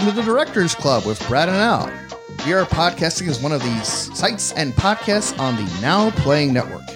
[0.00, 1.92] Welcome to the Directors Club with Brad and Al.
[2.46, 3.86] We are podcasting as one of these
[4.16, 6.88] sites and podcasts on the Now Playing Network.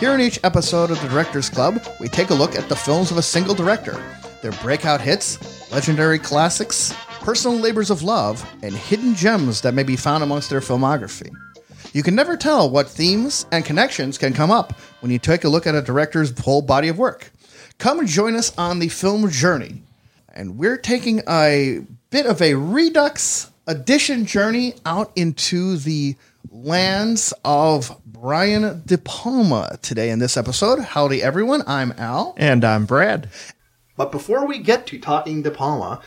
[0.00, 3.12] Here in each episode of the Directors Club, we take a look at the films
[3.12, 4.02] of a single director,
[4.42, 9.94] their breakout hits, legendary classics, personal labors of love, and hidden gems that may be
[9.94, 11.30] found amongst their filmography.
[11.92, 15.48] You can never tell what themes and connections can come up when you take a
[15.48, 17.30] look at a director's whole body of work.
[17.78, 19.82] Come join us on the film journey.
[20.34, 26.16] And we're taking a bit of a redux edition journey out into the
[26.50, 30.78] lands of Brian De Palma today in this episode.
[30.78, 31.62] Howdy, everyone.
[31.66, 32.34] I'm Al.
[32.38, 33.28] And I'm Brad.
[33.94, 36.00] But before we get to talking De Palma,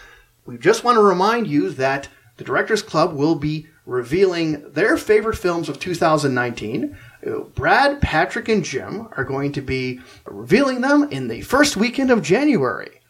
[0.48, 5.38] we just want to remind you that the Directors Club will be revealing their favorite
[5.38, 6.98] films of 2019.
[7.28, 12.09] Uh, Brad, Patrick, and Jim are going to be revealing them in the first weekend
[12.09, 13.01] of January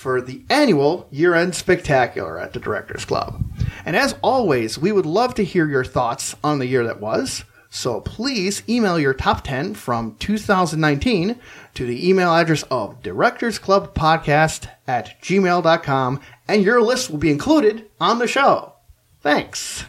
[0.00, 3.44] for the annual year end spectacular at the Directors Club.
[3.84, 7.44] And as always, we would love to hear your thoughts on the year that was.
[7.68, 11.38] So please email your top 10 from 2019
[11.74, 18.18] to the email address of directorsclubpodcast at gmail.com and your list will be included on
[18.18, 18.72] the show.
[19.20, 19.84] Thanks.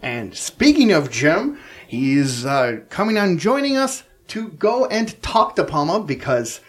[0.00, 5.64] And speaking of Jim, he's uh, coming on joining us to go and talk De
[5.64, 6.60] Palma because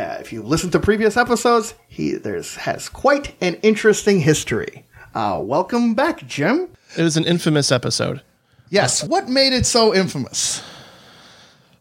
[0.00, 4.84] uh, if you listen to previous episodes, he there's has quite an interesting history.
[5.14, 6.68] Uh, welcome back, Jim.
[6.96, 8.22] It was an infamous episode.
[8.70, 9.04] Yes.
[9.04, 10.62] What made it so infamous?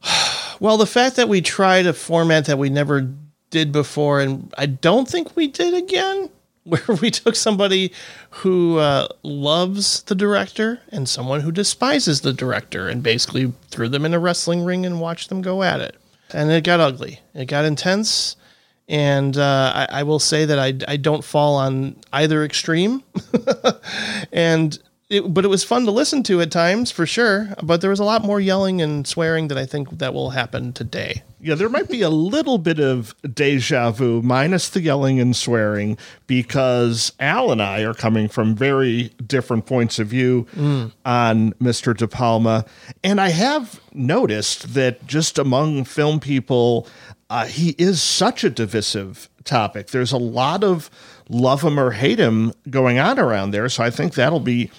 [0.61, 3.09] Well, the fact that we tried a format that we never
[3.49, 6.29] did before, and I don't think we did again,
[6.65, 7.93] where we took somebody
[8.29, 14.03] who uh, loves the director and someone who despises the director and basically threw them
[14.03, 15.95] in a wrestling ring and watched them go at it.
[16.31, 18.35] And it got ugly, it got intense.
[18.87, 23.03] And uh, I, I will say that I, I don't fall on either extreme.
[24.31, 24.79] and
[25.09, 27.49] it, but it was fun to listen to at times for sure.
[27.63, 30.71] But there was a lot more yelling and swearing that I think that will happen
[30.71, 31.23] today.
[31.41, 35.97] Yeah, there might be a little bit of deja vu, minus the yelling and swearing,
[36.27, 40.91] because Al and I are coming from very different points of view mm.
[41.05, 41.95] on Mr.
[41.95, 42.65] De Palma.
[43.03, 46.87] And I have noticed that just among film people,
[47.29, 49.87] uh, he is such a divisive topic.
[49.87, 50.91] There's a lot of
[51.29, 53.69] love him or hate him going on around there.
[53.69, 54.69] So I think that'll be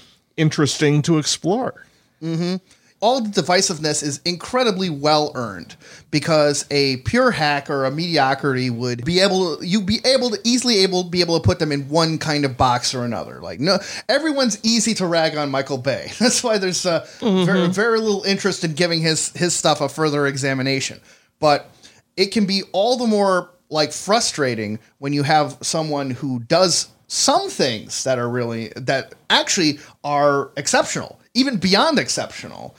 [0.40, 1.86] interesting to explore.
[2.22, 2.56] Mm-hmm.
[3.02, 5.74] All the divisiveness is incredibly well earned
[6.10, 10.38] because a pure hack or a mediocrity would be able to, you be able to
[10.44, 13.40] easily able be able to put them in one kind of box or another.
[13.40, 13.78] Like no,
[14.08, 16.10] everyone's easy to rag on Michael Bay.
[16.18, 17.46] That's why there's uh, mm-hmm.
[17.46, 21.00] very very little interest in giving his his stuff a further examination.
[21.38, 21.70] But
[22.18, 27.50] it can be all the more like frustrating when you have someone who does some
[27.50, 32.76] things that are really that actually are exceptional, even beyond exceptional.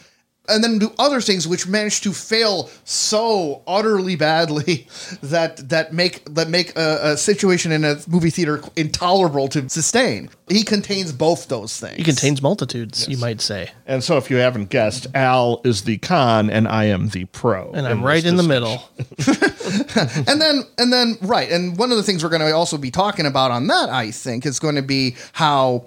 [0.52, 4.88] And then do other things which manage to fail so utterly badly
[5.24, 10.30] that that make that make a, a situation in a movie theater intolerable to sustain.
[10.50, 11.96] He contains both those things.
[11.96, 13.10] He contains multitudes, yes.
[13.10, 13.72] you might say.
[13.86, 17.72] And so, if you haven't guessed, Al is the con, and I am the pro,
[17.72, 18.84] and I'm right in the middle.
[20.28, 21.50] and then, and then, right.
[21.50, 24.12] And one of the things we're going to also be talking about on that, I
[24.12, 25.86] think, is going to be how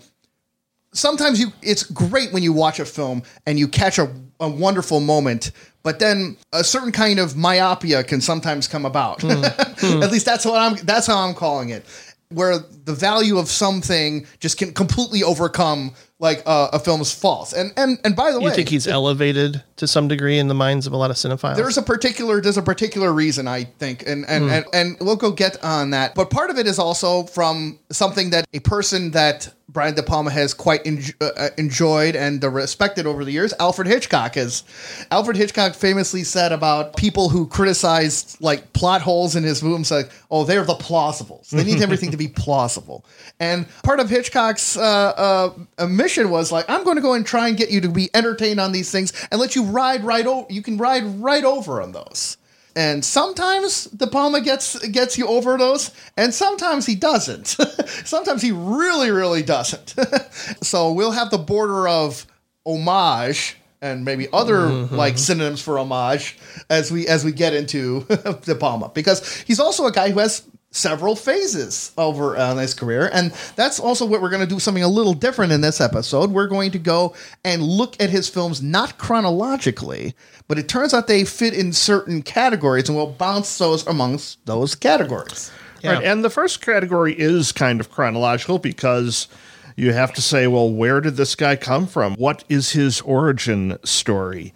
[0.94, 4.10] sometimes you it's great when you watch a film and you catch a,
[4.44, 5.50] a wonderful moment
[5.82, 10.02] but then a certain kind of myopia can sometimes come about mm.
[10.02, 11.84] at least that's what i'm that's how i'm calling it
[12.28, 15.92] where the value of something just can completely overcome
[16.24, 17.52] like uh, a film's faults.
[17.52, 20.48] And and and by the you way, you think he's elevated to some degree in
[20.48, 21.56] the minds of a lot of cinephiles?
[21.56, 24.50] There's a particular there's a particular reason I think, and and, mm.
[24.50, 26.14] and and we'll go get on that.
[26.16, 30.30] But part of it is also from something that a person that Brian De Palma
[30.30, 33.52] has quite en- uh, enjoyed and respected over the years.
[33.58, 34.62] Alfred Hitchcock is.
[35.10, 40.10] Alfred Hitchcock famously said about people who criticized like plot holes in his movies, like,
[40.30, 41.50] "Oh, they're the plausibles.
[41.50, 43.04] They need everything to be plausible."
[43.40, 47.48] And part of Hitchcock's uh, uh, mission was like, "I'm going to go and try
[47.48, 50.46] and get you to be entertained on these things and let you ride right over.
[50.50, 52.36] You can ride right over on those."
[52.76, 57.46] and sometimes De Palma gets gets you over those, and sometimes he doesn't.
[58.04, 59.94] sometimes he really, really doesn't.
[60.62, 62.26] so we'll have the border of
[62.66, 64.94] homage and maybe other mm-hmm.
[64.94, 66.38] like synonyms for homage
[66.70, 68.00] as we as we get into
[68.44, 70.42] De Palma because he's also a guy who has
[70.74, 73.08] several phases over uh, his career.
[73.12, 76.32] And that's also what we're going to do something a little different in this episode.
[76.32, 80.14] We're going to go and look at his films not chronologically,
[80.48, 84.74] but it turns out they fit in certain categories, and we'll bounce those amongst those
[84.74, 85.52] categories.
[85.80, 85.94] Yeah.
[85.94, 86.04] Right.
[86.04, 89.28] And the first category is kind of chronological because
[89.76, 92.14] you have to say, well, where did this guy come from?
[92.14, 94.54] What is his origin story?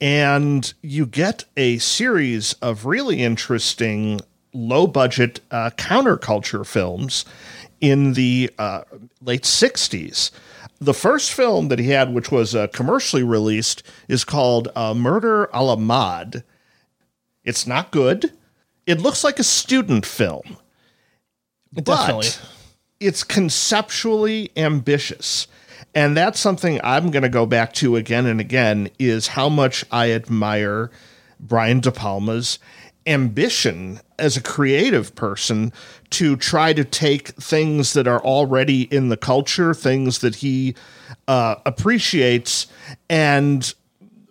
[0.00, 4.20] And you get a series of really interesting
[4.52, 7.24] low budget uh, counterculture films
[7.80, 8.82] in the uh,
[9.22, 10.30] late 60s.
[10.80, 15.48] The first film that he had, which was uh, commercially released, is called uh, Murder
[15.52, 16.42] a la Mode.
[17.44, 18.32] It's not good.
[18.86, 20.56] It looks like a student film.
[21.74, 22.28] Definitely.
[22.28, 22.42] But
[22.98, 25.46] it's conceptually ambitious.
[25.94, 29.84] And that's something I'm going to go back to again and again is how much
[29.90, 30.90] I admire
[31.40, 32.58] Brian De Palma's
[33.06, 35.72] ambition as a creative person
[36.10, 40.74] to try to take things that are already in the culture, things that he
[41.28, 42.66] uh, appreciates,
[43.08, 43.74] and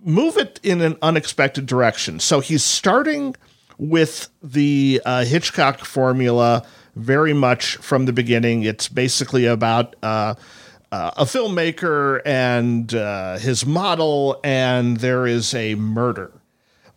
[0.02, 2.20] move it in an unexpected direction.
[2.20, 3.36] So he's starting
[3.78, 6.66] with the uh, Hitchcock formula
[6.96, 8.64] very much from the beginning.
[8.64, 10.36] It's basically about uh,
[10.92, 16.32] uh, a filmmaker and uh, his model, and there is a murder.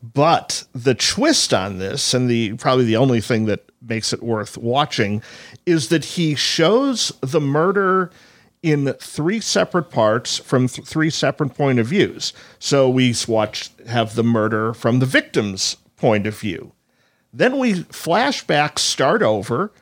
[0.02, 4.58] But the twist on this, and the probably the only thing that makes it worth
[4.58, 5.22] watching,
[5.64, 8.10] is that he shows the murder
[8.62, 12.32] in three separate parts from th- three separate point of views.
[12.58, 16.72] So we watch have the murder from the victim's point of view.
[17.32, 19.72] Then we flashback start over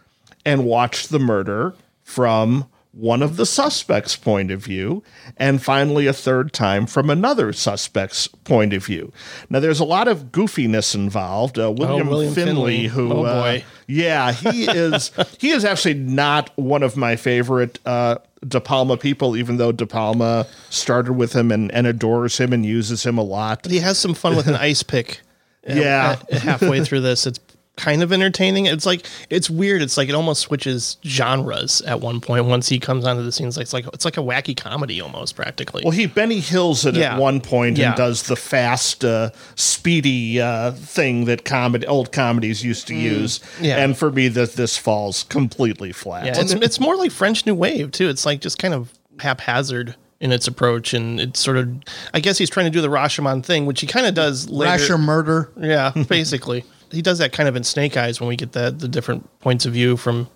[0.45, 5.03] and watch the murder from one of the suspects' point of view,
[5.37, 9.13] and finally a third time from another suspect's point of view.
[9.49, 11.57] Now, there's a lot of goofiness involved.
[11.59, 12.87] Uh, William, Oh, William Finley, Finley.
[12.89, 15.13] who, Oh, uh, yeah, he is.
[15.39, 18.17] he is actually not one of my favorite uh,
[18.49, 22.67] De Palma people, even though De Palma started with him and, and adores him and
[22.67, 23.67] uses him a lot.
[23.67, 25.21] He has some fun with an ice pick.
[25.65, 26.17] Yeah.
[26.33, 27.39] halfway through this, it's
[27.77, 28.67] kind of entertaining.
[28.67, 29.81] It's like it's weird.
[29.81, 32.45] It's like it almost switches genres at one point.
[32.45, 35.01] Once he comes onto the scene, it's like it's like, it's like a wacky comedy
[35.01, 35.83] almost, practically.
[35.85, 37.15] Well, he Benny Hills it Yeah.
[37.15, 37.89] at one point Yeah.
[37.89, 43.39] and does the fast, uh, speedy uh, thing that comedy old comedies used to use.
[43.59, 43.65] Mm.
[43.65, 43.77] Yeah.
[43.85, 46.27] And for me, that this falls completely flat.
[46.27, 48.09] yeah, it's it's more like French New Wave too.
[48.09, 51.73] It's like just kind of haphazard in its approach, and it's sort of.
[52.13, 54.71] I guess he's trying to do the Rashomon thing, which he kind of does later.
[54.73, 55.51] Rasher murder.
[55.59, 56.65] Yeah, basically.
[56.91, 59.67] He does that kind of in Snake Eyes when we get the the different points
[59.67, 60.29] of view from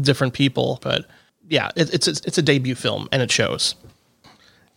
[0.00, 0.78] different people.
[0.82, 1.06] But
[1.48, 3.74] yeah, it, it's it's it's a debut film and it shows.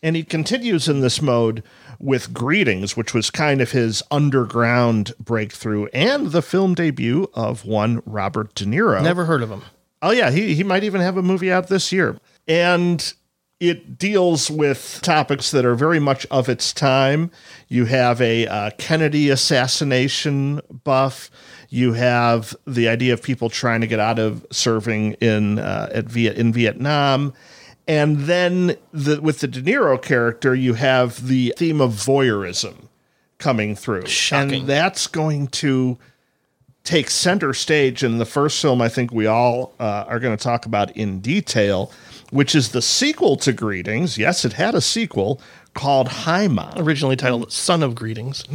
[0.02, 1.64] And he continues in this mode
[1.98, 8.04] with Greetings, which was kind of his underground breakthrough and the film debut of one
[8.06, 9.02] Robert De Niro.
[9.02, 9.62] Never heard of him.
[10.02, 12.18] Oh yeah, he he might even have a movie out this year.
[12.48, 13.14] And
[13.70, 17.32] it deals with topics that are very much of its time.
[17.70, 21.32] You have a uh, Kennedy assassination buff.
[21.70, 26.06] You have the idea of people trying to get out of serving in uh, at
[26.06, 27.34] Viet in Vietnam,
[27.88, 32.90] and then the, with the De Niro character, you have the theme of voyeurism
[33.38, 34.60] coming through, Shocking.
[34.62, 35.98] and that's going to
[36.84, 40.44] take center stage in the first film I think we all uh, are going to
[40.44, 41.92] talk about in detail,
[42.34, 44.18] which is the sequel to Greetings.
[44.18, 45.40] Yes, it had a sequel
[45.74, 46.74] called Hi Mom.
[46.78, 48.44] Originally titled "Son of Greetings."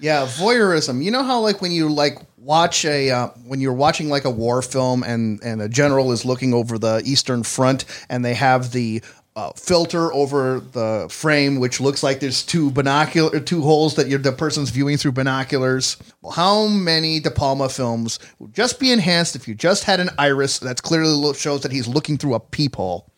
[0.00, 1.04] Yeah, voyeurism.
[1.04, 4.30] You know how like when you like watch a uh, when you're watching like a
[4.30, 8.72] war film and and a general is looking over the eastern front and they have
[8.72, 9.02] the
[9.36, 14.18] uh, filter over the frame which looks like there's two binocular two holes that you're
[14.18, 15.96] the person's viewing through binoculars.
[16.20, 20.10] Well, how many De Palma films would just be enhanced if you just had an
[20.18, 23.10] iris that's clearly shows that he's looking through a peephole?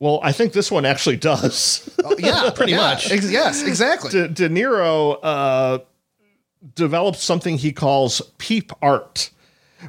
[0.00, 1.88] Well, I think this one actually does.
[2.04, 3.10] Oh, yeah, Pretty yeah, much.
[3.10, 4.10] Ex- yes, exactly.
[4.10, 5.78] De, De Niro uh,
[6.74, 9.30] developed something he calls peep art,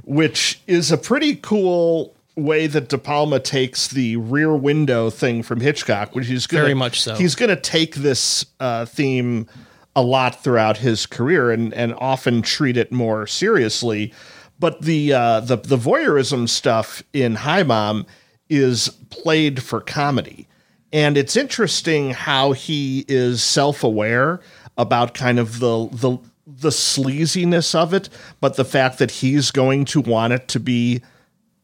[0.03, 5.61] which is a pretty cool way that De Palma takes the rear window thing from
[5.61, 7.15] Hitchcock, which he's gonna, Very much so.
[7.15, 9.47] He's going to take this uh, theme
[9.95, 14.13] a lot throughout his career and and often treat it more seriously.
[14.59, 18.05] But the uh, the the voyeurism stuff in Hi Mom
[18.49, 20.47] is played for comedy.
[20.93, 24.39] And it's interesting how he is self-aware
[24.77, 28.07] about kind of the the the sleaziness of it,
[28.39, 31.01] but the fact that he's going to want it to be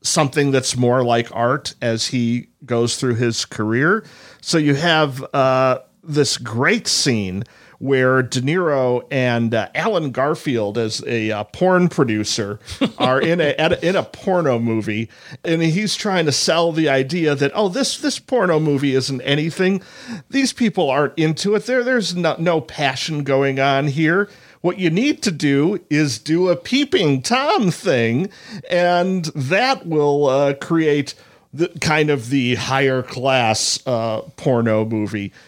[0.02, 4.04] something that's more like art as he goes through his career.
[4.42, 7.44] So you have uh, this great scene
[7.82, 12.60] where De Niro and uh, Allen Garfield, as a uh, porn producer,
[13.00, 15.10] are in a, at a in a porno movie,
[15.44, 19.82] and he's trying to sell the idea that oh this this porno movie isn't anything.
[20.30, 21.66] These people aren't into it.
[21.66, 24.30] There there's no, no passion going on here.
[24.62, 28.30] What you need to do is do a peeping Tom thing,
[28.70, 31.16] and that will uh, create
[31.54, 35.32] the kind of the higher class uh, porno movie.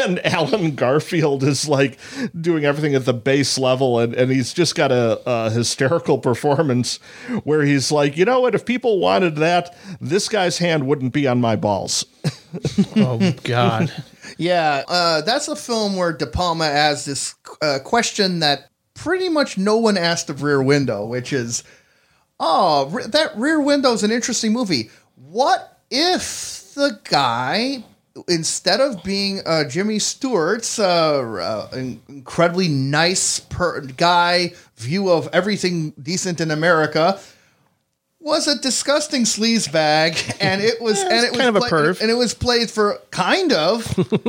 [0.00, 1.98] And Allen Garfield is like
[2.40, 6.98] doing everything at the base level, and, and he's just got a, a hysterical performance
[7.42, 8.54] where he's like, you know what?
[8.54, 12.04] If people wanted that, this guy's hand wouldn't be on my balls.
[12.96, 13.92] Oh God.
[14.38, 19.58] Yeah, uh, that's a film where De Palma has this uh, question that pretty much
[19.58, 21.64] no one asked of Rear Window, which is,
[22.38, 24.90] oh, that Rear Window is an interesting movie.
[25.16, 27.84] What if the guy,
[28.28, 31.76] instead of being uh, Jimmy Stewart's uh, uh,
[32.08, 37.18] incredibly nice per- guy, view of everything decent in America,
[38.20, 42.00] was a disgusting sleaze bag, and it was and it was kind of a perv.
[42.00, 43.84] and it was played for kind of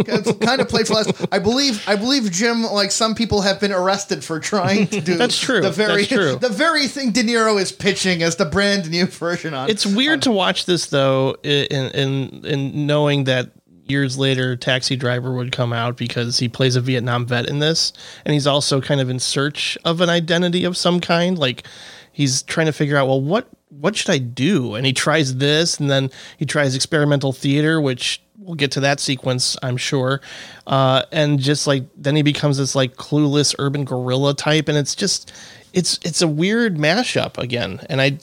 [0.06, 1.28] kind of played for less.
[1.32, 5.16] I believe I believe Jim, like some people have been arrested for trying to do
[5.16, 5.62] That's true.
[5.62, 6.36] The very That's true.
[6.36, 9.70] the very thing De Niro is pitching as the brand new version on.
[9.70, 13.52] It's weird to watch this though, in in in knowing that
[13.90, 17.92] years later, Taxi Driver would come out because he plays a Vietnam vet in this,
[18.24, 21.40] and he's also kind of in search of an identity of some kind.
[21.40, 21.64] Like
[22.12, 24.76] he's trying to figure out, well, what what should I do?
[24.76, 29.00] And he tries this, and then he tries experimental theater, which we'll get to that
[29.00, 30.22] sequence, I'm sure.
[30.68, 34.96] Uh, and just like then he becomes this like clueless urban gorilla type, and it's
[34.96, 35.32] just
[35.74, 37.80] it's it's a weird mashup again.
[37.90, 38.18] And I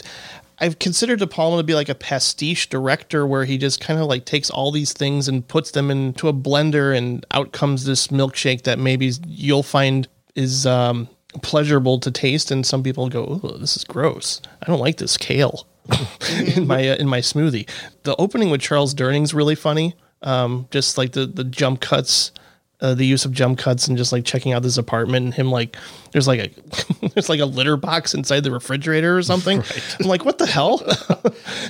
[0.59, 4.07] I've considered De Palma to be like a pastiche director where he just kind of
[4.07, 8.09] like takes all these things and puts them into a blender and out comes this
[8.09, 11.09] milkshake that maybe you'll find is um,
[11.43, 14.41] pleasurable to taste and some people go, "Oh, this is gross.
[14.63, 15.67] I don't like this kale."
[16.57, 17.69] in my uh, in my smoothie.
[18.03, 19.95] The opening with Charles Durning's really funny.
[20.23, 22.33] Um, just like the the jump cuts
[22.81, 25.51] uh, the use of jump cuts and just like checking out this apartment and him
[25.51, 25.77] like
[26.13, 29.63] there's like a there's like a litter box inside the refrigerator or something.
[30.01, 30.83] I'm like, what the hell?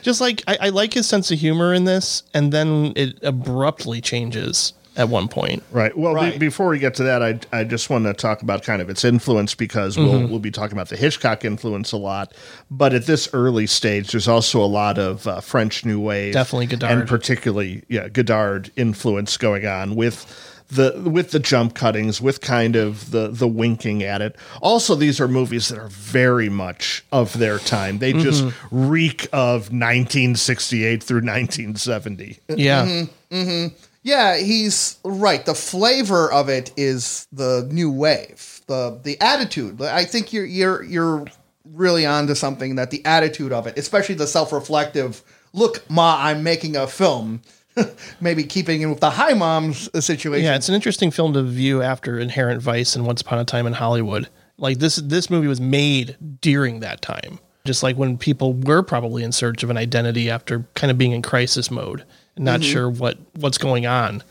[0.03, 4.01] just like I, I like his sense of humor in this, and then it abruptly
[4.01, 5.63] changes at one point.
[5.71, 5.97] Right.
[5.97, 8.81] Well, be- before we get to that, I, I just want to talk about kind
[8.81, 10.31] of its influence because we'll mm-hmm.
[10.31, 12.33] we'll be talking about the Hitchcock influence a lot.
[12.71, 16.67] But at this early stage, there's also a lot of uh, French New Wave, Definitely
[16.67, 16.99] Godard.
[16.99, 22.77] and particularly yeah Godard influence going on with the with the jump cuttings, with kind
[22.77, 24.37] of the the winking at it.
[24.61, 27.99] Also, these are movies that are very much of their time.
[27.99, 28.89] They just mm-hmm.
[28.91, 32.39] reek of 1968 through 1970.
[32.49, 33.07] Yeah.
[33.31, 33.75] Mm-hmm.
[34.07, 35.45] Yeah, he's right.
[35.45, 38.61] The flavor of it is the new wave.
[38.69, 39.83] The the attitude.
[39.83, 41.25] I think you're you're you're
[41.65, 46.77] really onto something that the attitude of it, especially the self-reflective look, ma, I'm making
[46.77, 47.43] a film.
[48.21, 50.45] Maybe keeping in with the Hi Mom's uh, situation.
[50.45, 53.67] Yeah, it's an interesting film to view after Inherent Vice and Once Upon a Time
[53.67, 54.29] in Hollywood.
[54.57, 57.41] Like this this movie was made during that time.
[57.65, 61.11] Just like when people were probably in search of an identity after kind of being
[61.11, 62.05] in crisis mode
[62.37, 62.73] not mm-hmm.
[62.73, 64.23] sure what what's going on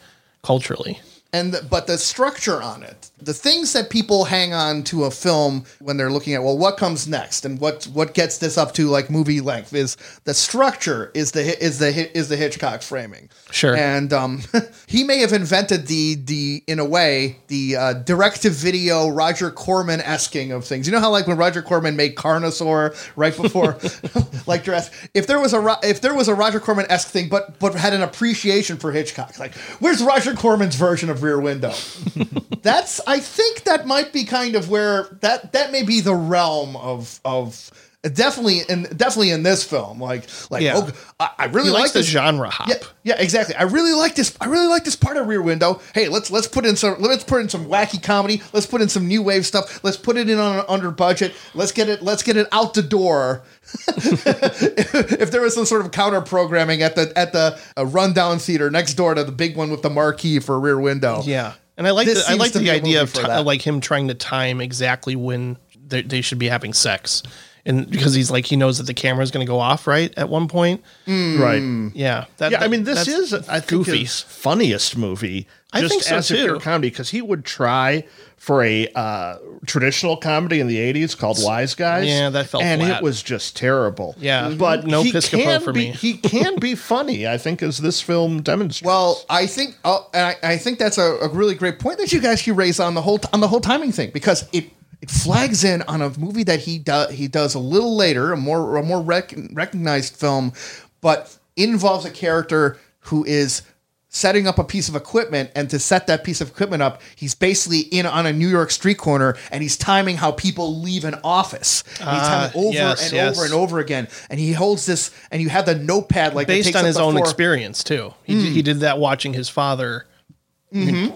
[0.43, 0.99] culturally.
[1.35, 5.11] And the, but the structure on it the things that people hang on to a
[5.11, 8.73] film when they're looking at well what comes next and what what gets this up
[8.73, 13.29] to like movie length is the structure is the is the is the Hitchcock framing.
[13.51, 13.75] Sure.
[13.75, 14.41] and um
[14.87, 19.51] he may have invented the the in a way the uh, direct to video Roger
[19.51, 20.87] Corman esking of things.
[20.87, 23.77] You know how like when Roger Corman made Carnosaur right before
[24.47, 27.57] like Jurassic if there was a if there was a Roger Corman esque thing but
[27.59, 31.73] but had an appreciation for Hitchcock like where's Roger Corman's version of Rear Window.
[32.61, 36.75] That's I think that might be kind of where that that may be the realm
[36.77, 37.71] of of
[38.13, 40.73] definitely in definitely in this film like like Yeah.
[40.75, 42.67] oh, I, I really He like the genre hop.
[42.67, 43.55] yeah, yeah, exactly.
[43.55, 44.35] I really like this.
[44.39, 45.81] I really like this part of Rear Window.
[45.93, 48.41] Hey, let's let's put in some let's put in some wacky comedy.
[48.53, 49.83] Let's put in some new wave stuff.
[49.83, 51.33] Let's put it in on an under budget.
[51.53, 52.01] Let's get it.
[52.01, 53.43] Let's get it out the door.
[53.87, 58.69] if there was some sort of counter programming at the at the uh, rundown theater
[58.69, 61.21] next door to the big one with the marquee for Rear Window.
[61.23, 63.45] Yeah, and I like This the, I like the idea of that.
[63.45, 65.57] like him trying to time exactly when
[65.87, 67.23] they, they should be having sex,
[67.65, 70.13] and because he's like he knows that the camera is going to go off right
[70.17, 70.83] at one point.
[71.07, 71.61] Right.
[71.93, 73.99] Yeah, that, Yeah, I that- mean, this that's is I think goofy.
[73.99, 75.47] his funniest movie.
[75.73, 76.59] I just think so, as a pure too.
[76.61, 78.05] comedy because he would try
[78.37, 82.07] for a uh, traditional comedy in the '80s called Wise Guys.
[82.07, 82.97] Yeah, that fell and flat.
[83.01, 84.15] it was just terrible.
[84.17, 85.91] Yeah, but no he Piscopo can for be, me.
[85.91, 87.27] He can be funny.
[87.27, 88.87] I think as this film demonstrates.
[88.87, 92.13] Well, I think, oh, and I, I think that's a, a really great point that
[92.13, 94.69] you guys should raise on the whole on the whole timing thing because it
[95.05, 98.37] it flags in on a movie that he does he does a little later, a
[98.37, 100.53] more a more rec- recognized film,
[101.01, 103.61] but involves a character who is
[104.09, 107.35] setting up a piece of equipment and to set that piece of equipment up he's
[107.35, 111.15] basically in on a new york street corner and he's timing how people leave an
[111.21, 113.35] office And he's Ah, timing over yes, and yes.
[113.37, 116.67] over and over again and he holds this and you have the notepad like Based
[116.67, 117.25] takes on up his own floor.
[117.25, 118.13] experience too.
[118.23, 120.05] He, did, he did that watching his father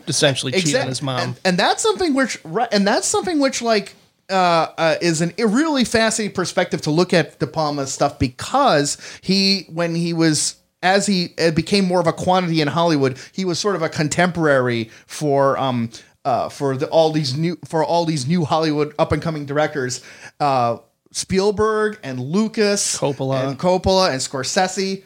[0.08, 1.20] essentially cheat on his mom.
[1.20, 2.38] And, and that's something which,
[2.72, 3.96] and that's something which, like,
[4.30, 8.98] uh, uh, is an, a really fascinating perspective to look at De Palma's stuff because
[9.22, 13.44] he, when he was, as he uh, became more of a quantity in Hollywood, he
[13.44, 15.90] was sort of a contemporary for, um,
[16.26, 20.02] uh, for the, all these new, for all these new Hollywood up and coming directors,
[20.40, 20.78] uh,
[21.12, 23.48] Spielberg and Lucas, Coppola.
[23.48, 25.04] and Coppola and Scorsese,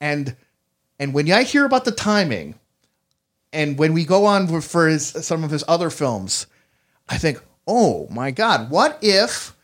[0.00, 0.34] and
[0.98, 2.58] and when I hear about the timing,
[3.56, 6.46] and when we go on for- his, some of his other films,
[7.08, 9.56] I think, oh my God, what if,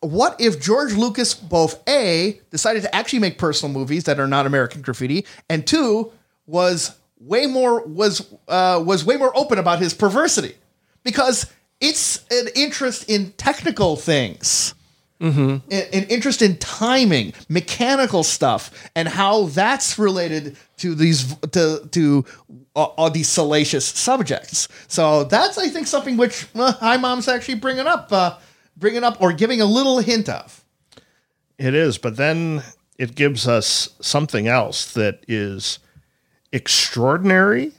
[0.00, 4.46] what if George Lucas both a decided to actually make personal movies that are not
[4.46, 6.10] American Graffiti, and two
[6.46, 10.54] was way more was uh, was way more open about his perversity,
[11.02, 11.46] because
[11.80, 14.74] it's an interest in technical things.
[15.18, 22.24] An, an interest in timing, mechanical stuff, and how that's related to these to to
[22.76, 24.68] uh, all these salacious subjects.
[24.86, 28.36] So that's I think something which uh, Hi Mom's actually bringing up, uh,
[28.76, 30.62] bringing up or giving a little hint of.
[31.58, 32.62] It is, but then
[32.98, 35.78] it gives us something else that is
[36.52, 37.72] extraordinary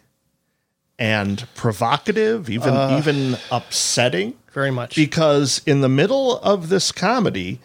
[0.99, 4.33] and provocative, even even upsetting.
[4.51, 4.95] Very much.
[4.95, 7.59] Because in the middle of this comedy,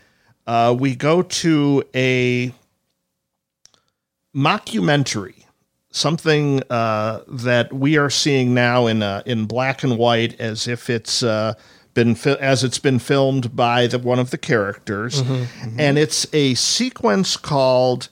[0.46, 2.52] uh, we go to a
[4.34, 5.41] mockumentary,
[5.92, 10.90] something uh, that we are seeing now in uh, in black and white, as if
[10.90, 11.54] it's uh,
[11.94, 15.22] been fi- as it's been filmed by the one of the characters,
[15.78, 18.08] and it's a sequence called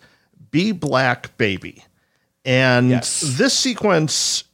[0.52, 1.84] "Be Black Baby,"
[2.44, 3.20] and Yes.
[3.38, 4.44] this sequence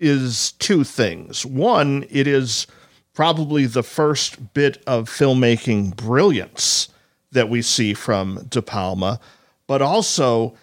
[0.00, 1.46] is two things.
[1.46, 2.66] One, it is
[3.14, 6.88] probably the first bit of filmmaking brilliance
[7.32, 9.18] that we see from De Palma,
[9.66, 10.54] but also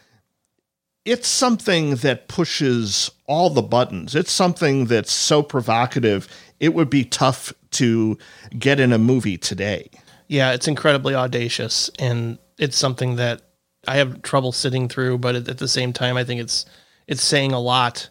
[1.05, 4.15] it's something that pushes all the buttons.
[4.15, 6.27] It's something that's so provocative,
[6.59, 8.17] it would be tough to
[8.57, 9.89] get in a movie today.
[10.27, 13.41] Yeah, it's incredibly audacious, and it's something that
[13.87, 15.19] I have trouble sitting through.
[15.19, 16.65] But at, the same time, I think it's
[17.07, 18.09] it's saying a lot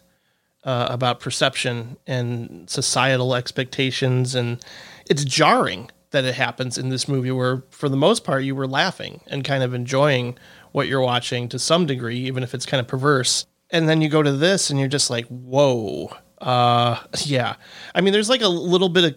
[0.63, 4.63] uh, about perception and societal expectations, and
[5.09, 8.67] it's jarring that it happens in this movie, where for the most part you were
[8.67, 10.37] laughing and kind of enjoying
[10.75, 13.45] what you're watching to some degree, even if it's kind of perverse.
[13.69, 17.55] And then you go to this, and you're just like, "Whoa." Uh, yeah.
[17.95, 19.15] I mean, there's like a little bit of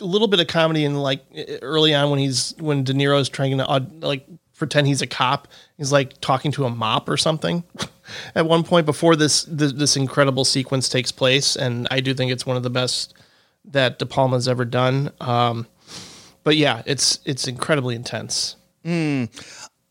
[0.00, 1.24] a little bit of comedy in like
[1.62, 5.46] early on when he's when De Niro's trying to odd- like pretend he's a cop.
[5.78, 7.62] He's like talking to a mop or something
[8.34, 12.32] at one point before this, this this incredible sequence takes place, and I do think
[12.32, 13.14] it's one of the best
[13.64, 15.12] that De Palma's ever done.
[15.20, 15.68] Um,
[16.42, 18.56] but yeah, it's it's incredibly intense.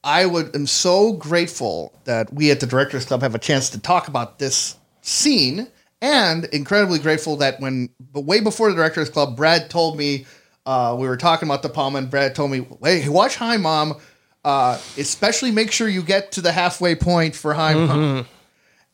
[0.06, 3.80] I would am so grateful that we at the Directors Club have a chance to
[3.80, 5.68] talk about this scene,
[6.00, 10.28] and incredibly grateful that when, but way before the Directors Club, Brad told me
[10.68, 13.96] uh, we were talking about De Palma, and Brad told me, "Hey, watch Hi Mom.
[14.44, 18.28] Uh, especially make sure you get to the halfway point for Hi Mom."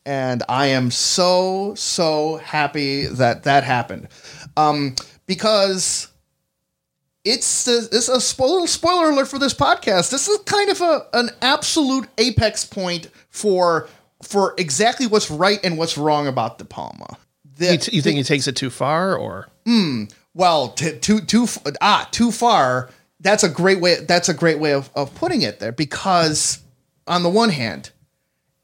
[0.04, 4.08] And I am so so happy that that happened,
[4.56, 4.96] um,
[5.26, 6.08] because
[7.24, 10.10] it's a, it's a spoiler spoiler alert for this podcast.
[10.10, 13.88] This is kind of a an absolute apex point for
[14.22, 17.16] for exactly what's right and what's wrong about De Palma.
[17.56, 19.48] The- You, t- you think he takes it too far, or
[20.34, 22.90] well, t- too too f- ah too far.
[23.20, 23.96] That's a great way.
[24.00, 26.58] That's a great way of, of putting it there because
[27.06, 27.90] on the one hand,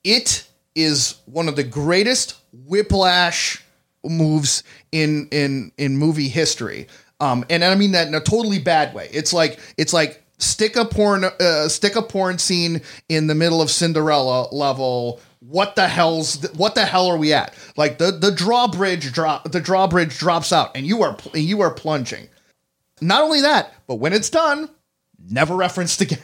[0.02, 0.44] it
[0.74, 3.62] is one of the greatest whiplash
[4.04, 6.86] moves in in in movie history.
[7.20, 9.08] Um, and I mean that in a totally bad way.
[9.12, 13.60] It's like it's like stick a porn uh, stick a porn scene in the middle
[13.60, 15.20] of Cinderella level.
[15.40, 17.54] What the hell's what the hell are we at?
[17.76, 21.72] Like the the drawbridge drop the drawbridge drops out and you are pl- you are
[21.72, 22.28] plunging.
[23.00, 24.68] Not only that, but when it's done,
[25.28, 26.18] never referenced again.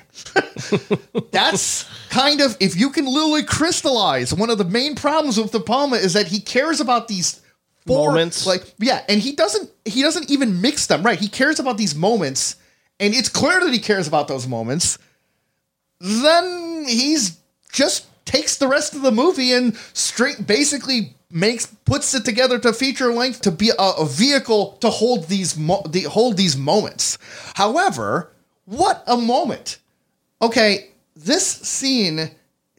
[1.31, 5.61] That's kind of if you can literally crystallize one of the main problems with De
[5.61, 7.41] Palma is that he cares about these
[7.87, 8.47] four Moments.
[8.47, 11.19] like yeah, and he doesn't he doesn't even mix them right.
[11.19, 12.57] He cares about these moments,
[12.99, 14.99] and it's clear that he cares about those moments.
[16.01, 17.39] Then he's
[17.73, 22.73] just takes the rest of the movie and straight basically makes puts it together to
[22.73, 27.19] feature length to be a, a vehicle to hold these mo- the, hold these moments.
[27.55, 28.31] However,
[28.65, 29.79] what a moment!
[30.41, 32.31] Okay, this scene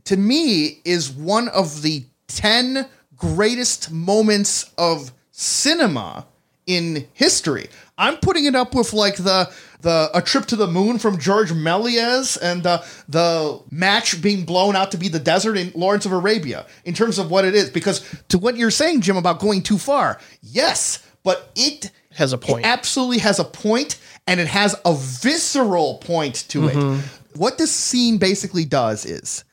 [0.06, 6.26] to me is one of the 10 greatest moments of cinema
[6.66, 7.68] in history.
[7.98, 9.52] I'm putting it up with like the
[9.82, 14.76] the a trip to the moon from George Méliès and the the match being blown
[14.76, 17.70] out to be the desert in Lawrence of Arabia in terms of what it is.
[17.70, 22.38] Because to what you're saying, Jim, about going too far, yes, but it Has a
[22.38, 22.66] point.
[22.66, 26.76] It absolutely has a point, and it has a visceral point to it.
[26.76, 27.40] Mm-hmm.
[27.40, 29.44] What this scene basically does is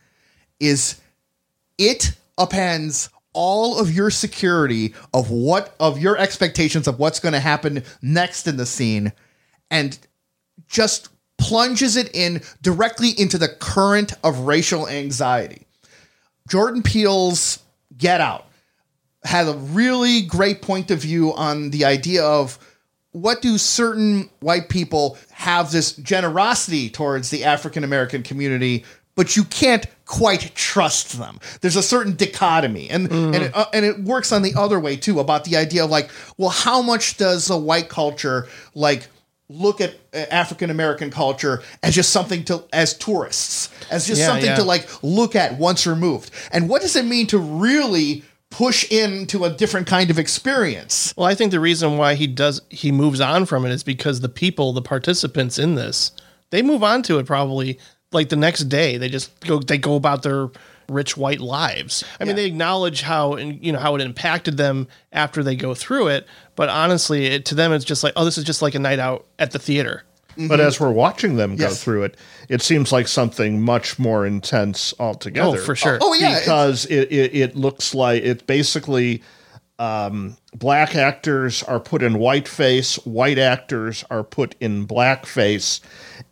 [0.60, 1.00] is
[1.76, 7.40] it appends all of your security of what of your expectations of what's going to
[7.40, 9.12] happen next in the scene
[9.70, 9.98] and
[10.68, 15.66] just plunges it in directly into the current of racial anxiety.
[16.48, 17.58] Jordan Peele's
[17.96, 18.46] Get Out
[19.24, 22.58] had a really great point of view on the idea of
[23.12, 29.44] what do certain white people have this generosity towards the African American community, but you
[29.44, 31.38] can't quite trust them.
[31.60, 34.96] There's a certain dichotomy, and and it, uh, and it works on the other way
[34.96, 39.08] too about the idea of like, well, how much does a white culture like
[39.48, 44.26] look at uh, African American culture as just something to as tourists, as just Yeah,
[44.26, 44.56] something yeah.
[44.56, 49.44] to like look at once removed, and what does it mean to really push into
[49.46, 51.14] a different kind of experience?
[51.16, 54.20] Well, I think the reason why he does he moves on from it is because
[54.20, 56.12] the people, the participants in this,
[56.50, 57.78] they move on to it probably
[58.12, 58.96] like the next day.
[58.96, 60.48] They just go they go about their
[60.88, 62.04] rich white lives.
[62.20, 66.08] I mean, they acknowledge how you know how it impacted them after they go through
[66.08, 68.78] it, but honestly, it, to them it's just like, oh, this is just like a
[68.78, 70.04] night out at the theater.
[70.48, 72.16] But as we're watching them go through it,
[72.48, 75.58] it seems like something much more intense altogether.
[75.58, 75.98] Oh, for sure.
[76.00, 79.22] Oh yeah, because it, it, it looks like it basically
[79.78, 85.80] um, black actors are put in white face, white actors are put in black face,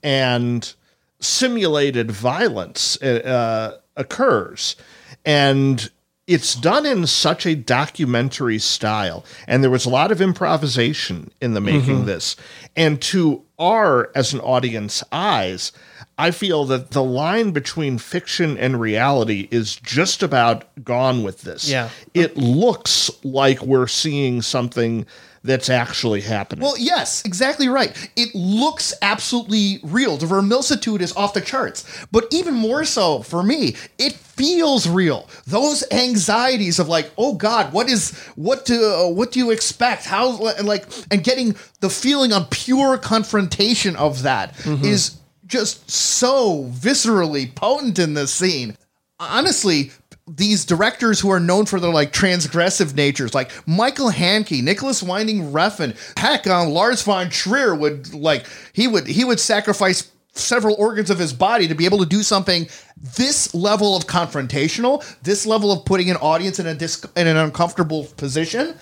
[0.02, 0.74] and
[1.20, 4.76] simulated violence uh, occurs.
[5.24, 5.90] And
[6.26, 11.54] it's done in such a documentary style, and there was a lot of improvisation in
[11.54, 12.36] the making this.
[12.76, 15.72] And to our, as an audience, eyes,
[16.16, 21.68] I feel that the line between fiction and reality is just about gone with this.
[21.68, 21.88] Yeah.
[22.14, 25.06] It looks like we're seeing something
[25.42, 26.62] that's actually happening.
[26.62, 27.96] Well, yes, exactly right.
[28.16, 30.16] It looks absolutely real.
[30.16, 31.84] The verisimilitude is off the charts.
[32.12, 35.28] But even more so for me, it feels real.
[35.46, 40.04] Those anxieties of like, oh God, what is what do uh, what do you expect?
[40.04, 46.64] How and like and getting the feeling on pure confrontation of that is just so
[46.70, 48.76] viscerally potent in this scene.
[49.18, 49.90] Honestly,
[50.36, 55.50] these directors who are known for their like transgressive natures, like Michael Haneke, Nicolas Winding
[55.52, 61.10] Refn, heck, um, Lars von Trier would like he would he would sacrifice several organs
[61.10, 62.68] of his body to be able to do something
[63.16, 67.36] this level of confrontational, this level of putting an audience in a dis- in an
[67.36, 68.74] uncomfortable position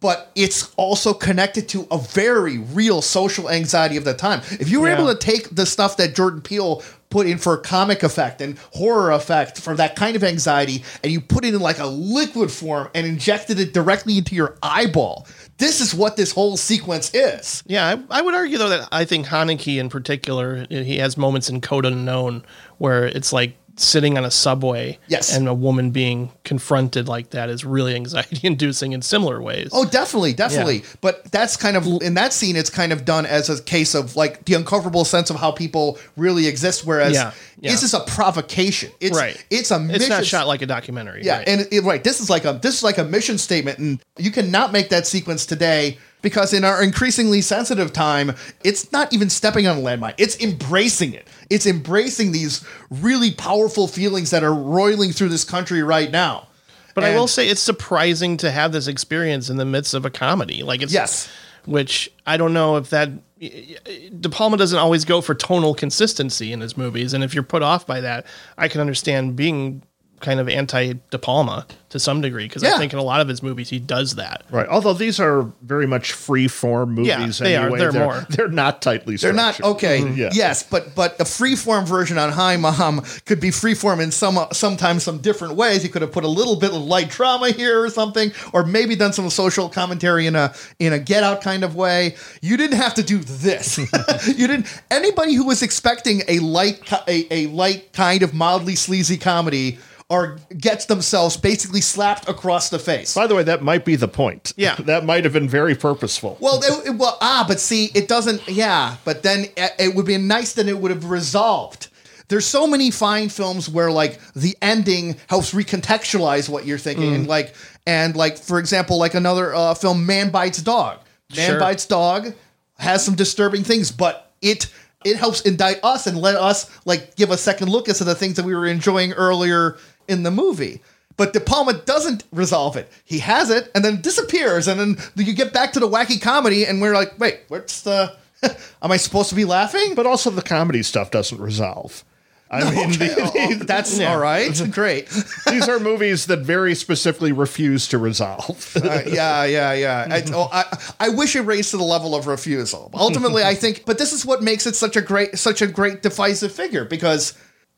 [0.00, 4.42] but it's also connected to a very real social anxiety of the time.
[4.60, 4.96] If you were Yeah.
[5.00, 6.82] able to take the stuff that Jordan Peele
[7.14, 11.12] put in for a comic effect and horror effect for that kind of anxiety, and
[11.12, 15.24] you put it in like a liquid form and injected it directly into your eyeball,
[15.58, 17.62] this is what this whole sequence is.
[17.68, 21.48] Yeah, I, I would argue though that I think Haneke in particular, he has moments
[21.48, 22.44] in Code Unknown
[22.78, 25.34] where it's like sitting on a subway, Yes.
[25.36, 29.70] and a woman being confronted like that is really anxiety inducing in similar ways.
[29.72, 30.78] Oh, definitely, definitely.
[30.78, 30.84] Yeah.
[31.00, 32.54] But that's kind of in that scene.
[32.56, 35.98] It's kind of done as a case of like the uncomfortable sense of how people
[36.16, 36.86] really exist.
[36.86, 37.70] Whereas Yeah, yeah.
[37.72, 38.90] this is a provocation.
[39.00, 39.44] It's right.
[39.50, 41.22] It's a It's not mission- shot like a documentary.
[41.24, 41.48] Yeah, right.
[41.48, 44.30] and it, right, this is like a this is like a mission statement, and you
[44.30, 49.66] cannot make that sequence today because in our increasingly sensitive time, it's not even stepping
[49.66, 51.26] on a landmine; it's embracing it.
[51.50, 56.48] It's embracing these really powerful feelings that are roiling through this country right now.
[56.94, 60.10] But I will say it's surprising to have this experience in the midst of a
[60.10, 60.62] comedy.
[60.62, 61.28] Like it's Yes.
[61.64, 66.60] which I don't know if that De Palma doesn't always go for tonal consistency in
[66.60, 68.26] his movies, and if you're put off by that,
[68.56, 69.82] I can understand being
[70.24, 72.74] kind of anti De Palma to some degree because Yeah.
[72.74, 74.42] I think in a lot of his movies he does that.
[74.50, 74.66] Right.
[74.66, 77.64] Although these are very much free form Yeah, movies they are.
[77.66, 77.78] anyway.
[77.78, 79.76] They're they're more- They're not tightly They're not structured.
[79.76, 80.00] okay.
[80.00, 80.18] Mm-hmm.
[80.18, 80.30] Yeah.
[80.32, 84.10] Yes, but but a free form version on Hi Mom could be free form in
[84.10, 85.82] some sometimes some different ways.
[85.84, 88.96] He could have put a little bit of light drama here or something, or maybe
[88.96, 92.16] done some social commentary in a in a Get Out kind of way.
[92.42, 93.78] You didn't have to do this.
[94.26, 94.66] you didn't.
[94.90, 99.78] Anybody who was expecting a light a, a light kind of mildly sleazy comedy.
[100.14, 103.14] Or gets themselves basically slapped across the face.
[103.14, 104.52] By the way, that might be the point.
[104.56, 104.74] Yeah.
[104.80, 106.36] that might have been very purposeful.
[106.40, 108.48] Well, it, it- well, ah, but see, it doesn't.
[108.48, 111.88] Yeah, but then it, it would be nice that it would have resolved.
[112.28, 117.14] there's so many fine films where like the ending helps recontextualize what you're thinking Mm.
[117.16, 117.54] and like
[117.86, 121.00] and like for example like another uh, film Man Bites Dog.
[121.36, 121.58] Man Sure.
[121.60, 122.32] Bites Dog
[122.78, 124.70] has some disturbing things, but it
[125.04, 128.14] it helps indict us and let us like give a second look at some of
[128.14, 129.76] the things that we were enjoying earlier
[130.08, 130.80] in the movie.
[131.16, 132.90] But De Palma doesn't resolve it.
[133.04, 136.66] He has it and then disappears, and then you get back to the wacky comedy,
[136.66, 138.16] and we're like, wait, what's the?
[138.82, 139.94] Am I supposed to be laughing?
[139.94, 142.02] But also the comedy stuff doesn't resolve.
[142.50, 144.60] I mean, Okay, the- oh, that's all right.
[144.70, 145.08] Great.
[145.46, 148.76] these are movies that very specifically refuse to resolve.
[148.76, 150.06] Uh, yeah, yeah, yeah.
[150.10, 152.90] I, oh, I, I wish it raised to the level of refusal.
[152.92, 156.02] Ultimately, I think, but this is what makes it such a great, such a great
[156.02, 157.34] divisive figure because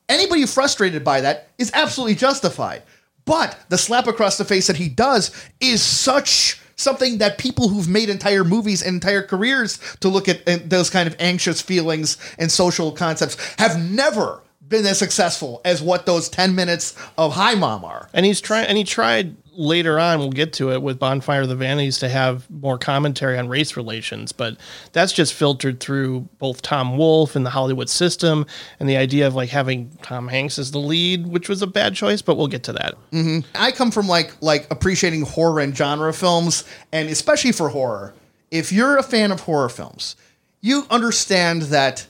[0.09, 2.83] anybody frustrated by that is absolutely justified.
[3.25, 7.89] But the slap across the face that he does is such something that people who've
[7.89, 12.51] made entire movies and entire careers to look at those kind of anxious feelings and
[12.51, 17.85] social concepts have never been as successful as what those 10 minutes of Hi Mom
[17.85, 18.09] are.
[18.13, 20.19] And he's trying, and he tried later on.
[20.19, 23.75] We'll get to it with Bonfire of the Vanities to have more commentary on race
[23.75, 24.57] relations, but
[24.93, 28.45] that's just filtered through both Tom Wolfe and the Hollywood system,
[28.79, 31.95] and the idea of like having Tom Hanks as the lead, which was a bad
[31.95, 32.21] choice.
[32.21, 32.95] But we'll get to that.
[33.11, 33.39] Mm-hmm.
[33.55, 38.13] I come from like like appreciating horror and genre films, and especially for horror.
[38.49, 40.15] If you're a fan of horror films,
[40.61, 42.07] you understand that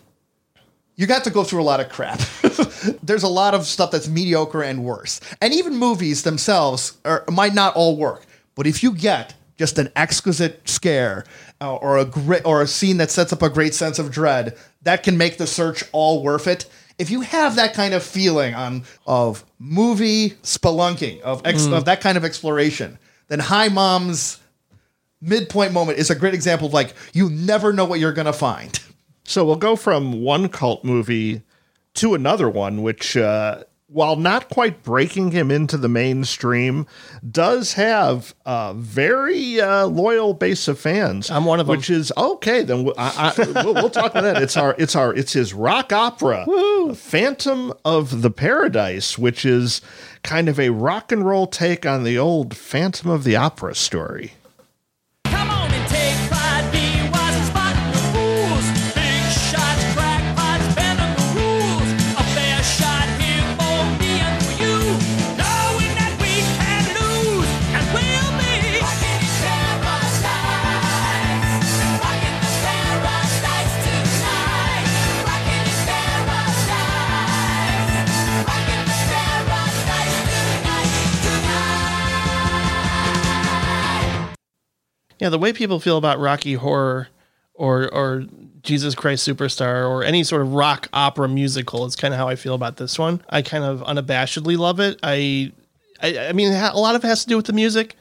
[0.97, 2.19] you got to go through a lot of crap.
[3.03, 7.53] There's a lot of stuff that's mediocre and worse, and even movies themselves are, might
[7.53, 8.25] not all work.
[8.55, 11.25] But if you get just an exquisite scare
[11.61, 14.57] uh, or a great or a scene that sets up a great sense of dread,
[14.81, 16.65] that can make the search all worth it.
[16.97, 22.01] If you have that kind of feeling on of movie spelunking of ex, of that
[22.01, 24.39] kind of exploration, then Hi Mom's
[25.21, 28.79] midpoint moment is a great example of like you never know what you're gonna find.
[29.27, 31.41] So we'll go from one cult movie
[31.95, 36.87] to another one, which, uh, while not quite breaking him into the mainstream,
[37.29, 41.29] does have a very uh, loyal base of fans.
[41.29, 41.75] I'm one of 'em.
[41.75, 42.63] Which is okay.
[42.63, 44.41] Then we'll, I, I, we'll, we'll talk about that.
[44.41, 46.45] It's our, it's our, it's his rock opera,
[46.95, 49.81] Phantom of the Paradise, which is
[50.23, 54.33] kind of a rock and roll take on the old Phantom of the Opera story.
[85.19, 87.07] Yeah, the way people feel about Rocky Horror
[87.53, 88.25] or or
[88.61, 92.35] Jesus Christ Superstar or any sort of rock opera musical is kind of how I
[92.35, 93.21] feel about this one.
[93.29, 94.99] I kind of unabashedly love it.
[95.03, 95.51] I
[96.01, 97.95] I, I mean, a lot of it has to do with the music.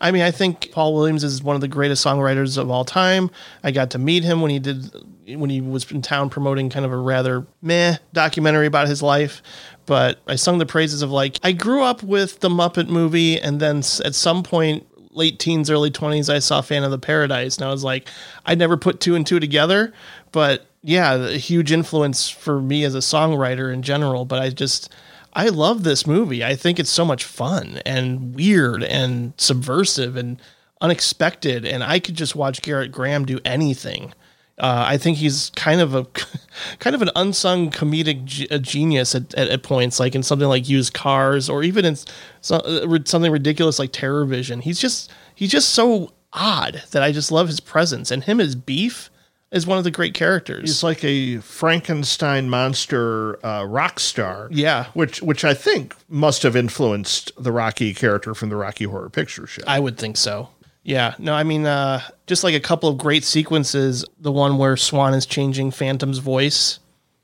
[0.00, 3.30] I mean, I think Paul Williams is one of the greatest songwriters of all time.
[3.62, 4.90] I got to meet him when he did
[5.36, 9.42] when he was in town promoting kind of a rather meh documentary about his life.
[9.86, 13.60] But I sung the praises of like I grew up with the Muppet movie, and
[13.60, 17.56] then at some point late teens, early 20s, I saw Phantom of the Paradise.
[17.56, 18.08] And I was like,
[18.46, 19.92] I never put two and two together.
[20.32, 24.24] But yeah, a huge influence for me as a songwriter in general.
[24.24, 24.92] But I just,
[25.32, 26.44] I love this movie.
[26.44, 30.40] I think it's so much fun and weird and subversive and
[30.80, 31.64] unexpected.
[31.64, 34.14] And I could just watch Gerrit Graham do anything.
[34.60, 36.06] Uh, I think he's kind of a
[36.78, 40.68] kind of an unsung comedic ge- genius at, at, at points, like in something like
[40.68, 41.96] Used Cars, or even in
[42.42, 44.60] so, uh, something ridiculous like Terror Vision.
[44.60, 48.54] He's just he's just so odd that I just love his presence, and him as
[48.54, 49.10] Beef
[49.50, 50.62] is one of the great characters.
[50.68, 54.48] He's like a Frankenstein monster uh, rock star.
[54.52, 54.86] Yeah.
[54.94, 59.46] Which which I think must have influenced the Rocky character from the Rocky Horror Picture
[59.46, 59.62] Show.
[59.66, 60.50] I would think so.
[60.90, 64.04] Yeah, no, I mean, uh, just like a couple of great sequences.
[64.18, 66.80] The one where Swan is changing Phantom's voice.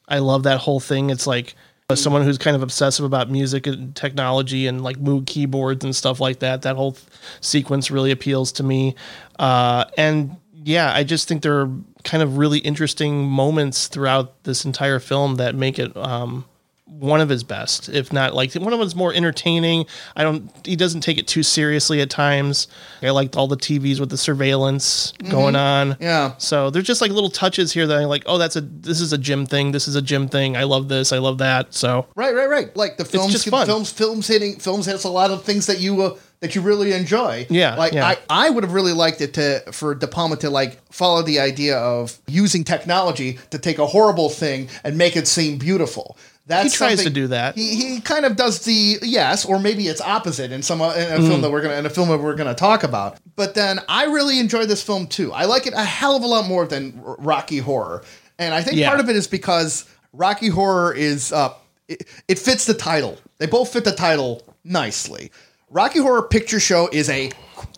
[0.06, 1.10] I love that whole thing.
[1.10, 1.56] It's like
[1.90, 5.96] uh, someone who's kind of obsessive about music and technology and like Moog keyboards and
[5.96, 6.62] stuff like that.
[6.62, 7.08] That whole th-
[7.40, 8.94] sequence really appeals to me.
[9.36, 11.70] Uh, and yeah, I just think there are
[12.04, 16.44] kind of really interesting moments throughout this entire film that make it um,
[16.86, 19.86] one of his best, if not like one of his more entertaining.
[20.14, 20.50] I don't.
[20.64, 22.68] He doesn't take it too seriously at times.
[23.02, 25.96] I liked all the TVs with the surveillance going on.
[26.00, 26.34] Yeah.
[26.38, 28.22] So there's just like little touches here that I like.
[28.26, 29.72] Oh, that's a this is a Jim thing.
[29.72, 30.56] This is a Jim thing.
[30.56, 31.12] I love this.
[31.12, 31.74] I love that.
[31.74, 32.76] So Right, right, right.
[32.76, 33.66] Like the films, just fun.
[33.66, 36.92] films, films hitting, films hits a lot of things that you uh, that you really
[36.92, 37.46] enjoy.
[37.50, 38.06] Yeah, like yeah.
[38.06, 41.40] I, I would have really liked it to for De Palma to like follow the
[41.40, 46.16] idea of using technology to take a horrible thing and make it seem beautiful.
[46.48, 47.56] That's He tries to do that.
[47.56, 51.16] He, he kind of does the yes, or maybe it's opposite in some in a
[51.28, 53.18] film that we're gonna in a film that we're gonna talk about.
[53.34, 55.32] But then I really enjoy this film too.
[55.32, 58.04] I like it a hell of a lot more than Rocky Horror,
[58.38, 58.88] and I think Yeah.
[58.88, 61.52] part of it is because Rocky Horror is uh,
[61.88, 63.18] it, it fits the title.
[63.38, 65.32] They both fit the title nicely.
[65.68, 67.30] Rocky Horror Picture Show is a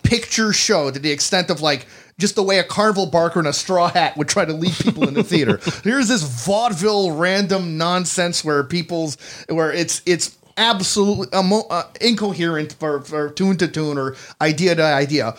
[0.03, 1.87] picture show to the extent of like
[2.19, 5.07] just the way a carnival barker in a straw hat would try to lead people
[5.07, 5.61] in the theater.
[5.85, 9.17] Here's this vaudeville random nonsense where people's
[9.49, 14.83] where it's it's absolutely emo- uh, incoherent for, for tune to tune or idea to
[14.83, 15.37] idea,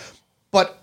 [0.51, 0.81] but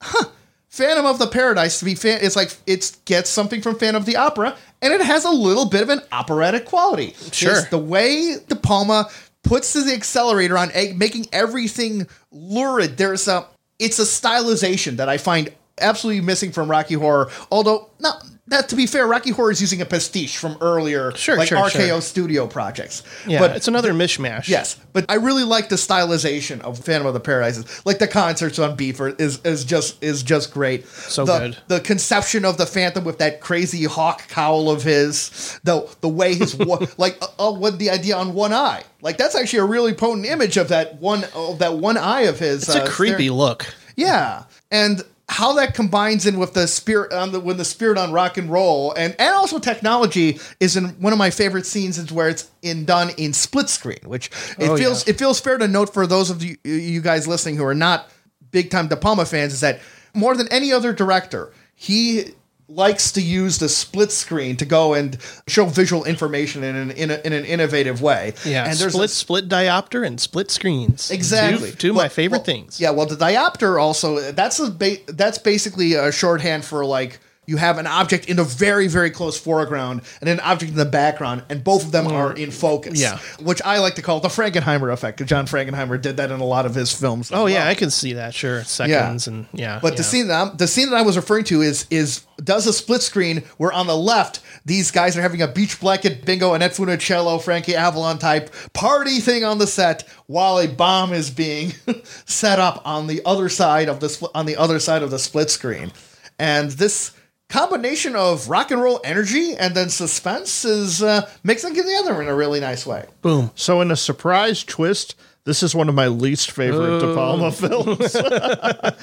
[0.00, 0.30] huh,
[0.70, 4.06] Phantom of the Paradise to be fan, it's like it gets something from Phantom of
[4.06, 7.14] the Opera, and it has a little bit of an operatic quality.
[7.32, 7.58] Sure.
[7.58, 9.10] It's the way De Palma
[9.42, 12.96] puts the accelerator on, egg, making everything lurid.
[12.96, 13.46] There's a,
[13.80, 17.30] it's a stylization that I find absolutely missing from Rocky Horror.
[17.50, 21.36] Although, not that to be fair, Rocky Horror is using a pastiche from earlier, Sure,
[21.36, 22.00] like sure, RKO sure.
[22.00, 23.04] Studio projects.
[23.26, 24.48] Yeah, but it's another mishmash.
[24.48, 27.86] Yes, but I really like the stylization of Phantom of the Paradise.
[27.86, 30.86] Like the concerts on Beef is is just is just great.
[30.86, 31.58] So the, good.
[31.68, 36.34] The conception of the Phantom with that crazy hawk cowl of his, the the way
[36.34, 36.58] his
[36.98, 38.82] like uh, uh, with the idea on one eye.
[39.00, 42.40] Like that's actually a really potent image of that one of that one eye of
[42.40, 42.64] his.
[42.64, 43.72] It's a creepy look.
[43.96, 48.10] Yeah, and how that combines in with the spirit on the when the spirit on
[48.12, 52.10] rock and roll and and also technology is in one of my favorite scenes is
[52.10, 54.26] where it's in done in split screen, which
[54.58, 55.12] it Oh, feels yeah.
[55.14, 58.10] it feels fair to note for those of you, you guys listening who are not
[58.50, 59.78] big time De Palma fans is that
[60.14, 62.34] more than any other director, he
[62.70, 67.10] likes to use the split screen to go and show visual information in an in,
[67.10, 68.32] a, in an innovative way.
[68.44, 71.10] Yeah, and there's split a- split diopter and split screens.
[71.10, 71.70] Exactly.
[71.70, 72.80] Two, two of Well- my favorite well, things.
[72.80, 77.18] Yeah, well, the diopter also that's a ba- that's basically a shorthand for like
[77.50, 80.84] you have an object in the very very close foreground and an object in the
[80.84, 82.12] background, and both of them hmm.
[82.12, 83.00] are in focus.
[83.00, 83.18] Yeah.
[83.40, 85.24] which I like to call the Frankenheimer effect.
[85.26, 87.32] John Frankenheimer did that in a lot of his films.
[87.34, 87.66] Oh yeah.
[87.66, 88.34] I can see that.
[88.34, 89.80] Sure, seconds and yeah.
[89.82, 92.68] But the scene that I'm, the scene that I was referring to is is does
[92.68, 96.54] a split screen where on the left these guys are having a beach blanket bingo,
[96.54, 101.72] Annette Funicello, Frankie Avalon type party thing on the set while a bomb is being
[102.04, 105.18] set up on the other side of the spl- on the other side of the
[105.18, 105.90] split screen,
[106.38, 107.10] and this
[107.50, 112.34] combination of rock and roll energy and then suspense is uh, mixing together in a
[112.34, 113.06] really nice way.
[113.20, 113.50] boom.
[113.54, 118.14] So, in a surprise twist, this is one of my least favorite De Palma films.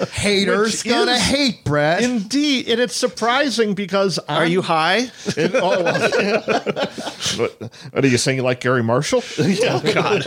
[0.14, 2.04] Haters Which gonna hate Brett.
[2.04, 5.10] Indeed, and it's surprising because Are you high?
[5.36, 6.00] In, oh, well,
[7.38, 8.38] what, what are you saying?
[8.38, 9.24] You like Garry Marshall?
[9.40, 10.24] oh God!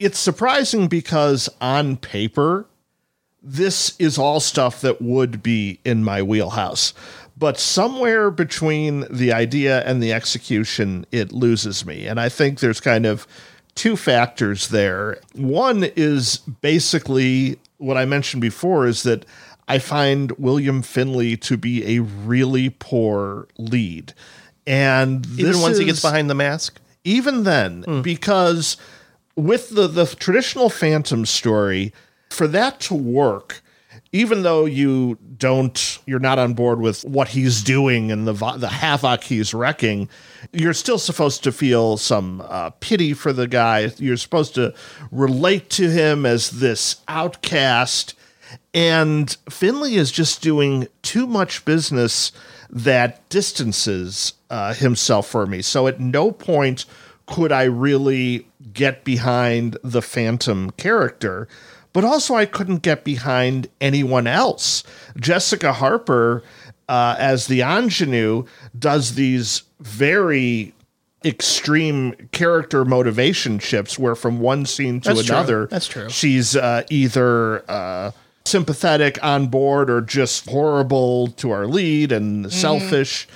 [0.00, 2.66] it's surprising because on paper,
[3.46, 6.92] this is all stuff that would be in my wheelhouse.
[7.38, 12.06] But somewhere between the idea and the execution, it loses me.
[12.06, 13.26] And I think there's kind of
[13.74, 15.18] two factors there.
[15.34, 19.24] One is basically what I mentioned before is that
[19.68, 24.12] I find William Finley to be a really poor lead.
[24.66, 26.80] And Even once he gets behind the mask.
[27.04, 28.02] even then hmm.
[28.02, 28.76] because
[29.36, 31.92] with the the traditional phantom story
[32.36, 33.62] for that to work
[34.12, 38.68] even though you don't you're not on board with what he's doing and the the
[38.68, 40.08] havoc he's wrecking
[40.52, 43.92] you're still supposed to feel some uh, pity for the guy.
[43.98, 44.74] You're supposed to
[45.10, 48.14] relate to him as this outcast.
[48.74, 52.32] And Finley is just doing too much business
[52.70, 55.62] that distances uh, himself for me.
[55.62, 56.84] So at no point
[57.26, 61.48] could I really get behind the Phantom character,
[61.96, 64.84] but also I couldn't get behind anyone else.
[65.18, 66.42] Jessica Harper,
[66.90, 68.44] uh, as the ingenue,
[68.78, 70.74] does these very
[71.24, 75.36] extreme character motivation shifts where from one scene to That's true.
[75.36, 76.10] another That's true.
[76.10, 78.10] she's uh, either uh,
[78.44, 83.26] sympathetic on board or just horrible to our lead and selfish.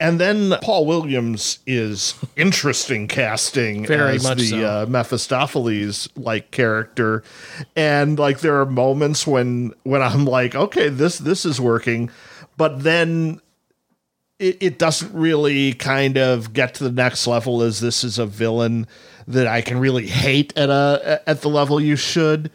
[0.00, 4.64] And then Paul Williams is interesting casting Very as much the so.
[4.64, 7.22] uh, Mephistopheles like character,
[7.76, 12.10] and like there are moments when when I'm like, okay, this this is working,
[12.56, 13.42] but then
[14.38, 18.24] it, it doesn't really kind of get to the next level as this is a
[18.24, 18.86] villain
[19.28, 22.50] that I can really hate at a at the level you should.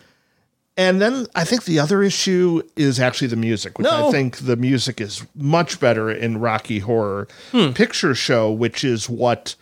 [0.78, 4.10] And then I think the other issue is actually the music, which No.
[4.10, 7.28] I think the music is much better in Rocky Horror
[7.74, 9.56] Picture Show, which is what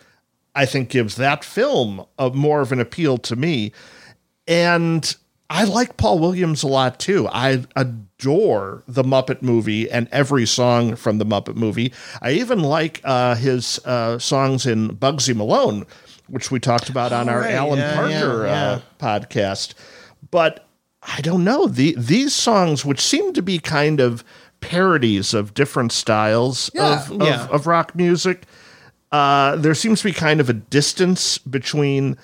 [0.56, 3.70] I think gives that film a more of an appeal to me.
[4.48, 5.14] And
[5.48, 7.28] I like Paul Williams a lot too.
[7.28, 11.92] I adore the Muppet movie and every song from the Muppet movie.
[12.22, 15.86] I even like uh, his uh, songs in Bugsy Malone,
[16.28, 17.54] which we talked about on our right.
[17.54, 19.74] Alan Yeah, Parker yeah, Uh, podcast.
[20.30, 20.66] But
[21.06, 21.66] I don't know.
[21.66, 24.24] The, these songs, which seem to be kind of
[24.60, 27.04] parodies of different styles Yeah.
[27.04, 28.44] of, of, of rock music,
[29.12, 32.16] uh, there seems to be kind of a distance between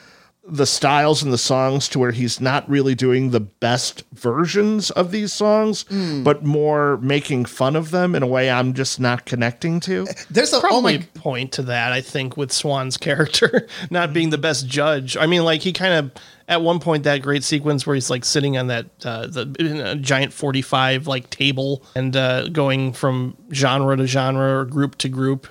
[0.50, 5.10] the styles and the songs to where he's not really doing the best versions of
[5.12, 6.22] these songs, Hmm.
[6.22, 10.06] but more making fun of them in a way I'm just not connecting to.
[10.30, 11.92] There's a oh probably my point to that.
[11.92, 15.16] I think with Swan's character not being the best judge.
[15.16, 16.10] I mean, like he kind of
[16.48, 19.76] at one point that great sequence where he's like sitting on that uh, the in
[19.80, 24.96] a giant forty five like table and uh, going from genre to genre or group
[24.98, 25.46] to group.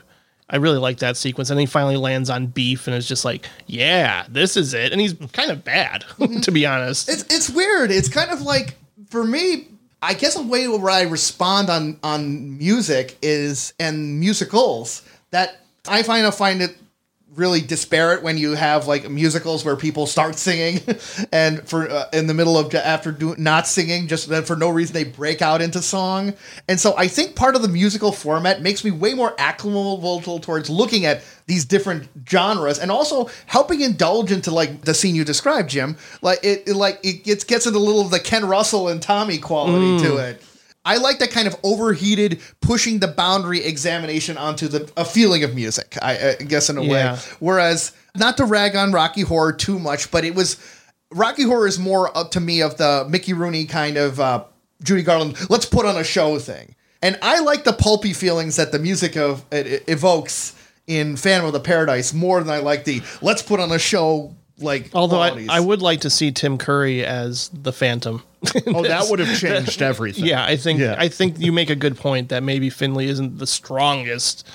[0.49, 3.47] I really like that sequence, and he finally lands on beef, and is just like,
[3.67, 6.39] "Yeah, this is it." And he's kind of bad, mm-hmm.
[6.39, 7.09] to be honest.
[7.09, 7.91] It's it's weird.
[7.91, 8.75] It's kind of like
[9.09, 9.67] for me.
[10.01, 15.57] I guess a way where I respond on on music is and musicals that
[15.89, 16.77] I find I find it
[17.39, 20.81] really disparate when you have like musicals where people start singing
[21.31, 24.69] and for uh, in the middle of after do, not singing just then for no
[24.69, 26.33] reason they break out into song.
[26.67, 30.69] And so i think part of the musical format makes me way more acclimatable towards
[30.69, 35.69] looking at these different genres and also helping indulge into like the scene you described
[35.69, 35.97] jim.
[36.21, 39.01] Like it, it like it gets gets into a little of the ken russell and
[39.01, 40.43] tommy quality to it
[40.85, 45.53] I like that kind of overheated, pushing the boundary examination onto the a feeling of
[45.53, 45.97] music.
[46.01, 47.13] I, I guess in a Yeah.
[47.13, 47.19] way.
[47.39, 50.57] Whereas, not to rag on Rocky Horror too much, but it was
[51.11, 54.43] Rocky Horror is more up to me of the Mickey Rooney kind of uh,
[54.83, 55.35] Judy Garland.
[55.49, 59.17] Let's put on a show thing, and I like the pulpy feelings that the music
[59.17, 60.55] of it, it evokes
[60.87, 64.33] in Phantom of the Paradise more than I like the let's put on a show
[64.59, 64.91] like.
[64.93, 65.45] Although I.
[65.49, 68.23] I would like to see Tim Curry as the Phantom.
[68.67, 70.25] Oh, that would have changed everything.
[70.25, 70.95] Yeah, I think Yeah.
[70.97, 74.47] I think you make a good point that maybe Finley isn't the strongest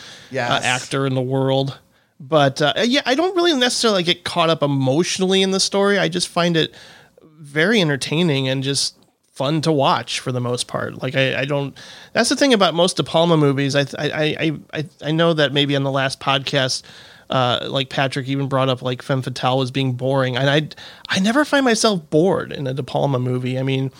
[0.56, 1.78] uh, actor in the world,
[2.18, 5.98] but uh, yeah, I don't really necessarily get caught up emotionally in the story.
[5.98, 6.74] I just find it
[7.22, 8.96] very entertaining and just
[9.32, 11.02] fun to watch for the most part.
[11.02, 11.76] Like I, I don't.
[12.14, 13.74] That's the thing about most De Palma movies.
[13.76, 16.82] I I I I, I know that maybe on the last podcast.
[17.34, 20.68] Uh, like Patrick even brought up, like Femme Fatale was being boring, and I,
[21.08, 23.58] I never find myself bored in a De Palma movie.
[23.58, 23.90] I mean,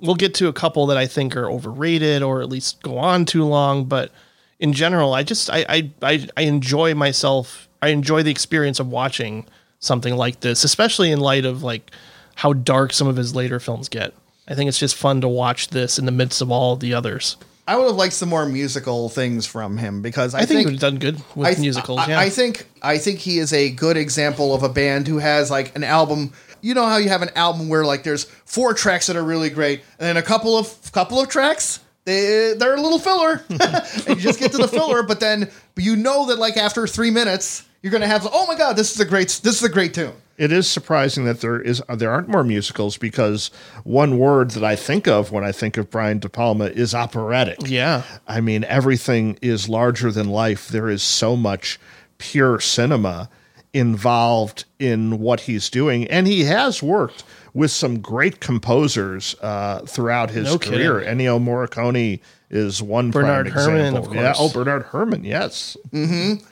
[0.00, 3.24] we'll get to a couple that I think are overrated or at least go on
[3.24, 3.86] too long.
[3.86, 4.12] But
[4.60, 7.68] in general, I just I I I, I enjoy myself.
[7.82, 9.46] I enjoy the experience of watching
[9.80, 11.90] something like this, especially in light of like
[12.36, 14.14] how dark some of his later films get.
[14.46, 17.36] I think it's just fun to watch this in the midst of all the others.
[17.66, 20.66] I would have liked some more musical things from him because I, I, think, he
[20.66, 22.00] would have done good with I th- musicals.
[22.00, 25.18] I, yeah, I think I think he is a good example of a band who
[25.18, 26.32] has like an album.
[26.60, 29.50] You know how you have an album where like there's four tracks that are really
[29.50, 34.08] great, and then a couple of couple of tracks they they're a little filler, and
[34.08, 35.02] you just get to the filler.
[35.02, 38.76] But then you know that like after three minutes you're gonna have oh my god
[38.76, 40.14] this is a great this is a great tune.
[40.38, 43.50] It is surprising that there is there aren't more musicals because
[43.84, 47.58] one word that I think of when I think of Brian De Palma is operatic.
[47.66, 48.02] yeah.
[48.26, 50.66] I mean, everything is larger than life.
[50.68, 51.78] There is so much
[52.18, 53.28] pure cinema
[53.72, 57.22] involved in what he's doing, and he has worked
[57.52, 61.00] with some great composers uh, throughout his No career.
[61.00, 61.18] kidding.
[61.18, 62.20] Ennio Morricone
[62.54, 64.14] is one Bernard Herman, Herrmann, example.
[64.14, 65.76] Yeah, oh, Bernard Herrmann, yes,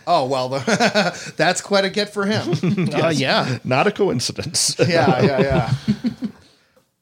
[0.06, 2.88] Oh well, the, that's quite a get for him.
[2.92, 3.58] Uh, yeah.
[3.64, 4.76] not a coincidence.
[4.78, 5.74] yeah, yeah,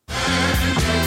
[0.08, 1.06] yeah.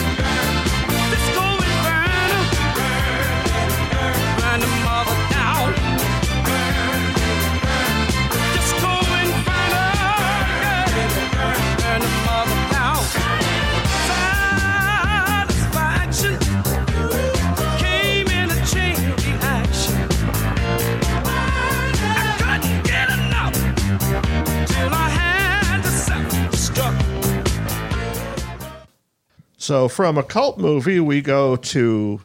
[29.64, 32.20] So from a cult movie, we go to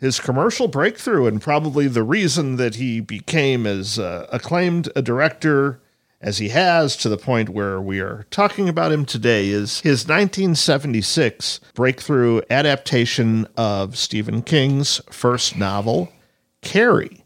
[0.00, 5.80] his commercial breakthrough, and probably the reason that he became as uh, acclaimed a director
[6.20, 10.08] as he has to the point where we are talking about him today is his
[10.08, 16.12] 1976 breakthrough adaptation of Stephen King's first novel,
[16.60, 17.24] Carrie,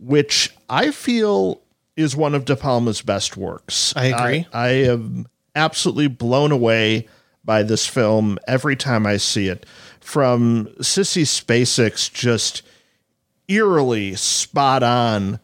[0.00, 1.62] which I feel
[1.96, 3.94] is one of De Palma's best works.
[3.94, 4.48] I agree.
[4.52, 7.06] I, I am absolutely blown away
[7.48, 9.64] by this film every time I see it.
[10.00, 12.60] From Sissy Spacek's just
[13.48, 15.40] eerily spot on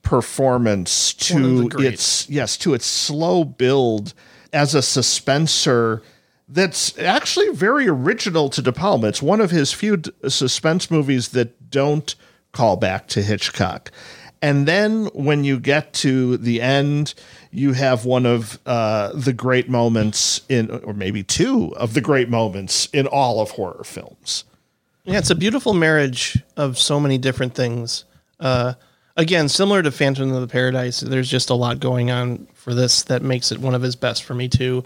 [0.00, 4.14] performance One of the to its yes to its slow build
[4.50, 6.02] as a suspenser
[6.48, 9.08] that's actually very original to De Palma.
[9.08, 12.14] It's one of his few d- suspense movies that don't
[12.52, 13.92] call back to Hitchcock.
[14.42, 17.14] And then when you get to the end,
[17.52, 22.28] you have one of uh, the great moments in, or maybe two of the great
[22.28, 24.44] moments in all of horror films.
[25.04, 28.04] Yeah, it's a beautiful marriage of so many different things.
[28.40, 28.74] Uh,
[29.16, 33.02] again, similar to Phantom of the Paradise, there's just a lot going on for this
[33.04, 34.82] that makes it one of his best for me too.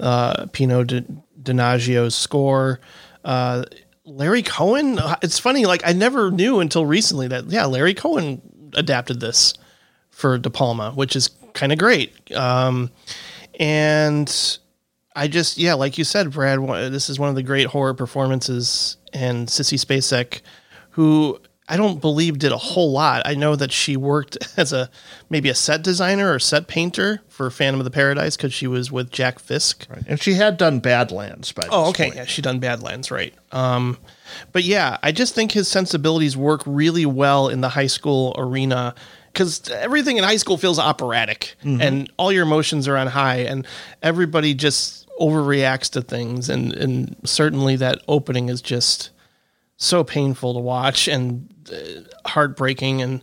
[0.00, 1.04] Uh, Pino Di-
[1.42, 2.80] Donaggio's score,
[3.24, 3.64] uh,
[4.04, 4.98] Larry Cohen.
[4.98, 8.40] uh, It's funny, like I never knew until recently that yeah, Larry Cohen
[8.74, 9.54] adapted this
[10.10, 12.32] for De Palma, which is kind of great.
[12.34, 12.90] Um,
[13.58, 14.58] and
[15.14, 16.60] I just, yeah, like you said, Brad,
[16.92, 18.96] this is one of the great horror performances.
[19.12, 20.40] And Sissy Spacek,
[20.90, 23.22] who I don't believe did a whole lot.
[23.24, 24.90] I know that she worked as a
[25.30, 28.92] maybe a set designer or set painter for Phantom of the Paradise because she was
[28.92, 29.86] with Jack Fisk.
[30.06, 32.04] And she had done Badlands by Oh, okay.
[32.04, 32.16] point.
[32.16, 33.34] Yeah, she done Badlands, right?
[33.52, 33.96] Um,
[34.52, 38.94] but yeah, I just think his sensibilities work really well in the high school arena
[39.32, 43.66] because everything in high school feels operatic, and all your emotions are on high, and
[44.02, 49.10] everybody just overreacts to things, and and certainly that opening is just
[49.76, 53.22] so painful to watch and uh, heartbreaking and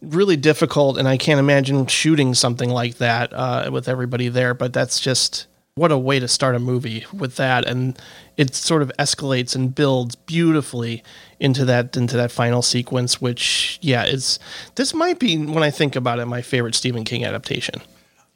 [0.00, 4.72] really difficult and i can't imagine shooting something like that uh, with everybody there but
[4.72, 5.46] that's just
[5.80, 7.98] what a way to start a movie with that and
[8.36, 11.02] it sort of escalates and builds beautifully
[11.38, 14.38] into that into that final sequence which yeah is
[14.74, 17.80] this might be when i think about it my favorite stephen king adaptation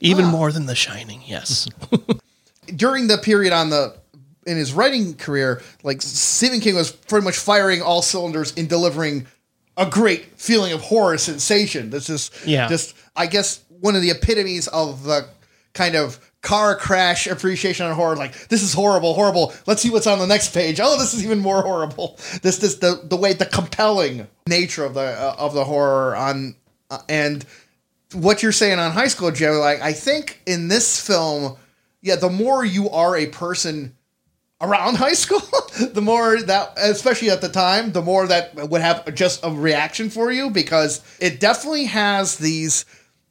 [0.00, 0.30] even ah.
[0.30, 1.68] more than the shining yes
[2.76, 3.94] during the period on the
[4.46, 9.26] in his writing career, like Stephen King was pretty much firing all cylinders in delivering
[9.76, 11.90] a great feeling of horror sensation.
[11.90, 12.68] This is Yeah.
[12.68, 15.26] just I guess one of the epitomes of the
[15.72, 18.14] kind of car crash appreciation on horror.
[18.14, 19.52] Like this is horrible, horrible.
[19.66, 20.78] Let's see what's on the next page.
[20.80, 22.16] Oh, this is even more horrible.
[22.42, 26.54] This this the the way the compelling nature of the uh, of the horror on
[26.90, 27.44] uh, and
[28.12, 31.56] what you're saying on high school, Joe, like I think in this film,
[32.02, 33.96] yeah, the more you are a person
[34.60, 35.42] around high school,
[35.92, 40.10] the more that, especially at the time, the more that would have just a reaction
[40.10, 42.84] for you because it definitely has these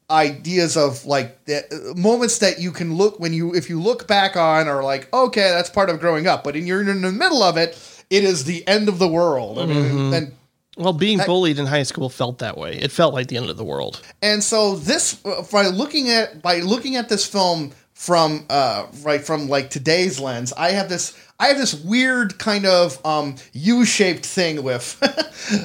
[0.10, 4.36] ideas of like the moments that you can look when you if you look back
[4.36, 7.42] on are like okay that's part of growing up but in you're in the middle
[7.42, 7.78] of it
[8.14, 9.58] it is the end of the world.
[9.58, 10.34] I mean, and
[10.78, 12.78] well being bullied in high school felt that way.
[12.78, 14.02] It felt like the end of the world.
[14.22, 19.22] And so this uh, by looking at by looking at this film from uh right
[19.22, 24.26] from like today's lens, I have this I have this weird kind of um U-shaped
[24.26, 25.00] thing with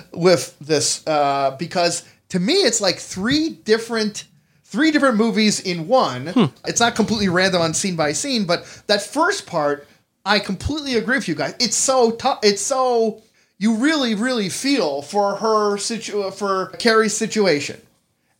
[0.15, 4.25] with this uh because to me it's like three different
[4.65, 6.29] three different movies in one.
[6.67, 9.87] It's not completely random on scene by scene, but that first part
[10.27, 11.55] I completely agree with you guys.
[11.59, 12.41] It's so tough.
[12.43, 13.23] It's so
[13.59, 17.81] you really really feel for her situ for Carrie's situation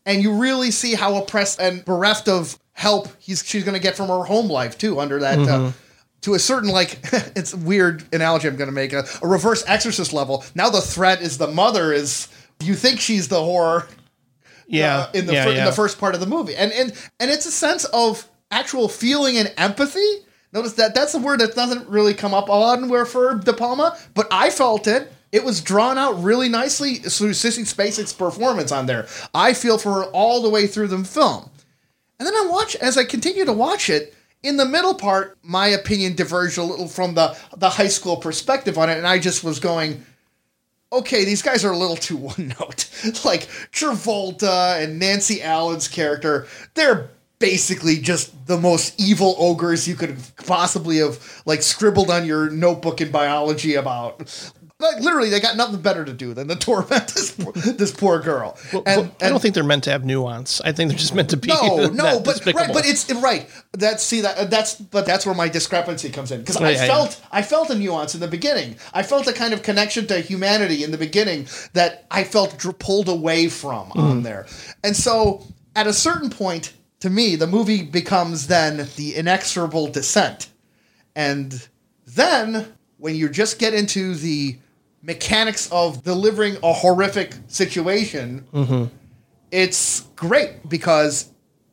[0.05, 3.95] and you really see how oppressed and bereft of help he's she's going to get
[3.97, 5.71] from her home life too under that uh,
[6.21, 6.99] to a certain like
[7.35, 10.43] it's a weird analogy I'm going to make a, a reverse exorcist level.
[10.55, 12.27] Now the threat is the mother is
[12.61, 13.87] you think she's the horror
[14.69, 15.59] yeah uh, in the yeah, fir- yeah.
[15.59, 18.87] in the first part of the movie, and and and it's a sense of actual
[18.87, 19.99] feeling and empathy.
[20.53, 23.53] Notice that that's a word that doesn't really come up a lot in for De
[23.53, 25.11] Palma, but I felt it.
[25.31, 29.05] It was drawn out really nicely through Sissy Spacek's performance on there.
[29.33, 31.51] I feel for her all the way through the film.
[32.17, 34.15] And then I watch as I continue to watch it.
[34.41, 38.77] In the middle part, my opinion diverged a little from the the high school perspective
[38.77, 40.03] on it, and I just was going,
[40.91, 42.89] okay, these guys are a little too one note.
[43.25, 47.09] like Travolta and Nancy Allen's character, they're
[47.39, 52.99] basically just the most evil ogres you could possibly have like scribbled on your notebook
[53.01, 54.51] in biology about.
[54.81, 58.19] Like literally, they got nothing better to do than to torment this poor, this poor
[58.21, 58.57] girl.
[58.85, 60.61] and, I don't think they're meant to have nuance.
[60.61, 62.65] I think they're just meant to be no, no, but despicable.
[62.65, 63.49] right, but it's right.
[63.73, 66.87] That's see that that's but that's where my discrepancy comes in because I yeah, yeah.
[66.87, 68.77] felt I felt a nuance in the beginning.
[68.93, 72.79] I felt a kind of connection to humanity in the beginning that I felt dr-
[72.79, 73.97] pulled away from Mm.
[74.01, 74.45] on there,
[74.83, 76.71] and so at a certain point,
[77.01, 80.47] to me, the movie becomes then the inexorable descent,
[81.17, 81.67] and
[82.07, 84.57] then when you just get into the
[85.01, 88.85] mechanics of delivering a horrific situation mm-hmm.
[89.51, 91.31] it's great because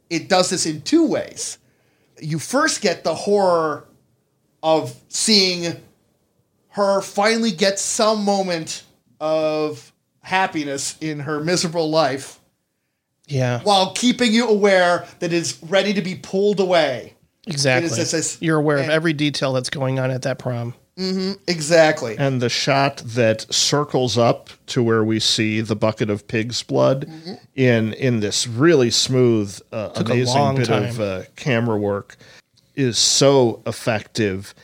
[0.09, 1.59] it does this in two ways.
[2.21, 3.87] You first get the horror
[4.63, 5.75] of seeing
[6.69, 8.85] her finally get some moment
[9.21, 12.41] of happiness in her miserable life
[13.27, 17.15] yeah, while keeping you aware that it's ready to be pulled away.
[17.49, 17.87] Exactly.
[17.87, 20.75] It is- it's- it's- You're aware of every detail that's going on at that prom.
[20.99, 22.17] Exactly.
[22.19, 27.09] And the shot that circles up to where we see the bucket of pig's blood
[27.55, 32.17] in in this really smooth, uh, amazing long bit of uh, camera work
[32.75, 34.55] is so effective.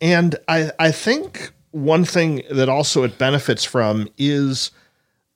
[0.00, 4.70] And I I think one thing that also it benefits from is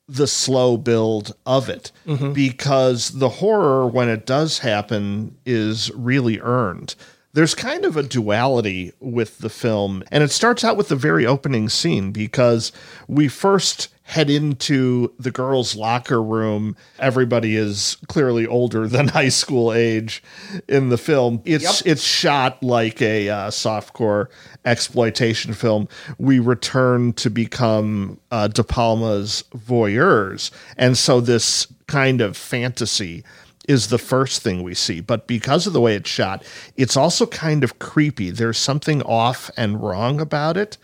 [0.06, 1.92] the slow build of it.
[2.34, 6.94] Because the horror when it does happen is really earned
[7.34, 11.26] there's kind of a duality with the film and it starts out with the very
[11.26, 12.72] opening scene because
[13.08, 19.72] we first head into the girls locker room everybody is clearly older than high school
[19.72, 20.22] age
[20.68, 21.92] in the film it's Yep.
[21.92, 24.26] it's shot like a uh, softcore
[24.64, 25.88] exploitation film.
[26.18, 33.24] We return to become uh, De Palma's voyeurs, and so this kind of fantasy
[33.68, 35.00] is the first thing we see.
[35.00, 36.44] But because of the way it's shot,
[36.76, 38.30] it's also kind of creepy.
[38.30, 40.78] There's something off and wrong about it,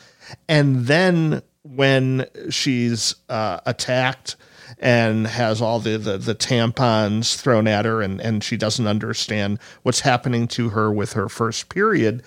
[0.48, 4.36] and then when she's uh, attacked
[4.78, 9.58] and has all the, the, the tampons thrown at her and, and she doesn't understand
[9.82, 12.22] what's happening to her with her first period,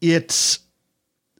[0.00, 0.60] it's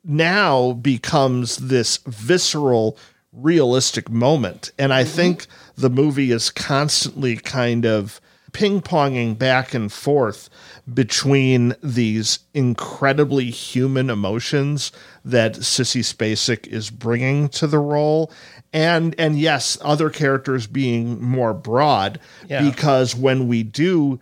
[0.05, 2.97] now becomes this visceral,
[3.33, 4.73] realistic moment.
[4.79, 5.47] And I think
[5.77, 8.21] the movie is constantly kind of
[8.55, 10.49] ping ponging back and forth
[10.93, 14.93] between these incredibly human emotions
[15.25, 18.33] that Sissy Spacek is bringing to the role.
[18.73, 22.63] And and yes, other characters being more broad Yeah.
[22.69, 24.19] because when we do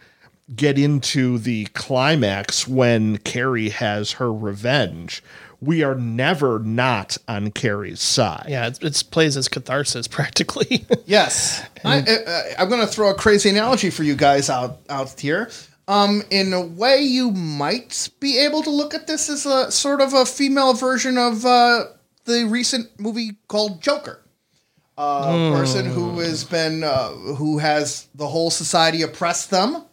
[0.55, 5.23] get into the climax when Carrie has her revenge,
[5.63, 8.47] we are never not on Carrie's side.
[8.49, 10.85] Yeah, it's, it's plays as catharsis practically.
[11.07, 15.19] Yes, I, uh, I'm going to throw a crazy analogy for you guys out out
[15.19, 15.51] here.
[15.89, 20.01] Um, in a way, you might be able to look at this as a sort
[20.01, 21.85] of a female version of uh,
[22.25, 24.21] the recent movie called Joker.
[24.99, 29.85] Uh, A person who has been uh, who has the whole society oppressed them,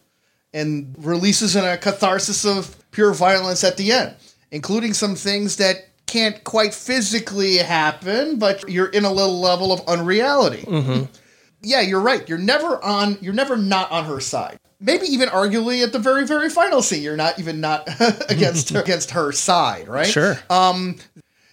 [0.52, 4.14] and releases in a catharsis of pure violence at the end,
[4.50, 9.80] including some things that can't quite physically happen, but you're in a little level of
[9.86, 11.04] unreality mm-hmm.
[11.62, 12.28] yeah, you're right.
[12.28, 13.18] You're never on.
[13.20, 14.58] You're never not on her side.
[14.80, 17.86] Maybe even arguably at the very, very final scene, you're not even not
[18.30, 20.06] against her, against her side, right?
[20.06, 20.38] sure.
[20.48, 20.96] Um,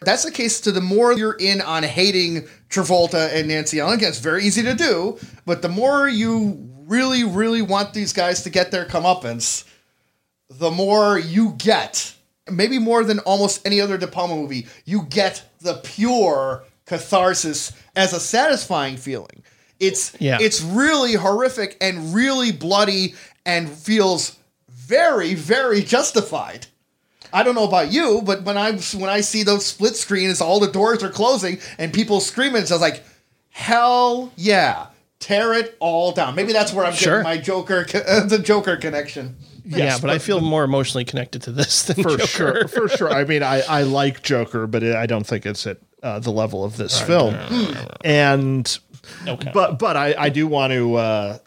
[0.02, 0.62] that's the case.
[0.62, 4.74] To the more you're in on hating Travolta and Nancy Allen, it's very easy to
[4.74, 5.20] do.
[5.46, 9.66] But the more you really, really want these guys to get their comeuppance,
[10.50, 12.14] the more you get.
[12.52, 18.14] Maybe more than almost any other De Palma movie, you get the pure catharsis as
[18.14, 19.44] a satisfying feeling.
[19.80, 20.38] It's Yeah.
[20.42, 24.38] it's really horrific and really bloody and feels
[24.70, 26.68] very, very justified.
[27.34, 30.60] I don't know about you, but when I when I see those split screens, all
[30.60, 33.04] the doors are closing and people screaming, it's like,
[33.50, 34.88] hell yeah,
[35.20, 36.36] tear it all down.
[36.36, 37.22] Maybe that's where I'm Sure.
[37.22, 37.84] getting my Joker,
[38.26, 39.36] the Joker connection.
[39.68, 42.26] Yeah, but, I feel more emotionally connected to this than for Joker.
[42.28, 43.10] sure, for sure.
[43.10, 46.64] I mean, I, I like Joker, but I don't think it's at uh, the level
[46.64, 47.36] of this film.
[48.04, 48.78] And
[49.28, 49.52] Okay.
[49.54, 51.38] but but I, I do want to uh,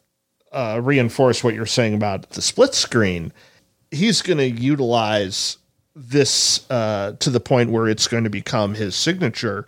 [0.53, 3.33] uh, reinforce what you're saying about the split screen.
[3.91, 5.59] He's going to utilize
[5.95, 9.67] this uh, to the point where it's going to become his signature.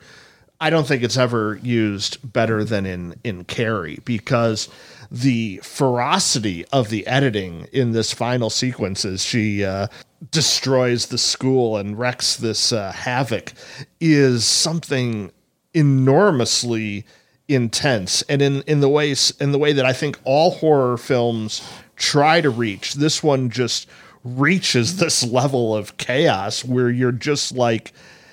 [0.60, 4.68] I don't think it's ever used better than in in Carrie because
[5.12, 9.86] the ferocity of the editing in this final sequence as she uh,
[10.30, 13.52] destroys the school and wrecks this uh, havoc
[14.00, 15.30] is something
[15.74, 17.04] enormously
[17.46, 18.22] intense.
[18.22, 21.62] And in in the ways in the way that I think all horror films
[21.96, 23.86] try to reach this one just
[24.24, 27.92] reaches this level of chaos where you're just like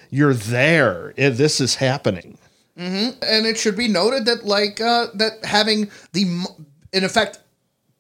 [0.10, 1.14] you're there.
[1.18, 2.38] Eh, this is happening.
[2.78, 6.46] And it should be noted that like uh, that having the
[6.94, 7.40] in effect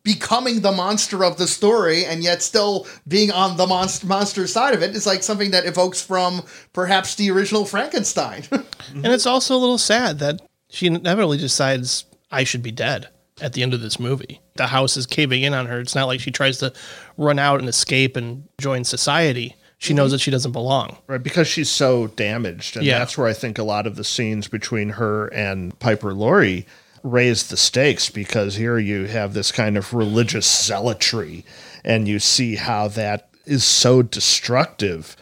[0.03, 4.73] becoming the monster of the story and yet still being on the monster monster side
[4.73, 6.41] of it is like something that evokes from
[6.73, 8.43] perhaps the original Frankenstein.
[8.95, 13.09] And it's also a little sad that she inevitably decides I should be dead
[13.39, 14.41] at the end of this movie.
[14.55, 15.79] The house is caving in on her.
[15.79, 16.73] It's not like she tries to
[17.15, 19.55] run out and escape and join society.
[19.77, 20.97] She knows that she doesn't belong.
[21.07, 22.97] right because she's so damaged and Yeah.
[22.99, 26.65] that's where i think a lot of the scenes between her and piper laurie
[27.03, 31.45] raise the stakes because here you have this kind of religious zealotry
[31.83, 35.15] and you see how that is so destructive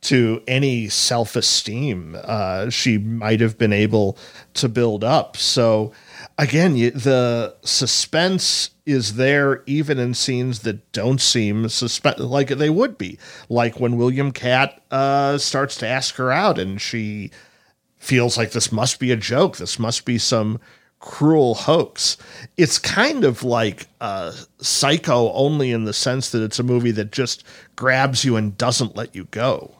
[0.00, 4.18] to any self-esteem uh, she might have been able
[4.52, 5.92] to build up so
[6.38, 12.70] again, you, the suspense is there even in scenes that don't seem suspense like they
[12.70, 13.18] would be.
[13.48, 17.30] Like when William Katt uh, starts to ask her out, and she
[17.96, 19.56] feels like this must be a joke.
[19.56, 20.60] This must be some
[21.04, 22.16] cruel hoax.
[22.56, 27.12] It's kind of like uh, Psycho, only in the sense that it's a movie that
[27.12, 27.44] just
[27.76, 29.74] grabs you and doesn't let you go.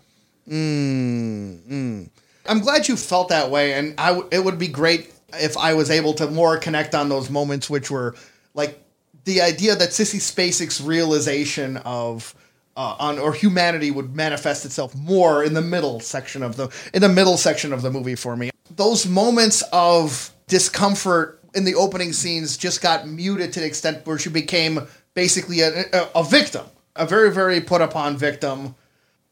[2.47, 5.73] I'm glad you felt that way, and I w- it would be great if I
[5.73, 8.15] was able to more connect on those moments, which were
[8.53, 8.79] like
[9.25, 12.35] the idea that Sissy Spacek's realization of
[12.77, 17.01] uh, on or humanity would manifest itself more in the middle section of the in
[17.01, 18.51] the middle section of the movie for me.
[18.77, 24.19] Those moments of discomfort in the opening scenes just got muted to the extent where
[24.19, 26.67] she became basically a, a, a victim,
[26.97, 28.75] a very very put upon victim.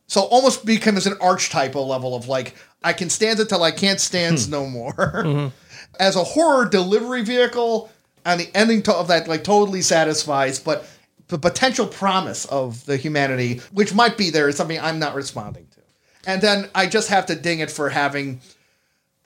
[0.07, 2.55] So almost becomes an archetypal level of like
[2.85, 4.51] I can stand it till I can't stand hmm.
[4.51, 4.93] no more.
[5.23, 5.49] Mm-hmm.
[6.01, 7.93] As a horror delivery vehicle,
[8.25, 10.87] and the ending to, of that like totally satisfies, but
[11.29, 15.67] the potential promise of the humanity, which might be there, is something I'm not responding
[15.73, 15.81] to.
[16.27, 18.41] And then I just have to ding it for having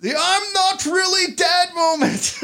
[0.01, 2.41] the "I'm not really dead" moment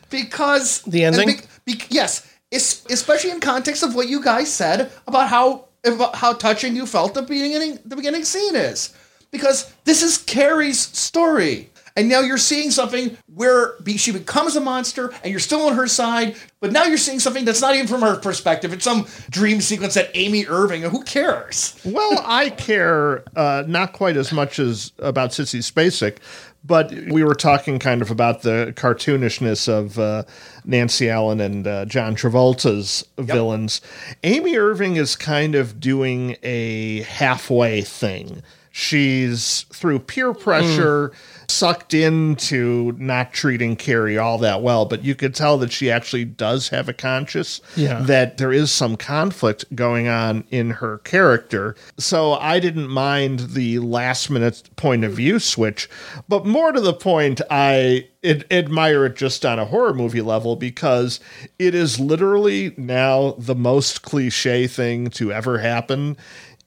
[0.10, 1.40] because The ending?
[1.64, 6.14] be- be- yes, es- especially in context of what you guys said about how about
[6.16, 8.94] how touching you felt the beginning the beginning scene is,
[9.30, 11.68] because this is Carrie's story.
[11.94, 15.86] And now you're seeing something where she becomes a monster, and you're still on her
[15.86, 16.36] side.
[16.58, 18.72] But now you're seeing something that's not even from her perspective.
[18.72, 20.80] It's some dream sequence that Amy Irving.
[20.84, 21.78] Who cares?
[21.84, 26.16] Well, I care uh, not quite as much as about Sissy Spacek,
[26.64, 30.22] but we were talking kind of about the cartoonishness of uh,
[30.64, 33.80] Nancy Allen and uh, John Travolta's villains.
[34.22, 38.42] Amy Irving is kind of doing a halfway thing.
[38.70, 41.12] She's through peer pressure.
[41.48, 46.24] Sucked into not treating Carrie all that well, but you could tell that she actually
[46.24, 47.60] does have a conscience.
[47.76, 48.00] Yeah.
[48.02, 51.76] That there is some conflict going on in her character.
[51.98, 55.88] So I didn't mind the last minute point of view switch,
[56.28, 60.56] but more to the point, I ad- admire it just on a horror movie level
[60.56, 61.20] because
[61.58, 66.16] it is literally now the most cliche thing to ever happen.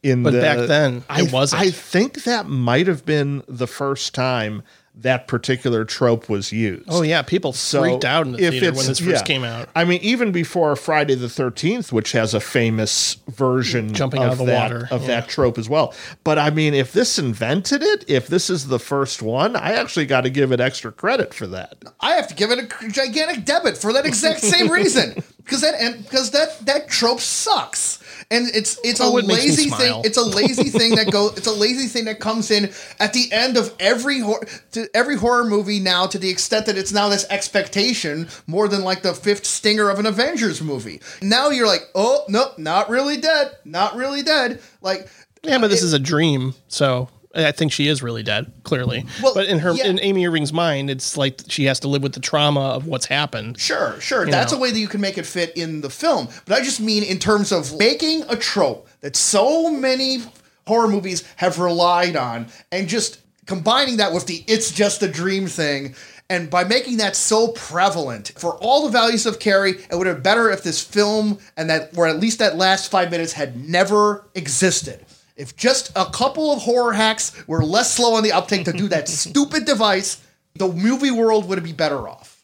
[0.05, 1.63] In But the, back then, I, it wasn't.
[1.63, 4.61] I think that might have been the first time
[4.97, 6.85] that particular trope was used.
[6.87, 9.23] Oh yeah, people So freaked out in the if theater when this first yeah.
[9.23, 9.67] came out.
[9.75, 14.37] I mean, even before Friday the Thirteenth, which has a famous version Jumping out of
[14.37, 15.07] the that, water, of yeah.
[15.07, 15.93] that trope as well.
[16.23, 20.05] But I mean, if this invented it, if this is the first one, I actually
[20.05, 21.83] got to give it extra credit for that.
[21.99, 25.15] I have to give it a gigantic debit for that exact same reason.
[25.45, 28.01] Because that and because that that trope sucks.
[28.31, 30.01] And it's it's Oh, a it lazy thing.
[30.03, 31.37] It's a lazy thing that goes.
[31.37, 35.15] It's a lazy thing that comes in at the end of every hor- to every
[35.15, 36.07] horror movie now.
[36.07, 39.99] To the extent that it's now this expectation more than like the fifth stinger of
[39.99, 41.01] an Avengers movie.
[41.21, 44.59] Now you're like, oh no, not really dead, not really dead.
[44.81, 45.07] Like
[45.43, 49.05] Yeah, but this it- is a dream, so I think she is really dead, clearly.
[49.21, 49.87] Well, but in her yeah.
[49.87, 53.05] in Amy Irving's mind, it's like she has to live with the trauma of what's
[53.05, 53.59] happened.
[53.59, 54.25] Sure, sure.
[54.25, 54.57] That's know.
[54.57, 56.29] a way that you can make it fit in the film.
[56.45, 60.19] But I just mean in terms of making a trope that so many
[60.65, 65.47] horror movies have relied on and just combining that with the it's just a dream
[65.47, 65.95] thing.
[66.27, 70.17] And by making that so prevalent for all the values of Carrie, it would have
[70.17, 73.69] been better if this film and that, or at least that last five minutes, had
[73.69, 75.05] never existed.
[75.35, 78.87] If just a couple of horror hacks were less slow on the uptake to do
[78.87, 80.21] that stupid device,
[80.55, 82.43] the movie world would be better off.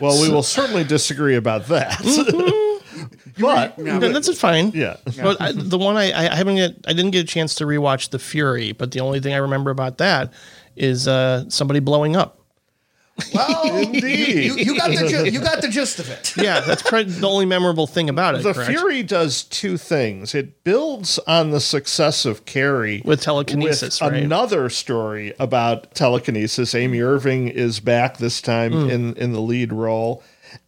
[0.00, 1.98] Well, we will certainly disagree about that.
[3.40, 4.70] but Yeah, Th- That's fine.
[4.74, 4.96] yeah.
[5.20, 8.10] But I, the one I, I haven't get I didn't get a chance to rewatch
[8.10, 10.32] The Fury, but the only thing I remember about that
[10.76, 12.40] is uh, somebody blowing up.
[13.34, 14.44] Well, Indeed.
[14.44, 16.34] You, you got the gi- you got the gist of it.
[16.48, 18.42] Yeah, that's probably the only memorable thing about it.
[18.42, 18.70] The correct?
[18.70, 20.34] Fury does two things.
[20.34, 24.22] It builds on the success of Carrie With telekinesis, with right?
[24.22, 26.74] Another story about telekinesis.
[26.74, 28.90] Amy Irving is back this time Hmm.
[28.90, 30.22] in in the lead role,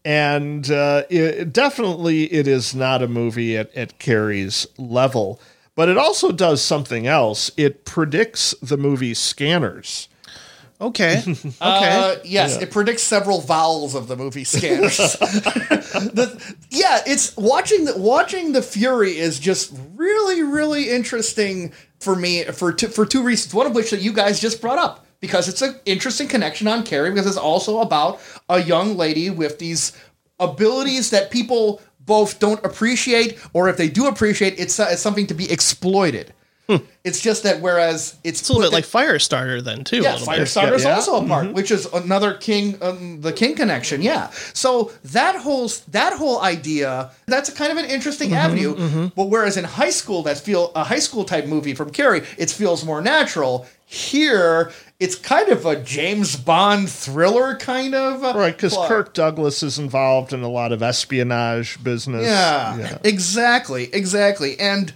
[0.05, 5.41] and uh, it, definitely it is not a movie at, at Carrie's level.
[5.77, 7.51] But it also does something else.
[7.57, 10.09] It predicts the movie Scanners.
[10.81, 11.23] Okay.
[11.27, 11.55] Okay.
[11.61, 14.97] Uh, yes, it predicts several vowels of the movie Scanners.
[16.01, 22.45] The- yeah, it's watching the watching the Fury is just really really interesting for me
[22.45, 23.53] for two, for two reasons.
[23.55, 26.83] One of which that you guys just brought up because it's an interesting connection on
[26.85, 29.93] Carrie because it's also about a young lady with these
[30.39, 35.27] abilities that people both don't appreciate or if they do appreciate it's, uh, it's something
[35.27, 36.33] to be exploited.
[37.05, 40.01] It's just that whereas it's, It's a little bit like Firestarter then too.
[40.01, 40.41] a yeah, little bit.
[40.41, 40.95] Firestarter is Yeah.
[40.95, 44.03] also a part, which is another King, um, the King connection.
[44.03, 49.11] Yeah, so that whole that whole idea that's a kind of an interesting avenue.
[49.17, 52.51] But whereas in high school, that feel a high school type movie from Carrie, it
[52.51, 53.67] feels more natural.
[53.87, 58.77] Here, it's kind of a James Bond thriller kind of uh, Right, because.
[58.87, 62.25] Kirk Douglas is involved in a lot of espionage business.
[62.25, 64.93] Yeah, exactly, exactly, and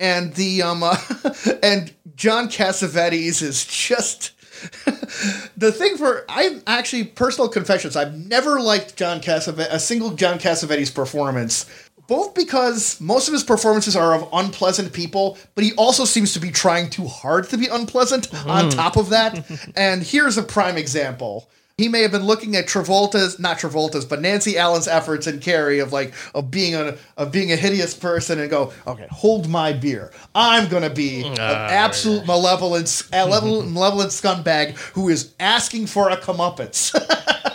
[0.00, 0.96] and the um uh,
[1.62, 4.32] and John Cassavetes is just
[5.56, 7.96] the thing for I actually personal confessions.
[7.96, 11.66] I've never liked John Cassavetes a single John Cassavetes performance.
[12.08, 16.40] Both because most of his performances are of unpleasant people, but he also seems to
[16.40, 19.44] be trying too hard to be unpleasant on top of that.
[19.76, 24.20] and here's a prime example he may have been looking at Travolta's, not Travolta's, but
[24.20, 28.40] Nancy Allen's efforts in Carrie of like of being a of being a hideous person
[28.40, 30.10] and go, okay, hold my beer.
[30.34, 36.16] I'm gonna be an ah, absolute malevolent, malevolent, malevolent scumbag who is asking for a
[36.16, 36.92] comeuppance.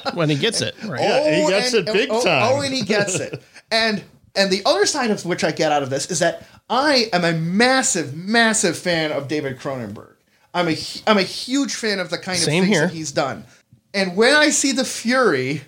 [0.15, 0.74] when he gets it.
[0.86, 1.01] Right.
[1.01, 2.53] Yeah, he oh, gets it big oh, oh, time.
[2.53, 3.43] Oh, and he gets it.
[3.71, 4.03] And
[4.36, 7.26] and the other side of which I get out of this is that I am
[7.26, 10.13] a massive, massive fan of David Cronenberg.
[10.53, 12.88] I'm a hu- I'm a huge fan of the kind of Same things here.
[12.88, 13.45] that he's done.
[13.94, 15.62] And when I see the Fury,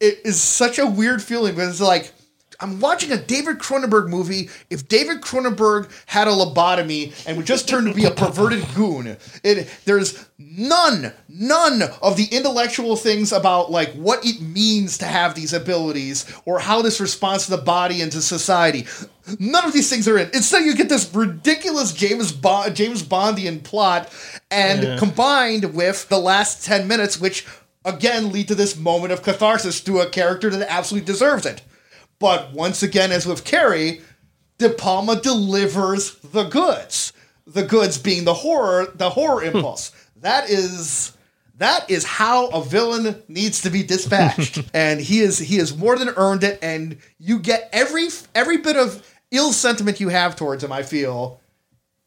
[0.00, 2.12] it is such a weird feeling because it's like
[2.60, 4.48] I'm watching a David Cronenberg movie.
[4.70, 9.16] If David Cronenberg had a lobotomy and would just turn to be a perverted goon,
[9.42, 15.34] it there's none, none of the intellectual things about like what it means to have
[15.34, 18.86] these abilities or how this responds to the body and to society.
[19.38, 20.28] None of these things are in.
[20.34, 24.12] Instead, you get this ridiculous James Bond, James Bondian plot,
[24.50, 27.46] and combined with the last ten minutes, which
[27.84, 31.62] again lead to this moment of catharsis to a character that absolutely deserves it.
[32.22, 34.00] But once again, as with Carrie,
[34.58, 37.12] De Palma delivers the goods.
[37.48, 39.56] The goods being the horror, the horror hmm.
[39.56, 39.90] impulse.
[40.20, 41.16] That is
[41.58, 44.62] that is how a villain needs to be dispatched.
[44.72, 48.06] and he is he has more than earned it, and you get every
[48.36, 51.40] every bit of ill sentiment you have towards him, I feel.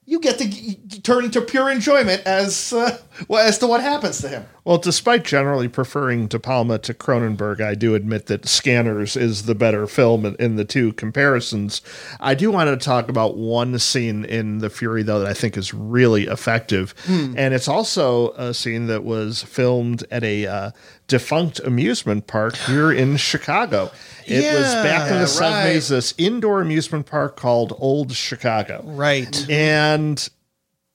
[0.08, 4.22] You get to g- turn into pure enjoyment as uh, well, as to what happens
[4.22, 4.46] to him.
[4.64, 9.56] Well, despite generally preferring De Palma to Cronenberg, I do admit that Scanners is the
[9.56, 11.82] better film in, in the two comparisons.
[12.20, 15.58] I do want to talk about one scene in The Fury, though, that I think
[15.58, 16.94] is really effective.
[17.08, 20.72] And it's also a scene that was filmed at a uh,
[21.08, 23.92] defunct amusement park here in Chicago.
[24.26, 28.82] It was back in the Yeah, 70s, this indoor amusement park called Old Chicago.
[28.84, 29.50] Right.
[29.50, 30.28] And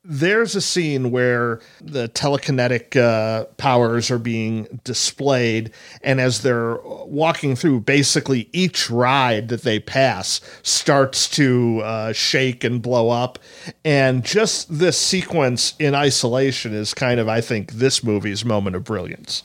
[0.03, 7.55] there's a scene where the telekinetic uh, powers are being displayed, and as they're walking
[7.55, 13.39] through, basically each ride that they pass starts to uh, shake and blow up.
[13.85, 18.85] And just this sequence in isolation is kind of, I think, this movie's moment of
[18.85, 19.43] brilliance.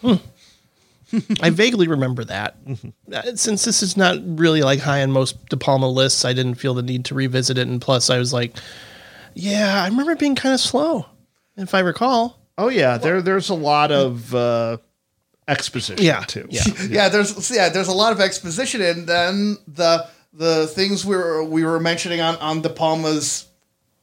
[1.42, 2.58] I vaguely remember that.
[3.12, 6.56] Uh, Since this is not really like high on most De Palma lists, I didn't
[6.56, 7.68] feel the need to revisit it.
[7.68, 8.56] And plus, I was like,
[9.34, 11.06] yeah, I remember being kind of slow,
[11.58, 12.40] if I recall.
[12.58, 14.78] Oh, yeah, there, there's a lot of uh,
[15.48, 16.48] exposition, Yeah, too.
[16.50, 16.62] yeah.
[16.90, 21.44] yeah, there's yeah, there's a lot of exposition, and then the the things we were
[21.44, 23.46] we were mentioning on on De Palma's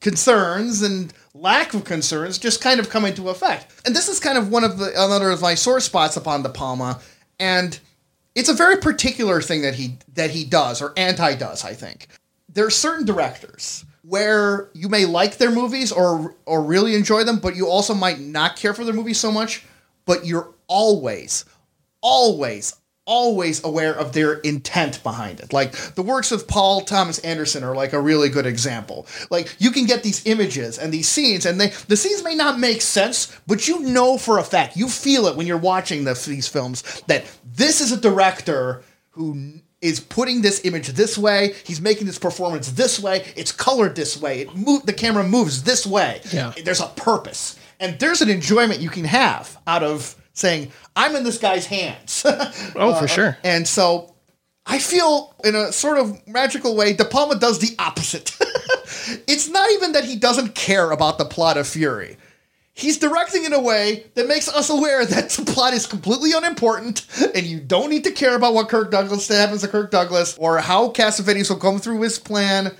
[0.03, 3.73] concerns and lack of concerns just kind of come into effect.
[3.87, 6.49] And this is kind of one of the another of my sore spots upon De
[6.51, 7.01] Palma,
[7.41, 7.79] and
[8.35, 11.65] it's a very particular thing that he that he does or anti does.
[11.65, 12.09] I think
[12.49, 17.39] there are certain directors where you may like their movies or or really enjoy them,
[17.39, 19.65] but you also might not care for their movies so much.
[20.05, 21.45] But you're always,
[22.01, 22.75] always,
[23.05, 25.53] always aware of their intent behind it.
[25.53, 29.07] Like the works of Paul Thomas Anderson are like a really good example.
[29.31, 32.61] Like you can get these images and these scenes, and they the scenes may not
[32.61, 36.15] make sense, but you know for a fact, you feel it when you're watching the,
[36.27, 37.25] these films that
[37.55, 41.55] this is a director who is putting this image this way.
[41.65, 43.25] He's making this performance this way.
[43.37, 44.43] It's colored this way.
[44.43, 46.21] It move, the camera moves this way.
[46.33, 46.53] Yeah.
[46.65, 47.59] There's a purpose.
[47.81, 52.25] And there's an enjoyment you can have out of saying, I'm in this guy's hands.
[52.75, 53.39] Oh, for uh, sure.
[53.45, 54.15] and so
[54.67, 58.37] I feel in a sort of magical way, De Palma does the opposite.
[59.27, 62.17] it's not even that he doesn't care about the plot of Fury.
[62.75, 67.07] He's directing in a way that makes us aware that the plot is completely unimportant
[67.35, 70.59] and you don't need to care about what Kirk Douglas happens to Kirk Douglas or
[70.59, 72.75] how Cassavetes will come through his plan.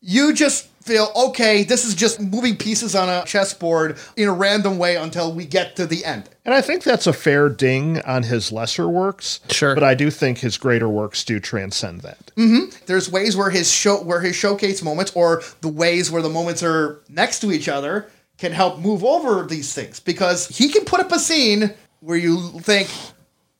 [0.00, 1.62] You just feel okay.
[1.62, 5.76] This is just moving pieces on a chessboard in a random way until we get
[5.76, 6.28] to the end.
[6.44, 9.40] And I think that's a fair ding on his lesser works.
[9.50, 9.74] Sure.
[9.74, 12.32] But I do think his greater works do transcend that.
[12.36, 12.74] Mm-hmm.
[12.86, 16.62] There's ways where his show where his showcase moments or the ways where the moments
[16.62, 21.00] are next to each other can help move over these things because he can put
[21.00, 22.88] up a scene where you think,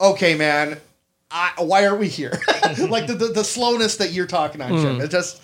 [0.00, 0.78] okay, man,
[1.30, 2.40] I, why are we here?
[2.88, 4.96] like the, the the slowness that you're talking on, Jim.
[4.96, 5.02] Hmm.
[5.02, 5.42] It just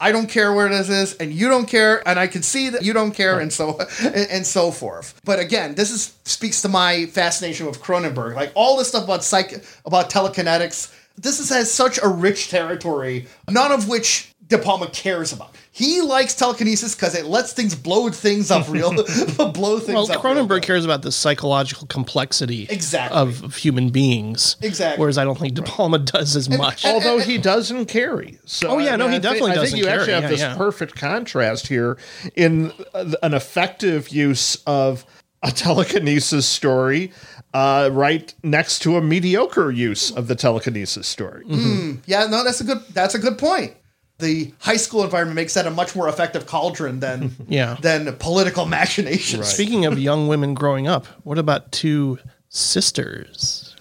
[0.00, 2.82] I don't care where this is, and you don't care, and I can see that
[2.82, 5.20] you don't care, and so and, and so forth.
[5.24, 8.34] But again, this is speaks to my fascination with Cronenberg.
[8.34, 10.94] Like all this stuff about psych about telekinetics.
[11.18, 15.54] This is, has such a rich territory, none of which De Palma cares about.
[15.80, 18.90] He likes telekinesis because it lets things blow things up real,
[19.52, 20.22] blow things Well, up.
[20.22, 20.62] real Cronenberg good.
[20.62, 23.16] cares about the psychological complexity Exactly.
[23.18, 24.56] of, of human beings.
[24.60, 25.00] Exactly.
[25.00, 26.84] Whereas I don't think De Palma does as much.
[26.84, 28.38] Although he doesn't carry.
[28.44, 30.28] So Oh, yeah, no, he think- definitely I doesn't I think you actually have Yeah,
[30.28, 30.56] this yeah.
[30.56, 31.96] perfect contrast here
[32.36, 35.06] in uh, an effective use of
[35.42, 37.10] a telekinesis story
[37.54, 41.44] uh, right next to a mediocre use of the telekinesis story.
[42.06, 43.72] Yeah, no, that's a good that's a good point.
[44.20, 47.76] The high school environment makes that a much more effective cauldron than Yeah.
[47.80, 49.46] than political machinations.
[49.48, 52.18] Speaking of young women growing up, what about two
[52.48, 53.74] sisters?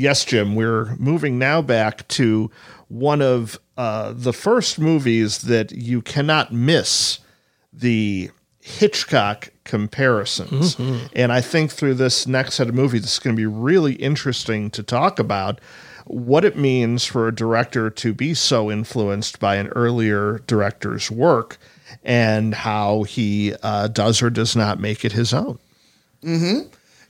[0.00, 2.50] Yes, Jim, we're moving now back to
[2.88, 7.18] one of uh, the first movies that you cannot miss
[7.70, 8.30] the
[8.60, 10.76] Hitchcock comparisons.
[11.14, 14.70] And I think through this next set of movies, it's going to be really interesting
[14.70, 15.60] to talk about
[16.06, 21.58] what it means for a director to be so influenced by an earlier director's work
[22.02, 25.58] and how he uh, does or does not make it his own.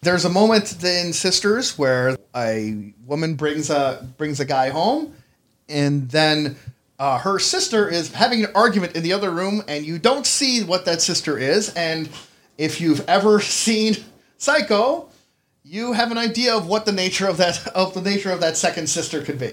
[0.02, 5.14] There's a moment in Sisters where a woman brings a brings a guy home,
[5.68, 6.56] and then
[6.98, 10.64] uh, her sister is having an argument in the other room, and you don't see
[10.64, 11.74] what that sister is.
[11.74, 12.08] And
[12.56, 13.96] if you've ever seen
[14.38, 15.10] Psycho,
[15.62, 18.56] you have an idea of what the nature of that of the nature of that
[18.56, 19.52] second sister could be.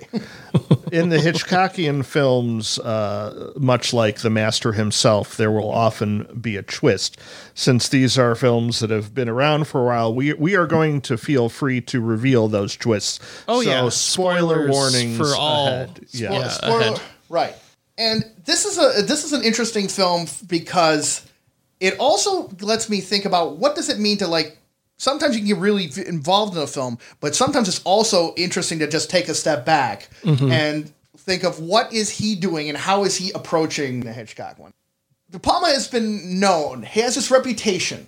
[0.91, 6.63] in the Hitchcockian films, uh, much like the master himself, there will often be a
[6.63, 7.19] twist.
[7.53, 11.01] Since these are films that have been around for a while, we we are going
[11.01, 13.19] to feel free to reveal those twists.
[13.47, 13.89] Oh, so yeah.
[13.89, 15.67] spoiler Spoilers warnings for all.
[15.67, 16.05] ahead.
[16.11, 16.31] Yeah.
[16.31, 16.47] Yeah.
[16.49, 17.01] Spoiler- ahead.
[17.29, 17.55] right.
[17.97, 21.25] And this is a this is an interesting film because
[21.79, 24.57] it also lets me think about what does it mean to like
[24.97, 28.87] sometimes you can get really involved in a film, but sometimes it's also interesting to
[28.87, 30.51] just take a step back mm-hmm.
[30.51, 34.73] and think of what is he doing and how is he approaching the Hitchcock one.
[35.29, 38.07] De Palma has been known, he has this reputation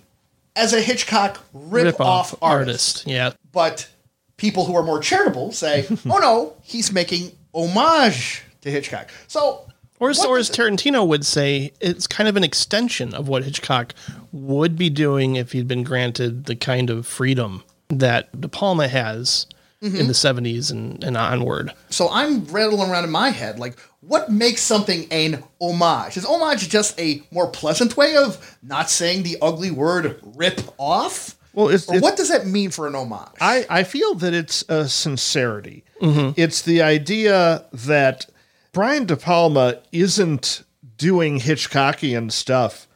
[0.56, 3.32] as a Hitchcock rip, off artist Yeah.
[3.52, 3.88] but
[4.36, 9.66] people who are more charitable say, "Oh no, he's making homage to Hitchcock." So,
[10.00, 13.44] Or, as- what or as Tarantino would say, it's kind of an extension of what
[13.44, 13.94] Hitchcock
[14.32, 19.46] would be doing if he'd been granted the kind of freedom that De Palma has
[19.82, 19.96] Mm-hmm.
[19.96, 21.72] in the 70s and, and onward.
[21.88, 26.18] so I'm rattling around in my head like, what makes something an homage?
[26.18, 31.34] Is homage just a more pleasant way of not saying the ugly word "rip off"?
[31.54, 33.30] Well, it's- or it's- what does that mean for an homage?
[33.40, 35.82] I, I feel that it's a sincerity.
[36.02, 38.26] It's the idea that
[38.72, 40.62] Brian De Palma isn't
[40.96, 42.86] doing Hitchcockian stuff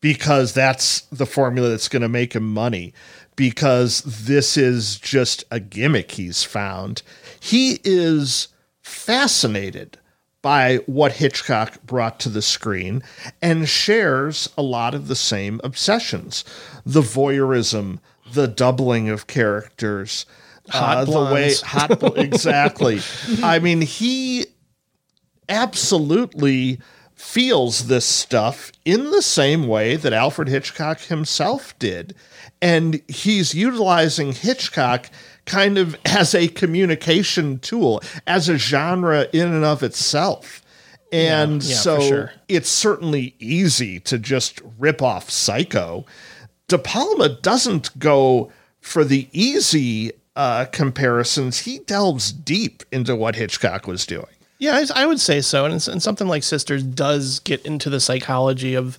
[0.00, 2.94] because that's the formula that's going to make him money,
[3.36, 7.02] because this is just a gimmick he's found.
[7.40, 8.48] He is
[8.80, 9.98] fascinated
[10.40, 13.02] by what Hitchcock brought to the screen
[13.42, 16.44] and shares a lot of the same obsessions
[16.86, 17.98] the voyeurism,
[18.32, 20.26] the doubling of characters.
[20.70, 23.00] Hot uh, the way hot exactly.
[23.42, 24.46] I mean, he
[25.48, 26.80] absolutely
[27.14, 32.14] feels this stuff in the same way that Alfred Hitchcock himself did.
[32.62, 35.10] And he's utilizing Hitchcock
[35.44, 40.62] kind of as a communication tool, as a genre in and of itself.
[41.10, 42.32] And Yeah, yeah, so sure.
[42.48, 46.06] it's certainly easy to just rip off Psycho.
[46.68, 51.60] De Palma doesn't go for the easy uh, comparisons.
[51.60, 54.26] He delves deep into what Hitchcock was doing.
[54.58, 55.64] Yeah, I, I would say so.
[55.64, 58.98] And, and something like Sisters does get into the psychology of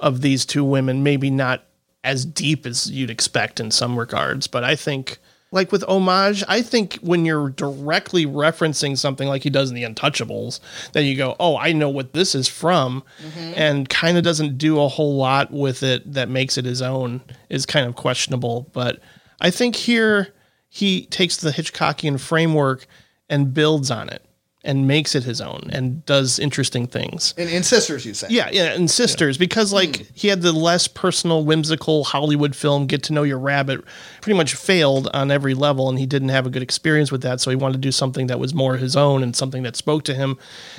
[0.00, 1.64] of these two women, maybe not
[2.04, 5.18] as deep as you'd expect in some regards, but I think
[5.50, 9.82] like with homage, I think when you're directly referencing something like he does in the
[9.82, 10.60] Untouchables,
[10.92, 13.52] then you go, "Oh, I know what this is from," mm-hmm.
[13.56, 17.22] and kind of doesn't do a whole lot with it that makes it his own
[17.48, 18.68] is kind of questionable.
[18.72, 19.00] But
[19.40, 20.34] I think here
[20.68, 22.86] he takes the Hitchcockian framework
[23.30, 24.22] and builds on it
[24.64, 27.32] and makes it his own and does interesting things.
[27.38, 28.26] And, in Sisters, you say?
[28.28, 30.02] Yeah, yeah, and Sisters because like hmm.
[30.14, 33.84] he had the less personal, whimsical Hollywood film Get to Know Your Rabbit
[34.20, 37.40] pretty much failed on every level, and he didn't have a good experience with that.
[37.40, 40.02] So he wanted to do something that was more his own and something that spoke
[40.04, 40.36] to him.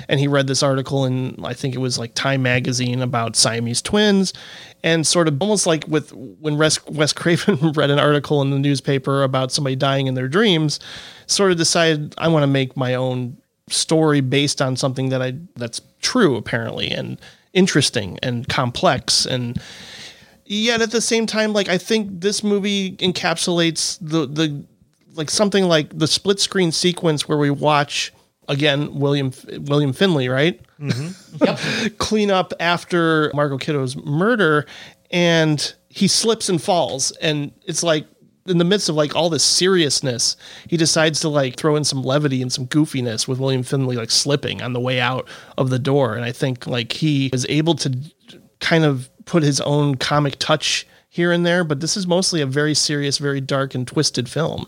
[0.08, 3.80] And he read this article in I think it was like Time magazine about Siamese
[3.80, 4.34] twins,
[4.84, 9.22] and sort of almost like with when Wes Craven read an article in the newspaper
[9.22, 10.80] about somebody dying in their dreams,
[11.26, 13.38] sort of decided I want to make my own
[13.70, 17.20] story based on something that I that's true apparently and
[17.52, 19.26] interesting and complex.
[19.26, 19.60] And
[20.44, 24.64] yet at the same time like I think this movie encapsulates the the
[25.14, 28.12] like something like the split screen sequence where we watch
[28.48, 30.60] again William William Finley right?
[30.80, 31.94] Mm-hmm.
[31.98, 34.66] Clean up after Margot Kidder's murder
[35.10, 38.06] and he slips and falls and it's like
[38.46, 40.36] in the midst of like all this seriousness
[40.68, 44.10] he decides to like throw in some levity and some goofiness with William Finley like
[44.10, 45.28] slipping on the way out
[45.58, 47.96] of the door and I think like he is able to
[48.60, 52.46] kind of put his own comic touch here and there, but this is mostly a
[52.46, 54.66] very serious, very dark and twisted film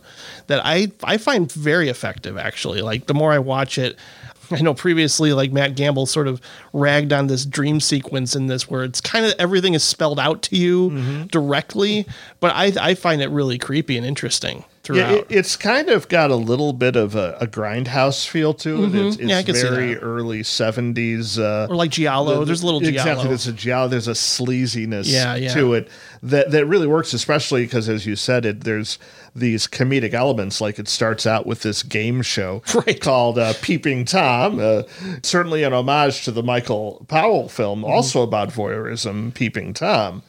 [0.48, 2.82] that I I find very effective actually.
[2.82, 3.96] Like the more I watch it,
[4.50, 6.40] I know previously like Matt Gamble sort of
[6.72, 10.42] ragged on this dream sequence in this where it's kind of everything is spelled out
[10.42, 12.06] to you directly,
[12.40, 15.10] but I I find it really creepy and interesting throughout.
[15.10, 18.84] Yeah, it, it's kind of got a little bit of a, a grindhouse feel to
[18.84, 18.94] it.
[18.94, 19.28] It's, it's Mm-hmm.
[19.28, 21.38] Yeah, I can see very early seventies.
[21.38, 22.98] Uh, or like Giallo, there's a little Giallo.
[22.98, 23.88] Exactly, there's a giallo.
[23.88, 25.54] There's a sleaziness Yeah, yeah.
[25.54, 25.88] to it
[26.22, 28.98] that that really works, especially because, as you said, it there's
[29.34, 30.60] these comedic elements.
[30.60, 33.00] Like it starts out with this game show Right.
[33.00, 34.82] called uh, Peeping Tom, uh,
[35.22, 37.90] certainly an homage to the Michael Powell film, Mm-hmm.
[37.92, 40.22] also about voyeurism, Peeping Tom.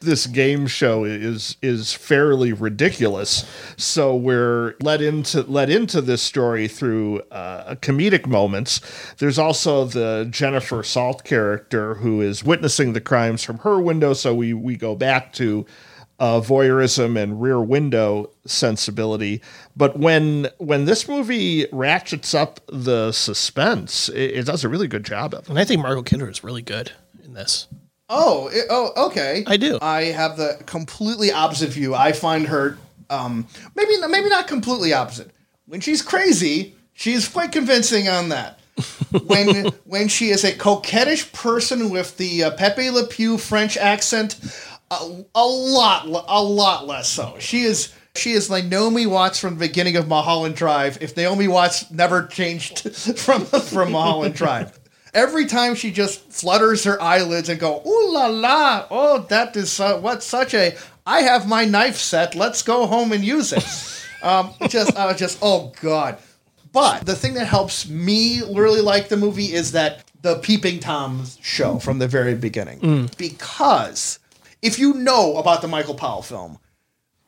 [0.00, 3.46] This game show is is fairly ridiculous,
[3.78, 8.82] so we're led into led into this story through uh, comedic moments.
[9.16, 14.34] There's also the Jennifer Salt character who is witnessing the crimes from her window, so
[14.34, 15.64] we we go back to
[16.18, 19.42] uh, voyeurism and rear window sensibility.
[19.76, 25.04] But when when this movie ratchets up the suspense, it, it does a really good
[25.04, 25.48] job of it.
[25.50, 26.92] and I think Margot Kidder is really good
[27.24, 27.66] in this.
[28.08, 29.44] Oh, it- oh, okay.
[29.46, 29.78] I do.
[29.82, 31.94] I have the completely opposite view.
[31.94, 32.78] I find her,
[33.10, 35.30] um, maybe maybe not completely opposite.
[35.66, 38.60] When she's crazy, she's quite convincing on that.
[39.26, 44.36] when when she is a coquettish person with the uh, Pepe Le Pew French accent,
[44.90, 47.36] a, a lot a lot less so.
[47.38, 47.92] She is.
[48.14, 50.98] She is like Naomi Watts from the beginning of Mulholland Drive.
[51.02, 52.78] If Naomi Watts never changed
[53.18, 54.78] from from Mulholland Drive,
[55.12, 58.86] every time she just flutters her eyelids and go, "Ooh la la!
[58.90, 60.76] Oh, that is su- what such a!
[61.06, 62.34] I have my knife set.
[62.34, 63.66] Let's go home and use it."
[64.22, 66.18] um, just, uh, just oh god.
[66.72, 71.38] But the thing that helps me really like the movie is that the Peeping Tom's
[71.42, 74.18] show from the very beginning, because
[74.66, 76.58] if you know about the Michael Powell film,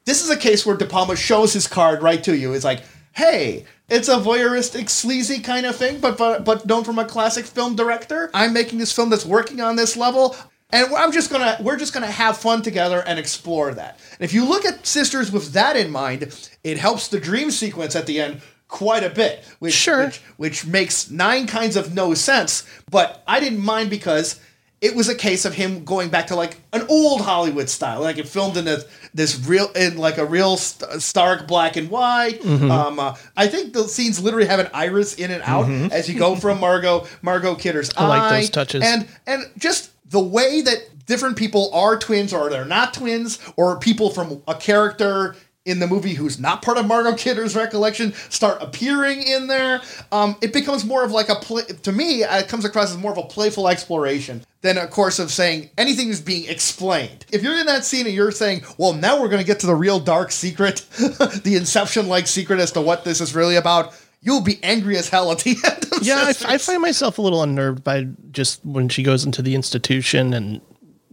[0.05, 2.53] this is a case where De Palma shows his card right to you.
[2.53, 2.83] It's like,
[3.13, 7.45] hey, it's a voyeuristic, sleazy kind of thing, but but but known from a classic
[7.45, 8.29] film director.
[8.35, 10.35] I'm making this film that's working on this level.
[10.71, 13.99] And I'm just gonna, we're just gonna have fun together and explore that.
[14.19, 17.97] And if you look at Sisters with that in mind, it helps the dream sequence
[17.97, 19.45] at the end quite a bit.
[19.61, 20.05] Which, Sure.
[20.05, 22.67] Which, which makes nine kinds of no sense.
[22.91, 24.41] But I didn't mind because
[24.81, 28.19] it was a case of him going back to like an old Hollywood style, like
[28.19, 32.41] it filmed in this this real in like a real st- stark black and white.
[32.43, 32.71] Mm-hmm.
[32.71, 36.19] Um, uh, I think the scenes literally have an iris in and out as you
[36.19, 38.03] go from Margot Margot Kidder's Mm-hmm.
[38.03, 38.85] I like eye, those touches.
[38.85, 43.79] and and just the way that different people are twins or they're not twins or
[43.79, 45.35] people from a character
[45.69, 49.81] in the movie who's not part of Margot Kidder's recollection start appearing in there.
[50.11, 51.63] Um, it becomes more of like a play.
[51.65, 55.31] To me, it comes across as more of a playful exploration than a course of
[55.31, 57.27] saying anything is being explained.
[57.33, 59.67] If you're in that scene and you're saying, "Well, now we're going to get to
[59.67, 64.41] the real dark secret, the Inception-like secret as to what this is really about," you'll
[64.41, 65.85] be angry as hell at the end.
[65.93, 69.43] Of Yeah, I, I find myself a little unnerved by just when she goes into
[69.43, 70.61] the institution and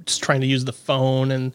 [0.05, 1.53] just trying to use the phone and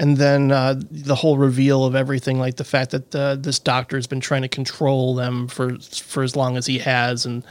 [0.00, 3.98] and then uh, the whole reveal of everything, like the fact that uh, this doctor
[3.98, 7.44] has been trying to control them for for as long as he has, and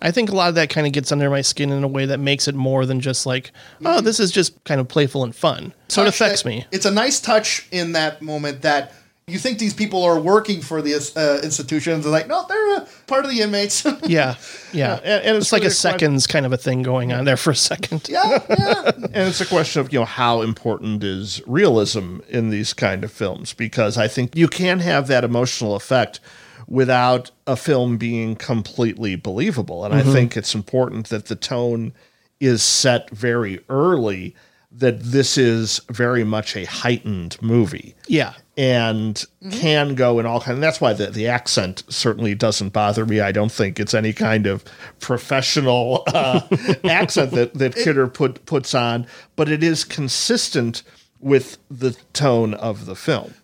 [0.00, 2.06] I think a lot of that kind of gets under my skin in a way
[2.06, 3.50] that makes it more than just like,
[3.84, 5.74] oh, this is just kind of playful and fun.
[5.88, 6.64] So it affects that- me.
[6.70, 8.92] It's a nice touch in that moment that
[9.28, 12.04] you think these people are working for the uh, institutions.
[12.04, 13.84] They're like, no, they're uh, part of the inmates.
[14.06, 14.36] Yeah,
[14.72, 15.00] yeah.
[15.02, 17.24] and- and it's it's like a really quite- seconds kind of a thing going on
[17.24, 18.08] there for a second.
[18.08, 18.90] yeah, yeah.
[18.94, 23.10] and it's a question of you know how important is realism in these kind of
[23.10, 26.20] films because I think you can have that emotional effect
[26.68, 31.92] without a film being completely believable, and I think it's important that the tone
[32.38, 34.36] is set very early
[34.70, 38.34] that this is very much a heightened movie Yeah.
[38.56, 40.54] And can go in all kind.
[40.54, 43.20] And that's why the, the accent certainly doesn't bother me.
[43.20, 44.64] I don't think it's any kind of
[45.00, 46.40] professional uh,
[46.84, 49.06] accent that that Kidder put puts on,
[49.36, 50.82] but it is consistent
[51.20, 53.34] with the tone of the film.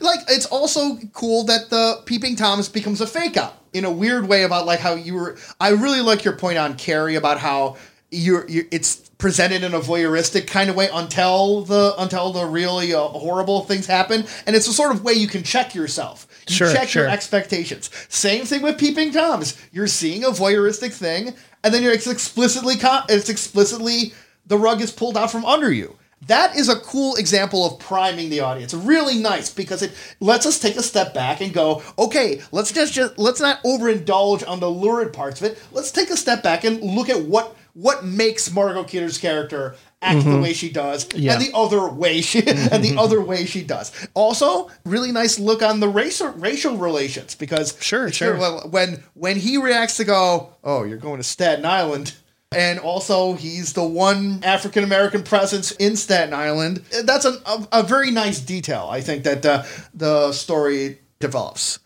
[0.00, 4.28] like it's also cool that the peeping Thomas becomes a fake out in a weird
[4.28, 7.76] way about like how you were i really like your point on carrie about how
[8.10, 12.92] you're, you it's presented in a voyeuristic kind of way until the until the really
[12.92, 14.22] uh, horrible things happen.
[14.46, 16.26] And it's a sort of way you can check yourself.
[16.46, 17.88] You Sure, check your expectations.
[18.10, 19.56] Same thing with peeping toms.
[19.72, 21.32] You're seeing a voyeuristic thing
[21.62, 24.12] and then you're it's explicitly con- it's explicitly
[24.44, 25.96] the rug is pulled out from under you.
[26.26, 28.74] That is a cool example of priming the audience.
[28.74, 32.92] Really nice because it lets us take a step back and go, okay, let's just,
[32.92, 35.62] just let's not overindulge on the lurid parts of it.
[35.72, 40.24] Let's take a step back and look at what what makes Margot Kidder's character act
[40.24, 41.32] the way she does, Yeah.
[41.34, 43.90] and the other way she and the other way she does.
[44.14, 48.36] Also, really nice look on the racial racial relations because Sure, sure.
[48.36, 52.14] well, when when he reacts to go, oh, you're going to Staten Island.
[52.52, 56.84] And also, he's the one African American presence in Staten Island.
[57.02, 61.80] That's a, a, a very nice detail, I think, that uh, the story develops.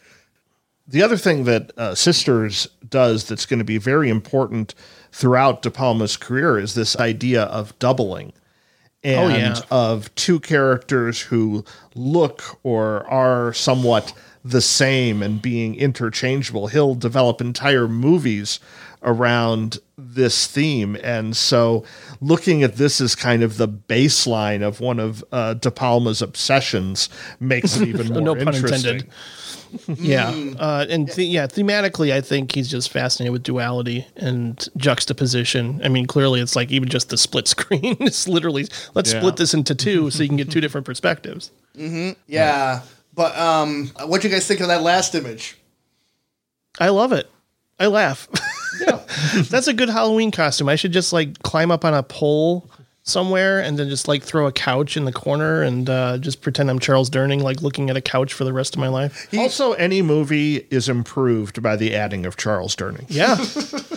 [0.86, 4.74] The other thing that uh, Sisters does that's going to be very important
[5.18, 8.32] throughout De Palma's career is this idea of doubling
[9.02, 9.60] and Oh, yeah.
[9.68, 11.64] of two characters who
[11.96, 14.12] look or are somewhat
[14.44, 16.68] the same and being interchangeable.
[16.68, 18.60] He'll develop entire movies
[19.02, 20.96] around this theme.
[21.02, 21.84] And so
[22.20, 27.08] looking at this as kind of the baseline of one of uh, De Palma's obsessions
[27.40, 28.90] makes it even more no pun interesting.
[28.94, 29.10] intended.
[29.86, 30.28] Yeah,
[30.58, 35.80] uh, and th- yeah, thematically, I think he's just fascinated with duality and juxtaposition.
[35.84, 37.96] I mean, clearly, it's like even just the split screen.
[38.00, 39.20] it's literally let's Yeah.
[39.20, 41.50] split this into two so you can get two different perspectives.
[42.26, 42.82] Yeah.
[43.14, 45.56] But um, what do you guys think of that last image?
[46.80, 47.28] I love it.
[47.80, 48.28] I laugh.
[49.50, 50.68] That's a good Halloween costume.
[50.68, 52.70] I should just like climb up on a pole
[53.08, 56.70] somewhere and then just like throw a couch in the corner and uh, just pretend
[56.70, 59.28] I'm Charles Durning, like looking at a couch for the rest of my life.
[59.36, 63.06] Also, any movie is improved by the adding of Charles Durning.
[63.08, 63.36] Yeah,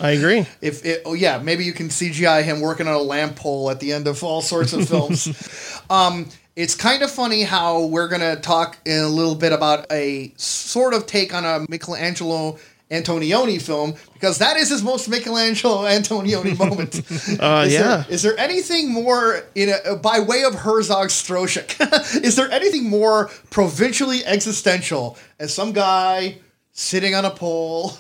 [0.02, 0.46] I agree.
[0.62, 3.80] If it, oh yeah, maybe you can CGI him working on a lamp pole at
[3.80, 5.82] the end of all sorts of films.
[5.90, 10.32] um, it's kind of funny how we're gonna talk in a little bit about a
[10.38, 12.58] sort of take on a Michelangelo
[12.92, 17.02] Antonioni film because that is his most Michelangelo Antonioni moment.
[17.42, 17.80] Uh, is yeah.
[17.82, 21.80] There, is there anything more in a, by way of Herzog Stroszek?
[22.24, 26.38] is there anything more provincially existential as some guy
[26.72, 27.94] sitting on a pole,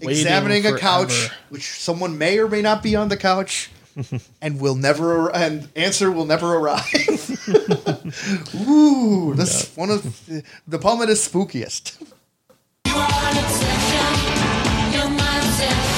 [0.00, 3.70] examining a couch, which someone may or may not be on the couch,
[4.40, 7.30] and will never and answer will never arrive.
[8.66, 12.11] Ooh, that's one of the, De Palma is spookiest.
[12.86, 14.92] You are an obsession.
[14.92, 15.91] You're my obsession.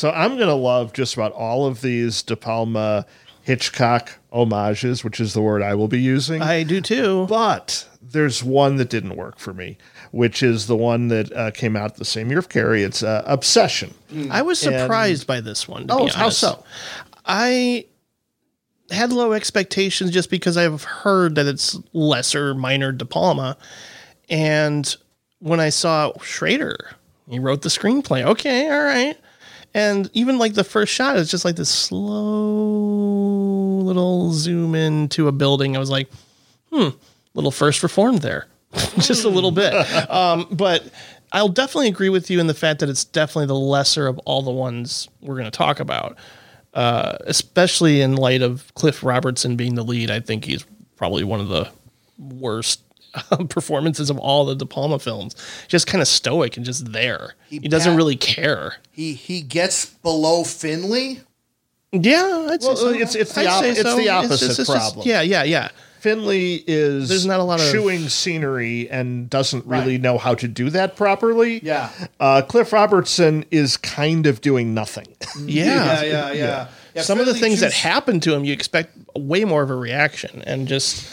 [0.00, 3.04] So I'm going to love just about all of these De Palma
[3.42, 6.40] Hitchcock homages, which is the word I will be using.
[6.40, 7.26] I do too.
[7.28, 9.76] but there's one that didn't work for me,
[10.10, 12.82] which is the one that uh, came out the same year of Carrie.
[12.82, 13.92] It's uh, Obsession.
[14.30, 15.84] I was surprised by this one.
[15.90, 16.64] Oh, how so?
[17.26, 17.84] I
[18.90, 23.58] had low expectations just because I've heard that it's lesser, minor De Palma,
[24.30, 24.96] and
[25.40, 26.96] when I saw Schrader,
[27.28, 28.24] he wrote the screenplay.
[28.24, 29.18] Okay, all right,
[29.74, 35.32] and even like the first shot is just like this slow little zoom into a
[35.32, 35.76] building.
[35.76, 36.08] I was like,
[36.72, 36.88] hmm,
[37.34, 38.46] little first reformed there,
[38.98, 39.74] just a little bit.
[40.10, 40.84] Um, but
[41.32, 44.42] I'll definitely agree with you in the fact that it's definitely the lesser of all
[44.42, 46.16] the ones we're going to talk about.
[46.74, 50.08] uh, especially in light of Cliff Robertson being the lead.
[50.10, 50.64] I think he's
[50.96, 51.68] probably one of the
[52.16, 52.82] worst
[53.48, 55.34] performances of all the De Palma films.
[55.68, 57.34] Just kind of stoic and just there.
[57.48, 58.74] He, He doesn't bat- really care.
[58.92, 61.20] He he gets below Finley.
[61.92, 62.88] Yeah, I'd Well, say so.
[62.90, 65.06] it's- it's the I'd op- say it's the opposite problem.
[65.08, 65.68] yeah, yeah, yeah.
[65.98, 70.00] Finley is There's not a lot of- chewing scenery and doesn't really Right.
[70.00, 71.60] know how to do that properly.
[71.62, 71.90] Yeah.
[72.18, 75.08] Uh, Cliff Robertson is kind of doing nothing.
[75.44, 76.02] Yeah.
[76.02, 76.66] yeah, yeah.
[76.94, 77.02] yeah.
[77.02, 79.74] Some of the Finley things that happen to him, you expect way more of a
[79.74, 81.04] reaction, and just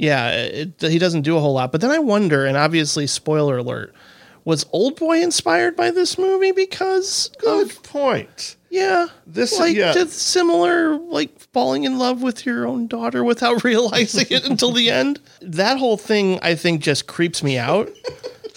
[0.00, 1.72] yeah, it, he doesn't do a whole lot.
[1.72, 3.94] But then I wonder, and obviously, spoiler alert,
[4.44, 8.56] was Old Boy inspired by this movie because Good of point.
[8.70, 9.92] yeah, This- like yeah.
[9.92, 14.90] just similar like falling in love with your own daughter without realizing it until the
[14.90, 15.20] end.
[15.42, 17.90] That whole thing, I think, just creeps me out.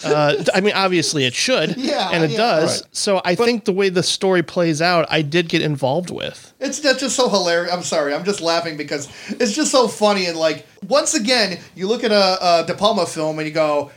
[0.04, 2.36] Uh, I mean, obviously it should, Yeah, and it yeah.
[2.36, 2.82] does.
[2.82, 2.88] Right.
[2.94, 6.52] So I think the way the story plays out, I did get involved with.
[6.60, 7.72] It's that's just so hilarious.
[7.72, 8.14] I'm sorry.
[8.14, 12.12] I'm just laughing because it's just so funny and like once again, you look at
[12.12, 13.90] a, a De Palma film and you go,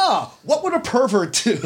[0.00, 1.54] "Ah, what would a pervert do?"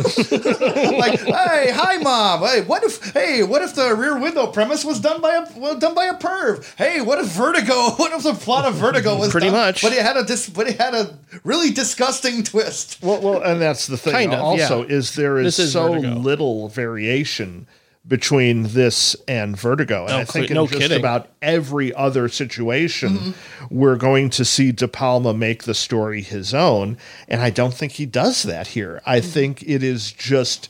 [0.98, 2.40] like, "Hey, hi, mom.
[2.40, 3.12] Hey, what if?
[3.12, 6.14] Hey, what if the Rear Window premise was done by a well, done by a
[6.14, 6.64] perv?
[6.76, 7.90] Hey, what if Vertigo?
[8.02, 9.82] What if the plot of Vertigo was Pretty done- much.
[9.82, 12.98] But it had a dis, but it had a really disgusting twist.
[13.02, 14.12] Well, well, and that's the thing.
[14.12, 14.94] Kind of, also, yeah.
[14.96, 16.14] is there is, is so Vertigo.
[16.16, 17.66] little variation
[18.06, 20.98] between this and Vertigo, and No I think cl- no in just kidding.
[20.98, 23.76] about every other situation, Mm-hmm.
[23.78, 26.98] we're going to see De Palma make the story his own,
[27.28, 29.00] and I don't think he does that here.
[29.06, 29.28] I Mm-hmm.
[29.30, 30.68] think it is just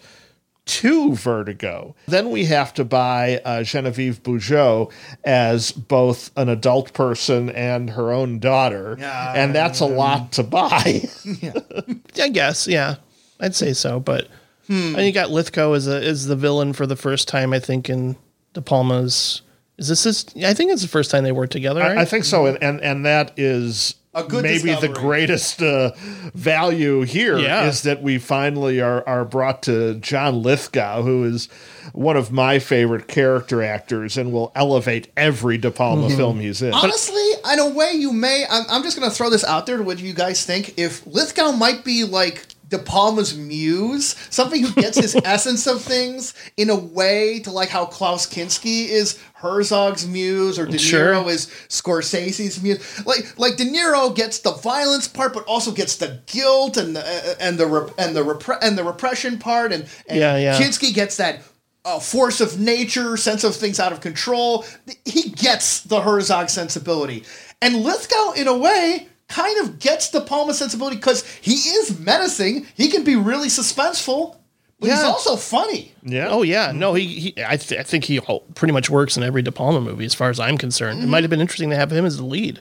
[0.65, 1.97] to Vertigo.
[2.07, 4.93] Then we have to buy uh, Genevieve Bujold
[5.25, 9.33] as both an adult person and her own daughter, Yeah.
[9.35, 11.03] and that's a lot to buy.
[12.21, 12.97] I guess, yeah,
[13.41, 13.99] I'd say so.
[13.99, 14.29] But
[14.73, 14.97] Hmm.
[14.97, 17.53] and you got Lithgow as a as the villain for the first time.
[17.53, 18.17] I think in
[18.55, 19.43] De Palma's.
[19.79, 20.27] Is this his?
[20.45, 21.81] I think it's the first time they worked together.
[21.81, 21.97] Right?
[21.99, 25.93] I, I think so, and, and and that is A good maybe the greatest uh,
[26.35, 27.71] value here is Yeah.
[27.95, 31.49] that we finally are are brought to John Lithgow, who is
[31.95, 36.17] one of my favorite character actors, and will elevate every De Palma Mm-hmm.
[36.17, 36.73] film he's in.
[36.75, 37.23] Honestly,
[37.53, 38.45] in a way, you may.
[38.49, 40.79] I'm, I'm just going to throw this out there to what do you guys think.
[40.79, 46.35] If Lithgow might be like De Palma's muse, something who gets his essence of things
[46.57, 51.31] in a way to like how Klaus Kinski is Herzog's muse or De Niro Sure.
[51.31, 53.07] is Scorsese's muse.
[53.07, 57.37] Like like De Niro gets the violence part, but also gets the guilt and the
[57.39, 60.59] and the rep- and the repre- and the repression part, and, and Yeah, yeah.
[60.59, 61.43] Kinski gets that
[61.85, 64.65] uh, force of nature, sense of things out of control.
[65.05, 67.25] He gets the Herzog sensibility.
[67.61, 72.67] And Lithgow, in a way, kind of gets De Palma sensibility because he is menacing.
[72.75, 74.37] He can be really suspenseful,
[74.79, 75.93] but he's also funny.
[76.03, 76.29] yeah.
[76.29, 78.21] Oh yeah, no, he, he I, th- I think he
[78.55, 80.99] pretty much works in every De Palma movie, as far as I'm concerned.
[80.99, 81.11] It mm-hmm.
[81.11, 82.61] might have been interesting to have him as the lead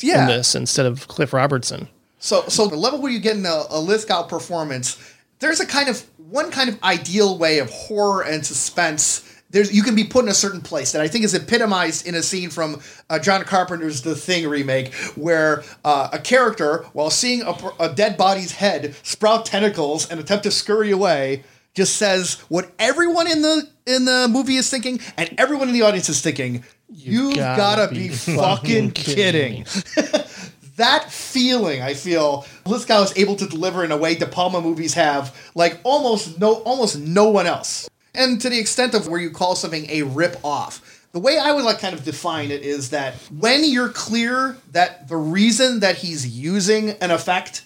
[0.00, 0.22] Yeah.
[0.22, 1.88] in this instead of Cliff Robertson.
[2.18, 4.96] So, so the level where you get in a, a Lithgow performance,
[5.40, 9.28] there's a kind of one kind of ideal way of horror and suspense.
[9.52, 12.14] There's you can be put in a certain place that I think is epitomized in
[12.14, 17.42] a scene from uh, John Carpenter's The Thing remake, where uh, a character, while seeing
[17.42, 22.72] a, a dead body's head sprout tentacles and attempt to scurry away, just says what
[22.78, 26.64] everyone in the in the movie is thinking and everyone in the audience is thinking.
[26.94, 30.24] You've gotta gotta, be be, fucking kidding kidding
[30.76, 34.94] that feeling I feel Lithgow is able to deliver in a way De Palma movies
[34.94, 37.88] have like almost no almost no one else.
[38.14, 41.06] And to the extent of where you call something a rip off.
[41.12, 45.08] The way I would like kind of define it is that when you're clear that
[45.08, 47.64] the reason that he's using an effect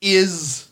[0.00, 0.68] is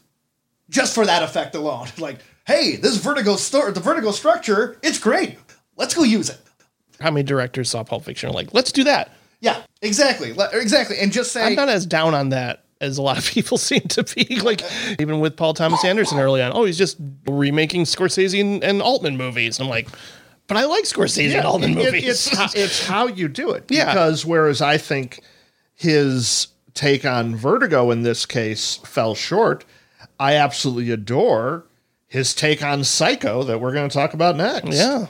[0.70, 1.86] just for that effect alone.
[1.98, 5.38] Like, hey, this vertigo sto- the vertigo structure, it's great.
[5.76, 6.38] Let's go use it.
[7.00, 9.12] How many directors saw Pulp Fiction are like, let's do that?
[9.40, 10.32] Yeah, exactly.
[10.32, 10.98] Le- Exactly.
[10.98, 13.80] And just say I'm not as down on that as a lot of people seem
[13.82, 14.40] to be.
[14.40, 14.62] Like
[14.98, 16.96] even with Paul Thomas Anderson early on, oh, he's just
[17.26, 19.58] remaking Scorsese and, and Altman movies.
[19.60, 19.88] I'm like,
[20.46, 22.04] but I like Scorsese and Altman it- movies.
[22.08, 23.64] it's how, it's how you do it.
[23.70, 23.86] Yeah.
[23.92, 25.20] Because whereas I think
[25.74, 29.64] his take on Vertigo in this case fell short,
[30.20, 31.64] I absolutely adore
[32.06, 34.76] his take on Psycho that we're going to talk about next.
[34.76, 35.06] yeah.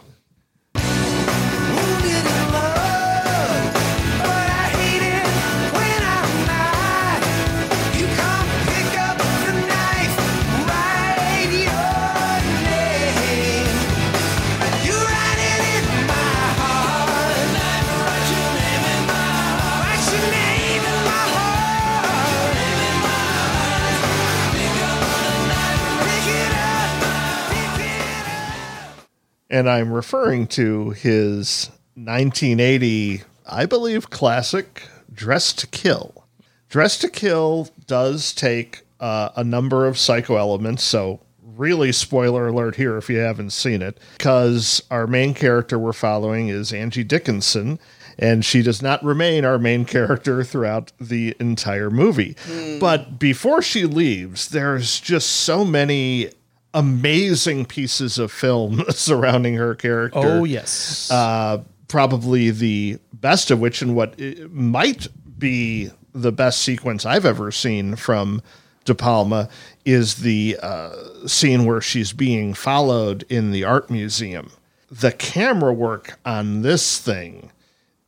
[29.51, 36.25] And I'm referring to his 1980, I believe, classic Dressed to Kill.
[36.69, 42.77] Dressed to Kill does take uh, a number of psycho elements, so really spoiler alert
[42.77, 47.79] here if you haven't seen it, because our main character we're following is Angie Dickinson,
[48.19, 52.37] and she does not remain our main character throughout the entire movie.
[52.79, 56.31] But before she leaves, there's just so many
[56.75, 61.11] amazing pieces of film surrounding her character Oh yes.
[61.11, 64.19] uh, probably the best of which, and what
[64.51, 65.09] might
[65.39, 68.43] be the best sequence I've ever seen from
[68.85, 69.49] De Palma,
[69.85, 70.93] is the uh,
[71.27, 74.51] scene where she's being followed in the art museum.
[74.91, 77.51] The camera work on this thing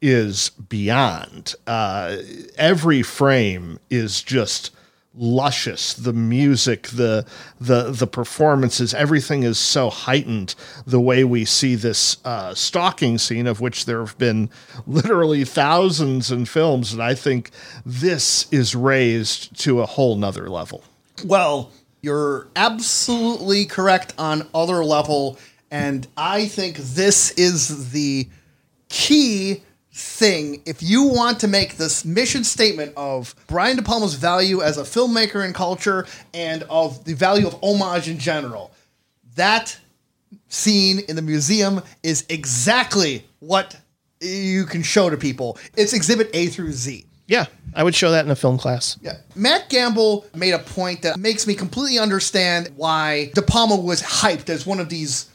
[0.03, 1.55] is beyond.
[1.66, 2.16] Uh,
[2.57, 4.70] every frame is just
[5.15, 5.95] luscious.
[5.95, 7.27] The music, the
[7.61, 10.55] the the performances, everything is so heightened.
[10.87, 14.51] The way we see this uh, stalking scene, of which there have been
[14.87, 17.51] literally thousands in films, and I think
[17.85, 20.85] this is raised to a whole nother level.
[21.24, 21.70] Well,
[22.03, 25.39] you're absolutely correct on other level,
[25.70, 28.28] and I think this is the
[28.89, 29.62] key
[30.01, 34.79] thing if you want to make this mission statement of Brian De Palma's value as
[34.79, 38.73] a filmmaker in culture and of the value of homage in general.
[39.37, 39.79] That
[40.49, 43.77] scene in the museum is exactly what
[44.21, 45.59] you can show to people.
[45.77, 47.07] It's exhibit A through Z.
[47.27, 48.99] yeah, I would show that in a film class.
[49.01, 49.19] Yeah.
[49.37, 54.51] Matt Gamble made a point that makes me completely understand why De Palma was hyped
[54.51, 55.31] as one of these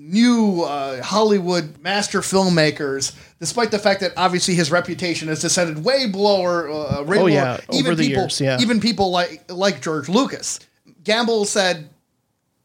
[0.00, 6.06] new uh, Hollywood master filmmakers, despite the fact that obviously his reputation has descended way
[6.06, 8.58] below or uh, way Oh, below yeah, even over the people, years, yeah.
[8.60, 10.60] even people like like George Lucas.
[11.04, 11.90] Gamble said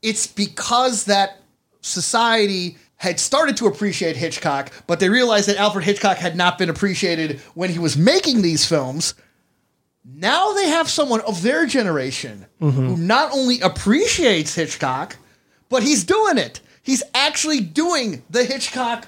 [0.01, 1.41] it's because that
[1.81, 6.69] society had started to appreciate Hitchcock, but they realized that Alfred Hitchcock had not been
[6.69, 9.13] appreciated when he was making these films.
[10.05, 15.17] Now they have someone of their generation who not only appreciates Hitchcock,
[15.69, 16.59] but he's doing it.
[16.83, 19.07] He's actually doing the Hitchcock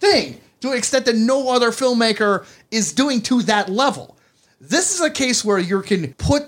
[0.00, 4.16] thing to an extent that no other filmmaker is doing to that level.
[4.60, 6.44] This is a case where you can put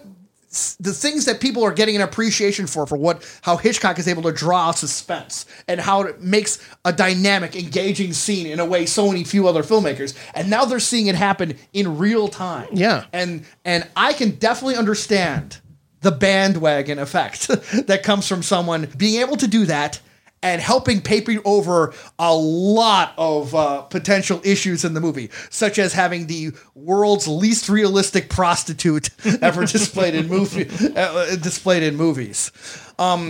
[0.81, 4.23] the things that people are getting an appreciation for for what how Hitchcock is able
[4.23, 9.09] to draw suspense and how it makes a dynamic engaging scene in a way so
[9.09, 13.05] many few other filmmakers and now they're seeing it happen in real time Yeah.
[13.13, 15.59] and and I can definitely understand
[16.01, 17.49] the bandwagon effect
[17.87, 20.01] that comes from someone being able to do that
[20.43, 25.93] and helping paper over a lot of uh, potential issues in the movie, such as
[25.93, 29.11] having the world's least realistic prostitute
[29.43, 32.53] ever displayed in movie uh, displayed in movies.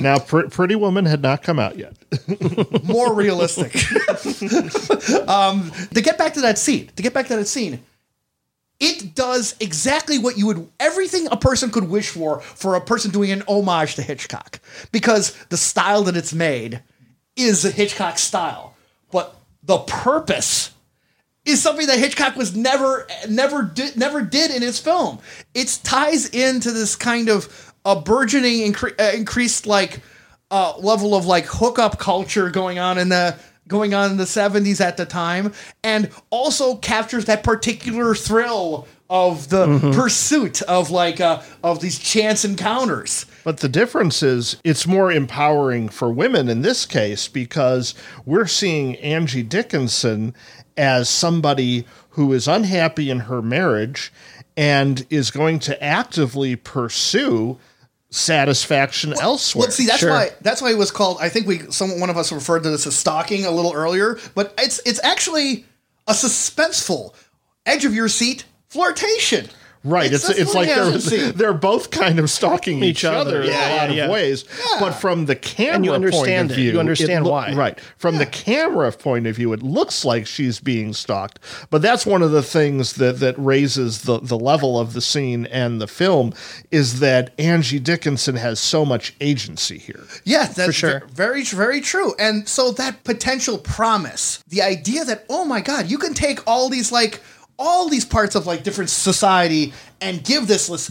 [0.03, 1.95] now, Pr- Pretty Woman had not come out yet.
[2.85, 3.75] more realistic.
[5.29, 7.81] um, to get back to that scene, to get back to that scene,
[8.81, 13.11] it does exactly what you would everything a person could wish for for a person
[13.11, 14.61] doing an homage to Hitchcock
[14.93, 16.83] because the style that it's made
[17.39, 18.74] is a Hitchcock style,
[19.10, 20.73] but the purpose
[21.44, 25.19] is something that Hitchcock was never never did never did in his film.
[25.55, 30.01] It ties into this kind of a burgeoning incre- uh, increased like
[30.51, 34.81] uh, level of like hookup culture going on in the going on in the 70s
[34.81, 35.52] at the time
[35.85, 42.44] and also captures that particular thrill of the pursuit of like uh, of these chance
[42.44, 43.27] encounters.
[43.44, 47.94] But the difference is it's more empowering for women in this case because
[48.27, 50.35] we're seeing Angie Dickinson
[50.77, 54.12] as somebody who is unhappy in her marriage
[54.56, 57.59] and is going to actively pursue
[58.10, 59.62] satisfaction elsewhere.
[59.66, 60.10] Well, see, that's Sure.
[60.10, 61.19] why that's why it was called.
[61.20, 64.19] I think we some one of us referred to this as stalking a little earlier,
[64.35, 65.65] but it's it's actually
[66.06, 67.15] a suspenseful,
[67.66, 69.48] edge of your seat flirtation.
[69.85, 70.13] Right.
[70.13, 71.31] It's that's it's, like it has to they're, see.
[71.33, 73.43] they're both kind of stalking each, Each other, other.
[73.43, 74.05] in Yeah, a lot yeah, yeah.
[74.05, 74.45] of ways.
[74.81, 76.61] But from the camera And you point understand of it.
[76.63, 77.53] You view, understand loo- why.
[77.55, 77.81] Right.
[77.97, 81.39] From the camera point of view, it looks like she's being stalked.
[81.71, 85.47] But that's one of the things that that raises the the level of the scene
[85.47, 86.33] and the film
[86.71, 90.05] is that Angie Dickinson has so much agency here.
[90.25, 91.03] Yeah, that's sure.
[91.13, 92.15] very, very true.
[92.19, 96.69] And so that potential promise, the idea that, oh my God, you can take all
[96.69, 97.21] these, like,
[97.59, 100.91] all these parts of, like, different society and give this list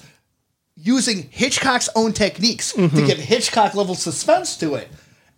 [0.75, 4.89] using Hitchcock's own techniques to give Hitchcock level suspense to it.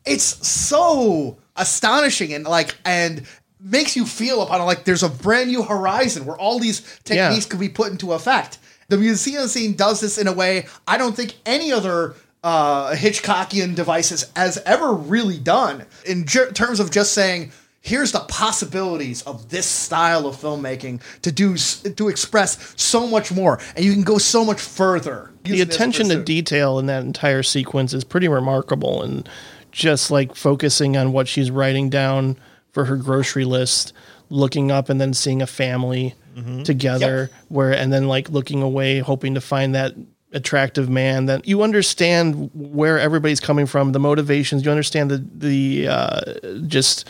[0.06, 3.24] It's so astonishing and, like, and
[3.60, 7.50] makes you feel upon, like, there's a brand new horizon where all these techniques Yeah.
[7.50, 8.58] could be put into effect.
[8.90, 13.76] The museum scene does this in a way I don't think any other uh, Hitchcockian
[13.76, 17.52] devices has ever really done in ju- terms of just saying,
[17.82, 23.60] here's the possibilities of this style of filmmaking to do to express so much more,
[23.76, 25.32] and you can go so much further.
[25.44, 29.28] the attention to detail in that entire sequence is pretty remarkable and
[29.72, 32.38] just like focusing on what she's writing down
[32.72, 33.94] for her grocery list
[34.30, 36.16] looking up and then seeing a family
[36.64, 39.94] together where and then like looking away hoping to find that
[40.32, 45.88] attractive man that you understand where everybody's coming from the motivations you understand the the
[45.88, 46.22] uh,
[46.66, 47.10] just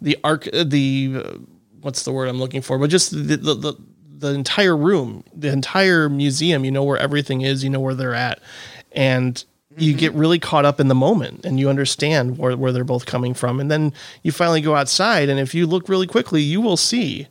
[0.00, 1.32] the arc the uh,
[1.80, 3.74] what's the word i'm looking for but just the, the, the
[4.18, 8.14] the entire room, the entire museum, you know where everything is, you know where they're
[8.14, 8.40] at.
[8.92, 9.42] And
[9.76, 13.06] you get really caught up in the moment and you understand where, where they're both
[13.06, 13.60] coming from.
[13.60, 13.92] And then
[14.22, 17.28] you finally go outside, and if you look really quickly, you will see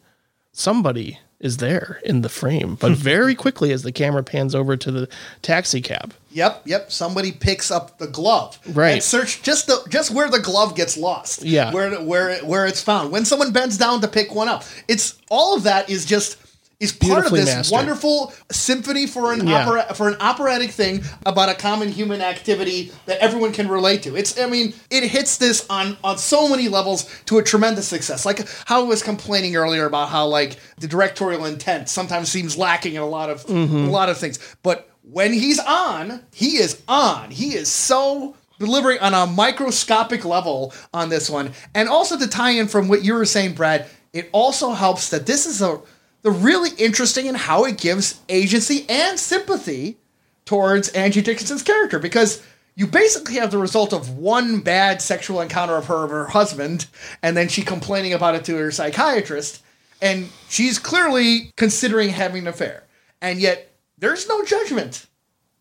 [0.53, 2.75] somebody is there in the frame.
[2.75, 5.09] But very quickly, as the camera pans over to the
[5.41, 6.91] taxi cab, Yep, yep.
[6.91, 8.59] Somebody picks up the glove.
[8.73, 8.91] Right.
[8.93, 11.41] And search just the just where the glove gets lost.
[11.43, 11.73] Yeah.
[11.73, 13.11] Where where where it's found.
[13.11, 14.63] When someone bends down to pick one up.
[14.87, 16.37] It's all of that is just
[16.79, 17.71] is part of this mastered.
[17.73, 19.65] wonderful symphony for an Yeah.
[19.67, 24.15] opera for an operatic thing about a common human activity that everyone can relate to.
[24.15, 28.27] It's I mean, it hits this on on so many levels to a tremendous success.
[28.27, 32.93] Like how I was complaining earlier about how like the directorial intent sometimes seems lacking
[32.93, 33.87] in a lot of Mm-hmm.
[33.87, 34.37] a lot of things.
[34.61, 37.31] But when he's on, he is on.
[37.31, 41.53] He is so delivering on a microscopic level on this one.
[41.73, 45.25] And also to tie in from what you were saying, Brad, it also helps that
[45.25, 45.79] this is a
[46.23, 49.97] the really interesting in how it gives agency and sympathy
[50.45, 52.43] towards Angie Dickinson's character because
[52.75, 56.87] you basically have the result of one bad sexual encounter of her of her husband
[57.21, 59.63] and then she complaining about it to her psychiatrist
[60.01, 62.83] and she's clearly considering having an affair
[63.21, 65.05] and yet there's no judgment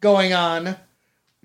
[0.00, 0.76] going on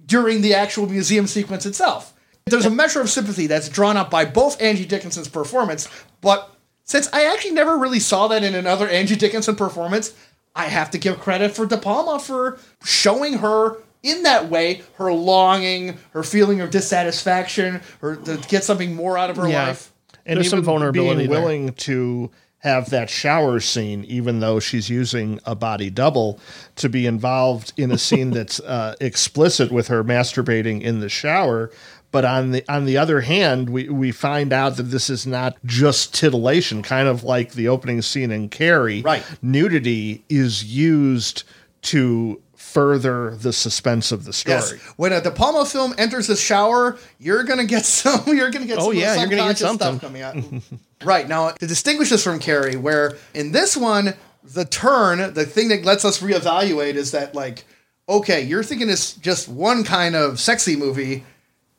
[0.05, 2.13] during the actual museum sequence itself.
[2.45, 5.87] There's a measure of sympathy that's drawn up by both Angie Dickinson's performance,
[6.21, 6.53] but
[6.83, 10.13] since I actually never really saw that in another Angie Dickinson performance,
[10.55, 15.13] I have to give credit for De Palma for showing her in that way her
[15.13, 19.67] longing, her feeling of dissatisfaction, her to get something more out of her Yeah.
[19.67, 19.91] life.
[20.25, 21.39] and There's some even vulnerability being there.
[21.41, 22.29] willing to
[22.61, 26.39] have that shower scene, even though she's using a body double,
[26.75, 31.71] to be involved in a scene that's uh, explicit with her masturbating in the shower.
[32.11, 35.55] But on the on the other hand, we, we find out that this is not
[35.65, 39.01] just titillation, kind of like the opening scene in Carrie.
[39.01, 39.23] Right.
[39.41, 41.43] Nudity is used
[41.83, 44.55] to further the suspense of the story.
[44.55, 44.73] Yes.
[44.95, 48.21] When a De Palma film enters the shower, you're gonna get some.
[48.27, 48.77] You're gonna get.
[48.77, 49.97] Oh, some yeah, you're gonna get something.
[49.97, 50.35] stuff coming out.
[51.03, 54.13] right now, to distinguish this from Carrie, where in this one,
[54.43, 57.65] the turn, the thing that lets us reevaluate is that like,
[58.07, 61.23] okay, you're thinking it's just one kind of sexy movie.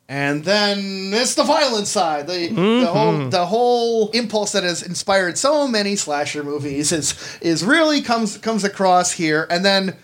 [0.09, 2.27] And then it's the violent side.
[2.27, 2.85] The, the Mm-hmm.
[2.87, 8.37] whole the whole impulse that has inspired so many slasher movies is is really comes
[8.37, 9.47] comes across here.
[9.49, 9.97] And then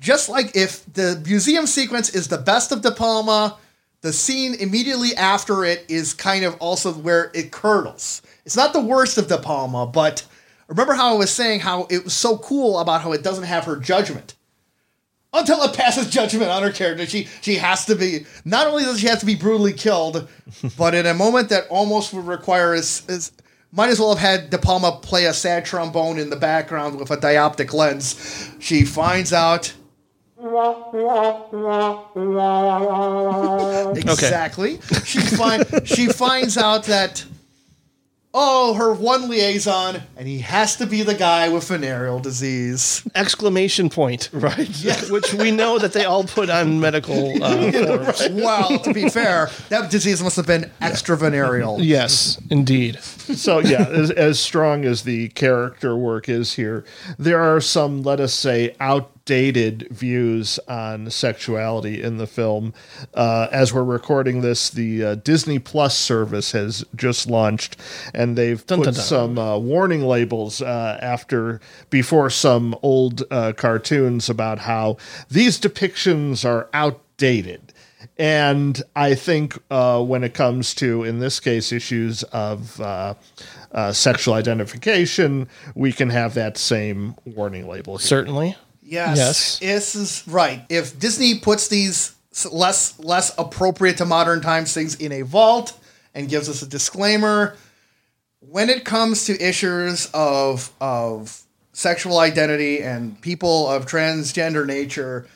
[0.00, 3.56] just like if the museum sequence is the best of De Palma,
[4.00, 8.22] the scene immediately after it is kind of also where it curdles.
[8.44, 10.24] It's not the worst of De Palma, but
[10.68, 13.64] remember how I was saying how it was so cool about how it doesn't have
[13.64, 14.34] her judgment.
[15.32, 19.00] Until it passes judgment on her character, she she has to be not only does
[19.00, 20.26] she have to be brutally killed,
[20.78, 23.32] but in a moment that almost would require is, is
[23.70, 27.10] might as well have had De Palma play a sad trombone in the background with
[27.10, 28.50] a dioptic lens.
[28.58, 29.74] She finds out
[33.96, 34.78] Exactly.
[35.04, 37.24] She find she finds out that
[38.34, 43.02] oh, her one liaison, and he has to be the guy with venereal disease.
[43.14, 44.68] exclamation point, right?
[45.10, 48.28] Which we know that they all put on medical uh, forms.
[48.30, 51.80] Well, to be fair, that disease must have been extra venereal.
[51.80, 53.00] Yes, indeed.
[53.02, 56.84] so yeah, as, as strong as the character work is here,
[57.18, 58.74] there are some, let us say,
[59.28, 62.72] outdated views on sexuality in the film.
[63.12, 67.76] Uh, as we're recording this, the uh, Disney Plus service has just launched,
[68.14, 69.02] and they've Dun, put dun, dun.
[69.02, 71.60] some uh, warning labels uh, after
[71.90, 74.96] before some old uh, cartoons about how
[75.30, 77.74] these depictions are outdated.
[78.16, 83.14] And I think uh, when it comes to, in this case, issues of uh,
[83.72, 88.06] uh, sexual identification, we can have that same warning label here.
[88.06, 88.56] Certainly.
[88.88, 89.18] Yes.
[89.18, 89.58] Yes.
[89.58, 90.64] This is right.
[90.70, 92.14] If Disney puts these
[92.50, 95.78] less less appropriate to modern times things in a vault
[96.14, 97.56] and gives us a disclaimer,
[98.40, 101.42] when it comes to issues of of
[101.72, 105.26] sexual identity and people of transgender nature,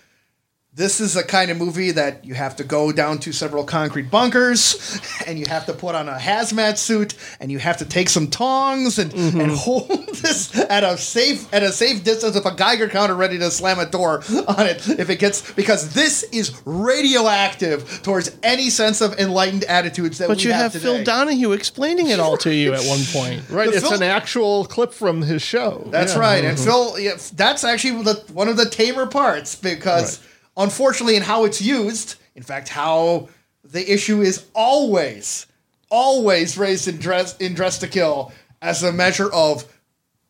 [0.74, 4.11] this is a kind of movie that you have to go down to several concrete
[4.11, 8.09] bunkers and you have to put on a hazmat suit and you have to take
[8.09, 9.40] some tongs and, mm-hmm.
[9.40, 13.39] and hold this at a safe at a safe distance with a Geiger counter ready
[13.39, 18.70] to slam a door on it if it gets because this is radioactive towards any
[18.70, 21.05] sense of enlightened attitudes that But we you have, have Phil.
[21.05, 23.43] Donahue explaining it all to you at one point.
[23.51, 25.86] Right, The it's film- an actual clip from his show.
[25.90, 26.20] That's Yeah.
[26.20, 26.44] right.
[26.44, 26.65] And mm-hmm.
[26.65, 30.20] Phil, yeah, that's actually the, one of the tamer parts because,
[30.57, 33.29] unfortunately, in how it's used, in fact, how
[33.65, 35.47] the issue is always,
[35.91, 39.65] always raised in dress in Dressed to Kill as a measure of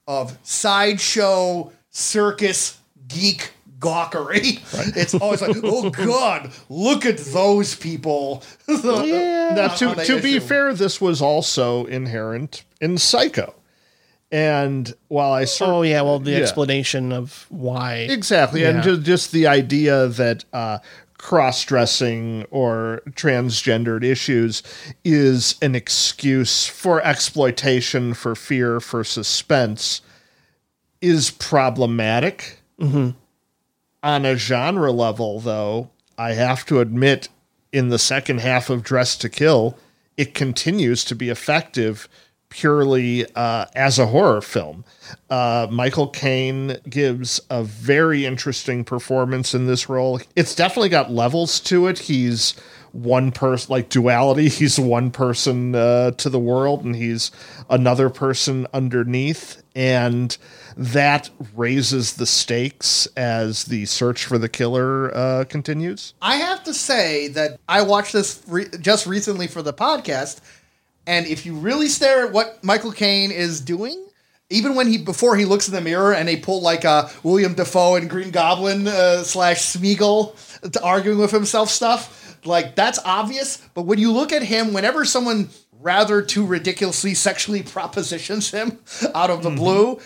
[0.08, 2.78] of sideshow circus
[3.08, 4.60] geek gawkery.
[4.96, 8.42] It's always like, oh god, look at those people.
[8.82, 9.54] Yeah.
[9.54, 13.54] Now, to, to be fair, this was also inherent in Psycho.
[14.32, 16.38] And while I sort Oh yeah, well the Yeah.
[16.38, 18.64] explanation of why Exactly.
[18.64, 18.82] And Yeah.
[18.82, 20.78] just, just the idea that uh,
[21.18, 24.62] cross dressing or transgendered issues
[25.04, 30.00] is an excuse for exploitation, for fear, for suspense
[31.02, 32.58] is problematic.
[32.80, 33.14] On
[34.24, 37.28] a genre level, though, I have to admit,
[37.72, 39.78] in the second half of Dressed to Kill,
[40.16, 42.08] it continues to be effective
[42.52, 44.84] purely uh, as a horror film.
[45.30, 50.20] Uh, Michael Caine gives a very interesting performance in this role.
[50.36, 51.98] It's definitely got levels to it.
[51.98, 52.54] He's
[52.92, 54.48] one person, like duality.
[54.50, 57.30] He's one person uh, to the world, and he's
[57.70, 59.62] another person underneath.
[59.74, 60.36] And
[60.76, 66.12] that raises the stakes as the search for the killer uh, continues.
[66.20, 70.40] I have to say that I watched this re- just recently for the podcast,
[71.06, 74.06] and if you really stare at what Michael Caine is doing,
[74.50, 77.54] even when he before he looks in the mirror and they pull like a Willem
[77.54, 83.56] Dafoe and Green Goblin uh, slash Smeagol to arguing with himself stuff, like that's obvious.
[83.74, 85.48] But when you look at him, whenever someone
[85.82, 88.78] rather too ridiculously sexually propositions him
[89.14, 89.58] out of the mm-hmm.
[89.58, 90.00] blue.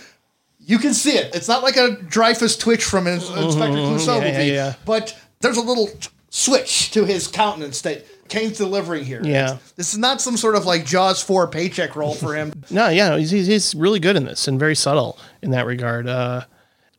[0.59, 1.35] You can see it.
[1.35, 3.95] It's not like a Dreyfus twitch from an Inspector uh, mm-hmm.
[3.95, 4.75] Clouseau yeah, yeah, movie, yeah.
[4.85, 5.89] but there's a little
[6.31, 9.21] switch to his countenance that Caine's delivering here.
[9.23, 9.59] Yeah.
[9.77, 12.53] This is not some sort of like Jaws 4 paycheck role for him.
[12.71, 16.09] No, yeah, he's, he's he's really good in this and very subtle in that regard.
[16.09, 16.45] Uh,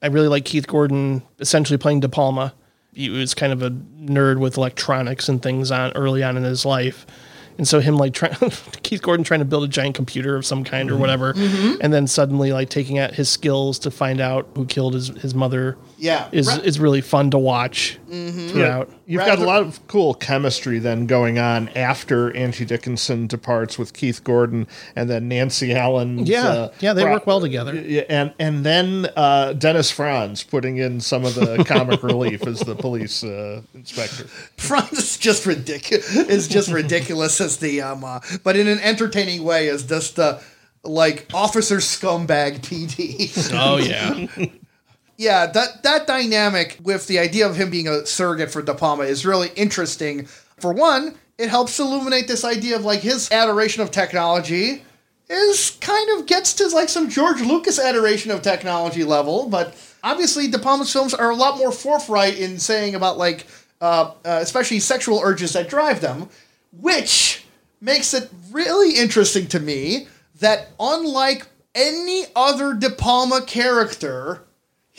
[0.01, 2.53] I really like Keith Gordon essentially playing De Palma.
[2.93, 6.65] He was kind of a nerd with electronics and things on early on in his
[6.65, 7.05] life.
[7.57, 8.35] And so him like trying
[8.83, 12.07] Keith Gordon trying to build a giant computer of some kind or whatever, and then
[12.07, 15.77] suddenly like taking out his skills to find out who killed his, his mother.
[15.97, 16.29] Yeah.
[16.31, 18.89] is Ra- is really fun to watch throughout.
[19.05, 23.93] You've got a lot of cool chemistry then going on after Angie Dickinson departs with
[23.93, 26.25] Keith Gordon and then Nancy Allen.
[26.25, 27.73] Yeah, yeah, they work well together.
[27.75, 32.59] Yeah, and and then uh, Dennis Franz putting in some of the comic relief as
[32.59, 34.25] the police uh, inspector.
[34.57, 36.15] Franz is just ridiculous.
[36.15, 40.39] Is just ridiculous as the um, uh, but in an entertaining way as just uh,
[40.83, 43.51] like officer scumbag PD.
[43.53, 44.27] Oh yeah,
[45.17, 49.03] yeah, that that dynamic with the idea of him being a surrogate for De Palma
[49.03, 50.25] is really interesting.
[50.59, 54.83] For one, it helps illuminate this idea of like his adoration of technology
[55.29, 60.47] is kind of gets to like some George Lucas adoration of technology level, but obviously
[60.47, 63.45] De Palma's films are a lot more forthright in saying about like
[63.81, 66.29] uh, uh, especially sexual urges that drive them,
[66.71, 67.43] which
[67.81, 70.07] makes it really interesting to me
[70.39, 74.41] that unlike any other De Palma character,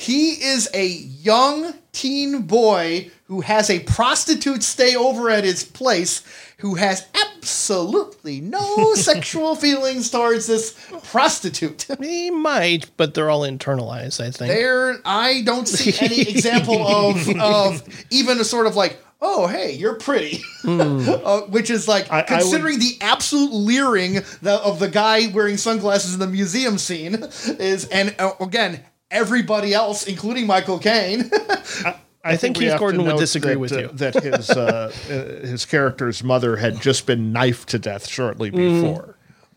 [0.01, 6.23] he is a young teen boy who has a prostitute stay over at his place
[6.59, 10.77] who has absolutely no sexual feelings towards this
[11.11, 11.87] prostitute.
[12.01, 14.21] he might, but they're all internalized.
[14.25, 14.53] I think.
[14.53, 19.73] There, I don't see any example of of even a sort of like, oh hey,
[19.73, 24.89] you're pretty, uh, which is like I- I considering the absolute leering the, of the
[24.89, 27.15] guy wearing sunglasses in the museum scene
[27.59, 28.81] is, and uh, again,
[29.11, 31.31] everybody else, including Michael Caine.
[32.25, 33.89] I think we Keith Gordon would disagree that, with you.
[33.95, 35.11] that his uh, uh,
[35.47, 38.83] his character's mother had just been knifed to death shortly Mm.
[38.83, 39.15] before.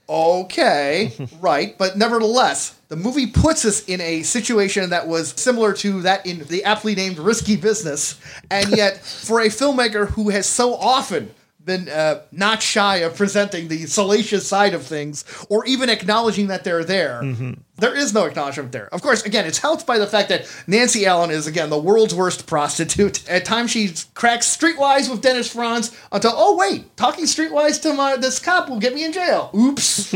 [0.10, 6.02] Okay, right, but nevertheless, the movie puts us in a situation that was similar to
[6.02, 8.20] that in the aptly named Risky Business,
[8.50, 11.34] and yet for a filmmaker who has so often
[11.66, 16.64] been uh, not shy of presenting the salacious side of things, or even acknowledging that
[16.64, 17.22] they're there,
[17.78, 18.88] there is no acknowledgement there.
[18.94, 22.14] Of course, again, it's helped by the fact that Nancy Allen is again the world's
[22.14, 23.28] worst prostitute.
[23.30, 28.18] At times, she cracks streetwise with Dennis Franz until, oh wait, talking streetwise to my
[28.18, 29.50] this cop will get me in jail.
[29.56, 30.14] Oops.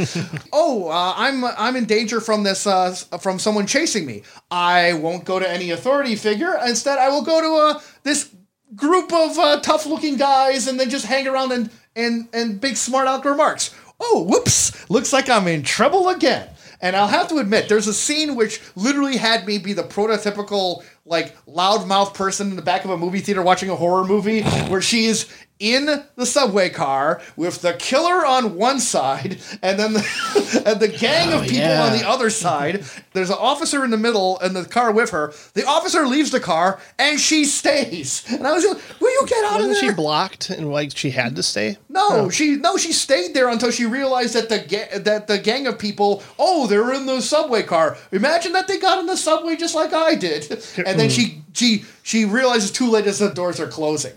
[0.54, 4.24] oh, uh, I'm I'm in danger from this uh, from someone chasing me.
[4.52, 6.58] I won't go to any authority figure.
[6.66, 8.34] Instead, I will go to uh, this
[8.76, 12.76] group of uh, tough looking guys and then just hang around and and and big
[12.78, 13.74] smart aleck remarks.
[14.00, 14.90] Oh, whoops!
[14.90, 16.50] Looks like I'm in trouble again.
[16.82, 20.84] And I'll have to admit, there's a scene which literally had me be the prototypical
[21.06, 24.82] like loudmouth person in the back of a movie theater watching a horror movie, where
[24.82, 30.64] she is in the subway car with the killer on one side and then the,
[30.66, 31.84] and the gang of people yeah.
[31.84, 32.84] on the other side.
[33.14, 35.34] There's an officer in the middle and the car with her.
[35.54, 38.26] The officer leaves the car and she stays.
[38.30, 40.96] And I was like, "Will you get out of Wasn't there?" she blocked and like
[40.96, 41.78] she had to stay?
[41.90, 45.68] No, she no, she stayed there until she realized that the ga- that the gang
[45.68, 47.98] of people, oh, they're in the subway car.
[48.12, 51.16] Imagine that they got in the subway just like I did, and then mm.
[51.16, 54.14] she she she realizes too late as the doors are closing.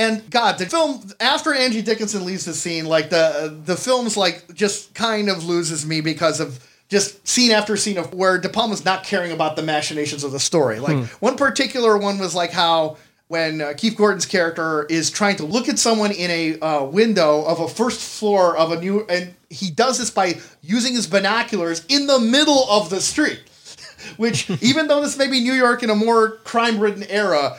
[0.00, 4.54] And God, the film after Angie Dickinson leaves the scene, like the the film's like
[4.54, 8.82] just kind of loses me because of just scene after scene of where De Palma's
[8.82, 10.80] not caring about the machinations of the story.
[10.80, 12.96] Like one particular one was like how
[13.28, 17.44] when uh, Keith Gordon's character is trying to look at someone in a uh, window
[17.44, 21.84] of a first floor of a new, and he does this by using his binoculars
[21.90, 23.42] in the middle of the street.
[24.16, 27.58] Which, even though this may be New York in a more crime-ridden era,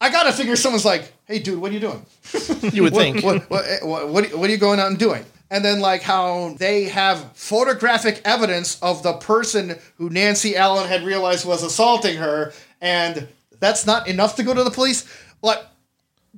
[0.00, 2.04] I gotta figure someone's like, "Hey, dude, what are you doing?"
[2.74, 3.24] You would what, think.
[3.24, 5.24] What, what, what, what, are you going out and doing?
[5.50, 11.02] And then, like, how they have photographic evidence of the person who Nancy Allen had
[11.02, 13.28] realized was assaulting her, and
[13.58, 15.08] that's not enough to go to the police.
[15.42, 15.60] Like,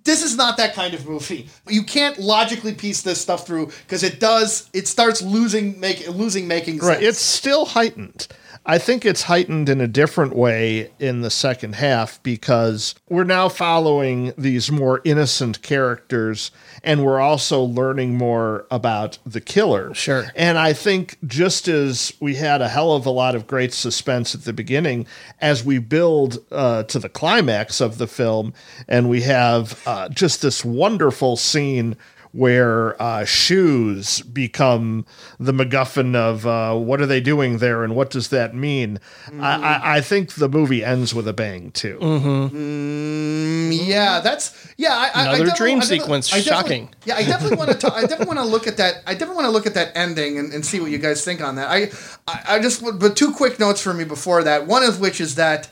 [0.05, 1.49] this is not that kind of movie.
[1.69, 4.69] You can't logically piece this stuff through because it does.
[4.73, 6.89] It starts losing make losing making sense.
[6.89, 7.03] Right.
[7.03, 8.29] It's still heightened.
[8.65, 13.49] I think it's heightened in a different way in the second half because we're now
[13.49, 16.53] following these more innocent characters
[16.85, 19.93] and we're also learning more about the killer.
[19.95, 20.27] Sure.
[20.37, 24.35] And I think just as we had a hell of a lot of great suspense
[24.35, 25.07] at the beginning,
[25.41, 28.55] as we build uh, to the climax of the film,
[28.87, 31.97] and we have uh, just this wonderful scene
[32.33, 35.05] where uh, shoes become
[35.39, 38.99] the MacGuffin of uh, what are they doing there and what does that mean?
[39.39, 41.99] I, I, I think the movie ends with a bang too.
[42.01, 44.91] mm-hmm Yeah, that's yeah.
[44.95, 46.33] I, I- I Another definitely- dream I sequence.
[46.33, 46.89] I Shocking.
[47.05, 47.93] Yeah, I definitely want to.
[47.93, 49.03] I definitely want to look at that.
[49.07, 51.41] I definitely want to look at that ending and, and see what you guys think
[51.41, 51.69] on that.
[51.69, 51.91] I,
[52.27, 52.83] I, I just.
[52.99, 54.67] But two quick notes for me before that.
[54.67, 55.69] One of which is that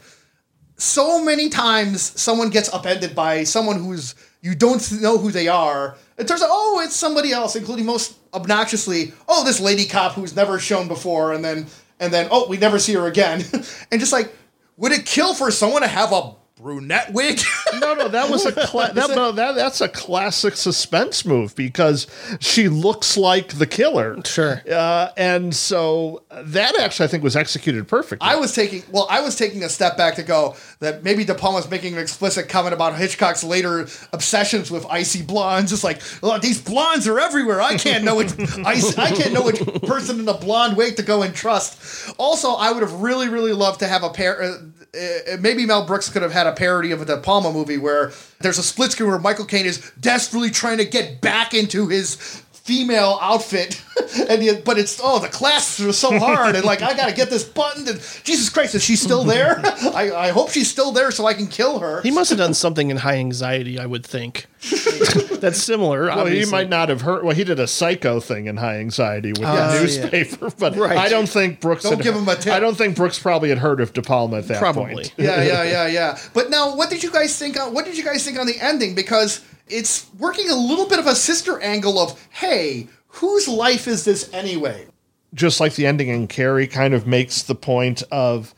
[0.77, 5.97] so many times someone gets upended by someone who's you don't know who they are.
[6.17, 10.35] It turns out, oh, it's somebody else, including most obnoxiously, oh, this lady cop who's
[10.35, 11.67] never shown before, and then
[11.99, 13.45] and then oh, we never see her again,
[13.91, 14.35] and just like,
[14.77, 17.41] would it kill for someone to have a brunette wig?
[17.81, 22.09] No, no, that was a cla- that, no, that that's a classic suspense move because
[22.41, 24.19] she looks like the killer.
[24.25, 24.61] Sure.
[24.71, 28.29] Uh, and so that actually I think was executed perfectly.
[28.29, 31.35] I was taking well, I was taking a step back to go that maybe De
[31.35, 35.73] Palma's making an explicit comment about Hitchcock's later obsessions with icy blondes.
[35.73, 37.63] It's like oh, these blondes are everywhere.
[37.63, 38.33] I can't know which
[38.67, 42.13] ice, I can't know which person in a blonde wig to go and trust.
[42.19, 44.43] Also, I would have really, really loved to have a pair.
[44.43, 44.59] Uh,
[44.95, 48.59] uh, maybe Mel Brooks could have had a parody of De Palma movie where there's
[48.59, 53.19] a split screen where Michael Caine is desperately trying to get back into his female
[53.21, 53.83] outfit
[54.29, 57.29] and yet, but it's oh the clasps are so hard and like I gotta get
[57.31, 59.59] this buttoned and Jesus Christ is she still there
[59.93, 62.55] I, I hope she's still there so I can kill her He must have done
[62.55, 64.47] something in high anxiety, I would think.
[65.41, 66.07] That's similar.
[66.07, 67.25] well, he might not have heard.
[67.25, 69.81] Well, he did a psycho thing in high anxiety with Oh, the ah, yeah.
[69.81, 70.97] newspaper, but Right.
[70.99, 71.83] I don't think Brooks.
[71.83, 72.53] Don't had- give him a tip.
[72.53, 74.93] I don't think Brooks probably had heard of De Palma at that Probably.
[74.95, 75.15] point.
[75.17, 78.05] yeah yeah yeah yeah but now what did you guys think on what did you
[78.05, 79.41] guys think on the ending because
[79.71, 84.33] it's working a little bit of a sister angle of hey whose life is this
[84.33, 84.87] anyway
[85.35, 88.55] just like the ending in Carrie kind of makes the point of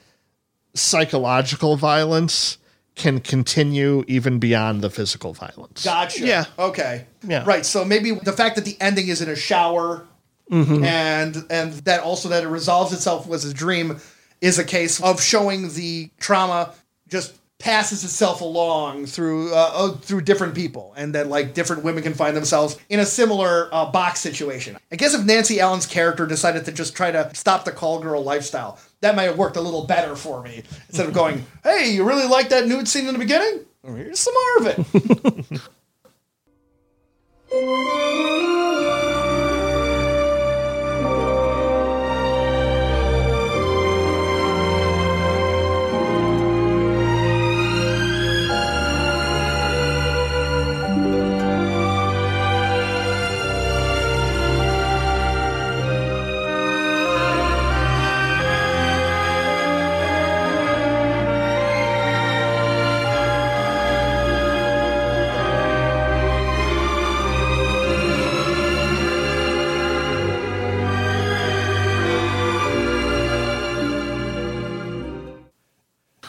[0.75, 2.59] psychological violence
[2.95, 5.85] can continue even beyond the physical violence.
[5.85, 6.27] Gotcha.
[6.27, 6.45] Yeah.
[6.59, 7.07] Okay.
[7.23, 7.45] Yeah.
[7.47, 7.65] Right.
[7.65, 10.07] So maybe the fact that the ending is in a shower
[10.51, 10.85] mm-hmm.
[10.85, 13.99] and and that also that it resolves itself was a dream
[14.41, 16.75] is a case of showing the trauma
[17.09, 22.03] just passes itself along through uh, uh, through different people and that like different women
[22.03, 24.77] can find themselves in a similar uh, box situation.
[24.91, 28.23] I guess if Nancy Allen's character decided to just try to stop the call girl
[28.23, 32.03] lifestyle, that might have worked a little better for me instead of going, "Hey, you
[32.03, 33.61] really like that nude scene in the beginning?
[33.85, 35.61] Here's some more of
[37.53, 38.91] it."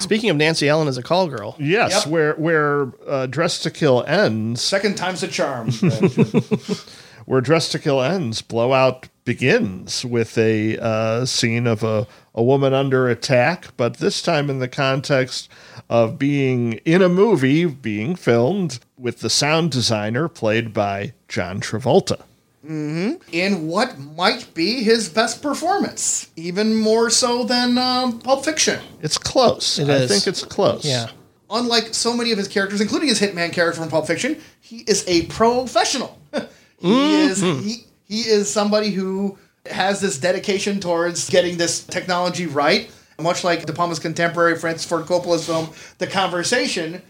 [0.03, 2.07] Speaking of Nancy Allen as a call girl, Yes, Yep.
[2.11, 5.71] where where uh, Dressed to Kill ends, Second time's a charm.
[7.25, 12.05] where Dressed to Kill ends, Blow Out begins with a uh, scene of a,
[12.35, 15.47] a woman under attack, but this time in the context
[15.89, 22.21] of being in a movie being filmed with the sound designer played by John Travolta.
[22.64, 28.81] In what might be his best performance, even more so than um, Pulp Fiction.
[29.02, 29.80] It's close.
[29.80, 30.10] It I is.
[30.11, 30.85] think it's close.
[30.85, 31.07] yeah.
[31.49, 35.03] Unlike so many of his characters, including his hitman character from Pulp Fiction, he is
[35.07, 36.19] a professional.
[36.80, 39.38] he is he, he is somebody who
[39.68, 42.90] has this dedication towards getting this technology right.
[43.22, 45.69] Much like De Palma's contemporary Francis Ford Coppola's film
[45.99, 47.02] The Conversation,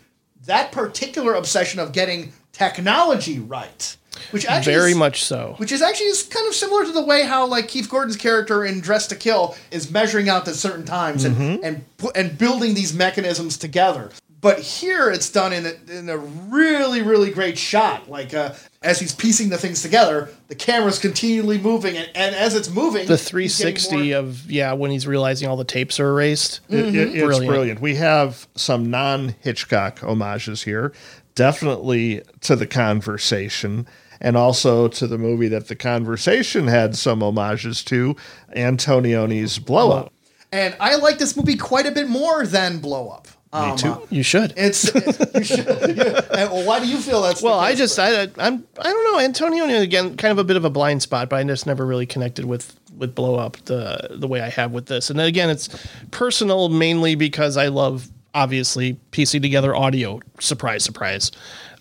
[0.46, 3.96] that particular obsession of getting technology right,
[4.31, 5.56] which actually Very is- much so.
[5.57, 8.64] which is actually is kind of similar to the way how like Keith Gordon's character
[8.65, 12.73] in Dressed to Kill is measuring out at certain times and and pu- and building
[12.73, 14.10] these mechanisms together.
[14.41, 18.10] But here it's done in a, in a really really great shot.
[18.10, 22.53] Like uh, as he's piecing the things together, the camera's continually moving, and, and as
[22.53, 26.60] it's moving, The 360 more- of yeah, when he's realizing all the tapes are erased.
[26.68, 27.48] It- it- it's Brilliant.
[27.48, 27.80] brilliant.
[27.81, 30.91] We have some non Hitchcock homages here,
[31.35, 33.88] definitely to the conversation,
[34.24, 38.16] and also to the movie that the conversation had some homages to,
[38.56, 40.14] Antonioni's Blow Up.
[40.52, 43.28] and I like this movie quite a bit more than Blow Up.
[43.52, 43.91] Um, too.
[43.91, 44.52] uh, You should.
[44.58, 44.91] It's
[45.36, 45.68] you should.
[46.34, 49.04] And, well, why do you feel that's the Well, I just I I'm I don't
[49.04, 51.86] know Antonioni again kind of a bit of a blind spot, but I just never
[51.86, 55.12] really connected with with blow up the the way I have with this.
[55.12, 55.70] And then again, it's
[56.10, 60.20] personal mainly because I love obviously piecing together audio.
[60.40, 61.32] Surprise, surprise.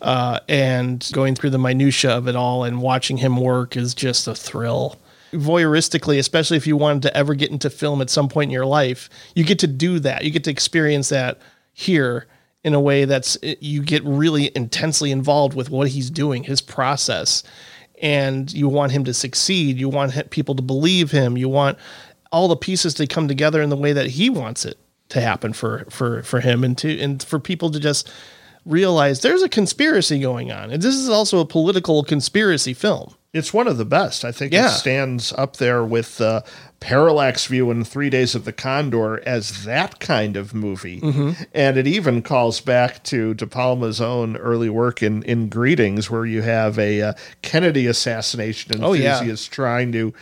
[0.00, 4.26] Uh, and going through the minutia of it all and watching him work is just
[4.26, 4.98] a thrill.
[5.32, 8.66] Voyeuristically, especially if you wanted to ever get into film at some point in your
[8.66, 10.24] life, you get to do that.
[10.24, 11.38] You get to experience that
[11.72, 12.26] here
[12.64, 17.42] in a way that's you get really intensely involved with what he's doing, his process,
[18.00, 19.78] and you want him to succeed.
[19.78, 21.38] You want people to believe him.
[21.38, 21.78] You want
[22.30, 24.78] all the pieces to come together in the way that he wants it
[25.12, 28.10] to happen for for for him and to and for people to just
[28.64, 30.70] realize there's a conspiracy going on.
[30.70, 33.14] And this is also a political conspiracy film.
[33.32, 34.24] It's one of the best.
[34.24, 34.66] I think Yeah.
[34.66, 36.42] it stands up there with uh,
[36.82, 41.00] Parallax View and Three Days of the Condor as that kind of movie.
[41.00, 41.44] Mm-hmm.
[41.54, 46.26] And it even calls back to De Palma's own early work in, in Greetings, where
[46.26, 49.12] you have a uh, Kennedy assassination Oh, yeah.
[49.12, 50.12] enthusiast trying to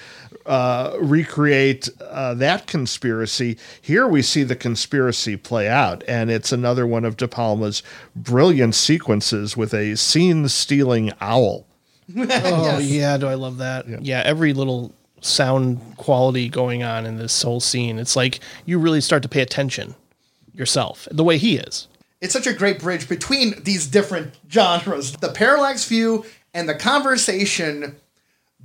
[0.45, 3.57] uh, recreate uh, that conspiracy.
[3.81, 7.83] Here we see the conspiracy play out, and it's another one of De Palma's
[8.15, 11.67] brilliant sequences with a scene stealing owl.
[12.17, 13.87] Oh yeah, do I love that?
[14.03, 14.21] Yeah.
[14.27, 17.99] every little sound quality going on in this whole scene.
[17.99, 19.95] It's like you really start to pay attention
[20.55, 21.89] yourself, the way he is.
[22.21, 25.13] it's such a great bridge between these different genres.
[25.13, 27.97] The parallax view and the conversation,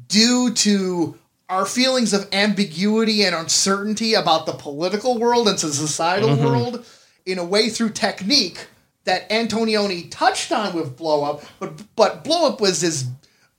[0.07, 1.18] due to
[1.48, 6.45] our feelings of ambiguity and uncertainty about the political world and the societal mm-hmm.
[6.45, 6.86] world,
[7.26, 8.68] in a way through technique
[9.06, 13.06] that Antonioni touched on with Blow Up, but but Blow Up was this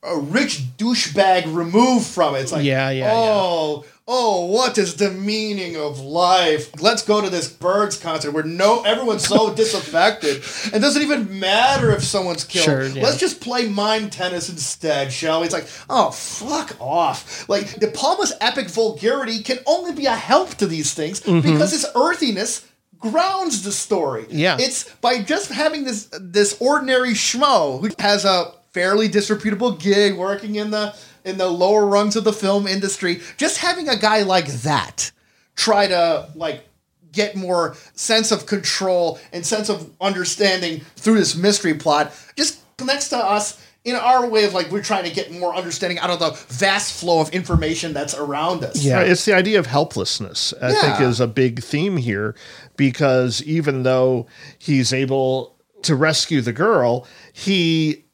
[0.07, 2.41] a rich douchebag removed from it.
[2.41, 6.71] It's like, Yeah, yeah, oh, oh, what is the meaning of life?
[6.81, 10.37] Let's go to this birds concert where no everyone's so disaffected.
[10.73, 12.65] It doesn't even matter if someone's killed.
[12.65, 13.03] Sure, yeah.
[13.03, 15.47] Let's just play mime tennis instead, shall we?
[15.47, 17.49] It's like, oh, fuck off.
[17.49, 21.87] Like, De Palma's epic vulgarity can only be a help to these things because his
[21.95, 22.67] earthiness
[22.99, 24.23] grounds the story.
[24.25, 24.39] Mm-hmm.
[24.39, 24.57] Yeah.
[24.59, 30.57] It's by just having this this ordinary schmo who has a fairly disreputable gig working
[30.57, 30.95] in the
[31.25, 35.11] in the lower rungs of the film industry, just having a guy like that
[35.55, 36.63] try to like
[37.11, 43.09] get more sense of control and sense of understanding through this mystery plot just connects
[43.09, 46.19] to us in our way of like we're trying to get more understanding out of
[46.19, 48.85] the vast flow of information that's around us.
[48.85, 48.99] Yeah.
[48.99, 52.37] Right, It's the idea of helplessness, I think, is a big theme here
[52.77, 54.27] because even though
[54.59, 58.06] he's able to rescue the girl, he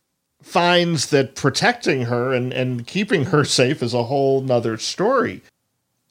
[0.42, 5.42] finds that protecting her and, and keeping her safe is a whole nother story.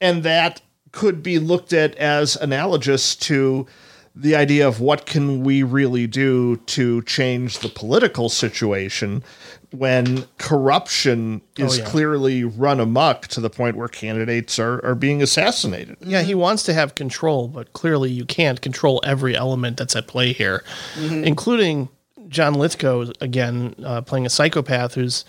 [0.00, 0.60] And that
[0.90, 3.66] could be looked at as analogous to
[4.14, 9.24] the idea of what can we really do to change the political situation
[9.70, 11.84] when corruption oh, is yeah.
[11.86, 15.96] clearly run amok to the point where candidates are, are being assassinated.
[16.00, 20.06] Yeah, he wants to have control, but clearly you can't control every element that's at
[20.06, 20.62] play here,
[20.94, 21.24] mm-hmm.
[21.24, 21.88] including
[22.32, 25.24] John Lithgow again uh, playing a psychopath who's.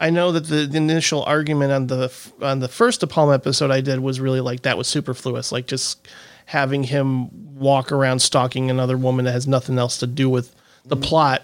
[0.00, 2.12] I know that the, the initial argument on the
[2.42, 5.66] on the first De Palma episode I did was really like that was superfluous, like
[5.66, 6.08] just
[6.46, 10.54] having him walk around stalking another woman that has nothing else to do with
[10.84, 11.42] the plot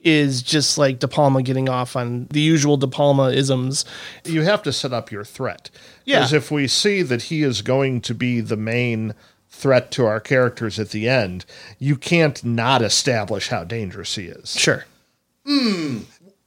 [0.00, 3.84] is just like De Palma getting off on the usual De Palma isms.
[4.24, 5.68] you have to set up your threat.
[6.04, 6.18] Yeah.
[6.18, 9.14] Because if we see that he is going to be the main
[9.56, 11.44] threat to our characters at the end,
[11.78, 14.58] you can't not establish how dangerous he is.
[14.58, 14.84] Sure.
[15.46, 16.00] Hmm.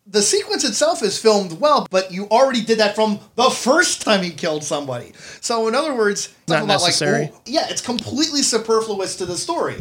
[0.06, 4.24] the sequence itself is filmed well, but you already did that from the first time
[4.24, 5.14] he killed somebody.
[5.40, 7.22] So, in other words, Not talking about, necessary.
[7.22, 9.76] Like, oh, yeah, it's completely superfluous to the story.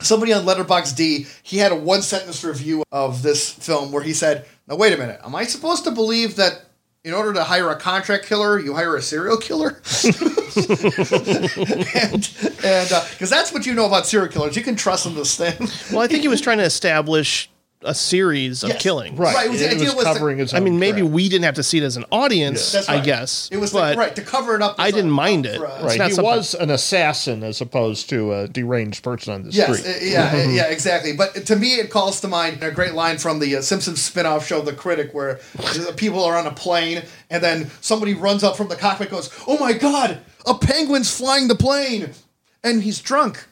[0.00, 4.44] Somebody on Letterboxd, he had a one sentence review of this film where he said,
[4.68, 6.64] "Now wait a minute, am I supposed to believe that?"
[7.04, 9.82] In order to hire a contract killer, you hire a serial killer, and
[13.10, 15.58] because uh, that's what you know about serial killers, you can trust them to stand.
[15.90, 17.50] Well, I think he was trying to establish
[17.84, 18.82] a series of Yes.
[18.82, 19.16] killing.
[19.16, 19.34] Right.
[19.34, 21.12] Right, it was- It the was was to- covering his I own mean, maybe tracks.
[21.14, 23.48] we didn't have to see it as an audience, That's I guess.
[23.50, 24.76] It was but like, right to cover it up.
[24.78, 25.56] I didn't mind it.
[25.58, 25.92] for a- It's Right.
[25.92, 29.94] He something- was an assassin as opposed to a deranged person on the Yes, street.
[29.96, 31.12] uh, yeah, uh, yeah, exactly.
[31.12, 34.46] But to me, it calls to mind a great line from the uh, Simpsons spin-off
[34.46, 35.40] show, The Critic, where
[35.74, 39.16] the people are on a plane, and then somebody runs up from the cockpit, and
[39.16, 42.10] goes, "Oh my God, a penguin's flying the plane,"
[42.64, 43.46] and he's drunk.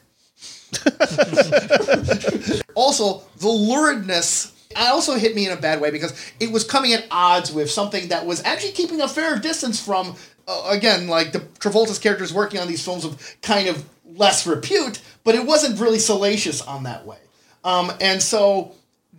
[2.75, 4.53] also, the luridness.
[4.71, 7.69] It also hit me in a bad way because it was coming at odds with
[7.69, 10.15] something that was actually keeping a fair distance from,
[10.47, 15.01] uh, again, like the Travolta's characters working on these films of kind of less repute,
[15.23, 17.17] but it wasn't really salacious on that way.
[17.63, 18.73] Um, and so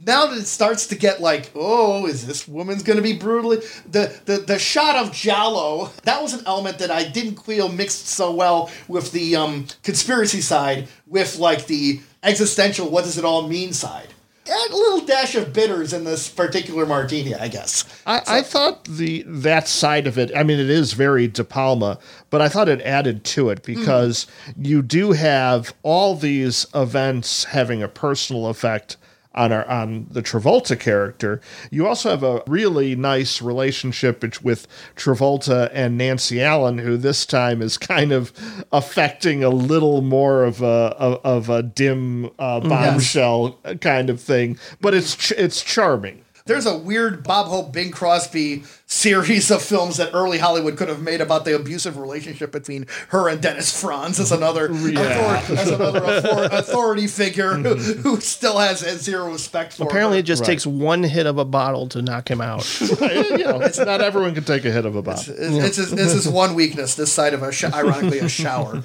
[0.05, 3.59] now that it starts to get like, oh, is this woman's going to be brutally
[3.91, 5.91] the, the the shot of giallo?
[6.05, 10.41] That was an element that I didn't feel mixed so well with the um, conspiracy
[10.41, 14.09] side, with like the existential, what does it all mean side.
[14.45, 17.85] Add a little dash of bitters in this particular martini, I guess.
[18.05, 20.33] I, I thought the that side of it.
[20.37, 24.27] I mean, it is very De Palma, but I thought it added to it because
[24.59, 28.97] you do have all these events having a personal effect
[29.34, 31.40] on our on the Travolta character.
[31.70, 37.62] You also have a really nice relationship with Travolta and Nancy Allen, who this time
[37.62, 38.32] is kind of
[38.72, 44.59] affecting a little more of a of, of a dim uh, bombshell kind of thing,
[44.80, 46.22] but it's ch- it's charming.
[46.44, 51.01] There's a weird Bob Hope, Bing Crosby series of films that early Hollywood could have
[51.01, 56.02] made about the abusive relationship between her and Dennis Franz as another, author- as another
[56.52, 60.20] authority figure who, who still has, has zero respect for Apparently, her.
[60.20, 60.47] it just Right.
[60.48, 62.69] takes one hit of a bottle to knock him out.
[62.81, 65.35] you know, it's not everyone can take a hit of a bottle.
[65.39, 68.82] It's, it's, this is one weakness, this side of a, sh- ironically, a shower.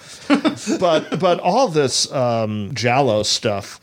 [0.79, 3.79] But but all this um, giallo stuff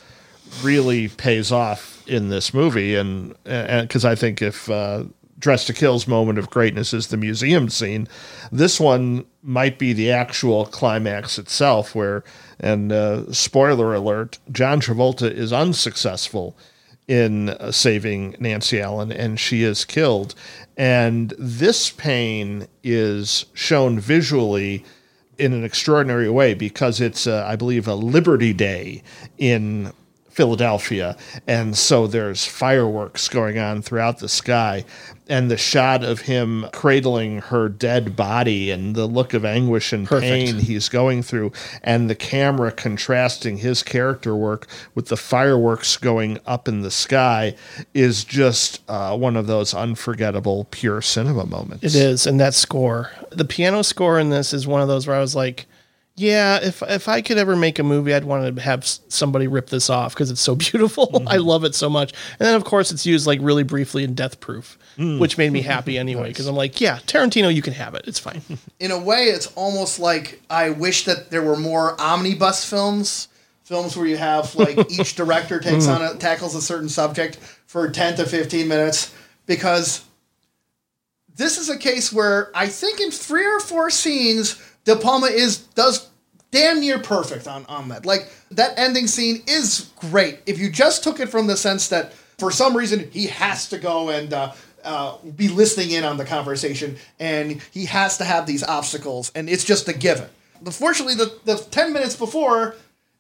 [0.62, 5.05] really pays off in this movie, and because I think if uh,
[5.39, 8.09] Dressed to Kill's moment of greatness is the museum scene,
[8.52, 11.94] this one might be the actual climax itself.
[11.94, 12.24] Where
[12.60, 16.56] and uh, spoiler alert, John Travolta is unsuccessful
[17.06, 20.35] in uh, saving Nancy Allen, and she is killed.
[20.76, 24.85] And this pain is shown visually
[25.36, 29.02] in an extraordinary way because it's, uh, I believe, a Liberty Day
[29.36, 29.93] in
[30.35, 31.16] Philadelphia.
[31.47, 34.85] And so there's fireworks going on throughout the sky.
[35.27, 40.06] And the shot of him cradling her dead body and the look of anguish and
[40.06, 41.52] pain he's going through,
[41.82, 47.55] and the camera contrasting his character work with the fireworks going up in the sky
[47.94, 51.85] is just uh, one of those unforgettable pure cinema moments.
[51.85, 55.16] It is, and that score, the piano score in this is one of those where
[55.16, 55.65] I was like,
[56.16, 59.68] yeah, if if I could ever make a movie, I'd want to have somebody rip
[59.68, 61.08] this off because it's so beautiful.
[61.08, 61.28] Mm-hmm.
[61.28, 62.12] I love it so much.
[62.38, 65.18] And then of course it's used like really briefly in Death Proof, mm.
[65.18, 68.04] which made me happy anyway because I'm like, yeah, Tarantino, you can have it.
[68.06, 68.42] It's fine.
[68.80, 73.28] in a way, it's almost like I wish that there were more omnibus films,
[73.64, 75.96] films where you have like each director takes mm.
[75.96, 77.36] on a tackles a certain subject
[77.66, 79.12] for ten to fifteen minutes,
[79.46, 80.04] because
[81.34, 85.59] this is a case where I think in three or four scenes, De Palma is
[85.74, 86.09] does
[86.51, 88.06] damn near perfect on on that.
[88.06, 90.40] Like that ending scene is great.
[90.47, 93.78] If you just took it from the sense that for some reason he has to
[93.78, 94.52] go and uh,
[94.82, 99.48] uh, be listening in on the conversation, and he has to have these obstacles, and
[99.48, 100.28] it's just a given.
[100.65, 102.77] Unfortunately, the the ten minutes before.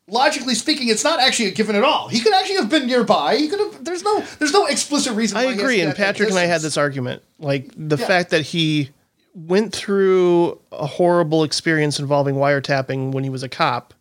[0.06, 2.08] Logically speaking, it's not actually a given at all.
[2.08, 3.36] He could actually have been nearby.
[3.36, 3.82] He could have.
[3.86, 4.22] There's no.
[4.38, 5.38] There's no explicit reason.
[5.38, 8.06] I agree, and Patrick and I had this argument, like the Yeah.
[8.06, 8.90] fact that he
[9.34, 13.92] went through a horrible experience involving wiretapping when he was a cop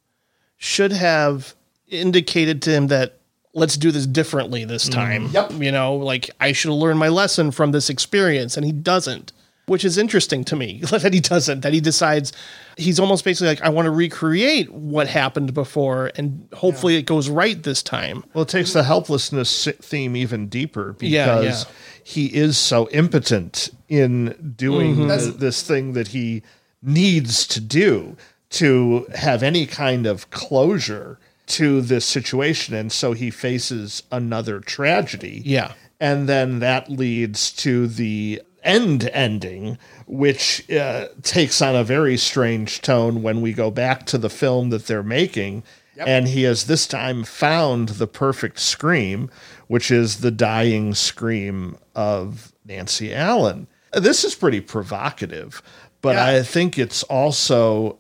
[0.58, 1.56] should have
[1.90, 3.18] indicated to him that
[3.54, 5.00] let's do this differently this mm-hmm.
[5.00, 5.28] time.
[5.28, 5.54] Yep.
[5.54, 9.32] You know, like I should have learned my lesson from this experience, and he doesn't.
[9.66, 11.62] which is interesting to me that he doesn't.
[11.62, 12.34] That he decides
[12.78, 17.30] he's almost basically like, I want to recreate what happened before, and hopefully it goes
[17.30, 18.24] right this time.
[18.34, 21.64] Well, it takes the helplessness theme even deeper because Yeah, yeah.
[22.04, 25.08] He is so impotent in doing Mm-hmm.
[25.08, 26.44] That's- this thing that he
[26.82, 28.16] needs to do
[28.52, 31.18] to have any kind of closure
[31.48, 32.76] to this situation.
[32.76, 35.42] And so he faces another tragedy.
[35.46, 35.74] Yeah.
[36.00, 39.78] And then that leads to the end ending,
[40.08, 44.70] which uh, takes on a very strange tone when we go back to the film
[44.70, 45.64] that they're making.
[45.98, 49.30] And he has this time found the perfect scream,
[49.74, 53.66] which is the dying scream of Nancy Allen.
[53.92, 55.64] This is pretty provocative,
[56.00, 56.28] but Yeah.
[56.28, 57.98] I think it's also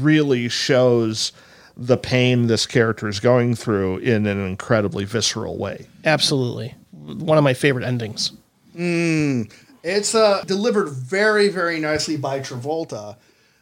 [0.00, 1.30] really shows
[1.76, 5.86] the pain this character is going through in an incredibly visceral way.
[6.04, 6.74] Absolutely.
[6.90, 8.32] One of my favorite endings.
[8.74, 13.14] It's uh, delivered very, very nicely by Travolta,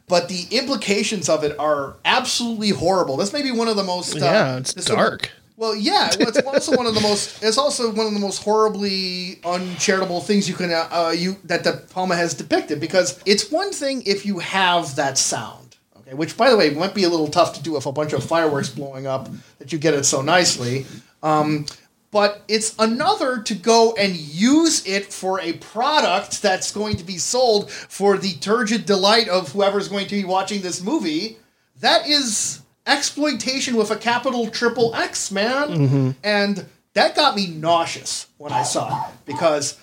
[0.09, 3.18] but the implications of it are absolutely horrible.
[3.18, 4.16] This may be one of the most.
[4.16, 5.30] Uh, Yeah, it's this is dark.
[5.61, 7.43] Well, yeah, well, it's also one of the most.
[7.43, 11.65] It's also one of the most horribly uncharitable things you can uh, uh, you that
[11.65, 16.35] De Palma has depicted because it's one thing if you have that sound, okay, which
[16.39, 18.70] by the way might be a little tough to do if a bunch of fireworks
[18.70, 19.28] blowing up
[19.59, 20.87] that you get it so nicely.
[21.23, 21.66] Um,
[22.11, 27.19] but it's another to go and use it for a product that's going to be
[27.19, 31.37] sold for the turgid delight of whoever's going to be watching this movie.
[31.81, 36.15] That is exploitation with a capital triple X, man.
[36.24, 39.78] And that got me nauseous when I saw it because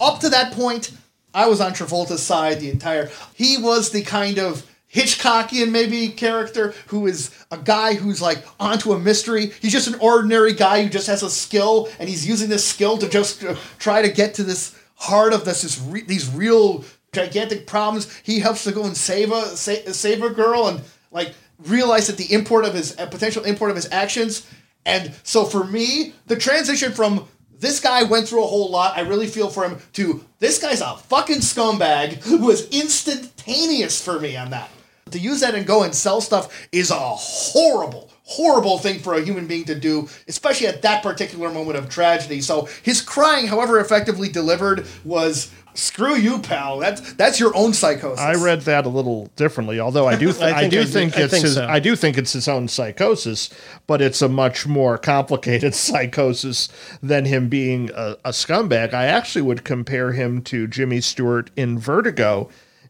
[0.00, 0.92] up to that point,
[1.34, 3.10] I was on Travolta's side the entire.
[3.34, 8.92] He was the kind of Hitchcockian maybe character who is a guy who's like onto
[8.92, 9.52] a mystery.
[9.60, 12.96] He's just an ordinary guy who just has a skill, and he's using this skill
[12.98, 16.84] to just uh, try to get to this heart of this, this re- these real
[17.12, 18.14] gigantic problems.
[18.22, 20.80] He helps to go and save a sa- save a girl and
[21.10, 24.46] like realize that the import of his uh, potential import of his actions.
[24.84, 27.26] And so for me, the transition from
[27.58, 28.96] this guy went through a whole lot.
[28.96, 29.78] I really feel for him.
[29.94, 34.70] To this guy's a fucking scumbag was instantaneous for me on that.
[35.12, 39.22] To use that and go and sell stuff is a horrible, horrible thing for a
[39.22, 42.40] human being to do, especially at that particular moment of tragedy.
[42.40, 46.78] So his crying, however effectively delivered, was screw you, pal.
[46.78, 48.18] That's that's your own psychosis.
[48.18, 50.84] I read that a little differently, although I do th- I I, think do I-
[50.84, 51.66] think it's think his, so.
[51.66, 53.50] I do think it's his own psychosis,
[53.86, 56.68] but it's a much more complicated psychosis
[57.02, 58.92] than him being a, a scumbag.
[58.94, 62.48] I actually would compare him to Jimmy Stewart in Vertigo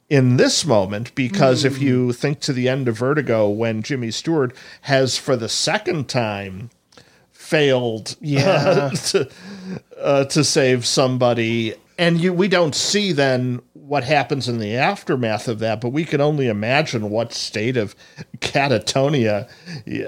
[0.09, 4.55] in this moment because if you think to the end of Vertigo when Jimmy Stewart
[4.83, 6.71] has for the second time
[7.33, 8.91] failed Yeah.
[8.91, 9.29] to,
[10.01, 15.49] uh, to save somebody and you we don't see then what happens in the aftermath
[15.49, 17.95] of that but we can only imagine what state of
[18.39, 19.49] catatonia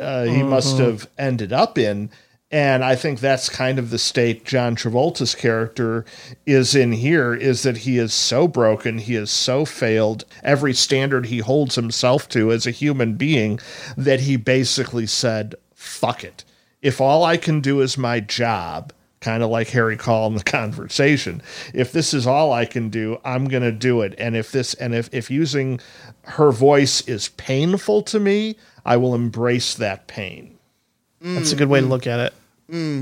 [0.00, 2.10] uh, he must have ended up in.
[2.50, 6.06] And i think that's kind of the state john travolta's character
[6.46, 11.26] is in here is that he is so broken he is so failed every standard
[11.26, 13.60] he holds himself to as a human being
[13.98, 16.44] that he basically said fuck it.
[16.82, 20.44] If all I can do is my job, kind of like Harry Caul in the
[20.44, 21.42] conversation,
[21.74, 24.14] if this is all I can do, I'm going to do it.
[24.18, 25.80] And if this, and if, if using
[26.24, 30.58] her voice is painful to me, I will embrace that pain.
[31.20, 32.34] That's a good way to look at it.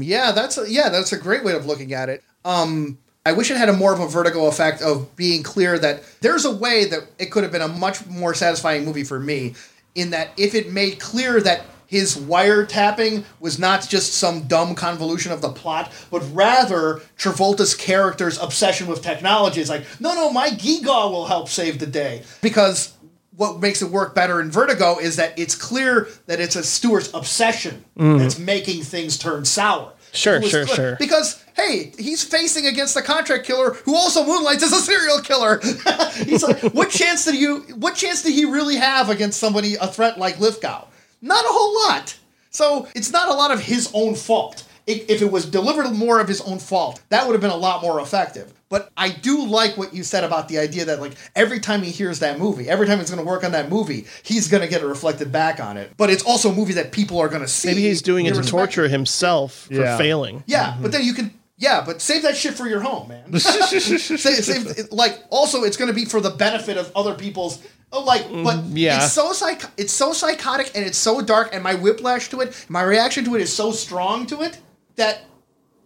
[0.02, 2.22] Yeah, that's a, yeah, that's a great way of looking at it.
[2.44, 6.04] Um, I wish it had a more of a vertigo effect of being clear that
[6.20, 9.54] there's a way that it could have been a much more satisfying movie for me.
[9.96, 15.32] In that, if it made clear that his wiretapping was not just some dumb convolution
[15.32, 20.48] of the plot, but rather Travolta's character's obsession with technology is like, no, no, my
[20.48, 22.92] Gigaw will help save the day because
[23.36, 27.12] what makes it work better in Vertigo is that it's clear that it's a Stewart's
[27.14, 28.18] obsession mm.
[28.18, 29.92] that's making things turn sour.
[30.12, 30.96] Sure, sure, clear- sure.
[30.98, 35.60] Because hey, he's facing against a contract killer who also moonlights as a serial killer.
[36.24, 37.60] he's like, what chance did you?
[37.76, 40.86] What chance did he really have against somebody a threat like Lithgow?
[41.22, 42.16] Not a whole lot.
[42.50, 44.64] So it's not a lot of his own fault.
[44.88, 47.56] I- If it was delivered more of his own fault, that would have been a
[47.56, 48.52] lot more effective.
[48.68, 51.90] But I do like what you said about the idea that like every time he
[51.90, 54.68] hears that movie, every time he's going to work on that movie, he's going to
[54.68, 55.92] get it reflected back on it.
[55.96, 57.68] But it's also a movie that people are going to see.
[57.68, 59.96] Maybe he's doing it to irrespective- torture himself for Yeah.
[59.98, 60.42] failing.
[60.46, 60.82] yeah, mm-hmm.
[60.82, 61.32] but then you can.
[61.58, 63.38] Yeah, but save that shit for your home, man.
[63.40, 67.62] save, save, like, also, it's going to be for the benefit of other people's.
[67.92, 68.96] oh, Like, but yeah.
[69.04, 72.66] it's so psych, it's so psychotic and it's so dark, and my whiplash to it,
[72.68, 74.58] my reaction to it is so strong to it
[74.96, 75.22] that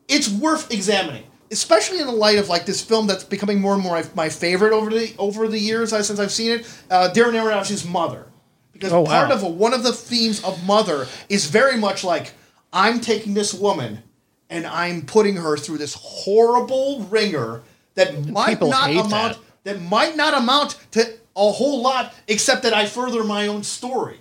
[0.09, 1.23] it's worth examining.
[1.53, 4.73] especially in the light of like this film that's becoming more and more my, favorite
[4.73, 6.67] over the over the years uh, since I've seen it.
[6.91, 8.27] Uh, Darren Aronofsky's Mother,
[8.73, 9.35] because Oh, part wow.
[9.37, 12.33] of one of the themes of Mother is very much like
[12.73, 14.03] I'm taking this woman
[14.51, 17.63] and I'm putting her through this horrible ringer
[17.95, 19.39] that might people not amount that.
[19.65, 24.19] that might not amount to a whole lot, except that I further my own story.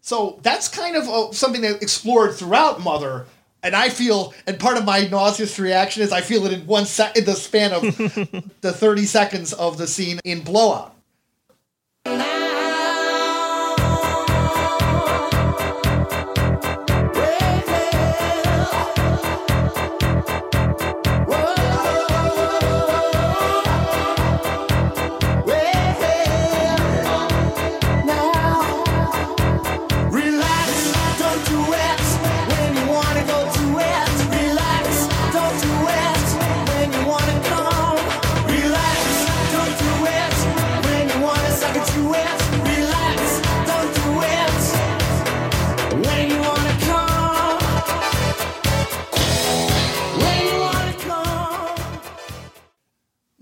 [0.00, 3.26] So that's kind of uh, something that explored throughout Mother,
[3.62, 6.86] and I feel, and part of my nauseous reaction is I feel it in one
[6.86, 7.82] sec in the span of
[8.60, 10.94] the thirty seconds of the scene in Blow Out.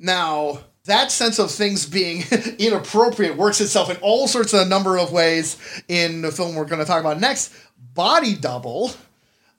[0.07, 2.23] Now, that sense of things being
[2.59, 5.57] inappropriate works itself in all sorts of number of ways
[5.89, 7.53] in the film we're going to talk about next.
[7.95, 8.93] Body double.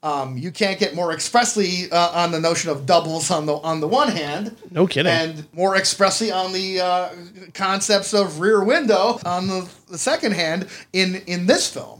[0.04, 3.82] Um, you can't get more expressly uh, on the notion of doubles on the on
[3.82, 5.12] the one hand, No kidding.
[5.12, 7.10] and more expressly on the uh,
[7.54, 12.00] concepts of rear window on the, the second hand in in this film.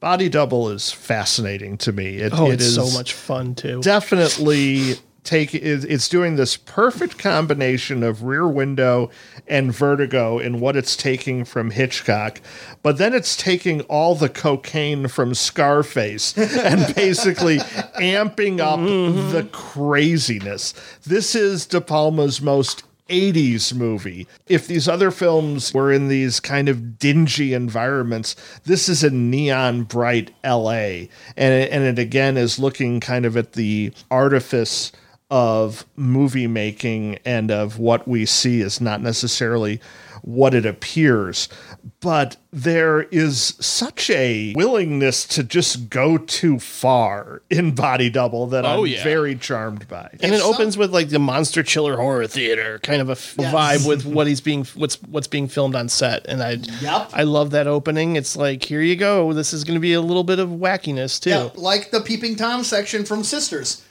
[0.00, 2.18] Body Double is fascinating to me.
[2.18, 3.80] It, oh, it it's so much fun too.
[3.82, 9.10] Definitely take it, it's doing this perfect combination of Rear Window
[9.46, 12.40] and Vertigo in what it's taking from Hitchcock,
[12.82, 19.32] but then it's taking all the cocaine from Scarface and basically amping up mm-hmm.
[19.32, 20.74] the craziness.
[21.04, 24.26] This is De Palma's most 80s movie.
[24.46, 29.82] If these other films were in these kind of dingy environments, this is a neon
[29.82, 31.08] bright LA.
[31.36, 34.92] And it, and it again is looking kind of at the artifice
[35.30, 39.80] of movie making and of what we see is not necessarily
[40.22, 41.48] what it appears.
[42.00, 48.66] But there is such a willingness to just go too far in Body Double that
[48.66, 49.02] Oh, I'm yeah.
[49.02, 50.10] very charmed by.
[50.20, 53.12] and it If some- opens with like the monster chiller horror theater kind of a
[53.12, 53.54] f- Yes.
[53.54, 57.10] vibe with what he's being what's what's being filmed on set and i Yep.
[57.14, 60.00] i love that opening it's like here you go this is going to be a
[60.00, 63.82] little bit of wackiness too Yeah, like the Peeping Tom section from Sisters.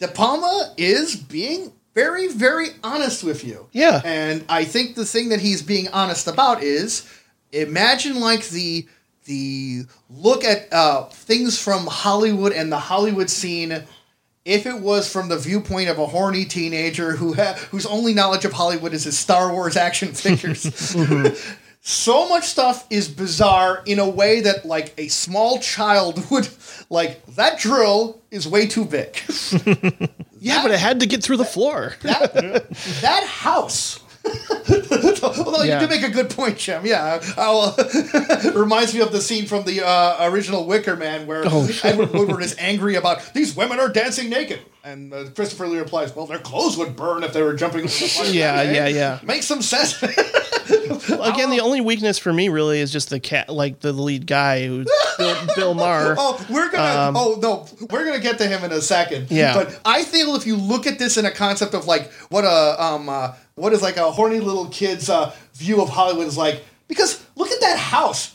[0.00, 3.68] De Palma is being very, very honest with you.
[3.72, 4.00] Yeah.
[4.04, 7.08] And I think the thing that he's being honest about is
[7.52, 8.86] imagine like the
[9.24, 13.84] the look at uh, things from Hollywood and the Hollywood scene
[14.44, 18.44] if it was from the viewpoint of a horny teenager who ha- whose only knowledge
[18.44, 20.64] of Hollywood is his Star Wars action figures.
[21.82, 26.48] so much stuff is bizarre in a way that like a small child would
[26.90, 29.16] like that drill is way too big.
[30.40, 34.00] yeah but it had to get through the floor that house.
[34.22, 35.80] Although Yeah.
[35.80, 36.84] you do make a good point, Jim.
[36.84, 37.74] Yeah, I'll,
[38.54, 42.42] reminds me of the scene from the uh, original Wicker Man where Oh, Edward Woodward
[42.42, 46.38] is angry about these women are dancing naked, and uh, Christopher Lee replies, "Well, their
[46.38, 48.30] clothes would burn if they were jumping." the.
[48.30, 49.18] Yeah, yeah, yeah.
[49.22, 49.94] Makes some sense.
[51.20, 54.66] again the only weakness for me really is just the cat like the lead guy
[54.66, 57.12] who's bill, bill maher Oh, we're gonna.
[57.18, 59.22] oh no, we're gonna get to him in a second.
[59.22, 59.54] Um, Yeah.
[59.54, 62.82] But I feel if you look at this in a concept of like what a
[62.82, 66.64] um uh, what is like a horny little kid's uh, view of Hollywood is like,
[66.88, 68.34] because look at that house.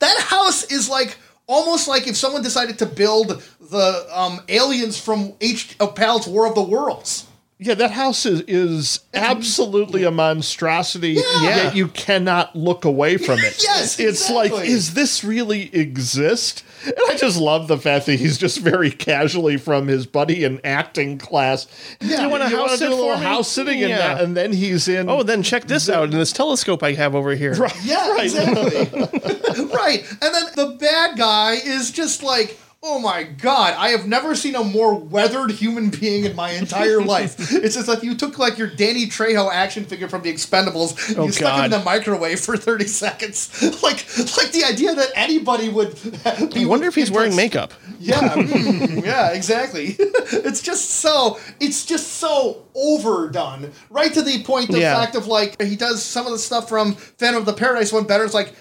[0.00, 1.16] That house is like
[1.46, 5.76] almost like if someone decided to build the um, aliens from H.
[5.78, 7.26] of Pal's War of the Worlds.
[7.64, 11.12] Yeah, that house is, is absolutely a monstrosity.
[11.12, 11.42] Yeah.
[11.42, 13.62] Yet you cannot look away from it.
[13.62, 16.62] Yes, it's like, is this really exist?
[16.84, 20.60] And I just love the fact that he's just very casually from his buddy in
[20.62, 21.66] acting class.
[22.02, 22.20] Yeah.
[22.22, 23.24] you want to You house wanna sit do a little for me?
[23.26, 23.96] house sitting in Yeah.
[24.14, 25.08] that, and then he's in.
[25.08, 28.84] oh then check this out in this telescope i have over here Right, Yeah, exactly.
[29.72, 30.04] right.
[30.20, 34.54] And then the bad guy is just like, oh my god, I have never seen
[34.54, 37.34] a more weathered human being in my entire life.
[37.50, 41.18] It's just like you took like your Danny Trejo action figure from the Expendables, and
[41.18, 41.80] Oh, you stuck it in God.
[41.80, 43.50] the microwave for 30 seconds.
[43.82, 44.06] like
[44.36, 45.94] like the idea that anybody would
[46.54, 49.96] be i wonder if he's wearing makeup yeah, mm, yeah, exactly.
[49.98, 54.70] it's just so it's just so overdone, right to the point.
[54.70, 54.94] The Yeah.
[55.00, 58.04] fact of like he does some of the stuff from Phantom of the Paradise one
[58.04, 58.24] better.
[58.24, 58.54] It's like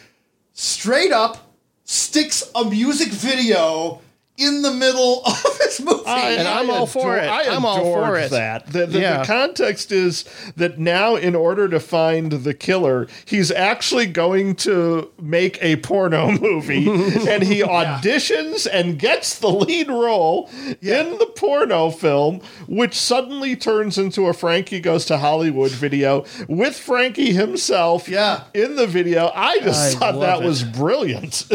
[0.54, 4.00] straight up sticks a music video
[4.38, 6.04] in the middle of his movie.
[6.08, 7.28] And I'm all for it.
[7.28, 8.32] I I'm all for it.
[8.32, 9.20] That the, the, Yeah.
[9.20, 15.12] the context is that now, in order to find the killer, he's actually going to
[15.22, 16.90] make a porno movie,
[17.30, 20.50] and he auditions and gets the lead role
[20.82, 26.76] in the porno film, which suddenly turns into a Frankie Goes to Hollywood video with
[26.76, 28.10] Frankie himself.
[28.10, 28.46] Yeah.
[28.54, 29.32] in the video.
[29.36, 30.46] I just I thought that it.
[30.46, 31.46] was brilliant.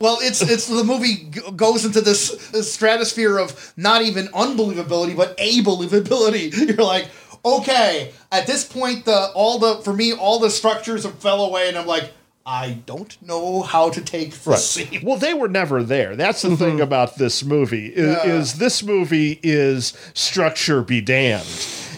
[0.00, 1.24] Well, it's it's the movie
[1.56, 6.56] goes into this, this uh, stratosphere of not even unbelievability, but a believability.
[6.68, 7.08] You're like,
[7.44, 11.68] okay, at this point, the all the for me all the structures have fell away,
[11.68, 12.12] and I'm like,
[12.44, 15.02] I don't know how to take this scene.
[15.04, 16.16] Well, they were never there.
[16.16, 16.80] That's the thing mm-hmm.
[16.80, 18.24] about this movie is, Yeah.
[18.24, 21.46] is this movie is structure be damned,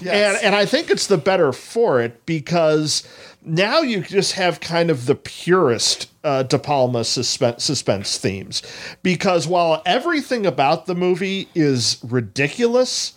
[0.00, 3.04] and and I think it's the better for it because
[3.44, 8.62] now you just have kind of the purest uh, De Palma suspense, suspense themes
[9.02, 13.14] because while everything about the movie is ridiculous.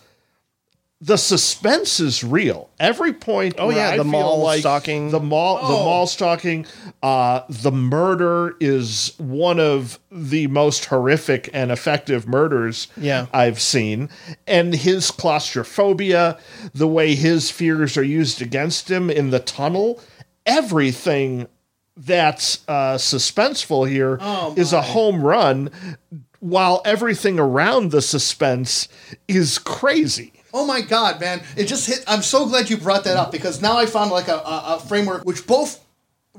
[1.00, 2.70] The suspense is real.
[2.80, 3.54] Every point.
[3.56, 5.10] Oh, yeah, the mall like stalking.
[5.12, 5.58] The mall.
[5.58, 5.84] The Oh.
[5.84, 6.66] mall stalking.
[7.00, 13.26] Uh, the murder is one of the most horrific and effective murders Yeah.
[13.32, 14.08] I've seen.
[14.48, 16.36] And his claustrophobia,
[16.74, 20.00] the way his fears are used against him in the tunnel,
[20.48, 21.46] everything
[21.96, 24.18] that's uh, suspenseful here
[24.56, 25.70] is Oh, a home run,
[26.40, 28.88] while everything around the suspense
[29.26, 30.32] is crazy.
[30.54, 31.42] Oh my god, man!
[31.56, 32.02] It just hit.
[32.08, 34.80] I'm so glad you brought that up because now I found like a, a, a
[34.80, 35.84] framework which both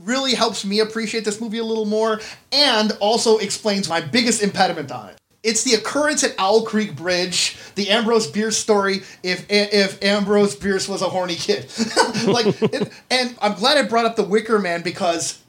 [0.02, 2.20] really helps me appreciate this movie a little more
[2.52, 5.18] and also explains my biggest impediment on it.
[5.42, 9.02] It's the occurrence at Owl Creek Bridge, the Ambrose Bierce story.
[9.24, 11.70] If if Ambrose Bierce was a horny kid,
[12.28, 15.42] like, it, and I'm glad I brought up the Wicker Man because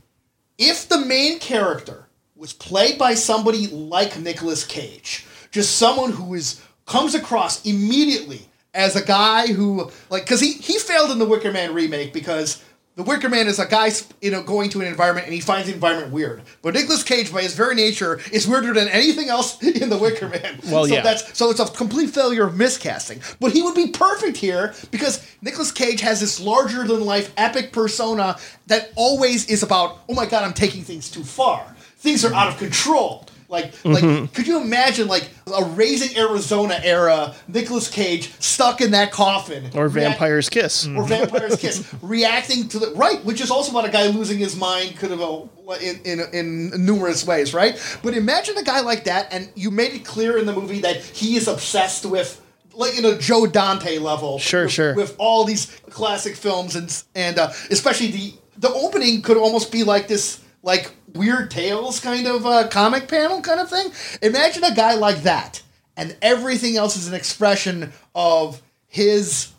[0.58, 2.06] if the main character
[2.36, 8.42] was played by somebody like Nicolas Cage, just someone who is comes across immediately
[8.74, 12.62] as a guy who like because he he failed in the Wicker Man remake because
[13.00, 13.90] the Wicker Man is a guy
[14.20, 17.32] you know going to an environment and he finds the environment weird, but Nicolas Cage
[17.32, 20.60] by his very nature is weirder than anything else in the Wicker Man.
[20.70, 21.00] Well, so yeah.
[21.00, 23.22] that's so it's a complete failure of miscasting.
[23.40, 27.72] But he would be perfect here because Nicolas Cage has this larger than life epic
[27.72, 28.36] persona
[28.66, 31.74] that always is about, oh my god, I'm taking things too far.
[31.96, 33.26] Things are out of control.
[33.50, 39.10] Like, like, could you imagine like a Raising Arizona era Nicolas Cage stuck in that
[39.10, 40.86] coffin, Or react- Vampire's Kiss.
[40.86, 44.54] or Vampire's Kiss, reacting to the right, which is also about a guy losing his
[44.56, 45.42] mind, could have uh,
[45.82, 47.74] in, in in numerous ways, right?
[48.04, 50.96] But imagine a guy like that, and you made it clear in the movie that
[51.02, 52.40] he is obsessed with.
[52.72, 54.94] Like in a Joe Dante level, Sure, with, sure.
[54.94, 59.82] with all these classic films and and uh, especially the the opening could almost be
[59.82, 63.90] like this like weird tales kind of uh, comic panel kind of thing.
[64.22, 65.62] Imagine a guy like that,
[65.96, 69.52] and everything else is an expression of his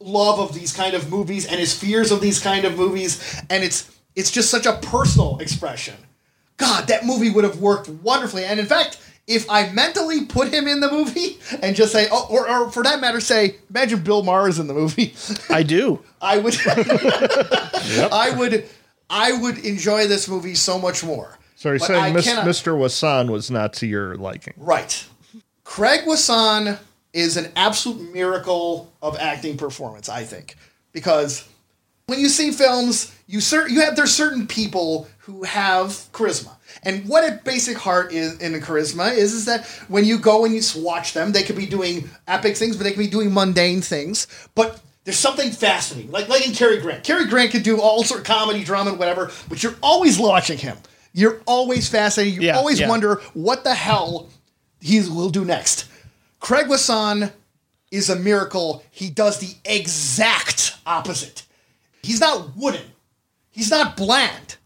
[0.00, 3.64] love of these kind of movies and his fears of these kind of movies, and
[3.64, 5.96] it's it's just such a personal expression.
[6.56, 8.44] God, that movie would have worked wonderfully.
[8.44, 12.26] And in fact, if I mentally put him in the movie and just say, oh,
[12.30, 15.14] or, or for that matter, say, imagine Bill Maher is in the movie,
[15.50, 16.02] I do.
[16.20, 18.68] I would, I would,
[19.10, 21.38] I would enjoy this movie so much more.
[21.56, 22.76] So you're But saying I Mis- cannot- Mr.
[22.78, 24.54] Wasson was not to your liking?
[24.56, 25.04] Right.
[25.64, 26.78] Craig Wasson
[27.12, 30.56] is an absolute miracle of acting performance, I think,
[30.92, 31.44] because
[32.06, 36.50] when you see films, you cer- you have there's certain people who have charisma,
[36.82, 40.44] and what a basic heart is in a charisma is is that when you go
[40.44, 43.32] and you watch them, they could be doing epic things, but they could be doing
[43.32, 44.80] mundane things, but.
[45.04, 47.04] There's something fascinating, like like in Cary Grant.
[47.04, 50.76] Cary Grant could do all sort of comedy, drama, whatever, but you're always watching him.
[51.12, 52.34] You're always fascinated.
[52.34, 52.88] You Yeah, always yeah.
[52.88, 54.28] wonder what the hell
[54.80, 55.86] he will do next.
[56.40, 57.30] Craig Wasson
[57.90, 58.82] is a miracle.
[58.90, 61.44] He does the exact opposite.
[62.02, 62.82] He's not wooden.
[63.50, 64.56] He's not bland.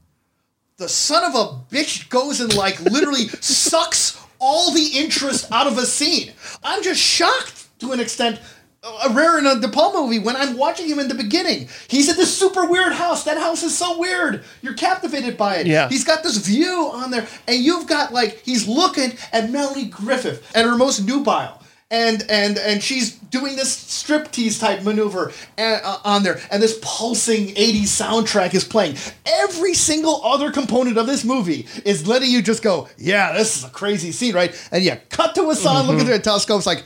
[0.78, 5.76] The son of a bitch goes and like literally sucks all the interest out of
[5.78, 6.32] a scene.
[6.62, 8.40] I'm just shocked to an extent.
[8.88, 11.68] Uh, rare in a De Palma movie when I'm watching him in the beginning.
[11.88, 13.24] He's in this super weird house.
[13.24, 14.44] That house is so weird.
[14.62, 15.66] You're captivated by it.
[15.66, 15.88] Yeah.
[15.88, 20.50] He's got this view on there, and you've got like he's looking at Melanie Griffith
[20.56, 21.60] at her most nubile,
[21.90, 26.78] and and and she's doing this striptease type maneuver and, uh, on there, and this
[26.80, 28.96] pulsing '80s soundtrack is playing.
[29.26, 33.64] Every single other component of this movie is letting you just go, yeah, this is
[33.64, 34.54] a crazy scene, right?
[34.72, 36.84] And yeah, cut to Wasson, look at the telescope, it's like.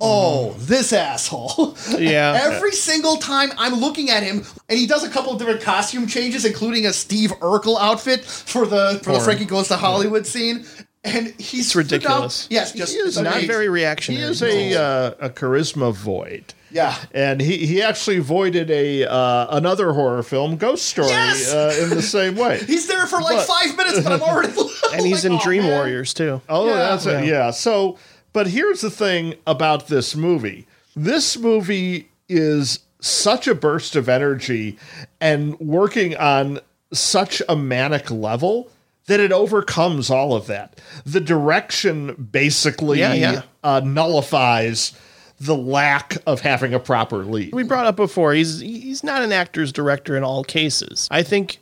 [0.00, 1.76] Oh, this asshole.
[1.98, 2.38] Yeah.
[2.42, 6.06] Every single time I'm looking at him, and he does a couple of different costume
[6.06, 9.20] changes, including a Steve Urkel outfit for the for the Porn.
[9.24, 10.64] Frankie Goes to Hollywood scene.
[11.04, 12.46] and he's It's ridiculous.
[12.46, 12.46] phenomenal.
[12.50, 13.48] Yes, just He is not Not amazing.
[13.48, 14.24] very reactionary.
[14.24, 16.54] He is a uh, a charisma void.
[16.72, 16.94] Yeah.
[17.12, 21.52] and he, he actually voided a uh, another horror film, Ghost Story, Yes!
[21.52, 22.60] uh, in the same way.
[22.66, 24.52] He's there for like But- five minutes, but I'm already.
[24.94, 26.40] and he's like, in "Oh, Dream man." Warriors too.
[26.48, 26.74] Oh, Yeah.
[26.76, 27.24] that's it.
[27.24, 27.50] Yeah.
[27.50, 27.98] So,
[28.32, 30.66] but here's the thing about this movie.
[30.96, 34.78] This movie is such a burst of energy
[35.20, 36.60] and working on
[36.92, 38.70] such a manic level
[39.06, 40.80] that it overcomes all of that.
[41.04, 43.42] The direction basically Yeah, yeah.
[43.64, 44.92] Uh, nullifies
[45.40, 47.52] the lack of having a proper lead.
[47.54, 51.08] we brought up before he's he's not an actor's director in all cases.
[51.10, 51.58] I think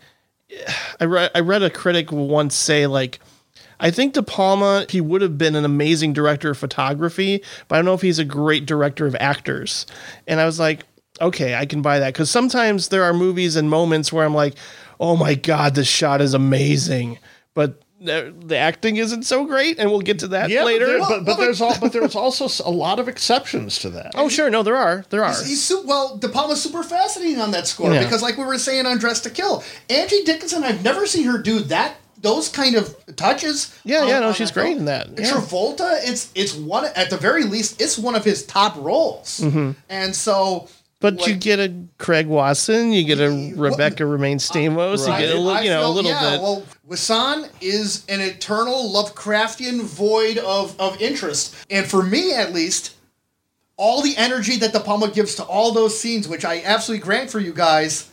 [1.01, 3.21] I read I read a critic once say like
[3.81, 7.79] I think De Palma he would have been an amazing director of photography, but I
[7.79, 9.87] don't know if he's a great director of actors.
[10.27, 10.85] And I was like,
[11.21, 14.55] okay, I can buy that because sometimes there are movies and moments where I'm like,
[15.01, 17.19] oh my god, this shot is amazing,
[17.55, 20.87] but the, the acting isn't so great, and we'll get to that Yeah, later.
[20.87, 23.79] but, there- Well, but, but well, there's all, but there's also a lot of exceptions
[23.81, 24.13] to that.
[24.15, 25.31] oh sure, no, there are, there are.
[25.33, 28.05] He's su- well, De Palma's super fascinating on that score Yeah.
[28.05, 31.39] because, like we were saying on Dressed to Kill, Angie Dickinson, I've never seen her
[31.39, 31.97] do that.
[32.21, 33.79] Those kind of touches.
[33.85, 34.67] Yeah, on- yeah, no, she's film.
[34.67, 35.31] great in that, yeah.
[35.31, 39.73] Travolta, it's it's one at the very least, it's one of his top roles, mm-hmm.
[39.89, 40.69] and so.
[41.01, 45.39] But you get a Craig Watson, you get a Rebecca Romijn Stamos, you get a
[45.39, 46.41] little, you know, a little yeah, bit.
[46.41, 51.55] Well, Wasson is an eternal Lovecraftian void of, of interest.
[51.71, 52.97] And for me, at least,
[53.77, 57.31] all the energy that De Palma gives to all those scenes, which I absolutely grant
[57.31, 58.08] for you guys,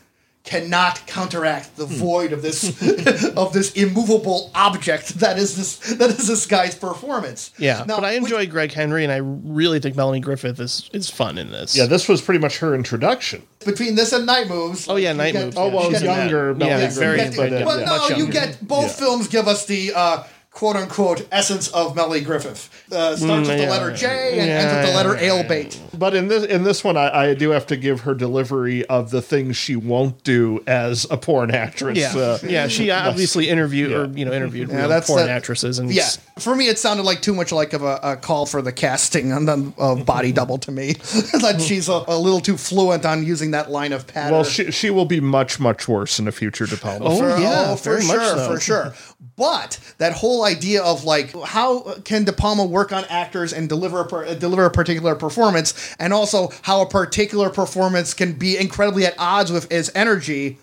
[0.45, 2.63] cannot counteract the void of this
[3.35, 7.51] of this immovable object that is this that is this guy's performance.
[7.57, 10.89] yeah, Now, but I which- enjoy Greg Henry, and I really think Melanie Griffith is
[10.93, 11.75] is fun in this.
[11.75, 13.41] Yeah, this was pretty much her introduction.
[13.65, 14.87] between this and Night Moves.
[14.87, 15.57] Oh yeah, Night get- Moves.
[15.57, 16.17] Oh, yeah, well, she's in that.
[16.29, 17.65] younger Yeah, Melanie very, Griffith, very but, uh, good.
[17.65, 19.05] Well, yeah, no, you get both Yeah.
[19.05, 20.23] films give us the uh,
[20.55, 22.69] quote unquote essence of Melly Griffith.
[22.89, 23.69] Uh, starts with the yeah.
[23.69, 25.99] letter J and Yeah, ends with the letter yeah, Alebait.
[25.99, 29.11] But in this in this one, I, I do have to give her delivery of
[29.11, 31.97] the things she won't do as a porn actress.
[31.97, 32.67] Yeah, uh, yeah.
[32.69, 36.07] She obviously interviewed or you know interviewed Yeah, real that's porn the- actresses, and Yeah,
[36.39, 39.33] for me, it sounded like too much like of a, a call for the casting
[39.33, 40.93] on the of Body Double to me.
[41.41, 44.31] that she's a, a little too fluent on using that line of pattern.
[44.31, 47.05] Well, she she will be much much worse in a future De Palma.
[47.05, 47.17] Oh.
[47.19, 48.53] For- yeah, for very much sure, so.
[48.53, 48.93] for sure.
[49.37, 54.23] But that whole idea of like how can De Palma work on actors and deliver
[54.23, 59.15] a, deliver a particular performance, and also how a particular performance can be incredibly at
[59.17, 60.57] odds with his energy,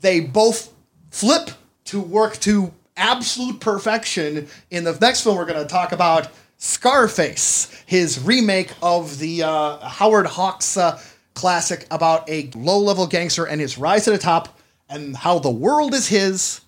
[0.00, 0.72] they both
[1.10, 1.50] flip
[1.84, 6.28] to work to absolute perfection in the next film we're going to talk about.
[6.58, 10.98] Scarface, his remake of the uh, Howard Hawks uh,
[11.34, 14.58] classic about a low level gangster and his rise to the top,
[14.88, 16.62] and how the world is his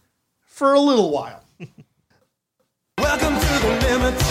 [0.45, 1.43] for a little while.
[3.09, 4.28] Welcome to the limit.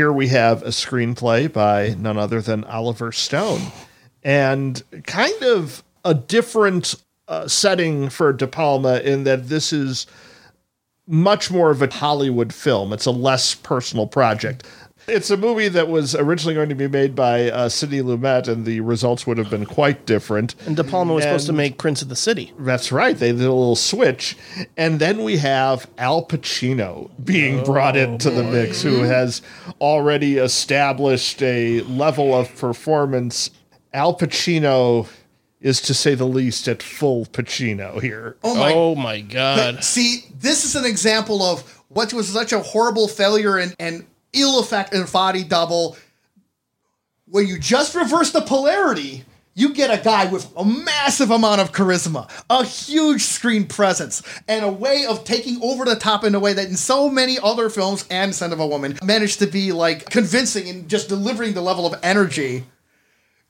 [0.00, 3.60] Here we have a screenplay by none other than Oliver Stone,
[4.22, 6.94] and kind of a different
[7.28, 10.06] uh, setting for De Palma in that this is
[11.06, 12.94] much more of a Hollywood film.
[12.94, 14.66] It's a less personal project.
[15.10, 18.64] It's a movie that was originally going to be made by uh, Sidney Lumet, and
[18.64, 20.54] the results would have been quite different.
[20.66, 22.52] and De Palma was supposed to make Prince of the City.
[22.58, 23.16] That's right.
[23.16, 24.36] They did a little switch.
[24.76, 29.42] And then we have Al Pacino being brought into the mix, who has
[29.80, 33.50] already established a level of performance.
[33.92, 35.08] Al Pacino
[35.60, 38.36] is, to say the least, at full Pacino here.
[38.42, 39.84] Oh my Oh my god!
[39.84, 44.60] See, this is an example of what was such a horrible failure and, and ill
[44.60, 45.96] effect in Body Double.
[47.26, 49.24] When you just reverse the polarity,
[49.54, 54.64] you get a guy with a massive amount of charisma, a huge screen presence, and
[54.64, 57.68] a way of taking over the top in a way that in so many other
[57.68, 61.60] films and Scent of a Woman managed to be like convincing and just delivering the
[61.60, 62.64] level of energy.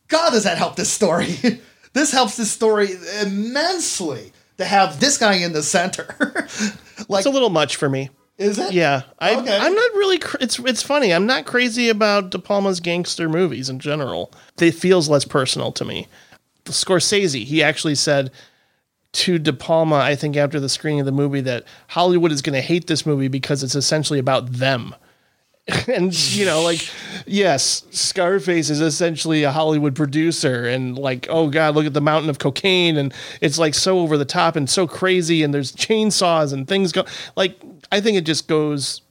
[0.09, 1.37] God, does that help this story?
[1.93, 2.89] this helps this story
[3.23, 6.15] immensely to have this guy in the center.
[7.09, 8.11] like, It's a little much for me.
[8.41, 8.73] Is it?
[8.73, 9.57] Yeah, I, Okay.
[9.57, 10.19] I'm not really.
[10.19, 11.13] Cr- it's it's funny.
[11.13, 14.33] I'm not crazy about De Palma's gangster movies in general.
[14.59, 16.09] It feels less personal to me.
[16.65, 18.31] Scorsese, he actually said
[19.13, 22.55] to De Palma, I think after the screening of the movie, that Hollywood is going
[22.55, 24.95] to hate this movie because it's essentially about them.
[25.89, 26.89] and you know, like
[27.27, 32.31] yes, Scarface is essentially a Hollywood producer, and like, oh god, look at the mountain
[32.31, 36.53] of cocaine, and it's like so over the top and so crazy, and there's chainsaws
[36.53, 37.05] and things go.
[37.37, 37.61] Like,
[37.93, 39.03] I think it just goes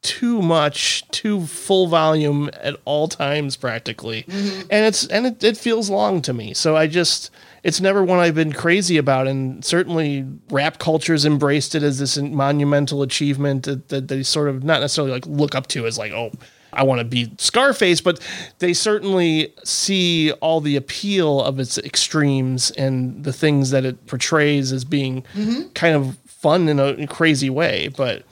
[0.00, 4.60] too much, too full volume at all times practically, mm-hmm.
[4.70, 6.54] and it's and it, it feels long to me.
[6.54, 7.30] So I just.
[7.64, 12.16] It's never one I've been crazy about, and certainly rap culture's embraced it as this
[12.16, 16.12] monumental achievement that, that they sort of not necessarily like look up to as like,
[16.12, 16.30] oh,
[16.72, 18.20] I want to be Scarface, but
[18.60, 24.72] they certainly see all the appeal of its extremes and the things that it portrays
[24.72, 25.68] as being mm-hmm.
[25.74, 27.88] kind of fun in a crazy way.
[27.88, 28.24] But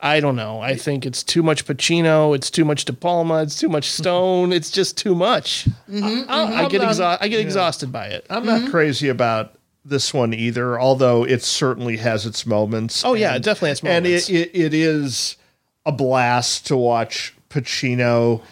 [0.00, 0.60] I don't know.
[0.60, 2.34] I think it's too much Pacino.
[2.34, 3.42] It's too much De Palma.
[3.42, 4.52] It's too much Stone.
[4.52, 5.68] It's just too much.
[5.88, 6.68] Mm-hmm, I, I mm-hmm.
[6.68, 8.26] get not- exha- I get exhausted by it.
[8.28, 8.70] I'm not mm-hmm.
[8.70, 13.04] crazy about this one either, although it certainly has its moments.
[13.04, 15.36] Oh, yeah, it definitely has And it, it, it is
[15.84, 18.42] a blast to watch Pacino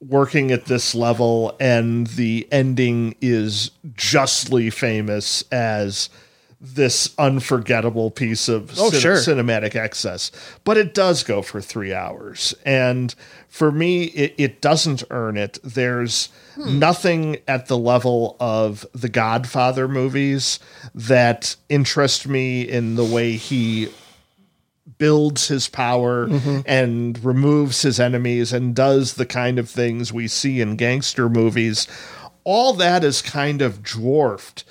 [0.00, 6.08] working at this level, and the ending is justly famous as
[6.60, 9.16] this unforgettable piece of Oh, cin- sure.
[9.16, 10.30] cinematic excess.
[10.62, 12.54] But it does go for three hours.
[12.66, 13.14] And
[13.48, 15.58] for me, it, it doesn't earn it.
[15.64, 16.78] There's hmm.
[16.78, 20.58] nothing at the level of the Godfather movies
[20.94, 23.88] that interest me in the way he
[24.98, 26.60] builds his power mm-hmm.
[26.66, 31.88] and removes his enemies and does the kind of things we see in gangster movies.
[32.44, 34.64] All that is kind of dwarfed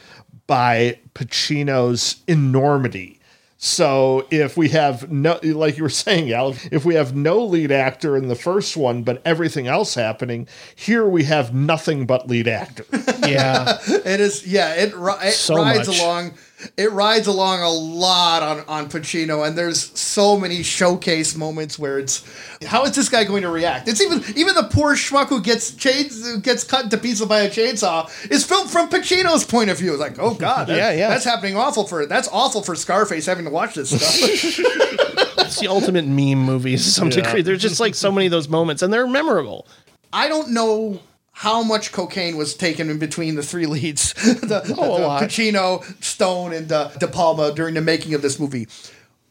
[0.46, 3.20] by Pacino's enormity.
[3.62, 7.74] So if we have no, like you were saying, Al, if we have no lead
[7.74, 10.48] actor in the first one, but everything else happening,
[10.78, 12.86] here we have nothing but lead actor.
[13.28, 13.78] Yeah.
[13.90, 14.76] It is, yeah.
[14.76, 16.00] It, it So rides much.
[16.00, 16.34] along.
[16.76, 22.00] It rides along a lot on on Pacino, and there's so many showcase moments where
[22.00, 22.24] it's
[22.66, 23.88] how is this guy going to react?
[23.88, 27.42] It's even even the poor schmuck who gets chains who gets cut into pieces by
[27.42, 29.92] a chainsaw is filmed from Pacino's point of view.
[29.92, 31.08] It's like, oh god, that- Yeah, yeah.
[31.10, 34.16] that's happening awful for that's awful for Scarface having to watch this stuff.
[35.40, 37.42] it's the ultimate meme movies to some degree.
[37.42, 39.66] There's just like so many of those moments, and they're memorable.
[40.12, 41.00] I don't know
[41.40, 45.26] how much cocaine was taken in between the three leads, the, Oh, a the.
[45.26, 48.68] Pacino, Stone, and uh, De Palma during the making of this movie.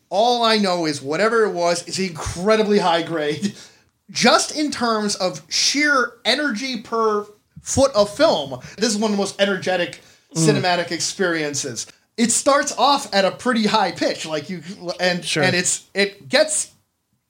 [0.09, 3.55] All I know is whatever it was is incredibly high grade,
[4.11, 7.27] just in terms of sheer energy per
[7.61, 8.59] foot of film.
[8.79, 10.01] This is one of the most energetic
[10.35, 10.47] Mm.
[10.61, 11.87] cinematic experiences.
[12.19, 14.63] It starts off at a pretty high pitch, like you,
[15.01, 15.43] and Sure.
[15.43, 16.71] and it's it gets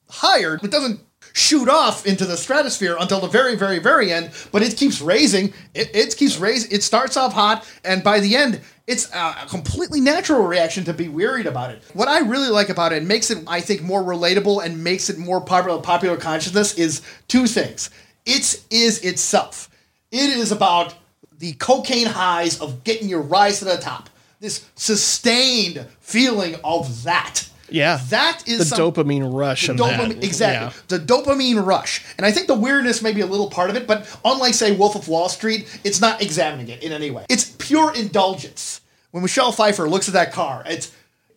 [0.09, 0.59] higher.
[0.61, 0.99] It doesn't
[1.33, 5.53] shoot off into the stratosphere until the very, very, very end, but it keeps raising.
[5.73, 6.71] It, it keeps raising.
[6.71, 11.09] It starts off hot, and by the end, it's a completely natural reaction to be
[11.09, 11.83] wearied about it.
[11.93, 15.17] What I really like about it makes it, I think, more relatable and makes it
[15.19, 17.91] more popular popular consciousness is two things.
[18.25, 19.69] It is itself.
[20.11, 20.95] It is about
[21.37, 24.09] the cocaine highs of getting your rise to the top.
[24.39, 27.47] This sustained feeling of that.
[27.71, 27.99] Yeah.
[28.09, 29.65] That is the some- dopamine rush.
[29.67, 30.23] the in dopamine, that.
[30.23, 30.67] exactly.
[30.67, 30.97] Yeah.
[30.99, 32.03] The dopamine rush.
[32.17, 34.71] And I think the weirdness may be a little part of it, but unlike, say,
[34.75, 37.25] Wolf of Wall Street, it's not examining it in any way.
[37.29, 38.81] It's pure indulgence.
[39.11, 40.91] When Michelle Pfeiffer looks at that car, it's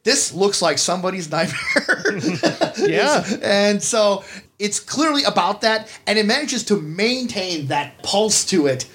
[0.05, 2.19] this looks like somebody's nightmare.
[2.79, 3.25] Yeah.
[3.43, 4.25] and so
[4.59, 8.87] it's clearly about that, and it manages to maintain that pulse to it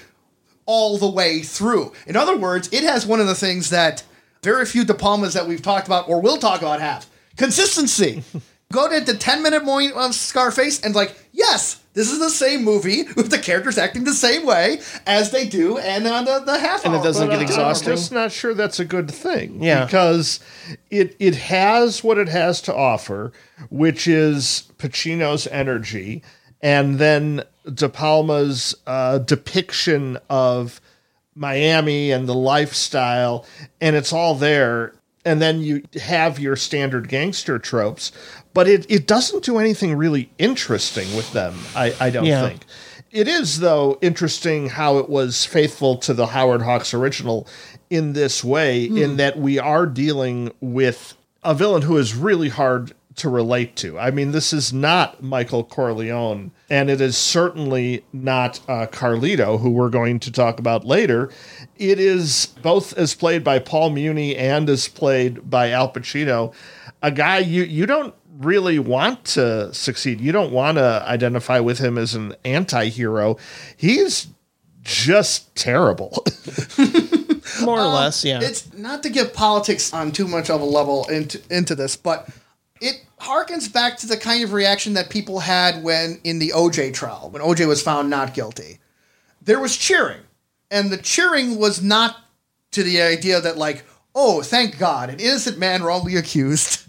[0.66, 1.92] all the way through.
[2.06, 4.02] In other words, it has one of the things that
[4.42, 7.06] very few De Palmas that we've talked about or will talk about have
[7.38, 8.22] consistency.
[8.70, 12.64] Go to the 10 minute point of Scarface and, like, yes, this is the same
[12.64, 16.58] movie with the characters acting the same way as they do, and on the, the
[16.58, 17.88] half And it doesn't But, get uh, exhausting.
[17.88, 19.62] I'm just not sure that's a good thing.
[19.62, 19.86] Yeah.
[19.86, 20.38] Because
[20.90, 23.32] it it has what it has to offer,
[23.70, 26.22] which is Pacino's energy,
[26.60, 27.42] and then
[27.72, 30.80] De Palma's uh, depiction of
[31.34, 33.46] Miami and the lifestyle,
[33.80, 34.92] and it's all there.
[35.24, 38.12] And then you have your standard gangster tropes,
[38.54, 42.48] but it, it doesn't do anything really interesting with them, I, I don't Yeah.
[42.48, 42.62] think.
[43.10, 47.46] It is, though, interesting how it was faithful to the Howard Hawks original
[47.88, 49.16] in this way, in hmm.
[49.16, 53.98] that we are dealing with a villain who is really hard to relate to.
[53.98, 59.70] I mean, this is not Michael Corleone, and it is certainly not uh, Carlito, who
[59.70, 61.30] we're going to talk about later.
[61.76, 66.54] It is both as played by Paul Muni and as played by Al Pacino,
[67.02, 70.20] a guy you you don't really want to succeed.
[70.20, 73.36] You don't want to identify with him as an anti-hero.
[73.76, 74.28] He's
[74.82, 76.24] just terrible.
[77.62, 78.40] More or less, yeah.
[78.40, 82.28] It's not to get politics on too much of a level into into this, but
[82.80, 86.94] it harkens back to the kind of reaction that people had when in the OJ
[86.94, 88.78] trial, when OJ was found not guilty.
[89.42, 90.20] There was cheering,
[90.70, 92.16] and the cheering was not
[92.72, 93.84] to the idea that like,
[94.14, 96.84] oh, thank God, an innocent man wrongly accused.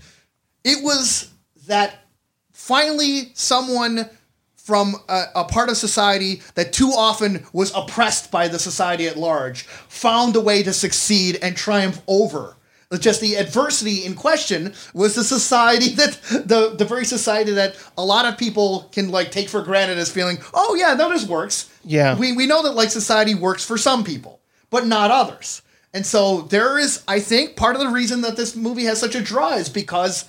[0.64, 1.32] It was
[1.68, 2.06] that
[2.52, 4.10] finally someone
[4.56, 9.18] from a, a part of society that too often was oppressed by the society at
[9.18, 12.56] large found a way to succeed and triumph over.
[12.98, 18.04] Just the adversity in question was the society that the the very society that a
[18.04, 21.70] lot of people can like take for granted as feeling, oh yeah, no, this works.
[21.84, 22.18] Yeah.
[22.18, 24.40] we we know that like society works for some people,
[24.72, 25.62] but not others.
[25.94, 29.16] And so there is, I think, part of the reason that this movie has such
[29.16, 30.26] a draw is because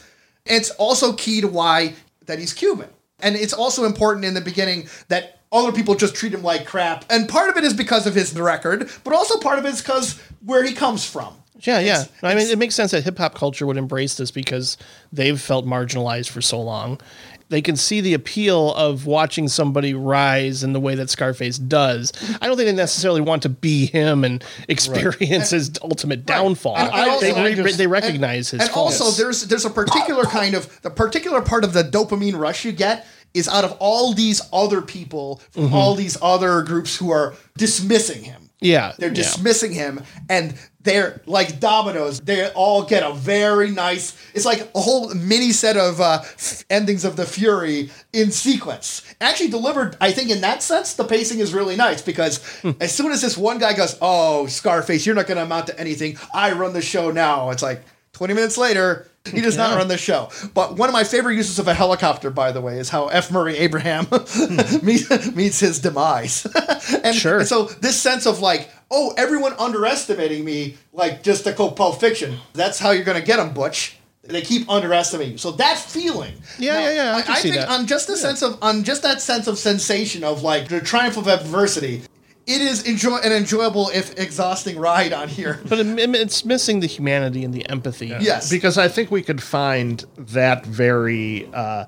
[0.46, 1.94] it's also key to why
[2.26, 2.88] that he's Cuban.
[3.20, 7.04] And it's also important in the beginning that other people just treat him like crap.
[7.10, 9.82] And part of it is because of his record, but also part of it is
[9.82, 11.34] because where he comes from.
[11.62, 12.02] Yeah, yeah.
[12.02, 14.76] It's- I mean, it makes sense that hip hop culture would embrace this because
[15.12, 17.00] they've felt marginalized for so long.
[17.48, 22.12] They can see the appeal of watching somebody rise in the way that Scarface does.
[22.40, 26.76] I don't think they necessarily want to be him and experience his ultimate downfall.
[26.76, 29.00] And I they, also- re- just- they recognize his and faults.
[29.00, 32.70] also there's there's a particular kind of the particular part of the dopamine rush you
[32.72, 33.04] get
[33.34, 35.74] is out of all these other people from Mm-hmm.
[35.74, 38.50] all these other groups who are dismissing him.
[38.60, 39.14] Yeah, They're yeah.
[39.14, 42.20] dismissing him and they're like dominoes.
[42.20, 44.16] They all get a very nice.
[44.34, 49.02] It's like a whole mini set of uh, f- endings of the Fury in sequence.
[49.20, 52.70] Actually delivered, I think, in that sense, the pacing is really nice because Hmm.
[52.80, 55.78] as soon as this one guy goes, "Oh, Scarface, you're not going to amount to
[55.78, 56.16] anything.
[56.34, 57.82] I run the show now." It's like
[58.14, 59.06] 20 minutes later.
[59.30, 60.30] He does not run the show.
[60.54, 63.30] But one of my favorite uses of a helicopter, by the way, is how F.
[63.30, 64.84] Murray Abraham hmm.
[64.84, 66.46] meets, meets his demise.
[67.04, 67.40] and, Sure.
[67.40, 72.00] and so this sense of like, oh, everyone underestimating me, like just to quote Pulp
[72.00, 72.38] Fiction.
[72.54, 73.96] That's how you're going to get them, Butch.
[74.22, 75.38] They keep underestimating you.
[75.38, 77.68] So that feeling, Yeah, yeah, yeah, I can see think that.
[77.68, 81.16] on just the sense of on just that sense of sensation of like the triumph
[81.16, 82.02] of adversity,
[82.50, 85.60] it is enjoy an enjoyable if exhausting ride on here.
[85.68, 88.08] but it, it's missing the humanity and the empathy.
[88.08, 91.86] Yes, because I think we could find that very uh,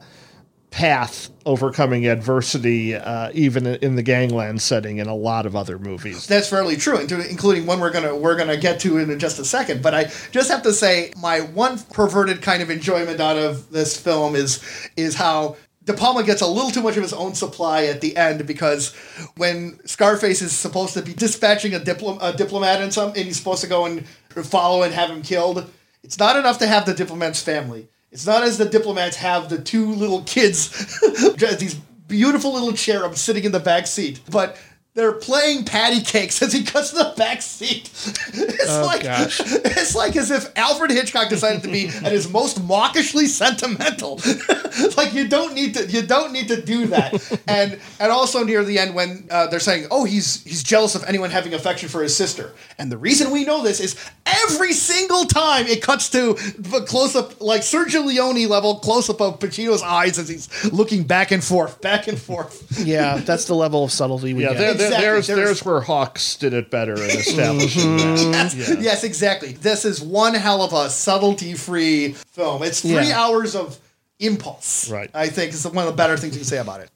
[0.70, 6.26] path overcoming adversity, uh, even in the gangland setting, in a lot of other movies.
[6.26, 9.82] That's fairly true, including one we're gonna we're gonna get to in just a second.
[9.82, 14.00] But I just have to say, my one perverted kind of enjoyment out of this
[14.00, 14.62] film is
[14.96, 18.16] is how De Palma gets a little too much of his own supply at the
[18.16, 18.94] end because
[19.36, 23.62] when Scarface is supposed to be dispatching a, a diplomat and some, and he's supposed
[23.62, 25.68] to go and follow and have him killed,
[26.04, 27.88] it's not enough to have the diplomat's family.
[28.12, 31.00] It's not as the diplomats have the two little kids,
[31.58, 31.74] these
[32.06, 34.56] beautiful little cherubs sitting in the back seat, but
[34.94, 37.88] they're playing patty cakes as he cuts the back seat.
[38.34, 39.40] It's Oh, like gosh.
[39.40, 44.20] it's like as if Alfred Hitchcock decided to be at his most mawkishly sentimental.
[44.96, 47.40] like you don't need to you don't need to do that.
[47.46, 51.04] And and also near the end when uh, they're saying, "Oh, he's he's jealous of
[51.04, 53.96] anyone having affection for his sister." And the reason we know this is
[54.26, 59.20] every single time it cuts to the close up like Sergio Leone level close up
[59.20, 62.80] of Pacino's eyes as he's looking back and forth, back and forth.
[62.84, 64.58] Yeah, that's the level of subtlety we Yeah, get.
[64.58, 65.06] there, there- Exactly.
[65.06, 68.30] there's, There's- there's where Hawks did it better in establishing mm-hmm.
[68.32, 68.54] that.
[68.54, 68.74] Yeah.
[68.80, 69.52] Yes, exactly.
[69.52, 72.62] This is one hell of a subtlety-free film.
[72.62, 73.20] It's three Yeah.
[73.20, 73.78] hours of
[74.18, 74.90] impulse.
[74.90, 75.10] Right.
[75.14, 76.90] I think is one of the better things you can say about it.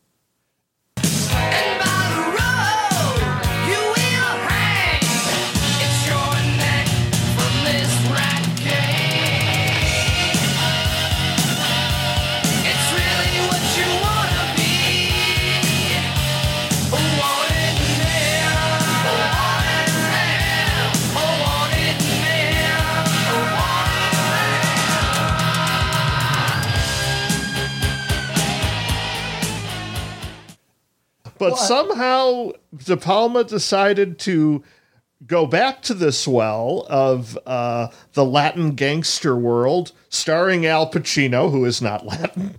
[31.38, 31.58] But What?
[31.60, 32.52] somehow
[32.84, 34.62] De Palma decided to
[35.26, 41.64] go back to this well of uh, the Latin gangster world, starring Al Pacino, who
[41.64, 42.58] is not Latin.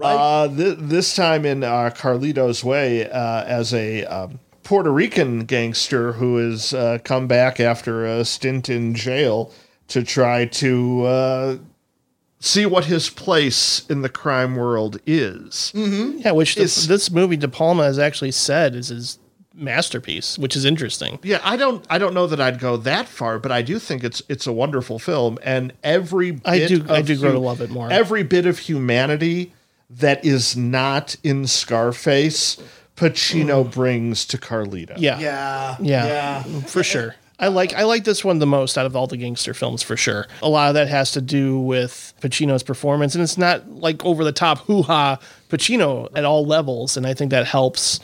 [0.00, 6.12] Uh, th- this time in uh, Carlito's Way uh, as a um, Puerto Rican gangster
[6.12, 9.52] who has uh, come back after a stint in jail
[9.88, 11.56] to try to uh,
[12.40, 15.72] see what his place in the crime world is.
[15.74, 16.18] Mm-hmm.
[16.18, 19.18] Yeah, which the, It's- this movie De Palma has actually said is his
[19.54, 21.18] masterpiece, which is interesting.
[21.22, 24.02] Yeah, I don't I don't know that I'd go that far, but I do think
[24.02, 27.60] it's it's a wonderful film and every bit I do- I do grow to love
[27.60, 27.90] it more.
[27.92, 29.52] Every bit of humanity
[29.90, 32.56] that is not in Scarface,
[32.96, 33.72] Pacino mm.
[33.72, 34.94] brings to Carlito.
[34.96, 35.76] Yeah, Yeah.
[35.80, 36.06] yeah,
[36.46, 36.60] Yeah.
[36.62, 37.16] for sure.
[37.40, 39.96] I like I like this one the most out of all the gangster films for
[39.96, 40.26] sure.
[40.42, 44.22] A lot of that has to do with Pacino's performance, and it's not like over
[44.24, 47.98] the top hoo ha Pacino at all levels, and I think that helps.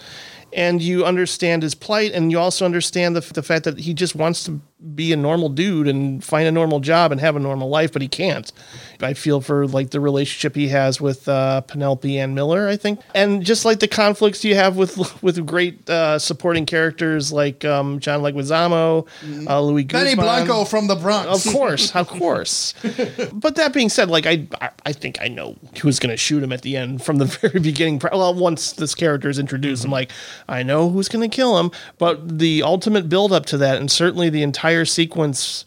[0.53, 4.15] And you understand his plight, and you also understand the, the fact that he just
[4.15, 4.59] wants to
[4.95, 8.03] be a normal dude and find a normal job and have a normal life, but
[8.03, 8.53] he can't.
[9.01, 13.01] I feel for like the relationship he has with uh, Penelope Ann Miller, I think,
[13.15, 18.01] and just like the conflicts you have with with great uh, supporting characters like um,
[18.01, 19.07] John Leguizamo,
[19.49, 20.25] uh, Luis Benny Guzman.
[20.25, 21.47] Blanco from the Bronx.
[21.47, 22.75] Of course, of course.
[23.33, 26.43] but that being said, like I, I- I think I know who's going to shoot
[26.43, 28.01] him at the end from the very beginning.
[28.13, 30.13] Well, once this character is introduced, I'm like,
[30.49, 31.73] I know who's going to kill him.
[31.99, 35.65] But the ultimate build up to that, and certainly the entire sequence,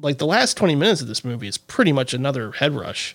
[0.00, 3.14] like the last 20 minutes of this movie, is pretty much another head rush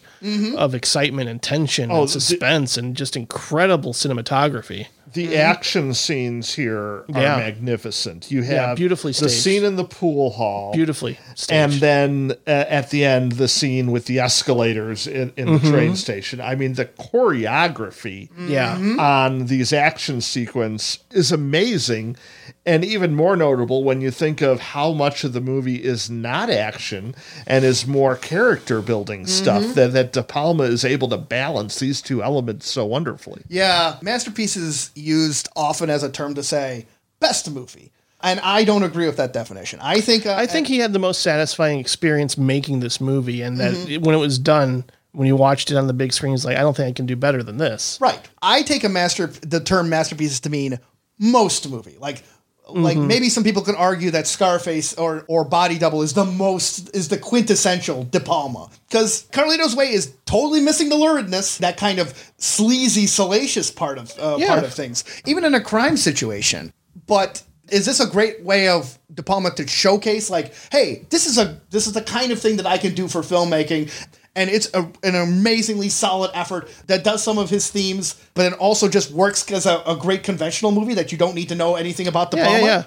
[0.57, 4.87] of excitement and tension Oh, and the- suspense and just incredible cinematography.
[5.13, 7.37] The action scenes here are Yeah.
[7.37, 8.29] magnificent.
[8.31, 11.51] You have Yeah, beautifully the scene in the pool hall, Beautifully staged.
[11.53, 15.65] and then uh, at the end the scene with the escalators in, in Mm-hmm.
[15.65, 16.41] the train station.
[16.41, 18.75] I mean, the choreography yeah.
[18.99, 22.17] on these action sequence is amazing
[22.65, 26.49] and even more notable when you think of how much of the movie is not
[26.49, 27.13] action
[27.45, 32.01] and is more character building stuff that, that De Palma is able to balance these
[32.01, 33.43] two elements so wonderfully.
[33.49, 36.87] Yeah, masterpiece is used often as a term to say
[37.19, 39.79] best movie, and I don't agree with that definition.
[39.81, 43.57] I think uh, I think he had the most satisfying experience making this movie, and
[43.59, 43.91] that Mm-hmm.
[43.91, 46.57] it- when it was done, when you watched it on the big screen, he's like,
[46.57, 47.97] I don't think I can do better than this.
[48.01, 48.19] right.
[48.41, 50.79] I take a master the term masterpieces to mean
[51.19, 52.23] most movie, like.
[52.67, 56.95] Like maybe some people could argue that Scarface or or Body Double is the most
[56.95, 61.99] is the quintessential De Palma because Carlito's Way is totally missing the luridness, that kind
[61.99, 64.47] of sleazy, salacious part of uh, Yeah.
[64.47, 66.73] part of things, even in a crime situation.
[67.05, 71.37] But is this a great way of De Palma to showcase, like, hey, this is
[71.37, 73.91] a this is the kind of thing that I can do for filmmaking,
[74.35, 78.59] and it's a, an amazingly solid effort that does some of his themes, but it
[78.59, 81.75] also just works as a, a great conventional movie that you don't need to know
[81.75, 82.59] anything about the Yeah, Palma.
[82.59, 82.83] yeah, yeah.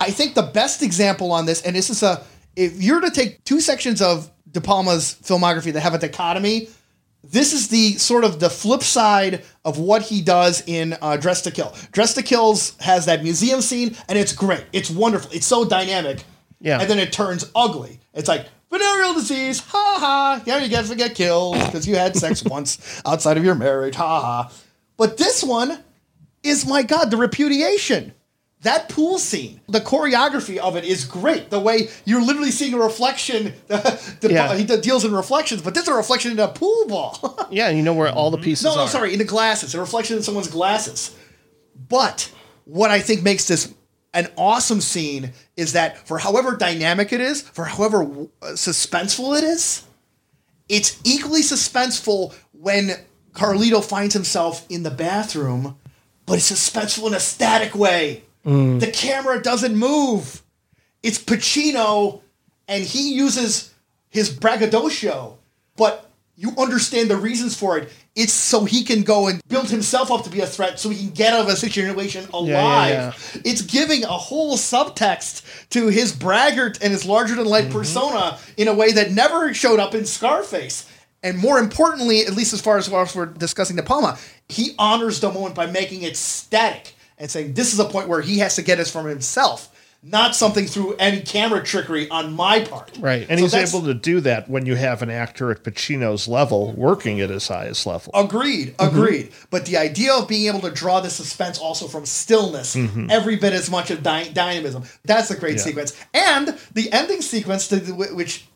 [0.00, 2.22] I think the best example on this, and this is a,
[2.56, 6.68] if you're to take two sections of De Palma's filmography that have a dichotomy,
[7.22, 11.44] this is the sort of the flip side of what he does in uh, Dressed
[11.44, 11.74] to Kill.
[11.92, 14.64] Dressed to Kills has that museum scene, and it's great.
[14.72, 15.30] It's wonderful.
[15.32, 16.22] It's so dynamic.
[16.60, 16.80] Yeah.
[16.80, 18.00] And then it turns ugly.
[18.12, 18.46] It's like
[18.78, 19.60] venereal disease.
[19.60, 20.42] Ha ha.
[20.44, 23.94] Yeah, you guys to get killed because you had sex once outside of your marriage.
[23.96, 24.52] Ha ha.
[24.96, 25.78] But this one
[26.42, 28.12] is my God, the repudiation.
[28.62, 31.50] That pool scene, the choreography of it is great.
[31.50, 33.52] The way you're literally seeing a reflection.
[33.68, 34.54] The, Yeah.
[34.54, 37.46] He deals in reflections, but this is a reflection in a pool ball.
[37.50, 38.88] Yeah, and you know where all the pieces no, no, are.
[38.88, 41.14] sorry, in the glasses, a reflection in someone's glasses.
[41.88, 42.32] But
[42.64, 43.72] what I think makes this
[44.14, 49.44] an awesome scene is that for however dynamic it is, for however uh, suspenseful it
[49.44, 49.84] is,
[50.68, 52.90] it's equally suspenseful when
[53.32, 55.76] Carlito finds himself in the bathroom,
[56.26, 58.24] but it's suspenseful in a static way.
[58.78, 60.42] The camera doesn't move.
[61.02, 62.20] It's Pacino,
[62.68, 63.72] and he uses
[64.10, 65.38] his braggadocio,
[65.76, 67.92] but you understand the reasons for it.
[68.16, 70.96] It's so he can go and build himself up to be a threat, so he
[70.96, 72.90] can get out of a situation alive.
[72.90, 73.12] yeah,
[73.44, 77.78] It's giving a whole subtext to his braggart and his larger than life mm-hmm.
[77.78, 80.90] persona in a way that never showed up in Scarface.
[81.22, 85.32] And more importantly, at least as far as, we're discussing De Palma, he honors the
[85.32, 88.62] moment by making it static and saying this is a point where he has to
[88.62, 89.73] get us from himself,
[90.06, 92.90] not something through any camera trickery on my part.
[93.00, 93.26] Right.
[93.28, 96.72] And So he's able to do that when you have an actor at Pacino's level
[96.72, 98.10] working at his highest level.
[98.14, 99.30] Agreed, agreed.
[99.50, 102.76] But the idea of being able to draw the suspense also from stillness,
[103.08, 105.62] every bit as much of dy- dynamism, that's a great Yeah.
[105.62, 105.94] sequence.
[106.12, 108.46] And the ending sequence, to, which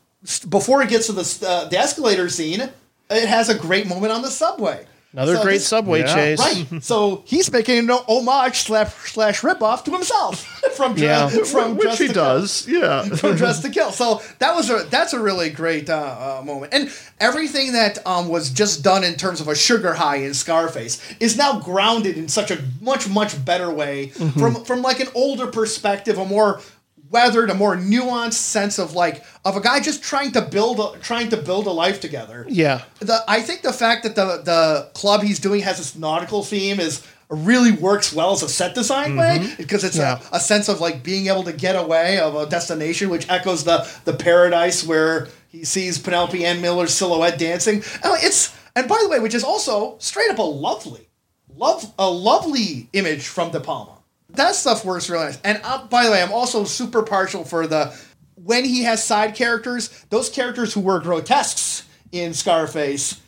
[0.47, 2.69] before it gets to the, uh, the escalator scene,
[3.09, 4.85] it has a great moment on the subway.
[5.11, 6.13] Another So great this- subway Yeah.
[6.13, 6.39] chase.
[6.39, 6.83] Right.
[6.83, 10.43] so he's making an homage slash, slash ripoff to himself
[10.75, 11.29] from, Dre- Yeah.
[11.29, 13.03] from Which Dress he to Kill does, yeah.
[13.15, 13.91] from Dressed to Kill.
[13.91, 18.27] So that was a that's a really great uh, uh, moment, and everything that um,
[18.29, 22.27] was just done in terms of a sugar high in Scarface is now grounded in
[22.27, 26.61] such a much much better way from from like an older perspective, a more
[27.09, 30.97] weathered, a more nuanced sense of like of a guy just trying to build a,
[30.99, 32.45] trying to build a life together.
[32.49, 32.83] Yeah.
[32.99, 36.79] The I think the fact that the the club he's doing has this nautical theme
[36.79, 39.55] is really works well as a set design way mm-hmm.
[39.57, 40.19] because it's Yeah.
[40.31, 43.63] a, a sense of like being able to get away of a destination which echoes
[43.63, 47.83] the the paradise where he sees Penelope Ann Miller's silhouette dancing.
[48.03, 51.09] Oh, it's and by the way, which is also straight up a lovely,
[51.55, 53.98] love a lovely image from De Palma.
[54.31, 55.39] That stuff works really nice.
[55.43, 57.97] And uh, by the way, I'm also super partial for the
[58.35, 63.19] when he has side characters, those characters who were grotesques in Scarface,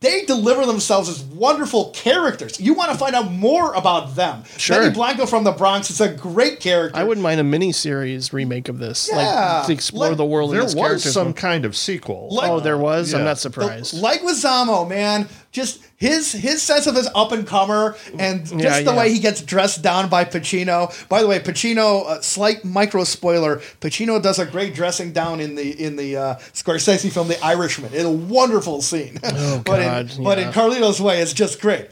[0.00, 2.60] they deliver themselves as wonderful characters.
[2.60, 4.44] You want to find out more about them.
[4.56, 4.78] Sure.
[4.80, 6.98] Benny Blanco from the Bronx is a great character.
[6.98, 9.58] I wouldn't mind a miniseries remake of this, Yeah.
[9.58, 11.10] like to explore Let- the world There of was this character.
[11.10, 12.28] some kind of sequel.
[12.30, 13.12] Like- oh, there was.
[13.14, 13.24] I'm Yeah.
[13.26, 13.94] not The- surprised.
[13.94, 18.92] Leguizamo, man, just his his sense of his up and comer and just Yeah, the
[18.92, 18.96] yeah.
[18.98, 20.92] way he gets dressed down by Pacino.
[21.08, 25.54] By the way, Pacino, uh, slight micro spoiler, Pacino does a great dressing down in
[25.54, 27.90] the in the uh, Scorsese film The Irishman.
[27.94, 29.18] It's a wonderful scene.
[29.24, 30.52] Oh but God, in, but in.
[30.52, 31.88] Carlito's way, it's just great.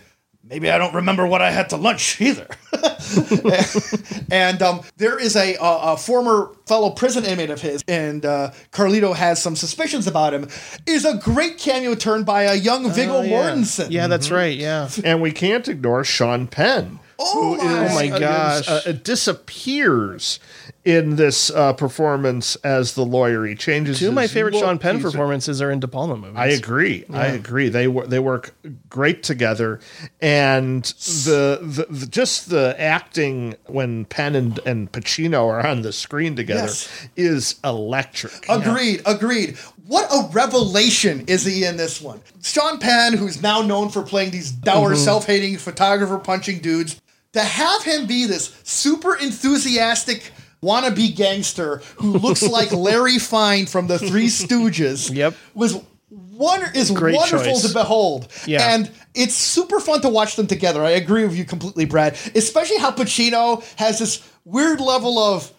[0.46, 2.46] Maybe I don't remember what I had to lunch either.
[4.30, 8.50] and um, there is a, a, a former fellow prison inmate of his, and uh,
[8.72, 10.48] Carlito has some suspicions about him.
[10.86, 13.30] Is a great cameo turn by a young Viggo Oh, yeah.
[13.50, 13.90] Mortensen.
[13.90, 14.56] Yeah, that's right.
[14.56, 14.88] Yeah.
[15.04, 16.98] and we can't ignore Sean Penn.
[17.18, 18.86] Oh who my, Oh my uh, gosh.
[18.86, 20.40] uh, disappears
[20.84, 23.46] in this uh, performance as the lawyer.
[23.46, 23.98] He changes.
[23.98, 24.54] Two of my favorite.
[24.54, 26.36] Sean Penn He's performances are in De Palma movies.
[26.36, 27.04] I agree.
[27.12, 27.68] I agree.
[27.70, 28.08] They work.
[28.08, 28.54] They work
[28.90, 29.80] great together,
[30.20, 35.92] and the, the, the just the acting when Penn and, and Pacino are on the
[35.92, 37.08] screen together Yes.
[37.16, 38.46] is electric.
[38.48, 39.56] Agreed, agreed.
[39.86, 42.20] What a revelation is he in this one?
[42.42, 47.00] Sean Penn, who's now known for playing these dour, self-hating photographer punching dudes,
[47.34, 50.30] to have him be this super enthusiastic
[50.64, 55.34] wannabe gangster who looks like Larry Fine from the Three Stooges Yep.
[55.54, 57.66] was wonder is Great wonderful choice.
[57.68, 58.28] to behold.
[58.46, 58.74] Yeah.
[58.74, 60.82] And it's super fun to watch them together.
[60.82, 62.14] I agree with you completely, Brad.
[62.34, 65.50] Especially how Pacino has this weird level of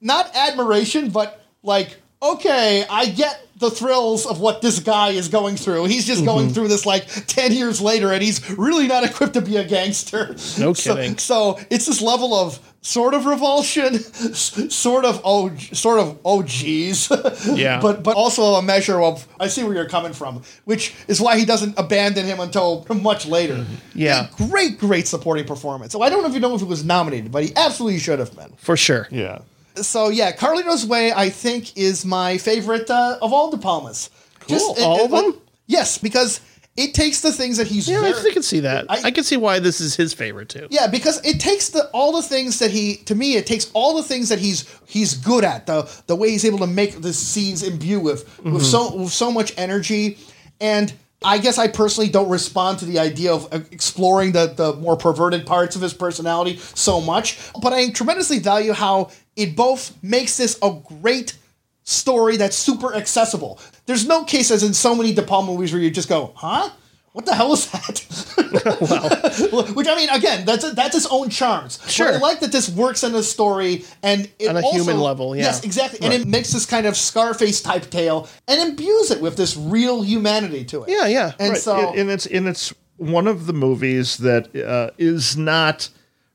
[0.00, 5.56] not admiration, but like, okay, I get the thrills of what this guy is going
[5.56, 5.84] through.
[5.86, 6.26] He's just Mm-hmm.
[6.26, 9.64] going through this like 10 years later, and he's really not equipped to be a
[9.64, 10.34] gangster.
[10.58, 11.18] No So- kidding.
[11.18, 13.98] So, it's this level of sort of revulsion,
[14.34, 17.10] sort of oh, sort of oh geez.
[17.46, 17.80] Yeah.
[17.80, 21.38] but but also a measure of I see where you're coming from, which is why
[21.38, 23.54] he doesn't abandon him until much later.
[23.56, 23.74] Mm-hmm.
[23.98, 24.28] Yeah.
[24.36, 25.92] Great, great supporting performance.
[25.92, 28.20] So I don't know if you know if he was nominated, but he absolutely should
[28.20, 29.08] have been For sure.
[29.10, 29.40] Yeah.
[29.82, 34.10] So yeah, Carlito's Way I think is my favorite uh, of all De Palmas.
[34.40, 34.74] Cool.
[34.80, 35.40] All of them?
[35.66, 36.40] Yes, because
[36.76, 38.86] it takes the things that he's Yeah, very, I can see that.
[38.88, 40.68] I- I, can see why this is his favorite too.
[40.70, 43.96] yeah, because it takes the all the things that he to me it takes all
[43.96, 47.12] the things that he's he's good at the the way he's able to make the
[47.12, 50.18] scenes imbue with with so with so much energy
[50.60, 54.74] and I guess I personally don't respond to the idea of uh, exploring the the
[54.74, 59.96] more perverted parts of his personality so much, but I tremendously value how it both
[60.02, 61.36] makes this a great
[61.84, 63.58] story that's super accessible.
[63.86, 66.68] There's no case as in so many De Palma movies where you just go, huh?
[67.12, 68.04] What the hell is that?
[69.52, 71.78] Well, which I mean, again, that's that's its own charms.
[71.78, 72.14] But Sure.
[72.14, 75.36] I like that this works in a story and it On a also- human level,
[75.36, 75.44] yeah.
[75.44, 76.00] Yes, exactly.
[76.02, 80.02] And it makes this kind of Scarface type tale and imbues it with this real
[80.02, 80.90] humanity to it.
[80.90, 81.32] Yeah, yeah.
[81.38, 81.58] And right.
[81.60, 85.88] so and, and it's and it's one of the movies that uh, is not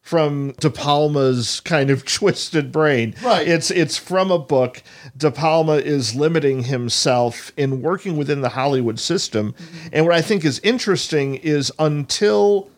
[0.04, 3.16] from De Palma's kind of twisted brain.
[3.24, 3.48] Right.
[3.48, 4.84] It's it's from a book.
[5.18, 9.56] De Palma is limiting himself in working within the Hollywood system.
[9.92, 12.70] And what I think is interesting is until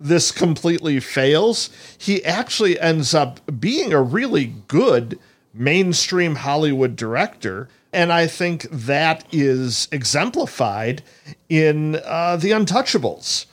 [0.00, 5.18] this completely fails, he actually ends up being a really good
[5.54, 7.68] mainstream Hollywood director.
[7.92, 11.04] And I think that is exemplified
[11.48, 13.46] in uh, The Untouchables.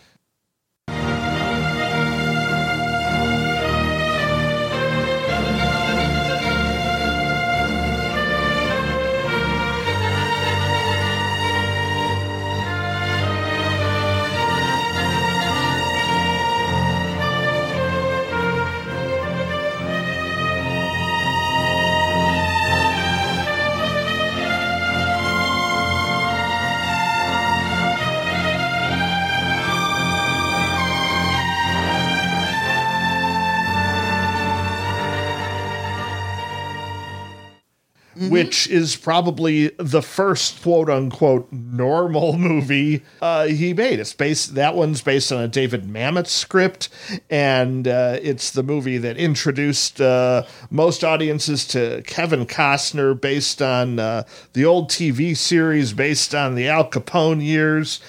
[38.31, 43.99] Which is probably the first quote unquote normal movie uh, he made.
[43.99, 46.89] It's based that one's based on a David Mamet script,
[47.29, 53.99] and uh, it's the movie that introduced uh, most audiences to Kevin Costner, based on
[53.99, 57.99] uh, the old TV series based on the Al Capone years.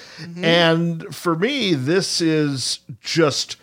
[0.42, 3.56] And for me, this is just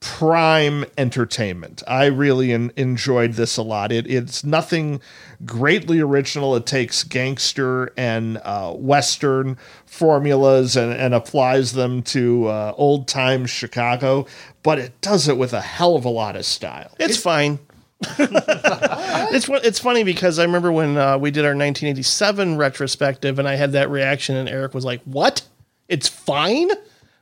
[0.00, 1.82] prime entertainment.
[1.88, 3.90] I really en- enjoyed this a lot.
[3.90, 5.00] It, it's nothing
[5.44, 6.54] greatly original.
[6.54, 13.46] It takes gangster and uh, western formulas and, and applies them to uh, old time
[13.46, 14.26] Chicago,
[14.62, 16.94] but it does it with a hell of a lot of style.
[16.98, 17.58] It's fine.
[18.20, 23.56] it's it's funny because I remember when uh, we did our 1987 retrospective, and I
[23.56, 25.42] had that reaction, and Eric was like, "What?
[25.88, 26.70] It's fine."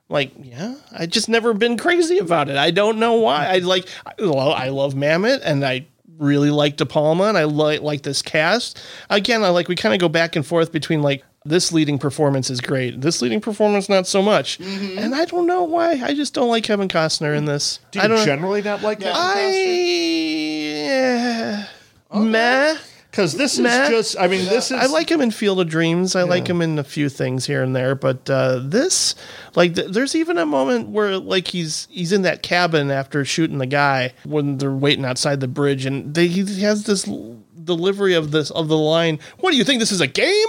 [0.09, 2.57] Like, yeah, I just never been crazy about it.
[2.57, 3.47] I don't know why.
[3.47, 5.87] I like, I love, I love Mamet, and I
[6.19, 8.81] really like De Palma, and I like like this cast.
[9.11, 12.51] Again, I like we kind of go back and forth between like this leading performance
[12.51, 14.99] is great, this leading performance not so much, mm-hmm.
[14.99, 16.01] and I don't know why.
[16.03, 17.81] I just don't like Kevin Costner in this.
[17.91, 18.25] Do I you don't.
[18.25, 19.27] generally not like Kevin I
[22.13, 22.77] meh.
[23.17, 23.89] Because this is Meh.
[23.89, 24.73] just, I mean, this is.
[24.79, 26.15] I like him in Field of Dreams.
[26.15, 29.15] I like him in a few things here and there, but uh, this,
[29.55, 33.57] like, th- there's even a moment where like he's he's in that cabin after shooting
[33.57, 38.13] the guy when they're waiting outside the bridge, and they, he has this l- delivery
[38.13, 39.19] of this of the line.
[39.41, 40.47] What do you think this is a game?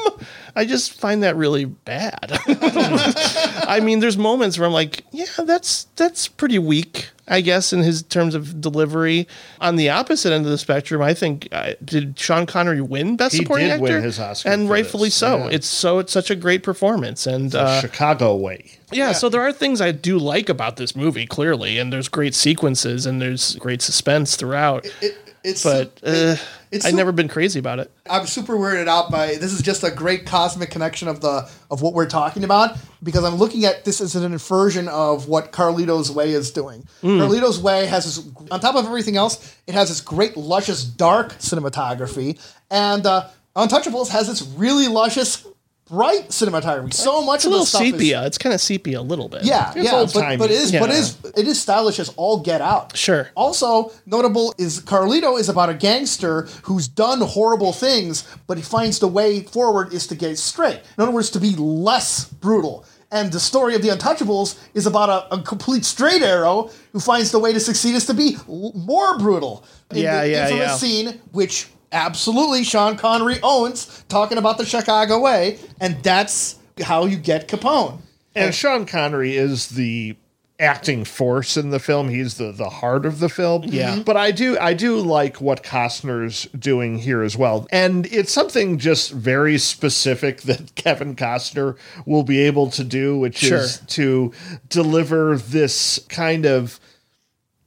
[0.53, 2.37] I just find that really bad.
[2.47, 7.11] I mean, there's moments where I'm like, yeah, that's that's pretty weak.
[7.27, 9.27] I guess in his terms of delivery.
[9.59, 13.33] On the opposite end of the spectrum, I think uh, did Sean Connery win Best
[13.33, 13.83] He Supporting did Actor?
[13.83, 15.37] win his Oscar and for rightfully this, so.
[15.37, 15.49] yeah.
[15.51, 18.71] It's so it's such a great performance, and the uh, Chicago way.
[18.91, 22.33] yeah, so there are things I do like about this movie, clearly, and there's great
[22.33, 24.85] sequences and there's great suspense throughout.
[25.01, 26.35] It, it's but uh,
[26.71, 27.91] it's I've never been crazy about it.
[28.09, 31.81] I'm super weirded out by this is just a great cosmic connection of the of
[31.81, 36.11] what we're talking about because I'm looking at this as an inversion of what Carlito's
[36.11, 36.87] Way is doing.
[37.03, 41.33] Carlito's Way has this on top of everything else, it has this great luscious dark
[41.39, 45.45] cinematography, and uh, Untouchables has this really luscious
[45.89, 46.93] bright cinematography.
[46.93, 48.25] So much It's a of little the stuff is- sepia.
[48.25, 49.43] it's kind of sepia a little bit.
[49.43, 50.99] yeah, It's yeah, but, but it is, but it Yeah.
[50.99, 52.95] is, it is stylish as all get out.
[52.97, 53.29] Sure.
[53.35, 58.99] Also notable is Carlito is about a gangster who's done horrible things, but he finds
[58.99, 60.81] the way forward is to get straight.
[60.97, 62.83] In other words, to be less brutal.
[63.09, 67.31] And the story of the Untouchables is about a, a complete straight arrow who finds
[67.31, 69.63] the way to succeed is to be l- more brutal.
[69.91, 70.75] In Yeah, the yeah, infamous yeah.
[70.75, 77.17] scene, which absolutely Sean Connery owns, talking about the Chicago way, and that's how you
[77.17, 77.99] get Capone.
[78.35, 80.15] And Sean Connery is the
[80.59, 82.09] acting force in the film.
[82.09, 83.63] He's the the heart of the film.
[83.65, 84.01] Yeah.
[84.03, 87.67] But I do I do like what Costner's doing here as well.
[87.71, 93.43] And it's something just very specific that Kevin Costner will be able to do, which
[93.43, 94.31] is to
[94.69, 96.79] deliver this kind of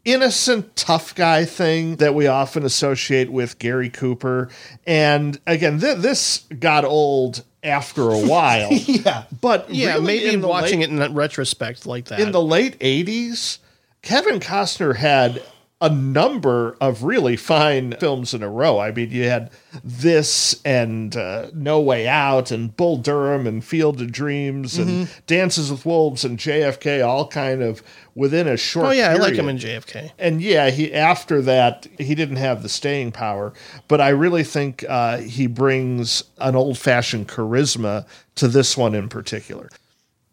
[0.05, 4.49] innocent tough guy thing that we often associate with Gary Cooper.
[4.87, 8.71] And again, th- this got old after a while.
[8.87, 9.25] Yeah.
[9.41, 12.21] But Yeah, really maybe in watching late, it in that retrospect like that.
[12.21, 13.59] in the late 80s,
[14.03, 15.43] Kevin Costner had
[15.83, 18.79] a number of really fine films in a row.
[18.79, 19.51] I mean, you had
[19.83, 25.19] this and uh, No Way Out and Bull Durham and Field of Dreams and Mm-hmm.
[25.27, 27.83] Dances with Wolves and JFK all kind of
[28.15, 30.11] within a short oh yeah, I like him in JFK.
[30.19, 33.53] And yeah, he after that he didn't have the staying power,
[33.89, 39.09] but I really think uh, he brings an old fashioned charisma to this one in
[39.09, 39.71] particular.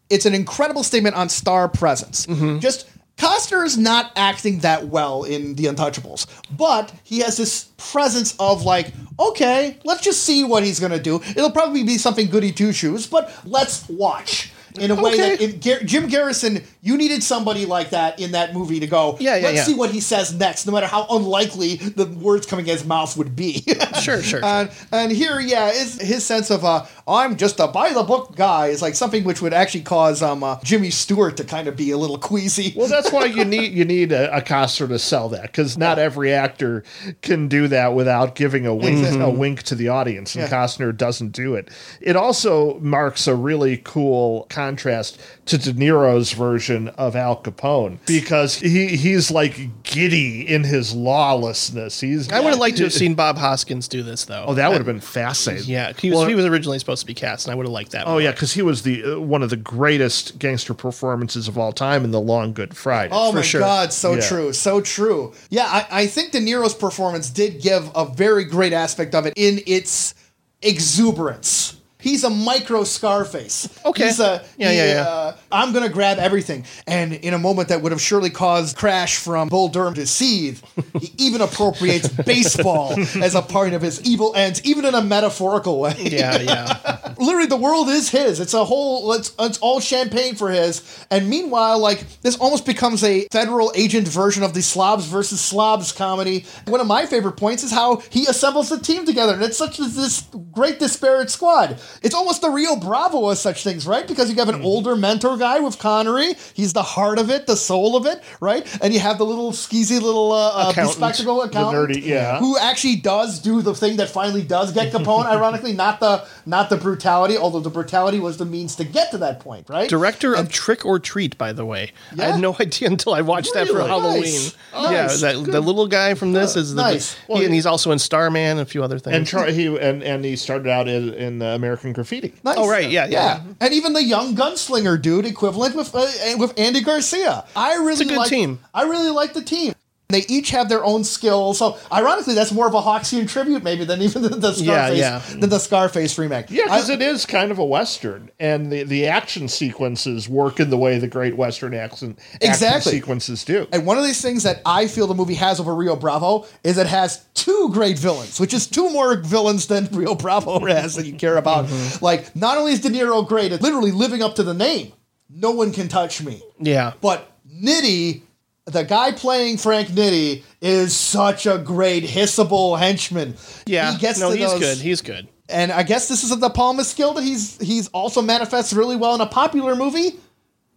[0.09, 2.26] it's an incredible statement on star presence.
[2.59, 8.35] Just Costner is not acting that well in The Untouchables, but he has this presence
[8.39, 11.15] of like, okay, let's just see what he's gonna do.
[11.29, 14.51] It'll probably be something goody two shoes, but let's watch.
[14.79, 15.35] In a way Okay.
[15.35, 19.17] that in Gar- Jim Garrison, you needed somebody like that in that movie to go.
[19.19, 19.63] Yeah, yeah, Let's yeah.
[19.63, 22.85] see what he says next, no matter how unlikely the words coming out of his
[22.87, 23.63] mouth would be.
[24.03, 24.41] Sure, sure.
[24.45, 28.36] And and here, yeah, is his sense of uh, I'm just a by the book
[28.36, 31.76] guy is like something which would actually cause um uh, Jimmy Stewart to kind of
[31.76, 32.74] be a little queasy.
[32.76, 36.00] Well, that's why you need you need a, a Costner to sell that because not
[36.00, 36.84] every actor
[37.22, 40.50] can do that without giving a wink a wink to the audience, and Yeah.
[40.50, 41.69] Costner doesn't do it.
[42.02, 48.56] It also marks a really cool contrast to De Niro's version of Al Capone because
[48.56, 52.00] he he's like giddy in his lawlessness.
[52.00, 54.45] He's I would have liked to have seen Bob Hoskins do this though.
[54.48, 55.67] Oh, that would have been fascinating.
[55.67, 57.74] yeah, he was Well, he was originally supposed to be cast, and I would have
[57.74, 58.08] liked that.
[58.08, 58.22] Oh more.
[58.22, 62.03] yeah, because he was the uh, one of the greatest gangster performances of all time
[62.03, 63.14] in The Long Good Friday.
[63.14, 63.61] Oh my sure.
[63.61, 64.22] God, so Yeah.
[64.27, 65.34] true, so true.
[65.50, 69.34] Yeah, I, I think De Niro's performance did give a very great aspect of it
[69.35, 70.14] in its
[70.61, 71.76] exuberance.
[72.08, 73.68] He's a micro Scarface.
[73.86, 74.06] Okay.
[74.06, 75.02] He's a Yeah, he, yeah, yeah.
[75.02, 79.18] Uh, I'm gonna grab everything, and in a moment that would have surely caused Crash
[79.18, 80.61] from Bull Durham to seethe,
[81.02, 85.82] he even appropriates baseball as a part of his evil ends, even in a metaphorical
[85.82, 85.95] way.
[85.98, 87.14] yeah, yeah.
[87.19, 88.40] literally the world is his.
[88.40, 89.11] It's a whole.
[89.14, 91.06] It's it's all champagne for his.
[91.11, 95.92] And meanwhile, like this almost becomes a federal agent version of the slobs versus slobs
[95.92, 96.45] comedy.
[96.66, 99.77] One of my favorite points is how he assembles the team together, and it's such
[99.77, 100.22] this
[100.52, 101.80] great disparate squad.
[102.03, 104.08] It's almost the Rio Bravo of such things, right?
[104.08, 106.34] Because you have an older mentor guy with Connery.
[106.53, 108.66] He's the heart of it, the soul of it, right?
[108.82, 111.00] And you have the little skeezy little uh, uh, Accountant.
[111.00, 112.40] bespectacled accountant, nerdy- yeah.
[112.40, 115.26] who actually does do the thing that finally does get Capone.
[115.26, 119.17] ironically, not the not the brutality, although the brutality was the means to get to
[119.19, 119.90] that point, right?
[119.90, 121.92] Director of Trick or Treat, by the way.
[122.19, 123.88] I had no idea until I watched that for Really?
[123.90, 124.24] Halloween.
[124.24, 124.56] Nice.
[124.74, 125.22] Yeah, Nice.
[125.22, 127.16] that, the little guy from this is the, Nice.
[127.27, 129.16] he- and he's also in Starman and a few other things.
[129.16, 132.33] And Char- he and, and he started out in, in uh, American Graffiti.
[132.43, 132.57] Nice.
[132.57, 133.43] Oh, right, yeah, yeah.
[133.59, 136.07] and even the young gunslinger dude equivalent with uh,
[136.38, 137.45] with Andy Garcia.
[137.56, 138.59] I really good like, team.
[138.73, 139.73] I really like the team.
[140.10, 141.60] They each have their own skills.
[141.60, 145.22] So ironically, that's more of a Hawksian tribute maybe than even the, the Scarface yeah.
[145.30, 145.40] yeah.
[145.40, 146.45] than the Scarface remake.
[146.50, 150.69] Yeah, because it is kind of a western, and the, the action sequences work in
[150.69, 153.68] the way the great western action, action sequences do.
[153.74, 156.77] And one of these things that I feel the movie has over Rio Bravo is
[156.77, 161.06] it has two great villains, which is two more villains than Rio Bravo has that
[161.06, 161.66] you care about.
[161.66, 162.06] Mm-hmm.
[162.06, 164.94] Like, not only is De Niro great at literally living up to the name,
[165.30, 166.42] no one can touch me.
[166.60, 166.94] yeah.
[167.02, 167.30] But
[167.61, 168.22] Nitty,
[168.67, 173.35] the guy playing Frank Nitti is such a great hissable henchman.
[173.65, 173.93] Yeah.
[173.93, 174.77] he gets no, he's those- good.
[174.77, 175.27] He's good.
[175.49, 178.95] and I guess this is a De Palma skill that he's he's also manifests really
[178.95, 180.19] well in a popular movie.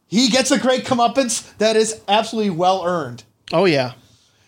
[0.07, 3.23] He gets a great comeuppance that is absolutely well earned.
[3.53, 3.93] Oh, yeah.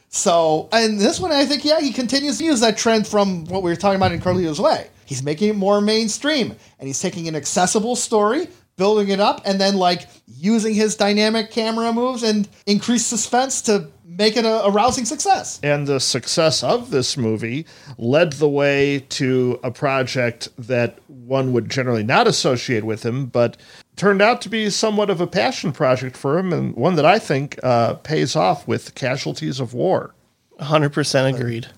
[0.08, 3.62] So, and this one, I think, yeah, he continues to use that trend from what
[3.62, 4.88] we were talking about in Carlito's Way.
[5.06, 9.60] He's making it more mainstream, and he's taking an accessible story, building it up, and
[9.60, 14.70] then like using his dynamic camera moves and increased suspense to make it a, a
[14.70, 15.58] rousing success.
[15.62, 17.66] And the success of this movie
[17.98, 23.56] led the way to a project that one would generally not associate with him, but
[23.96, 27.18] turned out to be somewhat of a passion project for him, and one that I
[27.18, 30.14] think uh, pays off with Casualties of War.
[30.60, 31.68] 100% agreed.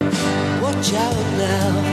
[0.00, 1.87] Watch out now.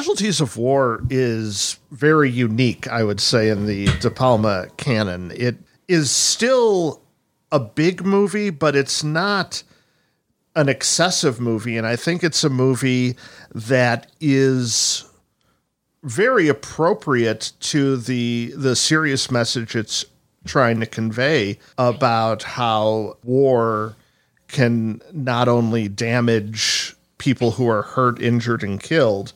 [0.00, 5.30] Casualties of War is very unique, I would say, in the De Palma canon.
[5.36, 7.02] It is still
[7.52, 9.62] a big movie, but it's not
[10.56, 11.76] an excessive movie.
[11.76, 13.14] And I think it's a movie
[13.54, 15.04] that is
[16.02, 20.06] very appropriate to the the serious message it's
[20.46, 23.96] trying to convey about how war
[24.48, 29.34] can not only damage people who are hurt, injured, and killed,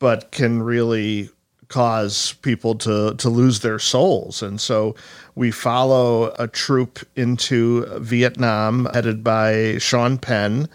[0.00, 1.30] but can really
[1.68, 4.42] cause people to to lose their souls.
[4.42, 4.96] And so
[5.36, 10.68] we follow a troop into Vietnam headed by Sean Penn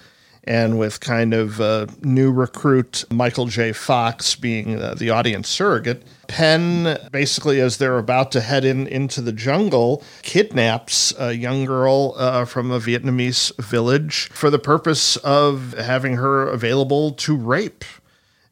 [0.46, 3.74] and with kind of uh, new recruit Michael J.
[3.74, 6.04] Fox being the audience surrogate.
[6.28, 12.14] Penn, basically, as they're about to head in into the jungle, kidnaps a young girl
[12.18, 17.84] uh, from a Vietnamese village for the purpose of having her available to rape.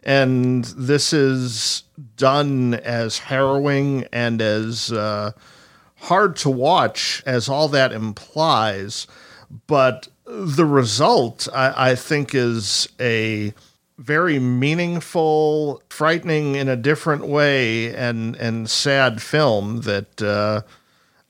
[0.06, 1.84] And this is
[2.18, 5.32] done as harrowing and as uh,
[5.96, 9.08] hard to watch as all that implies.
[9.68, 13.54] But the result, I, I think, is a
[13.98, 20.62] very meaningful, frightening in a different way, and and sad film that uh,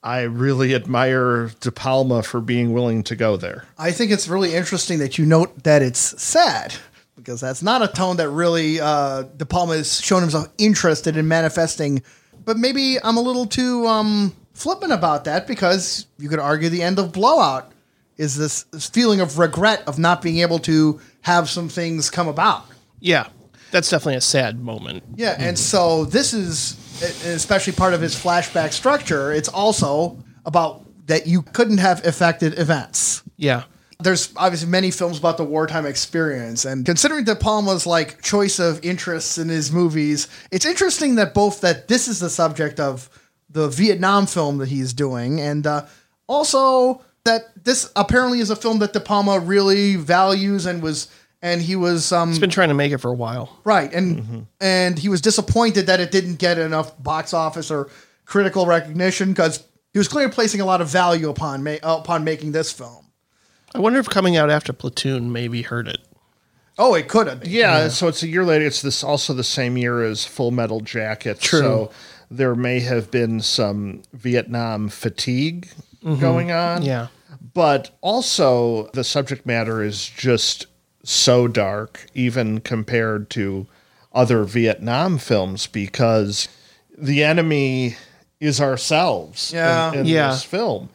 [0.03, 3.65] I really admire De Palma for being willing to go there.
[3.77, 6.75] I think it's really interesting that you note that it's sad
[7.23, 11.27] because that's not a tone that really uh, De Palma has shown himself interested in
[11.27, 12.03] manifesting.
[12.43, 16.83] But maybe I'm a little too um, flippant about that because you could argue the
[16.83, 17.71] end of Blow Out
[18.17, 22.27] is this, this feeling of regret of not being able to have some things come
[22.27, 22.65] about.
[22.99, 23.27] Yeah.
[23.71, 25.03] That's definitely a sad moment.
[25.15, 26.77] Yeah, and so this is
[27.25, 29.31] especially part of his flashback structure.
[29.31, 33.63] It's also about that you couldn't have affected events Yeah.
[34.01, 38.83] There's obviously many films about the wartime experience and considering de palma's like choice of
[38.83, 43.09] interests in his movies it's interesting that both that this is the subject of
[43.49, 45.85] the vietnam film that he's doing and uh,
[46.27, 51.07] also that this apparently is a film that de palma really values and was
[51.41, 53.59] and he was um He's been trying to make it for a while.
[53.65, 57.89] right, and and he was disappointed that it didn't get enough box office or
[58.25, 62.53] critical recognition because he was clearly placing a lot of value upon ma- upon making
[62.53, 63.05] this film.
[63.75, 65.99] I wonder if coming out after Platoon maybe hurt it.
[66.77, 67.41] Oh, it could have.
[67.41, 67.51] been.
[67.51, 68.65] Yeah, so it's a year later.
[68.65, 71.39] It's this also the same year as Full Metal Jacket.
[71.39, 71.59] True.
[71.59, 71.91] So
[72.31, 75.69] there may have been some Vietnam fatigue
[76.03, 76.19] mm-hmm.
[76.19, 76.81] going on.
[76.81, 77.07] Yeah.
[77.53, 80.65] But also the subject matter is just
[81.03, 83.67] so dark, even compared to
[84.11, 86.47] other Vietnam films, because
[86.97, 87.97] the enemy
[88.39, 89.91] is ourselves Yeah.
[89.93, 90.31] in, in Yeah.
[90.31, 90.89] this film.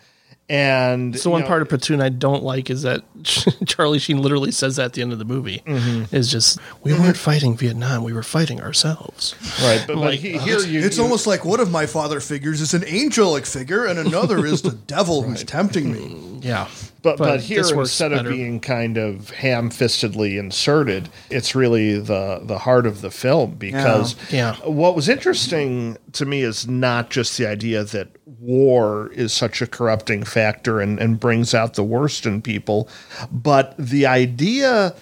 [0.51, 3.03] And So you one know, part of Platoon I don't like is that
[3.67, 5.63] Charlie Sheen literally says that at the end of the movie.
[5.67, 6.15] Mm-hmm.
[6.15, 9.35] Is just we weren't fighting Vietnam, we were fighting ourselves.
[9.63, 12.21] right, but, but like, he- here you It's you- almost like one of my father
[12.21, 16.41] figures is an angelic figure, and another is the devil who's tempting me.
[16.43, 16.69] Yeah.
[17.03, 18.29] But but, here this works instead better.
[18.29, 24.15] of being kind of ham-fistedly inserted, it's really the the heart of the film because
[24.15, 24.57] oh, Yeah.
[24.65, 28.09] what was interesting to me is not just the idea that
[28.41, 32.89] war is such a corrupting factor and, and brings out the worst in people,
[33.31, 34.95] but the idea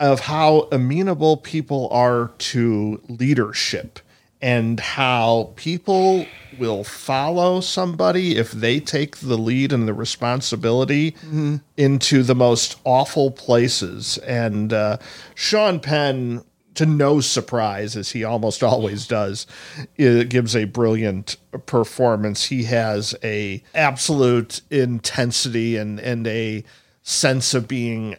[0.00, 3.98] of how amenable people are to leadership
[4.40, 6.26] and how people
[6.58, 11.14] will follow somebody if they take the lead and the responsibility
[11.76, 14.18] into the most awful places.
[14.18, 14.98] And uh,
[15.34, 16.44] Sean Penn,
[16.74, 19.46] to no surprise, as he almost always does,
[19.96, 21.36] gives a brilliant
[21.66, 22.44] performance.
[22.46, 26.64] He has a absolute intensity and and a
[27.02, 28.16] sense of being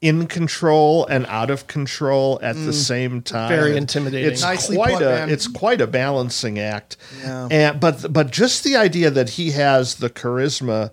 [0.00, 2.74] in control and out of control at the mm.
[2.74, 3.50] same time.
[3.50, 4.32] Very intimidating.
[4.32, 5.30] It's Nicely quite put, a man.
[5.30, 6.96] it's quite a balancing act.
[7.22, 7.48] Yeah.
[7.50, 10.90] And but but just the idea that he has the charisma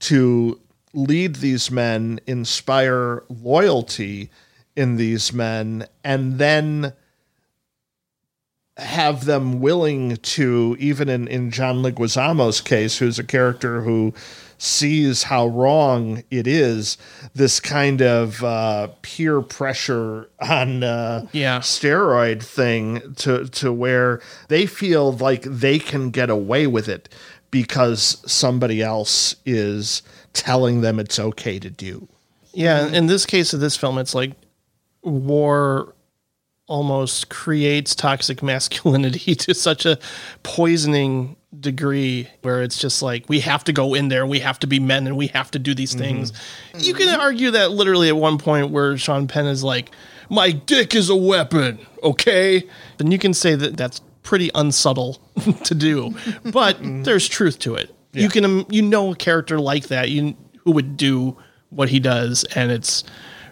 [0.00, 0.60] to
[0.92, 4.30] lead these men, inspire loyalty
[4.76, 6.92] in these men, and then
[8.76, 14.14] have them willing to, even in, in John Leguizamo's case, who's a character who
[14.62, 16.98] sees how wrong it is,
[17.34, 21.60] this kind of uh, peer pressure on uh, Yeah.
[21.60, 27.08] steroid thing to, to where they feel like they can get away with it
[27.50, 30.02] because somebody else is
[30.34, 32.06] telling them it's okay to do.
[32.52, 34.32] Yeah, in this case of this film, it's like
[35.02, 35.94] war
[36.70, 39.98] almost creates toxic masculinity to such a
[40.42, 44.66] poisoning degree where it's just like we have to go in there, we have to
[44.66, 46.32] be men, and we have to do these things.
[46.78, 49.90] You can argue that literally at one point where Sean Penn is like,
[50.30, 52.62] "My dick is a weapon," okay,
[52.98, 55.20] then you can say that that's pretty unsubtle
[55.64, 57.92] to do, but there's truth to it.
[58.12, 61.36] You can um, you know a character like that you who would do
[61.70, 63.02] what he does, and it's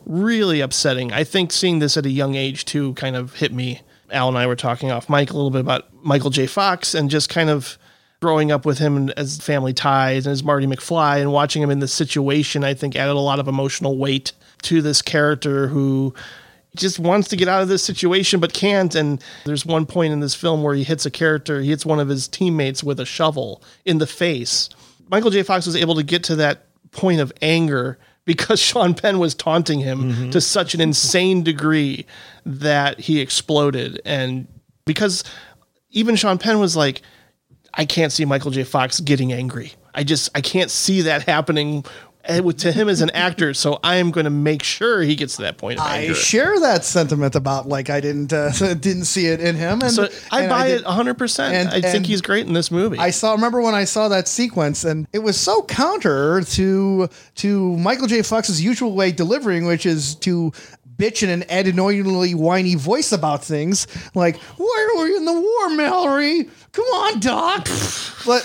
[0.08, 1.12] really upsetting.
[1.12, 3.82] I think seeing this at a young age too kind of hit me.
[4.10, 6.46] Al and I were talking off mic a little bit about Michael J.
[6.46, 7.78] Fox and just kind of
[8.20, 11.78] growing up with him as family ties and as Marty McFly and watching him in
[11.78, 16.14] this situation, I think added a lot of emotional weight to this character who
[16.74, 18.94] just wants to get out of this situation but can't.
[18.94, 22.00] And there's one point in this film where he hits a character, he hits one
[22.00, 24.70] of his teammates with a shovel in the face.
[25.10, 25.42] Michael J.
[25.42, 27.98] Fox was able to get to that point of anger
[28.28, 30.30] because Sean Penn was taunting him mm-hmm.
[30.30, 32.06] to such an insane degree
[32.44, 34.00] that he exploded.
[34.04, 34.46] And
[34.84, 35.24] because
[35.90, 37.00] even Sean Penn was like,
[37.72, 38.64] I can't see Michael J.
[38.64, 39.72] Fox getting angry.
[39.94, 41.84] I just I can't see that happening
[42.28, 43.54] to him as an actor.
[43.54, 46.84] So I am going to make sure he gets to that point I share that
[46.84, 50.50] sentiment about like I didn't uh, didn't see it in him, and so I and
[50.50, 51.14] buy did- it 100.
[51.14, 52.98] percent and- I think he's great in this movie.
[52.98, 53.32] I saw.
[53.32, 58.22] Remember when I saw that sequence, and it was so counter to to Michael J.
[58.22, 60.52] Fox's usual way of delivering, which is to
[60.98, 65.70] bitch in an annoyingly whiny voice about things, like "Why are we in the war,
[65.70, 66.48] Mallory?
[66.72, 67.64] Come on, Doc."
[68.26, 68.42] but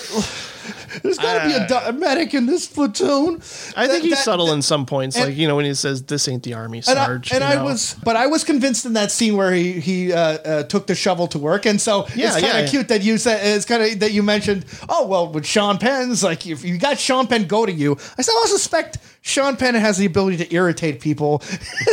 [1.02, 3.36] there's got to be a, do- a medic in this platoon.
[3.76, 6.02] I think he's that- subtle in some points, and- like you know when he says,
[6.02, 7.64] "This ain't the army, and I, Sarge." and you I know?
[7.64, 10.94] was, but I was convinced in that scene where he he uh, uh, took the
[10.94, 12.66] shovel to work, and so Yeah, it's kind of yeah, yeah.
[12.68, 14.64] cute that you said it's kind of that you mentioned.
[14.88, 18.22] Oh well, with Sean Penn's like if you got Sean Penn go to you, I
[18.22, 21.38] still suspect Sean Penn has the ability to irritate people.
[21.38, 21.44] to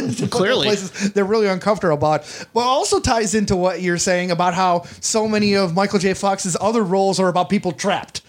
[0.02, 0.68] put them Clearly.
[0.68, 2.24] places they're really uncomfortable about.
[2.54, 6.14] But also ties into what you're saying about how so many of Michael J.
[6.14, 8.22] Fox's other roles are about people trapped.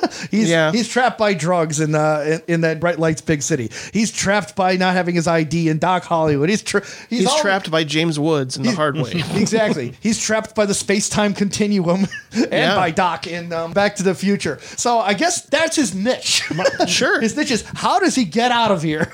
[0.30, 0.72] he's Yeah.
[0.72, 3.70] he's trapped by drugs in uh in, in that bright lights big city.
[3.92, 6.48] He's trapped by not having his ID in Doc Hollywood.
[6.48, 9.12] He's tra- he's, he's all- trapped by James Woods in the hard way.
[9.34, 9.94] exactly.
[10.00, 12.76] He's trapped by the space time continuum and Yeah.
[12.76, 14.58] by Doc in um, Back to the Future.
[14.76, 16.42] So I guess that's his niche.
[16.86, 17.20] Sure.
[17.20, 19.10] his niche is how does he get out of here?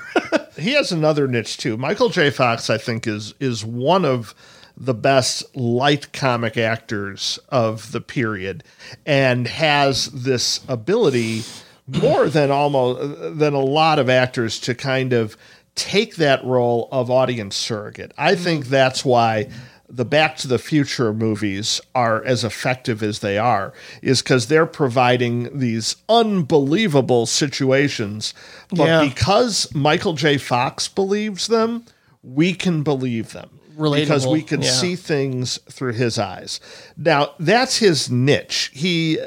[0.57, 1.77] he has another niche too.
[1.77, 2.31] Michael J.
[2.31, 4.35] Fox, I think, is is one of
[4.81, 8.63] the best light comic actors of the period,
[9.05, 11.43] and has this ability
[11.87, 15.37] more than almost than a lot of actors to kind of
[15.75, 18.13] take that role of audience surrogate.
[18.17, 18.45] I mm-hmm.
[18.45, 19.49] think that's why
[19.89, 24.67] the Back to the Future movies are as effective as they are, is because they're
[24.67, 28.35] providing these unbelievable situations.
[28.69, 29.01] But Yeah.
[29.01, 30.37] because Michael J.
[30.37, 31.85] Fox believes them,
[32.23, 33.58] we can believe them.
[34.05, 34.71] Because we can yeah.
[34.71, 36.61] see things through his eyes.
[36.97, 38.71] Now, that's his niche.
[38.75, 39.19] He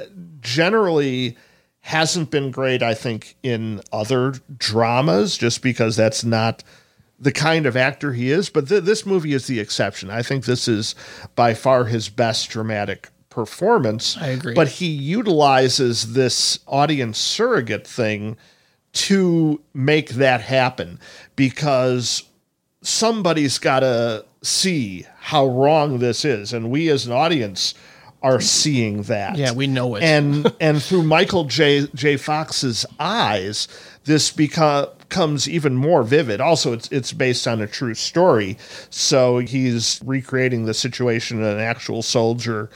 [0.42, 1.38] generally
[1.82, 6.64] hasn't been great, I think, in other dramas, just because that's not
[7.20, 8.50] the kind of actor he is.
[8.50, 10.10] But th- this movie is the exception.
[10.10, 10.96] I think this is
[11.36, 14.18] by far his best dramatic performance.
[14.18, 14.54] I agree.
[14.54, 18.38] But he utilizes this audience surrogate thing
[18.94, 21.00] to make that happen
[21.36, 22.24] because
[22.82, 27.74] somebody's got to see how wrong this is and we as an audience
[28.24, 29.36] are seeing that.
[29.36, 30.04] Yeah, we know it.
[30.04, 33.68] and and through michael j j fox's eyes
[34.06, 36.40] this beco- becomes even more vivid.
[36.42, 38.58] Also it's it's based on a true story.
[38.90, 42.70] So he's recreating the situation an actual soldier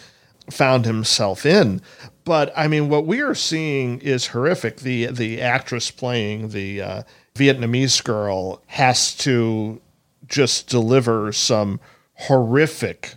[0.51, 1.81] found himself in.
[2.25, 4.77] But i mean what we are seeing is horrific.
[4.77, 7.03] The the actress playing the uh,
[7.35, 9.79] vietnamese girl has to
[10.27, 11.79] just deliver some
[12.13, 13.15] horrific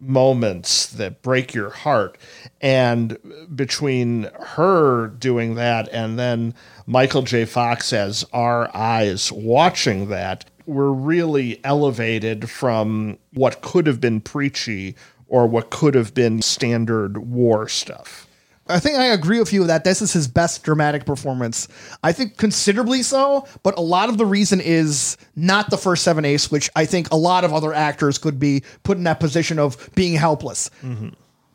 [0.00, 2.18] moments that break your heart.
[2.60, 3.18] And
[3.54, 6.54] between her doing that and then
[6.86, 7.44] Michael J.
[7.44, 14.94] Fox as our eyes watching that, we're really elevated from what could have been preachy
[15.28, 18.26] or what could have been standard war stuff.
[18.70, 21.68] I think I agree with you that this is his best dramatic performance.
[22.02, 26.24] I think considerably so, but a lot of the reason is not the first seven
[26.24, 29.58] ace, which I think a lot of other actors could be put in that position
[29.58, 30.70] of being helpless.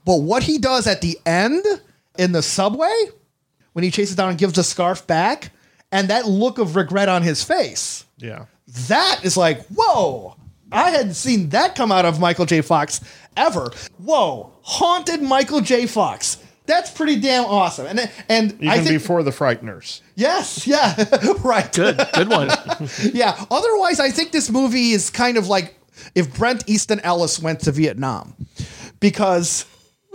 [0.06, 1.66] But what he does at the end
[2.18, 2.94] in the subway,
[3.74, 5.52] when he chases down and gives the scarf back,
[5.92, 8.46] and that look of regret on his face, Yeah.
[8.88, 10.36] that is like, whoa.
[10.72, 12.62] I hadn't seen that come out of Michael J.
[12.62, 13.00] Fox
[13.38, 13.70] ever.
[13.98, 15.86] Whoa, haunted Michael J.
[15.86, 16.38] Fox.
[16.66, 17.86] That's pretty damn awesome.
[17.86, 20.02] And and Even I think before the Frighteners.
[20.16, 20.96] yes, yeah,
[21.44, 21.72] right.
[21.72, 22.50] Good, good one.
[23.14, 23.46] Yeah.
[23.52, 25.76] Otherwise, I think this movie is kind of like
[26.16, 28.34] if Bret Easton Ellis went to Vietnam,
[29.00, 29.66] because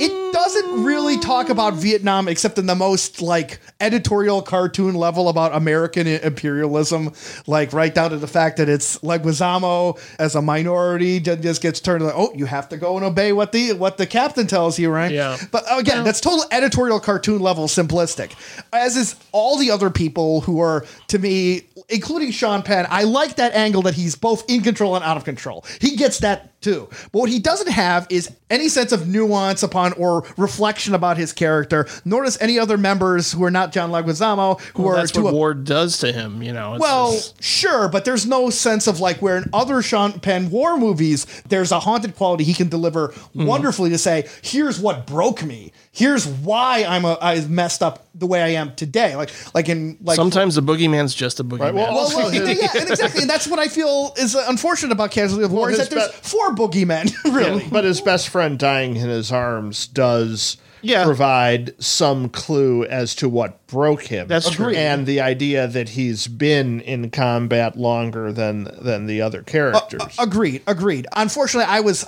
[0.01, 1.51] it doesn't really talk mm.
[1.51, 7.13] about Vietnam except in the most like editorial cartoon level about American imperialism,
[7.47, 11.81] like right down to the fact that it's Leguizamo as a minority ju- just gets
[11.81, 14.79] turned like, oh, you have to go and obey what the what the captain tells
[14.79, 15.13] you, right?
[15.13, 15.37] Yeah.
[15.51, 18.33] But uh, again, that's total editorial cartoon level simplistic,
[18.73, 22.87] as is all the other people who are to me, including Sean Penn.
[22.89, 25.65] I like that angle that he's both in control and out of control.
[25.81, 26.89] He gets that too.
[27.13, 31.33] But what he doesn't have is any sense of nuance upon or reflection about his
[31.33, 35.17] character, nor does any other members who are not John Leguizamo, who Well, are that's
[35.17, 36.43] what a Ward does to him.
[36.43, 36.75] You know.
[36.75, 40.51] It's well, just- sure, but there's no sense of like where in other Sean Penn
[40.51, 43.47] war movies, there's a haunted quality he can deliver Mm-hmm.
[43.47, 45.73] wonderfully to say, here's what broke me.
[45.93, 49.17] Here's why I'm a, I messed up the way I am today.
[49.17, 51.75] Like, like in like sometimes the boogeyman's just a boogeyman.
[51.75, 55.11] well, well, well, yeah, and exactly, and that's what I feel is uh, unfortunate about
[55.11, 57.67] Casualty of War Well, is that there's be- four boogeymen, really.
[57.71, 61.05] But his best friend dying in his arms does Yeah.
[61.05, 64.29] provide some clue as to what broke him.
[64.29, 64.73] That's true.
[64.73, 70.03] And the idea that he's been in combat longer than than the other characters.
[70.21, 71.09] Agreed, agreed.
[71.17, 72.07] Unfortunately, I was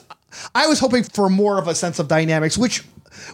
[0.54, 2.84] I was hoping for more of a sense of dynamics, which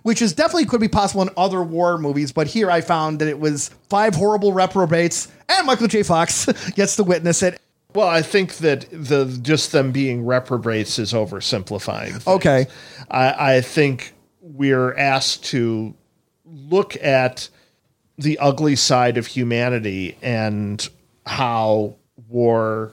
[0.02, 3.28] which is definitely could be possible in other war movies, but here I found that
[3.28, 6.02] it was five horrible reprobates and Michael J.
[6.02, 7.60] Fox gets to witness it.
[7.94, 12.12] well, I think that the just them being reprobates is oversimplifying.
[12.12, 12.26] things.
[12.26, 12.66] Okay.
[13.10, 15.94] I, I think we're asked to
[16.44, 17.48] look at
[18.18, 20.86] the ugly side of humanity and
[21.24, 21.94] how
[22.28, 22.92] war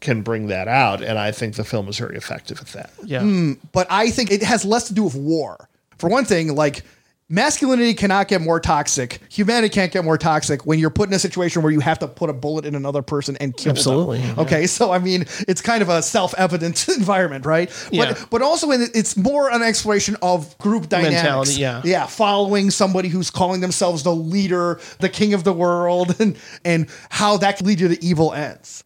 [0.00, 1.02] can bring that out.
[1.02, 2.92] And I think the film is very effective at that.
[3.04, 3.20] yeah.
[3.20, 5.68] Hmm, but I think it has less to do with war.
[5.98, 6.82] For one thing, like
[7.28, 9.20] masculinity cannot get more toxic.
[9.30, 12.08] Humanity can't get more toxic when you're put in a situation where you have to
[12.08, 14.36] put a bullet in another person and kill Absolutely, them.
[14.36, 14.42] yeah.
[14.42, 17.70] Okay, so I mean, it's kind of a self-evident environment, right?
[17.90, 18.12] Yeah.
[18.12, 21.22] But but also in, it's more an exploration of group dynamics.
[21.22, 21.82] Mentality, yeah.
[21.84, 26.88] Yeah, following somebody who's calling themselves the leader, the king of the world, and and
[27.10, 28.83] how that can lead you to evil ends.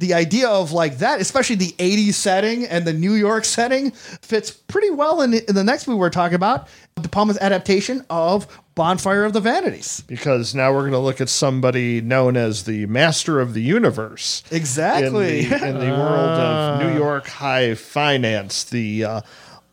[0.00, 4.50] The idea of like that, especially the 80s setting and the New York setting, fits
[4.50, 6.68] pretty well in, in the next movie we're talking about,
[7.00, 10.02] De Palma's adaptation of Bonfire of the Vanities.
[10.06, 14.42] because now we're going to look at somebody known as the master of the universe.
[14.50, 15.44] Exactly.
[15.44, 19.20] In the, in the world of New York high finance, the uh,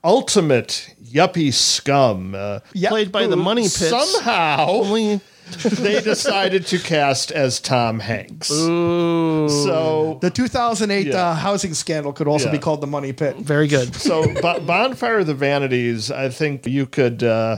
[0.04, 2.36] ultimate yuppie scum.
[2.36, 2.90] Uh, Yep.
[2.90, 3.90] Played by the Money Pits.
[3.90, 5.22] Somehow Only
[5.80, 8.51] they decided to cast as Tom Hanks.
[8.51, 9.48] Ooh.
[9.50, 11.16] So The 2008 Yeah.
[11.30, 12.51] uh, housing scandal could also Yeah.
[12.53, 13.38] be called the Money Pit.
[13.38, 13.95] very good.
[13.95, 17.58] So, Bo- Bonfire of the Vanities, I think you could uh,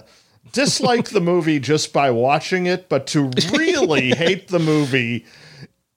[0.53, 5.26] dislike the movie just by watching it, but to really hate the movie,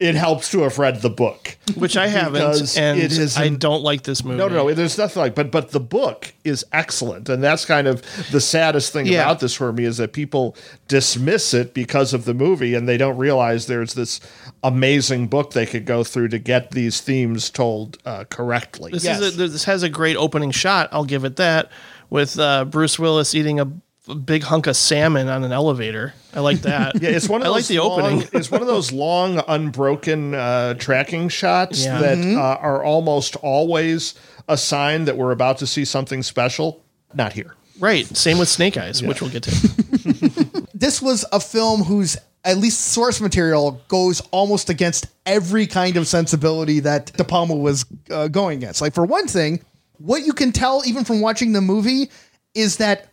[0.03, 1.57] it helps to have read the book.
[1.77, 4.37] Which I haven't, and it is I don't like this movie.
[4.39, 4.75] No, no, no.
[4.75, 8.93] There's nothing like, but but the book is excellent, and that's kind of the saddest
[8.93, 9.23] thing Yeah.
[9.23, 10.57] about this for me is that people
[10.89, 14.21] dismiss it because of the movie, and they don't realize there's this
[14.65, 18.91] amazing book they could go through to get these themes told uh, correctly.
[18.93, 19.21] This Yes.
[19.21, 20.89] is a, this has a great opening shot.
[20.93, 21.71] I'll give it that.
[22.11, 23.69] With uh, Bruce Willis eating a,
[24.09, 26.13] a big hunk of salmon on an elevator.
[26.35, 26.95] I like that.
[27.01, 28.29] Yeah, it's one of I those like the long, opening.
[28.33, 31.99] it's one of those long, unbroken uh, tracking shots Yeah.
[32.01, 34.15] that uh, are almost always
[34.49, 36.83] a sign that we're about to see something special.
[37.15, 37.55] Not here.
[37.79, 38.07] Right.
[38.17, 40.63] Same with Snake Eyes, which we'll get to.
[40.75, 46.09] This was a film whose at least source material goes almost against every kind of
[46.09, 48.81] sensibility that De Palma was uh, going against.
[48.81, 49.61] Like for one thing,
[49.99, 52.11] what you can tell even from watching the movie
[52.53, 53.11] is that li-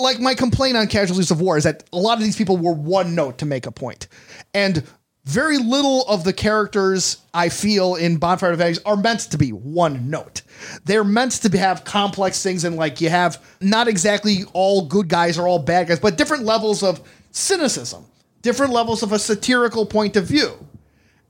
[0.00, 2.72] like my complaint on casualties of war is that a lot of these people were
[2.72, 4.08] one note to make a point.
[4.54, 4.84] And
[5.24, 9.50] very little of the characters i feel in bonfire of Vanities are meant to be
[9.50, 10.42] one note.
[10.84, 15.08] They're meant to be, have complex things and like you have not exactly all good
[15.08, 18.06] guys or all bad guys but different levels of cynicism
[18.42, 20.52] different levels of a satirical point of view.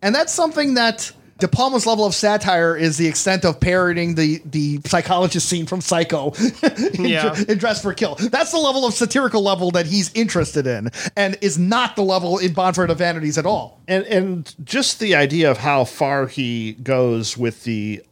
[0.03, 4.43] And that's something that De Palma's level of satire is the extent of parroting the
[4.45, 6.33] the psychologist scene from Psycho
[6.95, 7.35] in, Yeah.
[7.49, 8.17] in Dressed to Kill.
[8.17, 12.39] That's the level of satirical level that he's interested in, and is not the level
[12.39, 13.81] in Bonfire of Vanities at all.
[13.87, 18.03] And and just the idea of how far he goes with the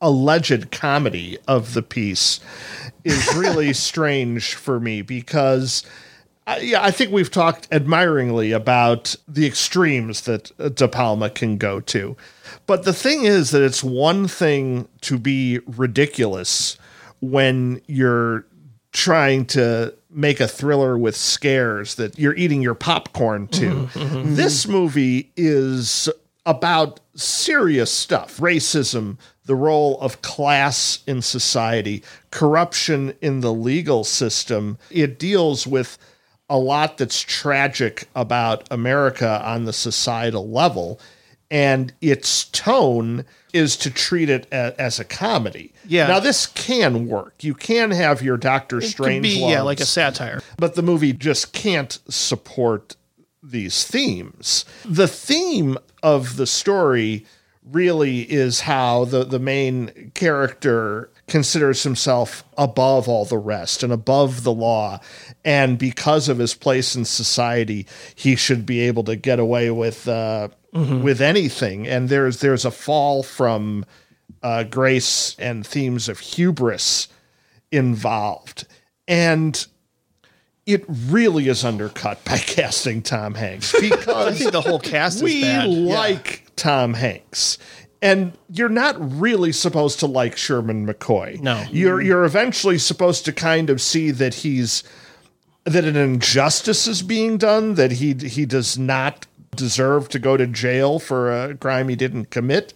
[0.00, 2.40] alleged comedy of the piece
[3.04, 5.84] is really strange for me because
[6.46, 11.56] I, yeah, I think we've talked admiringly about the extremes that uh, De Palma can
[11.56, 12.16] go to.
[12.66, 16.76] But the thing is that it's one thing to be ridiculous
[17.20, 18.46] when you're
[18.92, 23.70] trying to make a thriller with scares that you're eating your popcorn to.
[23.70, 24.34] Mm-hmm, mm-hmm, mm-hmm.
[24.34, 26.08] This movie is
[26.44, 34.78] about serious stuff racism, the role of class in society, corruption in the legal system.
[34.90, 35.98] It deals with
[36.50, 41.00] a lot that's tragic about America on the societal level.
[41.52, 45.72] And its tone is to treat it a, as a comedy.
[45.86, 46.06] Yeah.
[46.06, 47.44] Now this can work.
[47.44, 49.22] You can have your Doctor It Strange.
[49.22, 50.40] be, yeah, like a satire.
[50.56, 52.96] but the movie just can't support
[53.42, 54.64] these themes.
[54.84, 57.26] The theme of the story
[57.70, 64.42] really is how the, the main character considers himself above all the rest and above
[64.42, 65.00] the law.
[65.44, 70.08] And because of his place in society, he should be able to get away with
[70.08, 71.86] uh, with anything.
[71.86, 73.84] And there's there's a fall from
[74.42, 77.08] uh, grace and themes of hubris
[77.70, 78.66] involved.
[79.06, 79.66] And
[80.66, 85.22] it really is undercut by casting Tom Hanks I because think the whole cast is
[85.22, 87.58] we like Tom Hanks.
[88.00, 91.40] And you're not really supposed to like Sherman McCoy.
[91.40, 91.64] No.
[91.70, 94.82] You're you're eventually supposed to kind of see that he's
[95.64, 99.26] that an injustice is being done, that he he does not
[99.56, 102.72] deserve to go to jail for a crime he didn't commit,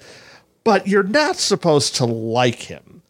[0.65, 3.03] but you're not supposed to like him.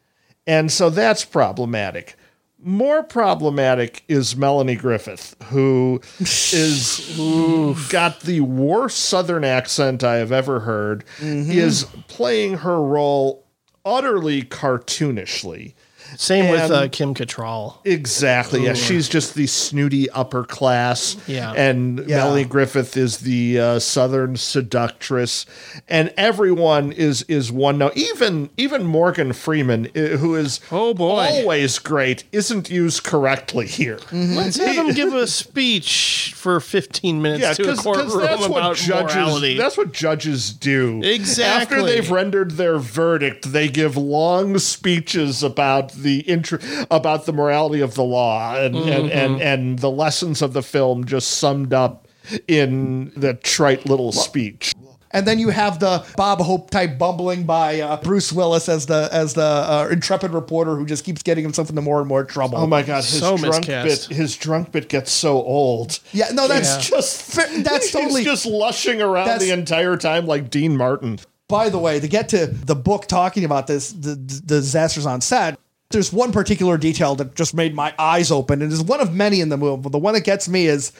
[0.46, 2.14] And so that's problematic.
[2.58, 7.16] More problematic is Melanie Griffith, who is
[7.90, 11.50] got the worst Southern accent I have ever heard, mm-hmm.
[11.50, 13.46] is playing her role
[13.84, 15.74] utterly cartoonishly.
[16.16, 17.78] Same with uh, Kim Cattrall.
[17.84, 18.64] Exactly.
[18.64, 21.16] Yeah, she's just the snooty upper class.
[21.26, 21.52] Yeah.
[21.52, 22.16] And Yeah.
[22.18, 25.46] Melanie Griffith is the uh, southern seductress,
[25.88, 27.96] and everyone is is one note.
[27.96, 31.20] Even even Morgan Freeman, uh, who is Oh, boy.
[31.30, 33.98] always great, isn't used correctly here.
[34.12, 38.48] Let's have him give a speech for 15 minutes Yeah, to a because courtroom that's
[38.48, 39.56] what about judges morality.
[39.58, 41.00] that's what judges do.
[41.02, 41.76] Exactly.
[41.78, 47.80] After they've rendered their verdict, they give long speeches about the intr- about the morality
[47.80, 49.18] of the law and, and, Mm-hmm.
[49.18, 52.06] and and the lessons of the film just summed up
[52.48, 54.72] in the trite little speech.
[55.12, 59.08] And then you have the Bob Hope type bumbling by uh, Bruce Willis as the
[59.12, 62.58] as the uh, intrepid reporter who just keeps getting himself into more and more trouble.
[62.58, 64.08] Oh my god, his So drunk miscast.
[64.08, 66.00] bit his drunk bit gets so old.
[66.12, 66.96] Yeah, no, that's Yeah.
[66.98, 71.18] Just that's totally- he's just lushing around the entire time like Dean Martin.
[71.48, 75.20] By the way, to get to the book talking about this, the, the disasters on
[75.20, 75.56] set,
[75.96, 79.40] there's one particular detail that just made my eyes open, and is one of many
[79.40, 79.80] in the movie.
[79.80, 80.92] But the one that gets me is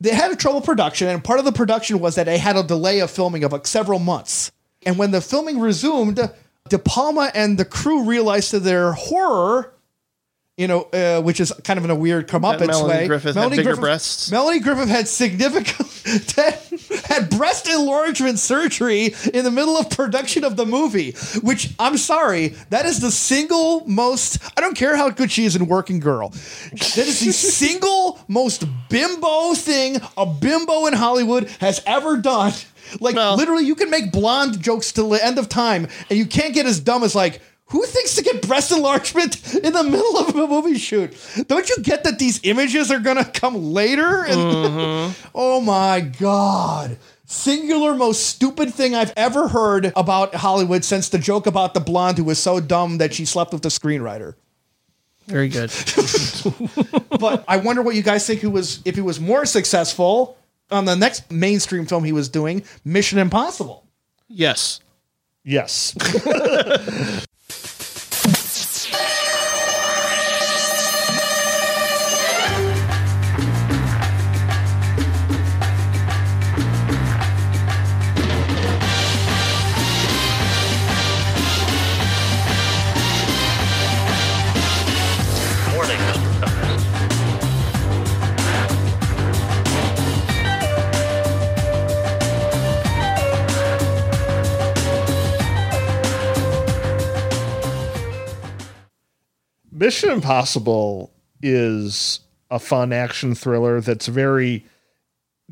[0.00, 3.00] they had trouble production, and part of the production was that they had a delay
[3.00, 4.52] of filming of like several months.
[4.86, 6.20] And when the filming resumed,
[6.68, 9.74] De Palma and the crew realized to their horror,
[10.60, 13.06] you know, uh, which is kind of in a weird comeuppance Melanie way.
[13.06, 14.30] Griffith had bigger breasts.
[14.30, 15.90] Melanie Griffith had significant
[17.06, 22.48] had breast enlargement surgery in the middle of production of the movie, which I'm sorry,
[22.68, 26.28] that is the single most I don't care how good she is in Working Girl.
[26.28, 32.52] That is the single most bimbo thing a bimbo in Hollywood has ever done.
[33.00, 36.26] Like Well- literally you can make blonde jokes till the end of time and you
[36.26, 37.40] can't get as dumb as like
[37.70, 41.16] who thinks to get breast enlargement in the middle of a movie shoot?
[41.46, 44.24] Don't you get that these images are gonna come later?
[44.24, 45.28] And mm-hmm.
[45.34, 46.98] oh my god.
[47.26, 52.18] Singular most stupid thing I've ever heard about Hollywood since the joke about the blonde
[52.18, 54.34] who was so dumb that she slept with the screenwriter.
[55.26, 55.70] Very good.
[57.20, 60.38] But I wonder what you guys think who was if he was more successful
[60.70, 63.84] on the next mainstream film he was doing, Mission Impossible.
[64.26, 64.80] yes.
[65.44, 65.94] Yes.
[99.80, 101.10] Mission Impossible
[101.40, 104.66] is a fun action thriller that's very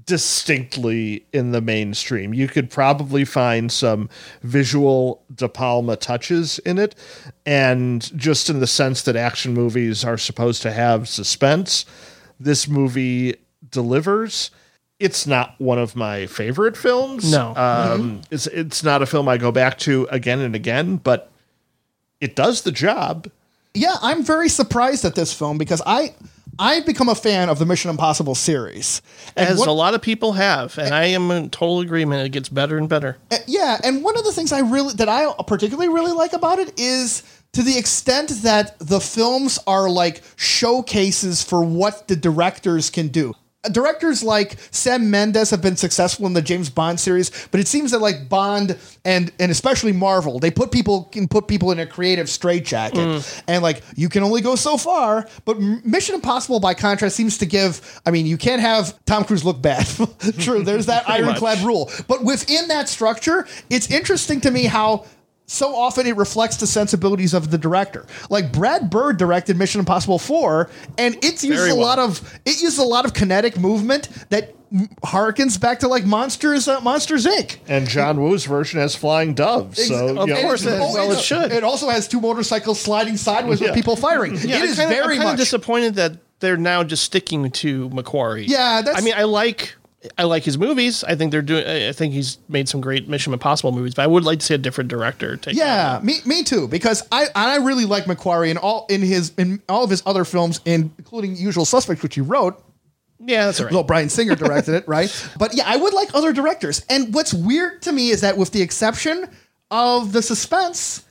[0.04, 2.34] distinctly in the mainstream.
[2.34, 4.10] You could probably find some
[4.42, 6.94] visual De Palma touches in it,
[7.46, 11.86] and just in the sense that action movies are supposed to have suspense,
[12.38, 13.34] this movie
[13.70, 14.50] delivers.
[15.00, 17.32] It's not one of my favorite films.
[17.32, 17.56] No.
[17.56, 21.32] um, it's it's not a film I go back to again and again, but
[22.20, 23.30] it does the job.
[23.78, 26.14] Yeah, I'm very surprised at this film because I
[26.58, 29.00] I've become a fan of the Mission Impossible series.
[29.36, 32.26] And As what- a lot of people have, and I am in total agreement.
[32.26, 33.16] It gets better and better.
[33.30, 36.58] Uh, yeah, and one of the things I really that I particularly really like about
[36.58, 42.90] it is to the extent that the films are like showcases for what the directors
[42.90, 43.34] can do.
[43.64, 47.66] Uh, Directors like Sam Mendes have been successful in the James Bond series, but it
[47.66, 51.80] seems that like Bond and and especially Marvel, they put people can put people in
[51.80, 55.28] a creative straitjacket, and like you can only go so far.
[55.44, 58.00] But Mission Impossible, by contrast, seems to give.
[58.06, 59.86] I mean, you can't have Tom Cruise look bad.
[60.38, 65.04] True, there's that ironclad rule, but within that structure, it's interesting to me how
[65.50, 68.06] so often it reflects the sensibilities of the director.
[68.30, 70.68] Like Brad Bird directed Mission Impossible 4
[70.98, 71.86] and it uses Very a well.
[71.86, 76.04] lot of it uses a lot of kinetic movement that m- harkens back to like
[76.04, 77.56] Monsters uh, Monsters Inc.
[77.66, 79.86] And John Woo's version has flying doves.
[79.88, 81.50] So Of you know, course it- Oh, well, it should.
[81.50, 83.74] It also has two motorcycles sliding sideways with Yeah.
[83.74, 84.34] people firing.
[84.34, 87.50] Yeah, it is I'm kinda, very I'm kinda much disappointed that they're now just sticking
[87.50, 88.46] to McQuarrie.
[88.46, 89.74] Yeah, that's- I mean, I like
[90.16, 91.02] I like his movies.
[91.02, 91.66] I think they're doing.
[91.66, 94.54] I think he's made some great Mission Impossible movies, but I would like to see
[94.54, 95.56] a different director take.
[95.56, 96.68] Yeah, me me too.
[96.68, 100.24] Because I I really like McQuarrie in all in his in all of his other
[100.24, 102.62] films, in, including Usual Suspects, which he wrote.
[103.18, 103.72] yeah, that's right.
[103.72, 105.10] Well, Bryan Singer directed it, right?
[105.36, 106.86] But yeah, I would like other directors.
[106.88, 109.28] And what's weird to me is that, with the exception
[109.72, 111.04] of the suspense,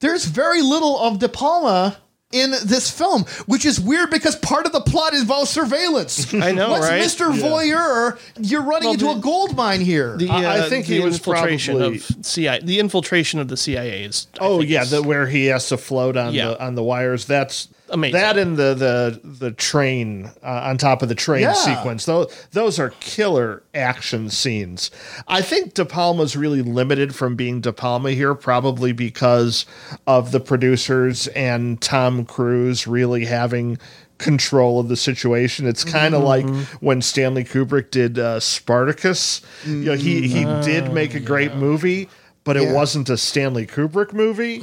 [0.00, 1.98] there's very little of De Palma
[2.34, 6.34] in this film, which is weird because part of the plot involves surveillance.
[6.34, 7.02] I know, What's right?
[7.02, 7.32] Mr.
[7.32, 8.18] Voyeur?
[8.40, 10.16] You're running Well, into the- a gold mine here.
[10.16, 12.60] the, I- I uh, think the he was infiltration probably- of CIA.
[12.62, 14.26] The infiltration of the CIA is.
[14.34, 16.48] I Oh yeah, is- the, where he has to float on Yeah.
[16.48, 17.26] the on the wires.
[17.26, 18.18] That's Amazing.
[18.20, 21.52] That and the the the train uh, on top of the train Yeah.
[21.52, 22.06] sequence.
[22.06, 24.90] Those those are killer action scenes.
[25.28, 29.66] I think De Palma's really limited from being De Palma here, probably because
[30.06, 33.76] of the producers and Tom Cruise really having
[34.16, 35.66] control of the situation.
[35.66, 36.48] It's kind of like
[36.80, 39.42] when Stanley Kubrick did uh, Spartacus.
[39.66, 42.08] You know, he he did make a great movie
[42.44, 42.72] but it Yeah.
[42.74, 44.60] wasn't a Stanley Kubrick movie.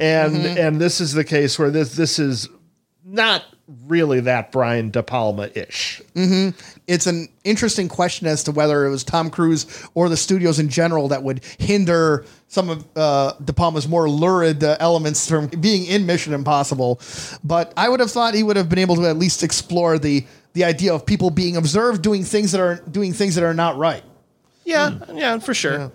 [0.00, 2.48] And and this is the case where this this is
[3.08, 3.44] not
[3.86, 6.00] really that Brian De Palma ish.
[6.86, 10.68] it's an interesting question as to whether it was Tom Cruise or the studios in
[10.68, 15.86] general that would hinder some of uh, De Palma's more lurid uh, elements from being
[15.86, 17.00] in Mission Impossible.
[17.44, 20.26] But I would have thought he would have been able to at least explore the
[20.54, 23.76] the idea of people being observed doing things that are doing things that are not
[23.76, 24.02] right.
[24.64, 25.78] Yeah, yeah, for sure.
[25.78, 25.88] Yeah,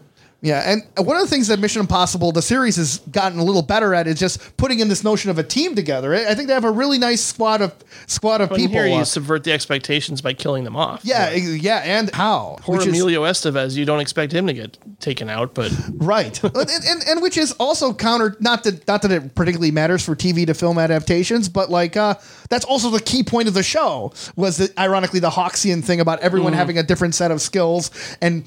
[0.43, 3.93] and one of the things that Mission Impossible, the series, has gotten a little better
[3.95, 6.13] at is just putting in this notion of a team together.
[6.13, 7.73] I think they have a really nice squad of
[8.07, 8.73] squad of But people.
[8.73, 11.01] here, you uh, subvert the expectations by killing them off.
[11.05, 12.57] yeah, ex- yeah, and how?
[12.59, 16.43] Poor Which is- Emilio Estevez, you don't expect him to get taken out, but Right,
[16.43, 18.35] and, and, and which is also counter.
[18.41, 22.15] Not that not that it particularly matters for TV to film adaptations, but like uh,
[22.49, 26.19] that's also the key point of the show was that ironically the Hawksian thing about
[26.19, 27.91] everyone having a different set of skills
[28.21, 28.43] and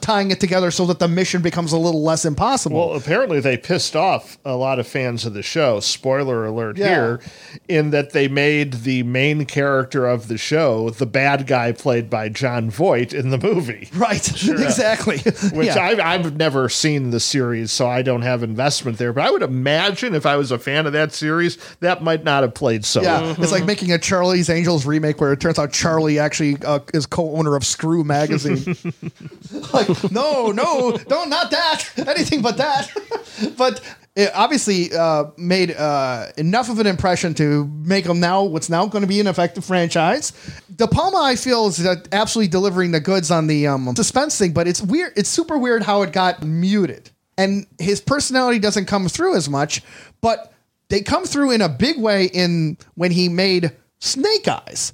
[0.00, 2.76] tying it together so that the mission becomes a little less impossible.
[2.88, 5.78] Well, apparently they pissed off a lot of fans of the show.
[5.80, 6.88] Spoiler alert Yeah.
[6.88, 7.20] here,
[7.68, 12.30] in that they made the main character of the show the bad guy played by
[12.30, 13.88] Jon Voight in the movie.
[13.94, 15.18] right, exactly.
[15.52, 15.78] Which Yeah.
[15.84, 19.12] I've, I've never seen the series, so I don't have investment there.
[19.12, 22.42] But I would imagine if I was a fan of that series, that might not
[22.42, 25.72] have played so Yeah, it's like making a Charlie's Angels remake where it turns out
[25.72, 28.76] Charlie actually uh, is co-owner of Screw magazine.
[29.74, 32.90] like, no, no, don't not that, anything but that.
[33.56, 33.80] but
[34.16, 38.86] it obviously uh, made uh, enough of an impression to make them now what's now
[38.86, 40.32] going to be an effective franchise.
[40.74, 44.52] De Palma, I feel, is uh, absolutely delivering the goods on the um, suspense thing,
[44.52, 45.12] but it's weird.
[45.16, 49.82] It's super weird how it got muted, and his personality doesn't come through as much,
[50.20, 50.52] but
[50.88, 54.92] they come through in a big way in when he made Snake Eyes.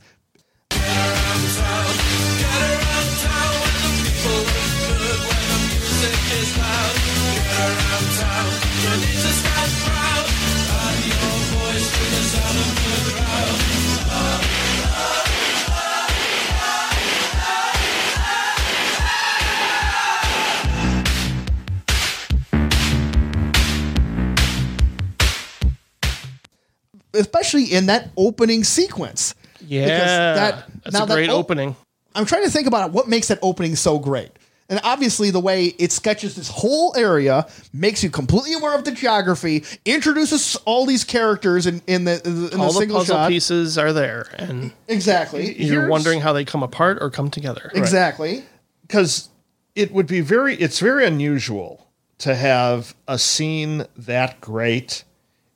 [27.15, 29.35] Especially in that opening sequence.
[29.67, 29.87] yeah,
[30.35, 31.77] that- that's now a that great op- opening.
[32.15, 34.31] I'm trying to think about what makes that opening so great.
[34.69, 38.93] And obviously, the way it sketches this whole area makes you completely aware of the
[38.93, 43.29] geography, introduces all these characters in, in the in All the the single puzzle shot.
[43.29, 45.61] pieces are there, and Exactly.
[45.61, 47.71] you're Here's- wondering how they come apart or come together.
[47.75, 48.45] Exactly.
[48.87, 49.29] because
[49.75, 51.87] it would be very it's very unusual
[52.19, 55.03] to have a scene that great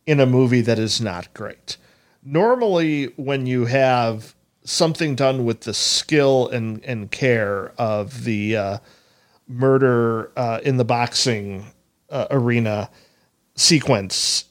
[0.07, 1.77] in a movie that is not great
[2.25, 4.35] normally when you have
[4.65, 8.79] something done with the skill and, and care of the uh,
[9.47, 11.67] murder uh, in the boxing
[12.11, 12.89] uh, arena
[13.57, 14.45] sequence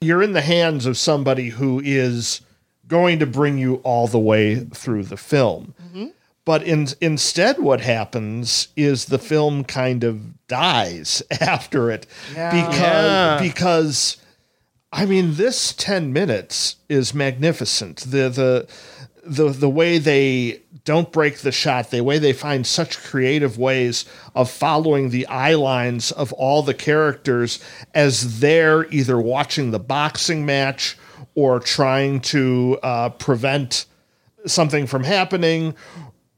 [0.00, 2.40] you're in the hands of somebody who is
[2.86, 5.74] going to bring you all the way through the film.
[6.44, 12.50] But in, instead, what happens is the film kind of dies after it Yeah.
[12.68, 13.38] because Yeah.
[13.42, 14.16] because
[14.92, 17.98] I mean this ten minutes is magnificent.
[17.98, 18.68] The the
[19.24, 24.06] the the way they don't break the shot, the way they find such creative ways
[24.34, 27.62] of following the eye lines of all the characters
[27.94, 30.96] as they're either watching the boxing match
[31.34, 33.84] or trying to uh, prevent
[34.46, 35.74] something from happening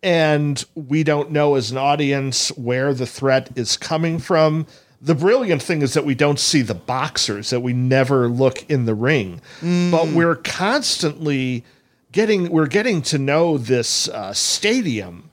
[0.02, 4.66] and we don't know as an audience where the threat is coming from.
[5.02, 8.84] The brilliant thing is that we don't see the boxers, that we never look in
[8.84, 11.64] the ring, but we're constantly
[12.12, 15.30] getting we're getting to know this uh, stadium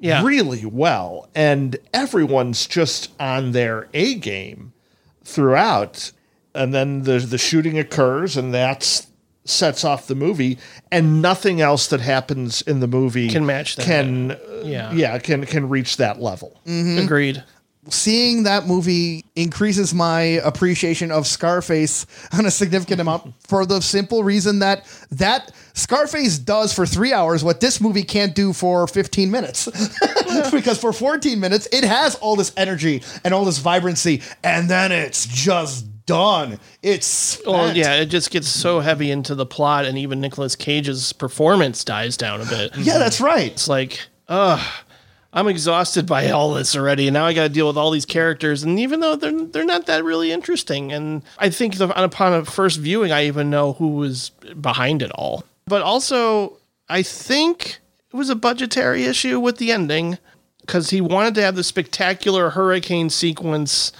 [0.00, 0.22] Yeah.
[0.22, 4.72] really well, and everyone's just on their A game
[5.24, 6.12] throughout.
[6.54, 9.06] And then the the shooting occurs, and that's
[9.44, 10.58] sets off the movie,
[10.90, 13.84] and nothing else that happens in the movie Can match that.
[13.86, 14.92] Can Yeah.
[14.92, 16.60] yeah can can reach that level.
[16.66, 17.44] Agreed.
[17.88, 24.24] Seeing that movie increases my appreciation of Scarface on a significant amount for the simple
[24.24, 29.30] reason that that Scarface does for three hours what this movie can't do for 15
[29.30, 29.66] minutes.
[30.50, 34.90] because for 14 minutes, it has all this energy and all this vibrancy, and then
[34.92, 36.58] it's just done.
[36.82, 37.76] It's Well, spent.
[37.76, 42.16] yeah, it just gets so heavy into the plot, and even Nicolas Cage's performance dies
[42.16, 42.76] down a bit.
[42.76, 43.50] Yeah, that's right.
[43.52, 44.60] It's like, ugh,
[45.36, 48.06] I'm exhausted by all this already, and now I got to deal with all these
[48.06, 52.32] characters, and even though they're they're not that really interesting, and I think the, upon
[52.32, 55.44] a first viewing, I even know who was behind it all.
[55.66, 56.56] But also,
[56.88, 60.16] I think it was a budgetary issue with the ending
[60.62, 63.92] because he wanted to have the spectacular hurricane sequence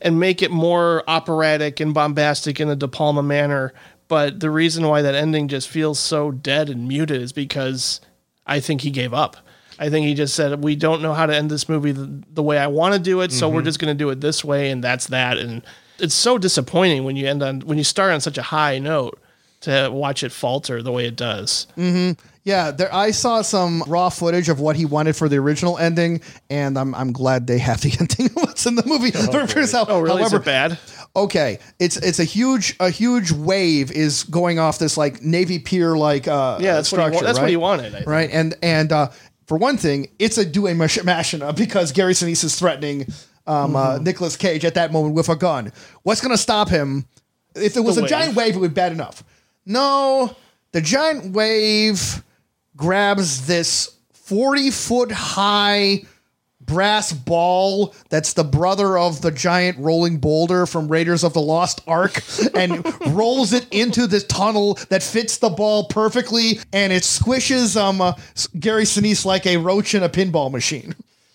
[0.00, 3.72] and make it more operatic and bombastic in the De Palma manner.
[4.08, 8.00] But the reason why that ending just feels so dead and muted is because
[8.48, 9.36] I think he gave up.
[9.78, 12.42] I think he just said, "We don't know how to end this movie the, the
[12.42, 14.70] way I want to do it, so we're just going to do it this way,
[14.70, 15.62] and that's that." And
[15.98, 19.18] it's so disappointing when you end on when you start on such a high note
[19.62, 21.66] to watch it falter the way it does.
[21.76, 22.20] Mm-hmm.
[22.44, 22.94] Yeah, there.
[22.94, 26.94] I saw some raw footage of what he wanted for the original ending, and I'm
[26.94, 29.10] I'm glad they have the ending of what's in the movie.
[29.14, 29.62] Oh, really?
[29.62, 30.78] is However, it bad?
[31.16, 35.96] okay, it's it's a huge a huge wave is going off this like navy pier
[35.96, 37.86] like uh Yeah, that's what he, structure, that's what he wanted.
[37.86, 38.06] I think.
[38.06, 38.30] right?
[38.30, 39.08] And and uh,
[39.46, 43.02] for one thing, it's a do a mash- machina because Gary Sinise is threatening
[43.46, 43.76] um, Mm-hmm.
[43.76, 45.72] uh, Nicolas Cage at that moment with a gun.
[46.02, 47.06] What's going to stop him?
[47.54, 48.10] If it was The a wave.
[48.10, 49.22] giant wave, it would be bad enough.
[49.64, 50.34] No,
[50.72, 52.22] the giant wave
[52.76, 56.02] grabs this forty foot high
[56.66, 61.80] brass ball that's the brother of the giant rolling boulder from Raiders of the Lost
[61.86, 62.20] Ark
[62.54, 68.00] and rolls it into this tunnel that fits the ball perfectly and it squishes um
[68.00, 68.12] uh,
[68.58, 70.94] Gary Sinise like a roach in a pinball machine.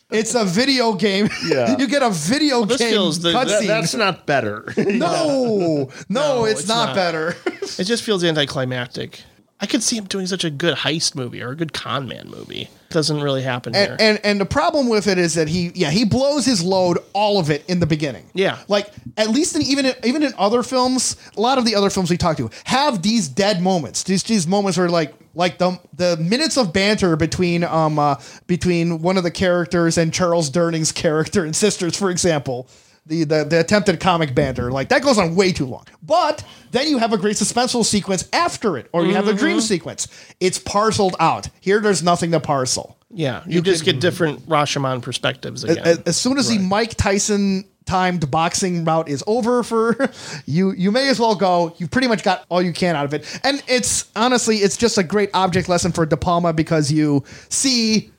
[0.10, 1.30] It's a video game.
[1.45, 1.77] Yeah.
[1.77, 3.68] you get a video this game feels the- That- cutscene.
[3.68, 4.74] that's not better.
[4.77, 6.95] no, no, it's, it's not, not.
[6.95, 7.35] better.
[7.80, 9.22] It just feels anticlimactic.
[9.61, 12.30] I could see him doing such a good heist movie or a good con man
[12.30, 12.69] movie.
[12.90, 13.91] Doesn't really happen here.
[13.91, 16.98] and, and and the problem with it is that he yeah he blows his load
[17.14, 18.57] all of it in the beginning Yeah.
[18.67, 21.90] like at least in even in, even in other films a lot of the other
[21.90, 25.80] films we talked to have these dead moments these these moments where like like the
[25.93, 28.15] the minutes of banter between um uh,
[28.48, 32.67] between one of the characters and Charles Durning's character and sisters for example
[33.05, 34.71] the, the the attempted comic banter.
[34.71, 35.85] Like that goes on way too long.
[36.03, 39.57] But then you have a great suspenseful sequence after it or you have the dream
[39.57, 39.65] mm-hmm.
[39.65, 40.07] sequence.
[40.39, 41.49] It's parceled out.
[41.59, 42.97] Here there's nothing to parcel.
[43.13, 45.85] Yeah, you, just get different Rashomon perspectives again.
[45.85, 50.09] as, as soon as the Mike Tyson timed boxing route is over for
[50.45, 51.75] you you may as well go.
[51.77, 53.39] You've pretty much got all you can out of it.
[53.43, 58.11] And it's honestly it's just a great object lesson for De Palma because you see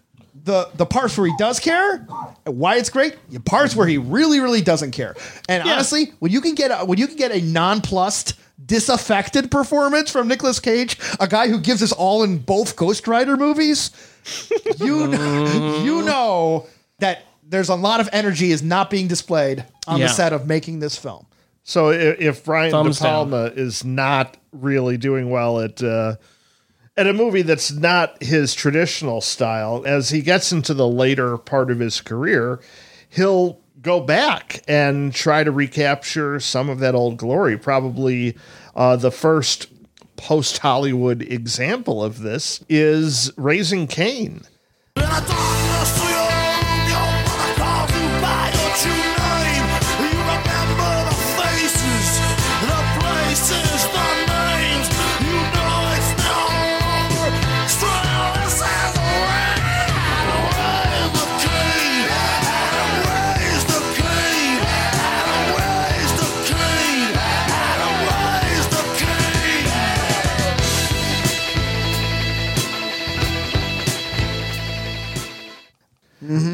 [0.44, 1.98] the the parts where he does care
[2.46, 5.14] why it's great the parts where he really really doesn't care
[5.48, 5.74] and Yeah.
[5.74, 10.28] honestly when you can get a, when you can get a nonplussed disaffected performance from
[10.28, 13.90] Nicolas Cage a guy who gives us all in both Ghost Rider movies
[14.80, 15.12] you
[15.82, 16.66] you know
[16.98, 20.06] that there's a lot of energy is not being displayed on Yeah.
[20.06, 21.26] the set of making this film.
[21.64, 23.30] So if, if Brian De Thumbs down.
[23.30, 26.16] Palma is not really doing well at uh,
[26.96, 31.70] at a movie that's not his traditional style, as he gets into the later part
[31.70, 32.60] of his career,
[33.08, 37.56] he'll go back and try to recapture some of that old glory.
[37.56, 38.36] Probably
[38.76, 39.68] uh, the first
[40.16, 44.42] post Hollywood example of this is Raising Cain.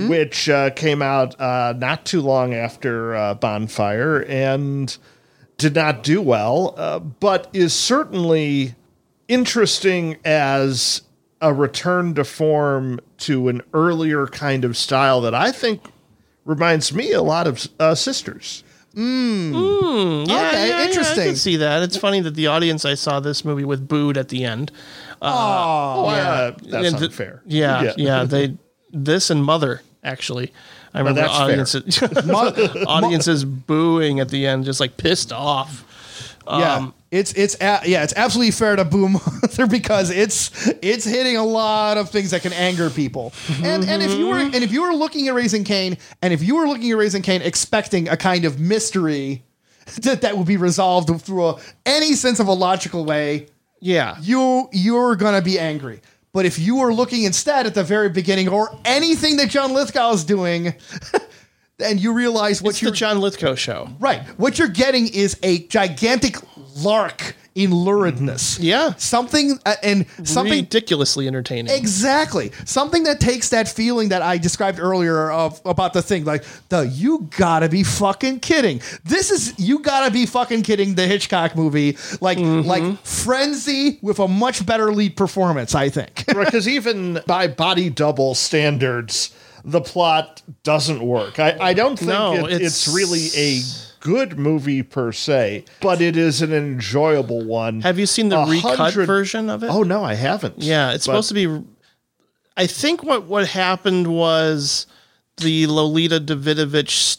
[0.08, 4.96] Which uh, came out uh, not too long after uh, Bonfire and
[5.58, 8.74] did not do well, uh, but is certainly
[9.28, 11.02] interesting as
[11.40, 15.82] a return to form to an earlier kind of style that I think
[16.44, 18.64] reminds me a lot of uh, Sisters.
[18.94, 21.24] Yeah, Okay, yeah, yeah, I interesting.
[21.26, 21.82] can see that.
[21.82, 24.72] It's funny that the audience I saw this movie with booed at the end.
[25.22, 27.42] Oh, uh, that's And th- unfair.
[27.46, 28.56] Yeah, yeah, They
[28.92, 30.52] this and Mother actually.
[30.94, 32.02] I remember that's audiences
[32.86, 35.84] audiences booing at the end, just like pissed off.
[36.46, 41.04] yeah, Um, it's it's a, yeah, it's absolutely fair to boo Mother because it's it's
[41.04, 43.32] hitting a lot of things that can anger people.
[43.62, 46.42] And and if you were and if you were looking at Raising Cain and if
[46.42, 49.42] you were looking at Raising Cain expecting a kind of mystery
[50.02, 53.46] that that would be resolved through a, any sense of a logical way,
[53.80, 56.00] Yeah, you you're gonna be angry.
[56.38, 60.12] But if you are looking instead at the very beginning or anything that John Lithgow
[60.12, 60.72] is doing,
[61.80, 63.88] and you realize what it's you're the John Lithgow show.
[63.98, 66.36] right, what you're getting is a gigantic
[66.82, 68.58] lark in luridness.
[68.60, 68.94] Yeah.
[68.98, 71.74] something uh, and something ridiculously entertaining.
[71.74, 72.52] Exactly.
[72.64, 76.82] Something that takes that feeling that I described earlier of about the thing, like the
[76.86, 78.80] you gotta be fucking kidding.
[79.04, 81.96] This is you gotta be fucking kidding the Hitchcock movie.
[82.20, 86.24] Like like frenzy with a much better lead performance, I think.
[86.34, 89.34] right because even by body double standards
[89.64, 93.60] the plot doesn't work i, I don't think No, it- it's- it's, really a
[94.00, 97.80] good movie per se, but it is an enjoyable one.
[97.82, 99.68] Have you seen the recut version of it?
[99.70, 100.58] Oh no, I haven't.
[100.58, 101.64] Yeah, it's supposed to be.
[102.56, 104.86] I think what what happened was
[105.36, 107.18] the Lolita Davidovich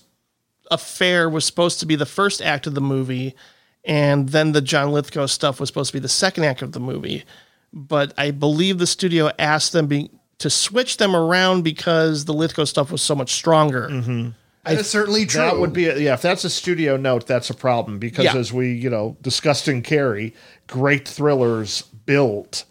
[0.71, 3.35] affair was supposed to be the first act of the movie,
[3.83, 6.79] and then the John Lithgow stuff was supposed to be the second act of the
[6.79, 7.23] movie.
[7.71, 10.09] But I believe the studio asked them be,
[10.39, 13.87] to switch them around because the Lithgow stuff was so much stronger.
[13.87, 14.33] That
[14.77, 15.41] is certainly true.
[15.41, 16.13] That would be a, yeah.
[16.13, 18.35] If that's a studio note, that's a problem because Yeah.
[18.37, 20.33] as we you know discussed in Carrie,
[20.67, 22.65] great thrillers built,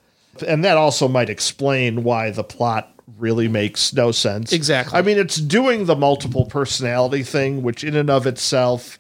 [0.47, 4.53] and that also might explain why the plot really makes no sense.
[4.53, 4.97] Exactly.
[4.99, 8.99] I mean, it's doing the multiple personality thing, which in and of itself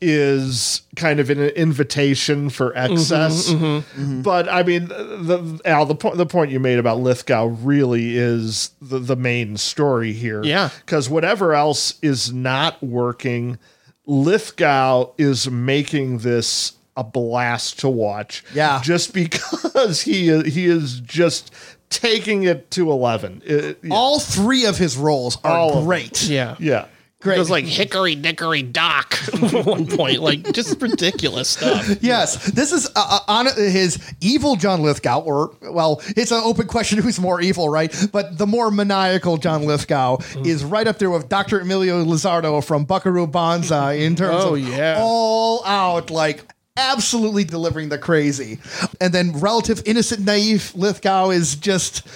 [0.00, 3.50] is kind of an invitation for mm-hmm, excess.
[3.50, 4.22] Mm-hmm, mm-hmm.
[4.22, 8.70] But I mean, the Al, the point the point you made about Lithgow really is
[8.80, 10.42] the the main story here.
[10.42, 10.70] Yeah.
[10.84, 13.58] because whatever else is not working,
[14.06, 18.44] Lithgow is making this a blast to watch.
[18.54, 18.80] Yeah.
[18.82, 21.52] just because he is, he is just
[21.88, 23.42] taking it to eleven.
[23.44, 23.94] It- yeah.
[23.94, 26.24] All three of his roles are All great.
[26.24, 26.86] Yeah, yeah.
[27.20, 27.36] Great.
[27.36, 29.14] It was like Hickory Dickory Dock
[29.54, 31.86] at one point, like just ridiculous stuff.
[32.02, 36.66] Yes, this is uh, uh, on his evil John Lithgow, or well, it's an open
[36.66, 37.94] question who's more evil, right?
[38.10, 40.46] But the more maniacal John Lithgow Mm.
[40.46, 41.60] is right up there with Dr.
[41.60, 44.96] Emilio Lizardo from Buckaroo Banzai in terms Oh, of yeah.
[44.98, 46.44] all out, like
[46.76, 48.58] absolutely delivering the crazy.
[49.00, 52.06] And then relative innocent, naive Lithgow is just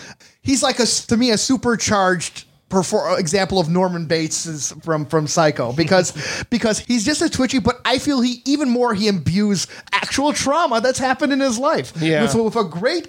[0.43, 2.44] he's like a to me a supercharged
[2.75, 6.13] perfor- example of Norman Bates from from Psycho because
[6.51, 10.81] because he's just a twitchy, but I feel he even more he imbues actual trauma
[10.81, 11.93] that's happened in his life.
[12.01, 12.23] Yeah.
[12.23, 13.09] with, with a great.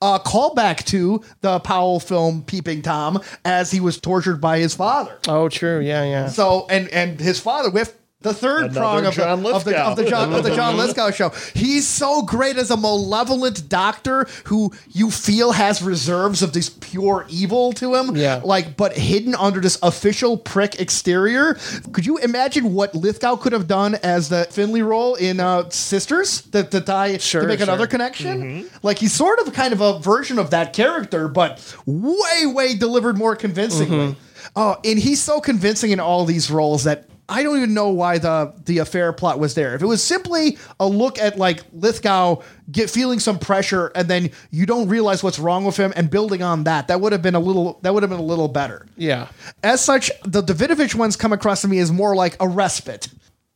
[0.00, 5.18] Uh, callback to the Powell film Peeping Tom as he was tortured by his father.
[5.28, 5.80] Oh, true.
[5.80, 6.28] Yeah, yeah.
[6.28, 9.78] So and and his father with the third Another prong of the, John of the
[9.78, 10.10] of the Lithgow.
[10.10, 11.30] John of the John Lithgow show.
[11.54, 17.26] He's so great as a malevolent doctor who you feel has reserves of this pure
[17.28, 18.16] evil to him.
[18.16, 18.40] Yeah.
[18.44, 21.54] Like, but hidden under this official prick exterior.
[21.92, 26.42] Could you imagine what Lithgow could have done as the Finley role in uh, Sisters
[26.50, 27.86] to, to tie Sure, to make another sure.
[27.86, 28.68] connection?
[28.82, 33.16] Like he's sort of kind of a version of that character, but way, way delivered
[33.16, 34.16] more convincingly.
[34.56, 38.18] Oh, and he's so convincing in all these roles that I don't even know why
[38.18, 39.74] the the affair plot was there.
[39.74, 44.30] If it was simply a look at like Lithgow get feeling some pressure and then
[44.50, 47.34] you don't realize what's wrong with him and building on that, that would have been
[47.34, 48.86] a little that would have been a little better.
[48.96, 49.28] Yeah.
[49.62, 53.08] As such, the Davidovich ones come across to me as more like a respite.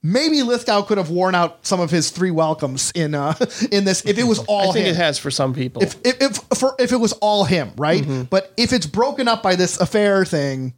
[0.03, 3.35] Maybe Lithgow could have worn out some of his three welcomes in uh
[3.71, 5.83] in this if it was all I think him it has for some people.
[5.83, 8.03] if if if, for, if it was all him, right?
[8.03, 8.23] Mm-hmm.
[8.25, 10.75] But if it's broken up by this affair thing,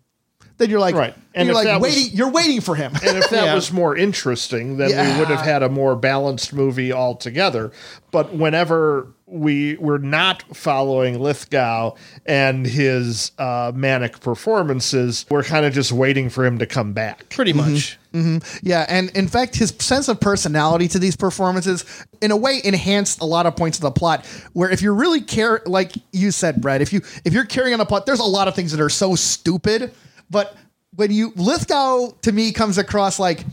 [0.59, 1.15] then you're like, Right.
[1.15, 2.17] and And you're like that was- waiting.
[2.17, 2.93] you're waiting for him.
[3.05, 3.55] And if that Yeah.
[3.55, 5.13] was more interesting, then Yeah.
[5.15, 7.73] we would have had a more balanced movie altogether.
[8.13, 15.73] But whenever we were not following Lithgow and his uh, manic performances, we're kind of
[15.73, 17.29] just waiting for him to come back.
[17.31, 17.99] Pretty much.
[18.63, 21.85] yeah, and in fact, his sense of personality to these performances,
[22.21, 24.25] in a way, enhanced a lot of points of the plot.
[24.53, 27.81] Where if you're really care, like you said, Brad, if you if you're carrying on
[27.81, 29.93] a plot, there's a lot of things that are so stupid.
[30.31, 30.57] But
[30.95, 33.45] when you Lithgow to me comes across like.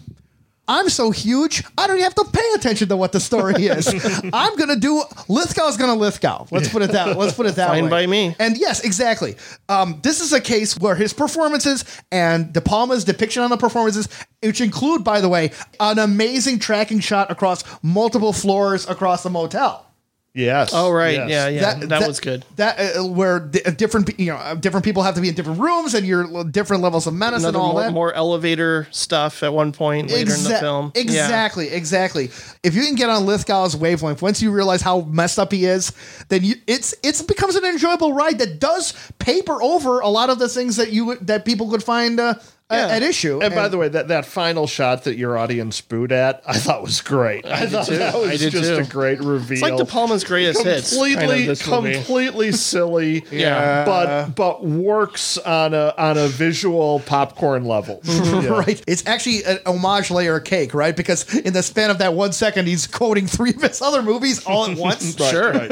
[0.67, 3.87] I'm so huge, I don't even have to pay attention to what the story is.
[4.31, 6.45] I'm gonna do Lithgow's gonna Lithgow.
[6.49, 7.17] Let's put it that.
[7.17, 7.89] Let's put it that Fine way.
[7.89, 8.35] by me.
[8.39, 9.35] And yes, exactly.
[9.67, 14.07] Um, this is a case where his performances and De Palma's depiction on the performances,
[14.41, 15.51] which include, by the way,
[15.81, 19.90] an amazing tracking shot across multiple floors across the motel.
[20.33, 20.71] Yes.
[20.73, 21.15] Oh, right.
[21.15, 21.29] yes.
[21.29, 21.85] Yeah, yeah.
[21.87, 22.45] That, was good.
[22.55, 25.59] That uh, where di- different, you know, uh, different people have to be in different
[25.59, 27.91] rooms, and you're different levels of menace Another and all more, that.
[27.91, 30.91] more elevator stuff at one point later in the Exa- film.
[30.95, 31.01] Yeah.
[31.01, 32.29] Exactly, exactly.
[32.63, 35.91] If you can get on Lithgow's wavelength, once you realize how messed up he is,
[36.29, 40.39] then you it's it's becomes an enjoyable ride that does paper over a lot of
[40.39, 42.35] the things that you that people could find uh,
[42.71, 42.87] Yeah.
[42.87, 43.41] at issue.
[43.41, 46.81] And by the way, that, that final shot that your audience booed at, I thought
[46.81, 47.45] was great.
[47.45, 47.97] I, thought too.
[47.97, 48.77] that was I did just too.
[48.77, 49.53] a great reveal.
[49.53, 50.95] It's like De Palma's greatest hits.
[50.95, 53.85] kind of, completely completely silly Yeah.
[53.85, 58.47] but but works on a on a visual popcorn level Yeah.
[58.49, 60.95] right, it's actually an homage layer cake, right?
[60.95, 64.45] Because in the span of that one second, he's quoting three of his other movies
[64.45, 65.19] all at once.
[65.19, 65.51] Right, Sure.
[65.53, 65.69] right.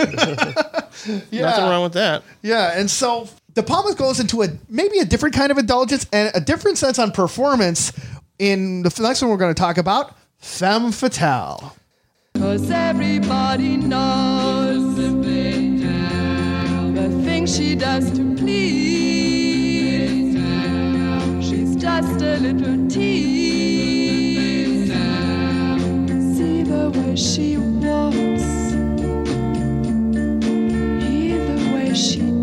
[1.31, 1.41] yeah.
[1.41, 2.23] Nothing wrong with that.
[2.41, 3.27] Yeah, and so
[3.59, 6.97] De Palma goes into a maybe a different kind of indulgence and a different sense
[6.97, 7.91] on performance
[8.37, 11.75] in the next one we're going to talk about, Femme Fatale.
[12.35, 15.09] Cause everybody knows the
[17.25, 20.35] things she does to please.
[21.45, 23.29] She's just a little tease.
[26.37, 28.71] See the way she walks,
[31.03, 32.38] hear the way she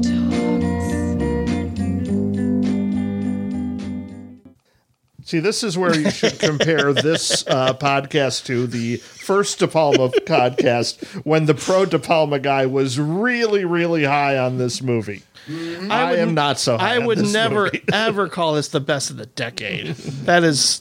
[5.27, 10.09] See, this is where you should compare this uh, podcast to the first De Palma
[10.09, 15.25] podcast when the pro De Palma guy was really, really high on this movie.
[15.49, 16.95] I, would- am not so high.
[16.95, 19.97] I would never ever call this the best of the decade.
[20.27, 20.81] That is,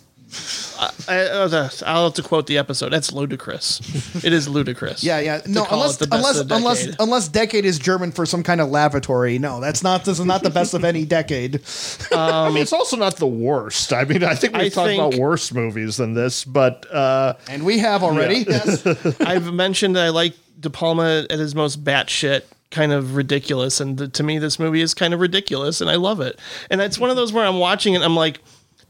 [0.77, 2.89] I, I, I'll have to quote the episode.
[2.89, 3.79] That's ludicrous.
[4.23, 5.03] It is ludicrous.
[5.03, 5.39] Yeah, yeah.
[5.39, 6.95] to No, unless the unless the unless decade.
[6.99, 9.37] unless decade is German for some kind of lavatory.
[9.39, 10.03] No, that's not.
[10.05, 11.61] This is not the best of any decade.
[12.11, 13.93] I mean, it's also not the worst.
[13.93, 17.35] I mean, I think we've I talked think- about worse movies than this, but uh,
[17.49, 18.45] And we have already.
[18.47, 18.85] Yes.
[19.21, 23.97] I've mentioned that I like De Palma at his most batshit kind of ridiculous, and
[23.97, 26.39] th- to me, this movie is kind of ridiculous, and I love it.
[26.69, 28.39] And it's one of those where I'm watching it, I'm like,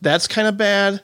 [0.02, 1.02] that's kind of bad.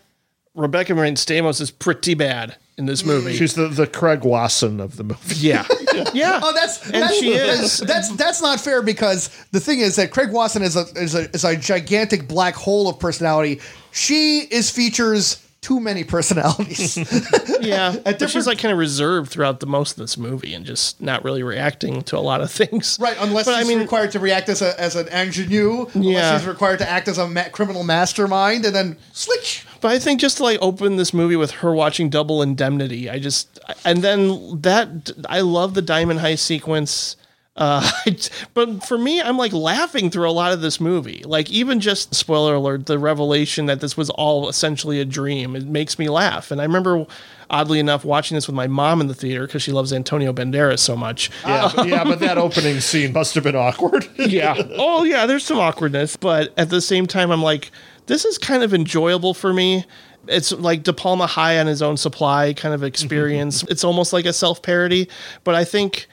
[0.56, 3.34] Rebecca Romijn Stamos is pretty bad in this movie.
[3.34, 5.36] she's the, the Craig Wasson of the movie.
[5.38, 5.66] yeah,
[6.14, 6.40] yeah.
[6.44, 7.88] Oh, that's And that's, she that's, is.
[7.88, 11.30] that's that's not fair because the thing is that Craig Wasson is a is a
[11.32, 13.62] is a gigantic black hole of personality.
[13.92, 16.98] She is features too many personalities.
[17.62, 20.66] Yeah, but different- she's like kind of reserved throughout the most of this movie and
[20.66, 22.98] just not really reacting to a lot of things.
[23.00, 26.38] right, unless But I mean- required to react as a as an ingenue, unless Yeah.
[26.40, 29.64] she's required to act as a ma- criminal mastermind, and then switch.
[29.80, 33.20] But I think just to like open this movie with her watching Double Indemnity, I
[33.20, 37.16] just and then that I love the Diamond Heist sequence.
[37.56, 37.90] Uh,
[38.54, 41.24] but for me, I'm like laughing through a lot of this movie.
[41.26, 45.66] Like even just spoiler alert, the revelation that this was all essentially a dream, it
[45.66, 46.52] makes me laugh.
[46.52, 47.06] And I remember,
[47.50, 50.80] oddly enough, watching this with my mom in the theater because she loves Antonio Banderas
[50.80, 51.30] so much.
[51.46, 54.08] Yeah, but, yeah, but that opening scene must have been awkward.
[54.16, 54.56] yeah.
[54.78, 57.72] Oh, yeah, there's some awkwardness, but at the same time, I'm like,
[58.08, 59.86] this is kind of enjoyable for me.
[60.28, 63.64] It's like De Palma high on his own supply kind of experience.
[63.64, 65.10] it's almost like a self parody,
[65.44, 66.08] but I think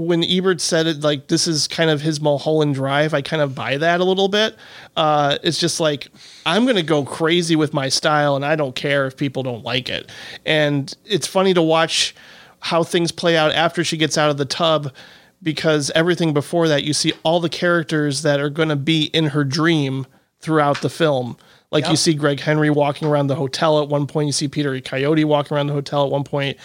[0.00, 3.54] when Ebert said it, like this is kind of his Mulholland Drive, I kind of
[3.54, 4.56] buy that a little bit.
[4.96, 6.08] Uh, it's just like
[6.46, 9.88] I'm gonna go crazy with my style, and I don't care if people don't like
[9.88, 10.10] it.
[10.46, 12.14] And it's funny to watch
[12.60, 14.92] how things play out after she gets out of the tub
[15.42, 19.26] because everything before that you see all the characters that are going to be in
[19.26, 20.06] her dream
[20.40, 21.38] throughout the film
[21.70, 24.78] like you see greg henry walking around the hotel at one point you see peter
[24.82, 26.58] coyote walking around the hotel at one point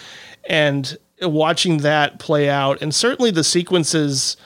[0.44, 4.36] and watching that play out and certainly the sequences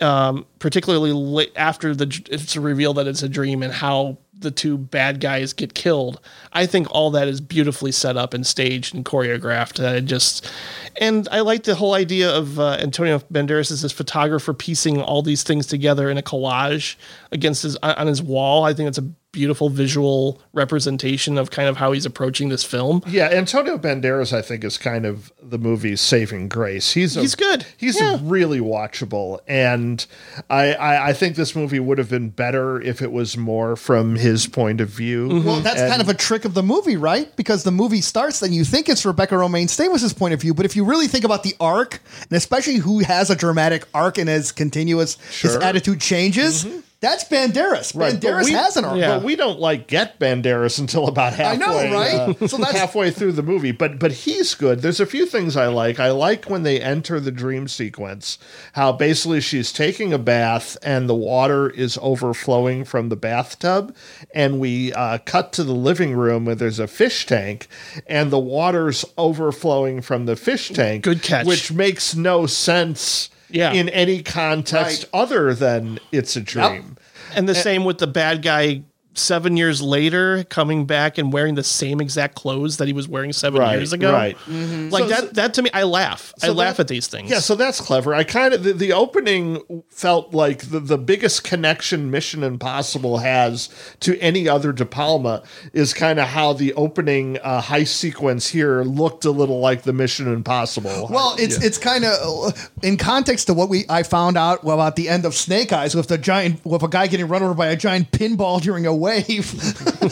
[0.00, 5.20] um, particularly after the it's revealed that it's a dream and how the two bad
[5.20, 6.20] guys get killed.
[6.52, 9.82] I think all that is beautifully set up and staged and choreographed.
[9.82, 10.50] Uh, just
[10.96, 15.22] and I like the whole idea of uh, Antonio Banderas as this photographer piecing all
[15.22, 16.96] these things together in a collage
[17.30, 18.64] against his on his wall.
[18.64, 23.02] I think it's a beautiful visual representation of kind of how he's approaching this film.
[23.06, 26.92] Yeah, Antonio Banderas, I think, is kind of the movie's saving grace.
[26.92, 27.64] He's a, He's good.
[27.76, 28.18] He's Yeah.
[28.22, 30.04] really watchable, and
[30.50, 34.16] I, I I think this movie would have been better if it was more from
[34.16, 35.28] his point of view.
[35.28, 35.46] Mm-hmm.
[35.46, 37.34] Well, that's kind of a trick of the movie, right?
[37.36, 40.64] Because the movie starts, then you think it's Rebecca Romijn Stamos' point of view, but
[40.66, 44.28] if you really think about the arc, and especially who has a dramatic arc and
[44.28, 46.66] is continuous, his attitude changes.
[47.02, 47.94] That's Banderas.
[47.96, 48.96] Right, Banderas we- has an arc.
[48.96, 49.16] Yeah.
[49.16, 51.64] But we don't like get Banderas until about halfway.
[51.64, 52.14] I know, right?
[52.40, 53.72] uh, So that's- halfway through the movie.
[53.72, 54.82] But but he's good.
[54.82, 55.98] There's a few things I like.
[55.98, 58.38] I like when they enter the dream sequence.
[58.74, 63.94] How basically she's taking a bath and the water is overflowing from the bathtub,
[64.32, 67.66] and we uh, cut to the living room where there's a fish tank,
[68.06, 71.02] and the water's overflowing from the fish tank.
[71.02, 71.46] Good catch.
[71.46, 73.28] Which makes no sense.
[73.52, 73.72] Yeah.
[73.72, 75.20] In any context Right.
[75.22, 76.96] other than it's a dream.
[77.34, 78.82] And the same with the bad guy
[79.14, 83.32] seven years later coming back and wearing the same exact clothes that he was wearing
[83.32, 84.12] seven Right, years ago.
[84.12, 84.36] right.
[84.48, 86.32] Like So- that that to me I laugh.
[86.42, 87.30] I laugh that- at these things.
[87.30, 88.14] Yeah, so that's clever.
[88.14, 89.60] I kind of the, the opening
[89.90, 93.68] felt like the, the biggest connection Mission Impossible has
[94.00, 95.42] to any other De Palma
[95.72, 99.92] is kind of how the opening uh, heist sequence here looked a little like the
[99.92, 101.08] Mission Impossible.
[101.10, 105.08] Well, it's it's kind of in context to what we I found out about the
[105.08, 107.76] end of Snake Eyes with the giant with a guy getting run over by a
[107.76, 109.52] giant pinball during a wave.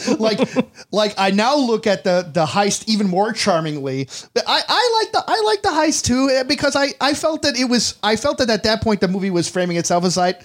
[0.19, 0.39] like
[0.91, 4.07] like I now look at the the heist even more charmingly.
[4.35, 7.57] I I like the I like the heist too eh, because I I felt that
[7.57, 10.41] it was I felt that at that point the movie was framing itself as like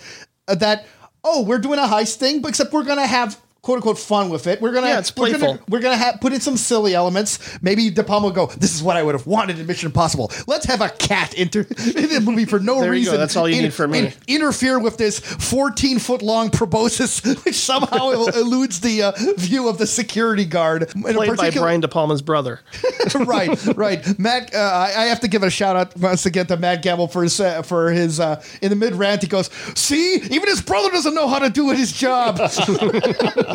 [0.48, 0.86] uh, that
[1.24, 4.46] oh we're doing a heist thing but except we're gonna have quote unquote fun with
[4.46, 4.60] it.
[4.60, 5.48] We're gonna Yeah, it's we're playful.
[5.54, 7.58] gonna, we're gonna have, put in some silly elements.
[7.60, 8.46] Maybe De Palma will go.
[8.46, 10.30] This is what I would have wanted in Mission Impossible.
[10.46, 11.60] Let's have a cat enter
[11.96, 13.10] in the movie for no There you go.
[13.10, 13.16] reason.
[13.16, 14.12] That's all you need from me.
[14.28, 19.86] interfere with this 14 foot long proboscis, which somehow eludes the uh, view of the
[19.88, 20.88] security guard.
[20.94, 22.60] In Played by Brian De Palma's brother.
[23.16, 24.16] right, right.
[24.16, 27.08] Matt, uh, I I have to give a shout out once again to Matt Gamble
[27.08, 29.22] for his uh, for his uh, in the mid rant.
[29.22, 32.36] He goes, "See, even his brother doesn't know how to do his job,"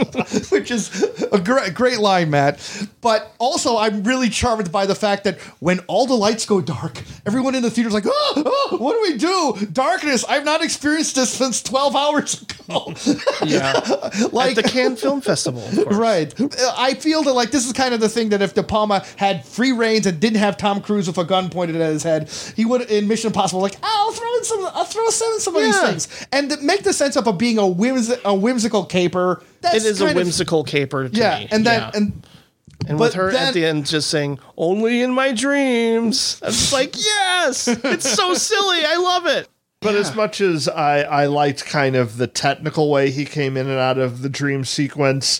[0.49, 2.59] which is a great great line, Matt.
[3.01, 7.01] But also, I'm really charmed by the fact that when all the lights go dark,
[7.25, 9.65] everyone in the theater's like, "Oh, oh, what do we do?
[9.71, 10.23] Darkness!
[10.27, 12.93] I've not experienced this since 12 hours ago."
[13.45, 13.73] Yeah.
[14.31, 15.97] like At the Cannes Film Festival, of.
[15.97, 16.33] Right.
[16.77, 19.43] I feel that like this is kind of the thing that if De Palma had
[19.45, 22.63] free reigns and didn't have Tom Cruise with a gun pointed at his head, he
[22.63, 25.63] would in Mission Impossible like ah, I'll throw in some, I'll throw in some of
[25.63, 25.87] these Yeah.
[25.87, 29.41] things and make the sense of a being a whims a whimsical caper.
[29.61, 31.47] That's It is a kind of- whimsical caper to yeah, me.
[31.51, 31.91] and then Yeah.
[31.93, 32.23] and
[32.87, 36.39] And But with her then- at the end just saying, only in my dreams.
[36.41, 38.83] I was just like, yes, it's so silly.
[38.83, 39.47] I love it.
[39.81, 43.67] But as much as I, I liked kind of the technical way he came in
[43.67, 45.39] and out of the dream sequence,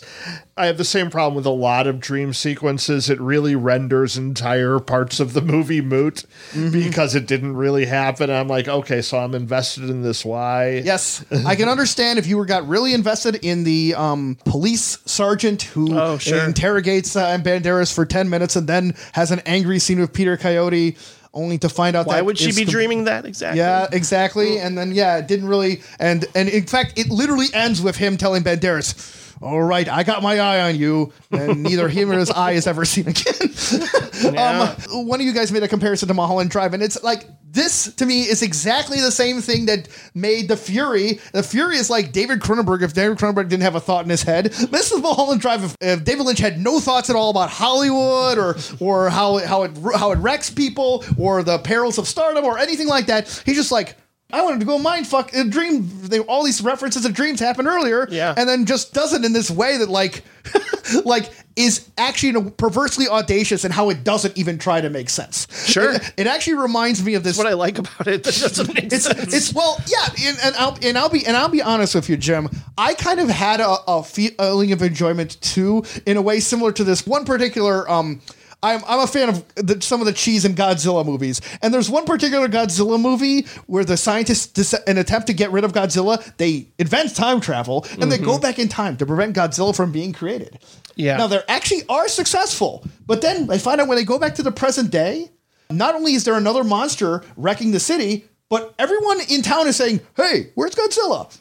[0.56, 3.08] I have the same problem with a lot of dream sequences.
[3.08, 6.24] It really renders entire parts of the movie moot
[6.72, 8.30] because it didn't really happen.
[8.30, 10.24] I'm like, okay, so I'm invested in this.
[10.24, 10.82] Why?
[10.84, 15.62] Yes, I can understand if you were got really invested in the um, police sergeant
[15.62, 16.44] who Oh, sure.
[16.44, 20.96] interrogates uh, Banderas for ten minutes and then has an angry scene with Peter Coyote,
[21.34, 23.58] only to find out Why that would she be dreaming that exactly?
[23.58, 24.58] Yeah, exactly.
[24.58, 28.16] And then yeah, it didn't really and and in fact it literally ends with him
[28.16, 28.94] telling Banderas,
[29.42, 32.66] All right, I got my eye on you, and neither him or his eye is
[32.66, 33.34] ever seen again.
[34.22, 34.76] Yeah.
[34.88, 37.92] um, one of you guys made a comparison to Mulholland Drive, and it's like this
[37.94, 41.18] to me is exactly the same thing that made the Fury.
[41.32, 42.82] The Fury is like David Cronenberg.
[42.82, 45.64] If David Cronenberg didn't have a thought in his head, this is Mulholland Drive.
[45.64, 49.64] If, if David Lynch had no thoughts at all about Hollywood or or how how
[49.64, 53.56] it how it wrecks people or the perils of stardom or anything like that, he's
[53.56, 53.96] just like.
[54.32, 55.88] I wanted to go mind fuck a dream.
[56.08, 58.34] They, all these references of dreams happened earlier, Yeah.
[58.36, 60.22] and then just does it in this way that like,
[61.04, 65.46] like is actually perversely audacious and how it doesn't even try to make sense.
[65.68, 65.92] Sure.
[65.94, 67.36] it, it actually reminds me of this.
[67.36, 69.34] What I like about it that doesn't make it's, sense.
[69.34, 72.16] it's well, yeah, and, and I'll and I'll be and I'll be honest with you,
[72.16, 72.48] Jim.
[72.78, 76.84] I kind of had a, a feeling of enjoyment too, in a way similar to
[76.84, 77.88] this one particular.
[77.90, 78.22] Um,
[78.62, 81.90] I'm I'm a fan of the, some of the cheese and Godzilla movies, and there's
[81.90, 86.36] one particular Godzilla movie where the scientists, dis- an attempt to get rid of Godzilla,
[86.36, 88.42] they invent time travel and they go mm-hmm.
[88.42, 90.60] back in time to prevent Godzilla from being created.
[90.94, 91.16] Yeah.
[91.16, 94.42] Now they actually are successful, but then they find out when they go back to
[94.42, 95.30] the present day,
[95.70, 100.00] not only is there another monster wrecking the city, but everyone in town is saying,
[100.14, 101.34] "Hey, where's Godzilla?"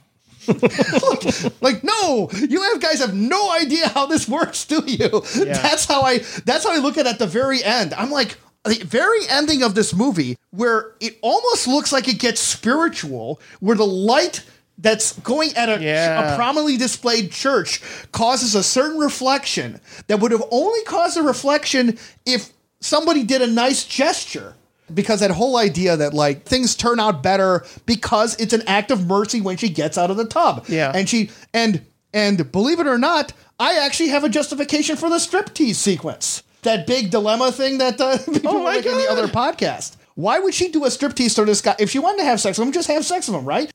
[0.48, 5.22] Like, like, no, you have guys have no idea how this works, do you?
[5.45, 7.94] That's how I that's how I look at it at the very end.
[7.94, 12.40] I'm like the very ending of this movie where it almost looks like it gets
[12.42, 14.44] spiritual, where the light
[14.78, 16.34] that's going at a, Yeah.
[16.34, 21.98] a prominently displayed church causes a certain reflection that would have only caused a reflection
[22.26, 24.56] if somebody did a nice gesture
[24.94, 29.08] because that whole idea that like things turn out better because it's an act of
[29.08, 30.66] mercy when she gets out of the tub.
[30.68, 30.92] Yeah.
[30.94, 31.82] and she and
[32.14, 36.44] and believe it or not i actually have a justification for the striptease sequence.
[36.64, 39.95] That big dilemma thing that uh, people Oh were like in the other podcast.
[40.16, 41.76] Why would she do a striptease to this guy?
[41.80, 43.72] If she wanted to have sex with him just have sex with him right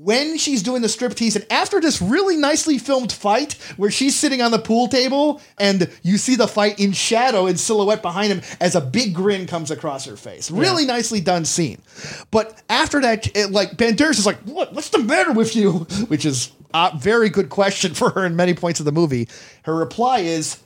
[0.00, 4.40] when she's doing the striptease and after this really nicely filmed fight where she's sitting
[4.40, 8.40] on the pool table and you see the fight in shadow and silhouette behind him
[8.60, 10.52] as a big grin comes across her face.
[10.52, 11.82] Really nicely done scene.
[12.30, 15.72] But after that it, like banderas is like what, what's the matter with you?
[16.08, 19.28] Which is a very good question for her in many points of the movie.
[19.64, 20.58] Her reply is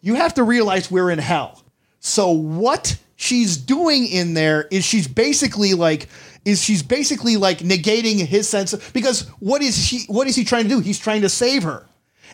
[0.00, 1.62] you have to realize we're in hell.
[2.00, 6.08] So what she's doing in there is she's basically like
[6.44, 10.44] is she's basically like negating his sense of, because what is she what is he
[10.44, 10.80] trying to do?
[10.80, 11.86] He's trying to save her.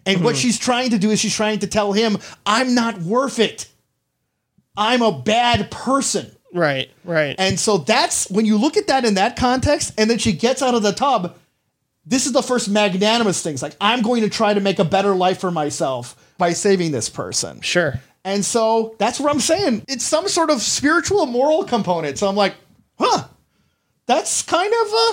[0.06, 0.40] And what mm-hmm.
[0.40, 3.68] she's trying to do is she's trying to tell him, I'm not worth it.
[4.76, 6.30] I'm a bad person.
[6.54, 7.34] right, right.
[7.38, 10.62] And so that's when you look at that in that context, and then she gets
[10.62, 11.36] out of the tub.
[12.06, 13.54] This is the first magnanimous thing.
[13.54, 16.92] It's like, I'm going to try to make a better life for myself by saving
[16.92, 17.60] this person.
[17.60, 18.00] sure.
[18.24, 19.84] And so that's what I'm saying.
[19.88, 22.18] It's some sort of spiritual moral component.
[22.18, 22.54] So I'm like,
[22.98, 23.24] huh,
[24.08, 25.12] that's kind of uh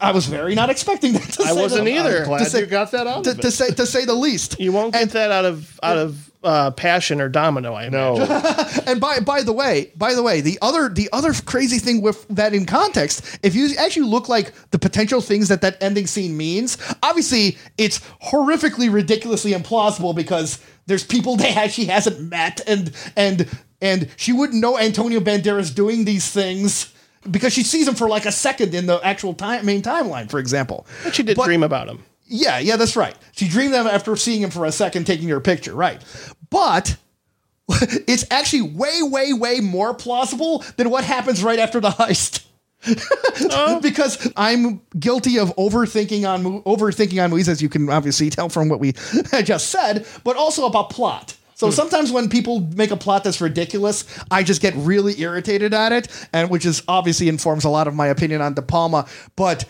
[0.00, 1.22] I was very not expecting that.
[1.24, 1.44] To say.
[1.44, 2.24] I say wasn't the- either.
[2.24, 4.58] Glad say- you got that out To, of to say to say the least.
[4.60, 7.74] You won't get that out of out of uh, passion or domino.
[7.74, 8.14] I know.
[8.86, 12.26] And by by the way, by the way, the other the other crazy thing with
[12.28, 16.36] that in context, if you actually look like the potential things that that ending scene
[16.36, 23.48] means, obviously it's horrifically, ridiculously implausible because there's people that she hasn't met, and and
[23.82, 26.94] and she wouldn't know Antonio Banderas doing these things.
[27.30, 30.38] Because she sees him for like a second in the actual time, main timeline, for
[30.38, 30.86] example.
[31.04, 32.04] But she did But- dream about him.
[32.30, 33.16] Yeah, yeah, that's right.
[33.32, 36.02] She dreamed them after seeing him for a second, taking her picture, right?
[36.50, 36.96] But
[38.06, 42.44] it's actually way, way, way more plausible than what happens right after the heist.
[43.50, 43.80] Oh.
[43.80, 48.68] because I'm guilty of overthinking on overthinking on movies, as you can obviously tell from
[48.68, 48.92] what we
[49.42, 51.34] just said, but also about plot.
[51.58, 51.72] So hmm.
[51.72, 56.28] sometimes when people make a plot that's ridiculous, I just get really irritated at it,
[56.32, 59.08] and which is obviously informs a lot of my opinion on De Palma.
[59.34, 59.64] But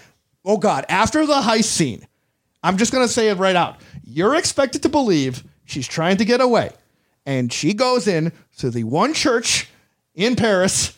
[0.44, 2.06] oh god, after the heist scene,
[2.62, 3.80] I'm just gonna say it right out.
[4.04, 6.72] You're expected to believe she's trying to get away,
[7.24, 9.68] and she goes in to the one church
[10.14, 10.94] in Paris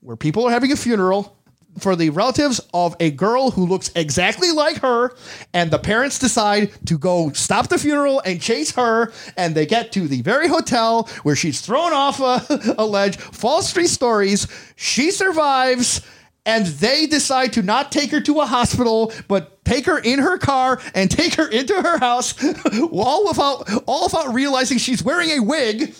[0.00, 1.35] where people are having a funeral
[1.78, 5.14] for the relatives of a girl who looks exactly like her,
[5.52, 9.92] and the parents decide to go stop the funeral and chase her, and they get
[9.92, 14.46] to the very hotel where she's thrown off uh, a, a ledge, false three stories.
[14.76, 16.02] She survives.
[16.48, 20.38] And they decide to not take her to a hospital, but take her in her
[20.38, 22.34] car and take her into her house,
[22.92, 25.92] all without all without realizing she's wearing a wig.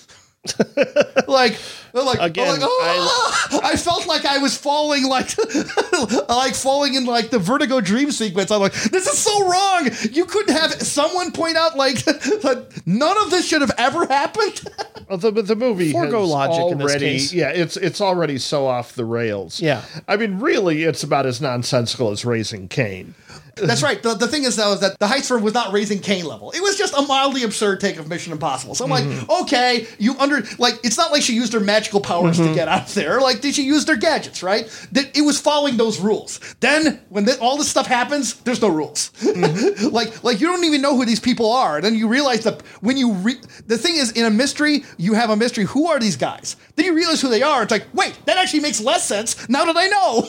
[1.29, 1.59] like,
[1.93, 5.31] like Again, like, "Ah!" I felt like I was falling, like,
[6.29, 8.51] like falling in like the Vertigo dream sequence.
[8.51, 9.89] I'm like, this is so wrong.
[10.11, 14.61] You couldn't have someone point out like that none of this should have ever happened.
[15.09, 17.33] Well, the, the movie Forgo has logic already, in this case.
[17.33, 19.61] yeah, it's it's already so off the rails.
[19.61, 19.83] Yeah.
[20.09, 23.15] I mean, really, it's about as nonsensical as Raising Cain.
[23.57, 24.03] That's right.
[24.03, 26.51] The, the thing is, though, is that the Heist firm was not raising Cain level.
[26.51, 28.75] It was just a mildly absurd take of Mission Impossible.
[28.75, 29.43] So I'm like, mm-hmm.
[29.43, 32.55] okay, you under like it's not like she used her magical powers to mm-hmm.
[32.55, 33.21] get out there.
[33.21, 34.43] Like, did she use their gadgets?
[34.43, 34.67] Right?
[34.93, 36.39] That it was following those rules.
[36.61, 39.11] Then when all this stuff happens, there's no rules.
[39.21, 39.89] Mm-hmm.
[39.93, 41.81] like, like you don't even know who these people are.
[41.81, 45.31] Then you realize that when you re- the thing is in a mystery, you have
[45.31, 45.65] a mystery.
[45.65, 46.57] Who are these guys?
[46.77, 47.63] Then you realize who they are.
[47.63, 50.29] It's like, wait, that actually makes less sense now that I know.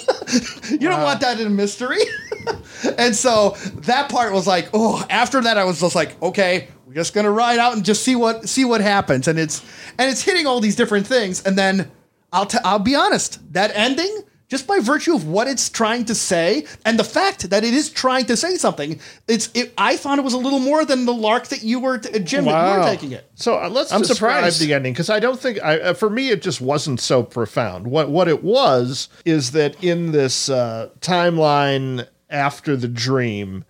[0.69, 1.99] you don't want that in a mystery.
[2.97, 6.93] and so that part was like, oh, after that I was just like, okay, we're
[6.93, 9.27] just gonna ride out and just see what see what happens.
[9.27, 9.61] And it's
[9.97, 11.45] and it's hitting all these different things.
[11.45, 11.91] And then
[12.31, 16.15] I'll t- I'll be honest, that ending, just by virtue of what it's trying to
[16.15, 20.19] say and the fact that it is trying to say something, it's it, I thought
[20.19, 22.79] it was a little more than the lark that you were t- Jim that you
[22.79, 23.29] were taking it.
[23.35, 24.61] So uh, let's I'm describe surprised.
[24.61, 27.87] the ending because I don't think I, uh, for me it just wasn't so profound.
[27.87, 33.63] What what it was is that in this uh, timeline after the dream,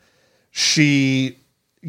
[0.51, 1.37] she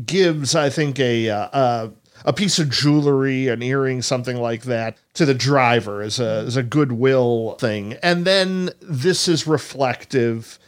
[0.05, 1.89] gives I think a uh,
[2.25, 6.57] a piece of jewelry, an earring, something like that, to the driver as a as
[6.57, 10.59] a goodwill thing, and then this is reflective,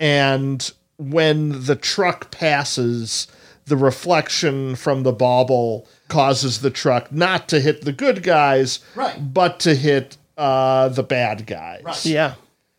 [0.00, 3.26] and when the truck passes
[3.66, 9.34] the reflection from the bauble causes the truck not to hit the good guys, Right.
[9.34, 12.06] but to hit uh, the bad guys.
[12.06, 12.34] Yeah.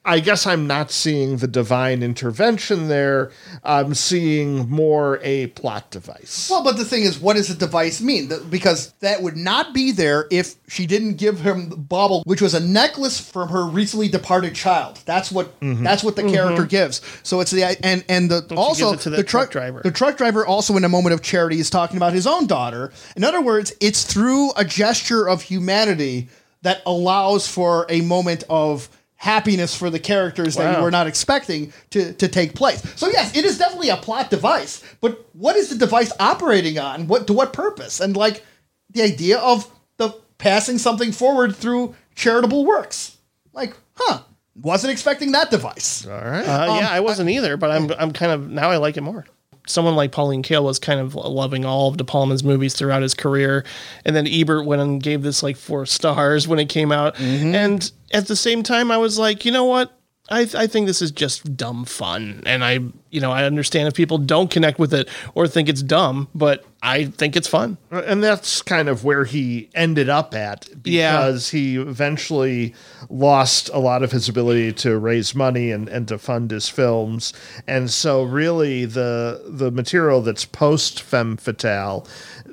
[0.07, 3.31] I guess I'm not seeing the divine intervention there.
[3.63, 6.47] I'm seeing more a plot device.
[6.49, 8.31] Well, but the thing is, what does the device mean?
[8.49, 12.53] Because that would not be there if she didn't give him the bauble, which was
[12.53, 14.99] a necklace from her recently departed child.
[15.05, 15.83] That's what mm-hmm.
[15.83, 16.33] that's what the mm-hmm.
[16.33, 17.01] character gives.
[17.23, 19.81] So it's the and and the also it to the that truck truck driver.
[19.83, 22.91] The truck driver also in a moment of charity is talking about his own daughter.
[23.15, 26.29] In other words, it's through a gesture of humanity
[26.61, 30.83] that allows for a moment of happiness for the characters that you Wow.
[30.83, 32.81] were not expecting to, to take place.
[32.95, 37.07] So yes, it is definitely a plot device, but what is the device operating on?
[37.07, 37.99] What to what purpose?
[37.99, 38.45] And like
[38.91, 43.17] the idea of the passing something forward through charitable works.
[43.53, 44.19] Like, huh,
[44.55, 46.05] wasn't expecting that device.
[46.05, 46.47] All right.
[46.47, 49.01] Uh, Um, yeah, I wasn't either, but I'm I'm kind of now I like it
[49.01, 49.25] more.
[49.67, 53.13] Someone like Pauline Kael was kind of loving all of De Palma's movies throughout his
[53.13, 53.65] career,
[54.05, 57.15] and then Ebert went and gave this like four stars when it came out.
[57.15, 57.53] Mm-hmm.
[57.53, 59.96] And at the same time, I was like, you know what?
[60.29, 63.93] I, I think this is just dumb fun, and I you know I understand if
[63.93, 67.77] people don't connect with it or think it's dumb, but I think it's fun.
[67.91, 71.17] Uh, and that's kind of where he ended up at Yeah.
[71.17, 72.75] because he eventually
[73.09, 77.33] lost a lot of his ability to raise money and, and to fund his films.
[77.67, 82.05] And so really the the material that's post Femme Fatale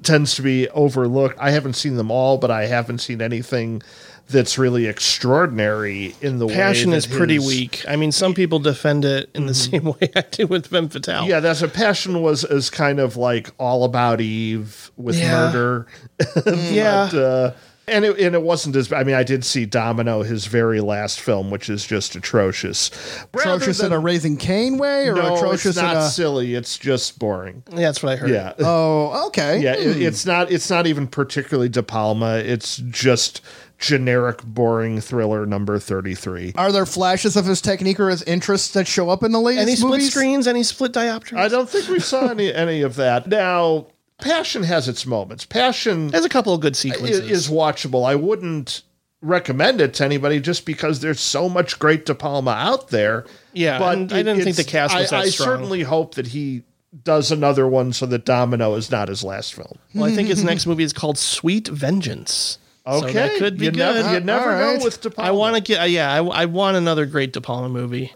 [0.03, 1.37] tends to be overlooked.
[1.41, 3.83] I haven't seen them all, but I haven't seen anything
[4.29, 6.55] that's really extraordinary in the way.
[6.55, 7.85] Passion way is that pretty his- weak.
[7.89, 9.71] I mean, some people defend it in the mm-hmm.
[9.71, 11.27] same way I do with Femme Fatale.
[11.27, 15.31] Yeah, that's a passion was is kind of like all about Eve with Yeah.
[15.31, 15.87] murder.
[16.35, 16.75] Mm.
[16.75, 17.09] yeah.
[17.11, 17.53] But, uh,
[17.87, 21.21] and it, and it wasn't as I mean I did see Domino his very last
[21.21, 22.91] film which is just atrocious.
[23.35, 26.55] Rather atrocious in a Raising Cain way, or no, atrocious it's not in a silly.
[26.55, 27.63] It's just boring.
[27.71, 28.31] Yeah, that's what I heard.
[28.31, 28.53] Yeah.
[28.61, 30.03] oh, okay, yeah, it, hmm.
[30.03, 30.51] it's not.
[30.51, 32.37] It's not even particularly De Palma.
[32.37, 33.43] It's just
[33.85, 36.55] generic, boring thriller number thirty-three.
[36.57, 39.63] Are there flashes of his technique or his interests that show up in the latest
[39.69, 40.11] Any split movies?
[40.11, 40.47] screens?
[40.47, 41.37] Any split diopters?
[41.37, 43.27] I don't think we saw any any of that.
[43.27, 43.87] Now,
[44.21, 45.45] Passion has its moments.
[45.45, 47.31] Passion There's a couple of good is, sequences.
[47.31, 48.07] is watchable.
[48.07, 48.83] I wouldn't
[49.21, 53.25] recommend it to anybody just because there's so much great De Palma out there.
[53.53, 55.47] Yeah, and I didn't think the cast was I, that I strong.
[55.49, 56.63] certainly hope that he
[57.03, 59.79] does another one so that Domino is not his last film.
[59.95, 62.59] well, I think his next movie is called Sweet Vengeance.
[62.87, 63.79] Okay, so that could be you good.
[63.79, 64.85] Never, you never All know right.
[64.85, 65.29] with De Palma.
[65.29, 65.81] I want to get.
[65.81, 68.13] Uh, yeah, I, I want another great De Palma movie.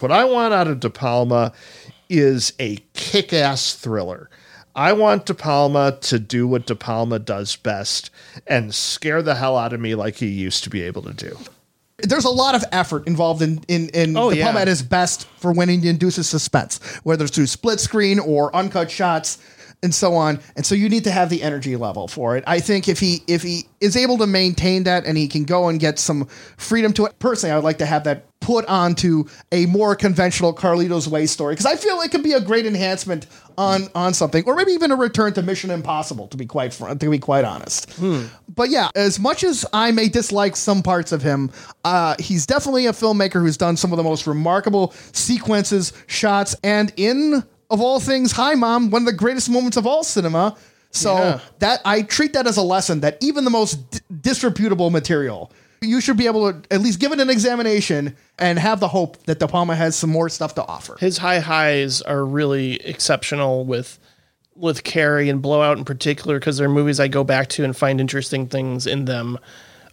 [0.00, 1.52] What I want out of De Palma
[2.08, 4.30] is a kick ass thriller.
[4.74, 8.10] I want De Palma to do what De Palma does best
[8.46, 11.36] and scare the hell out of me like he used to be able to do.
[11.98, 14.62] There's a lot of effort involved in in, in Oh, De Palma yeah.
[14.62, 18.90] at his best for when he induces suspense, whether it's through split screen or uncut
[18.90, 19.38] shots
[19.82, 20.40] and so on.
[20.56, 22.44] And so you need to have the energy level for it.
[22.46, 25.68] I think if he if he is able to maintain that and he can go
[25.68, 29.24] and get some freedom to it, personally, I would like to have that put onto
[29.52, 33.26] a more conventional Carlito's Way story because I feel it could be a great enhancement
[33.58, 36.28] on on something, or maybe even a return to Mission Impossible.
[36.28, 37.92] To be quite fr- to be quite honest.
[38.48, 41.50] But yeah, as much as I may dislike some parts of him,
[41.84, 46.92] uh, he's definitely a filmmaker who's done some of the most remarkable sequences, shots, and
[46.96, 50.56] in of all things, Hi Mom, one of the greatest moments of all cinema.
[50.90, 51.40] So Yeah.
[51.60, 56.00] that I treat that as a lesson that even the most d- disreputable material, you
[56.02, 59.38] should be able to at least give it an examination and have the hope that
[59.38, 60.96] De Palma has some more stuff to offer.
[61.00, 63.98] His high highs are really exceptional with
[64.54, 67.74] with Carrie and Blow Out in particular because they're movies I go back to and
[67.74, 69.38] find interesting things in them.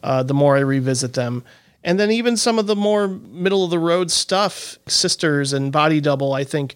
[0.04, 1.44] Uh, the more I revisit them,
[1.84, 6.02] and then even some of the more middle of the road stuff, Sisters and Body
[6.02, 6.76] Double, I think.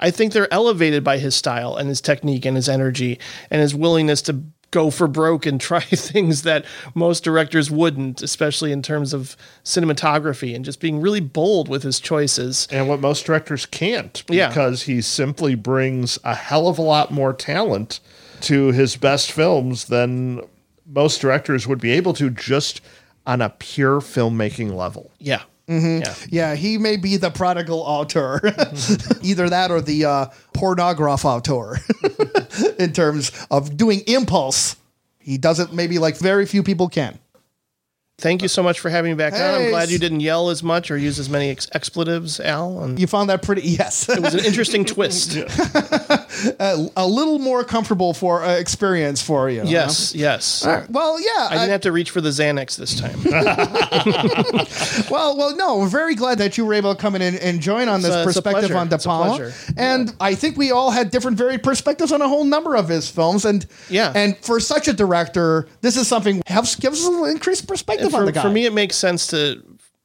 [0.00, 3.18] I think they're elevated by his style and his technique and his energy
[3.50, 6.64] and his willingness to go for broke and try things that
[6.94, 12.00] most directors wouldn't, especially in terms of cinematography and just being really bold with his
[12.00, 12.66] choices.
[12.72, 14.48] And what most directors can't Yeah.
[14.48, 18.00] because he simply brings a hell of a lot more talent
[18.42, 20.40] to his best films than
[20.86, 22.80] most directors would be able to just
[23.26, 25.10] on a pure filmmaking level.
[25.18, 25.42] Yeah.
[25.68, 26.02] Mm-hmm.
[26.02, 26.14] Yeah.
[26.28, 28.40] Yeah, he may be the prodigal auteur,
[29.22, 31.78] either that or the uh, pornograph auteur,
[32.78, 34.76] in terms of doing impulse.
[35.18, 37.18] He does it maybe like very few people can.
[38.18, 39.40] Thank you so much for having me back on.
[39.40, 42.80] I'm glad you didn't yell as much or use as many ex- expletives, Al.
[42.84, 45.34] And You found that pretty yes, it was an interesting twist.
[46.60, 49.62] a, a little more comfortable for uh, experience for you.
[49.64, 50.62] Yes, yes.
[50.64, 50.84] huh?
[50.88, 51.48] Well, yeah.
[51.50, 53.18] I didn't have to reach for the Xanax this time.
[55.10, 57.60] Well, well, no, we're very glad that you were able to come in and, and
[57.60, 59.36] join on this a- it's a perspective on De It's a Palma.
[59.36, 59.52] pleasure.
[59.76, 63.08] And I think we all had different, varied perspectives on a whole number of his
[63.08, 63.44] films.
[63.44, 64.12] And Yeah.
[64.14, 68.20] and for such a director, this is something helps gives us an increased perspective on
[68.22, 68.42] for, the guy.
[68.42, 69.62] for me, it makes sense to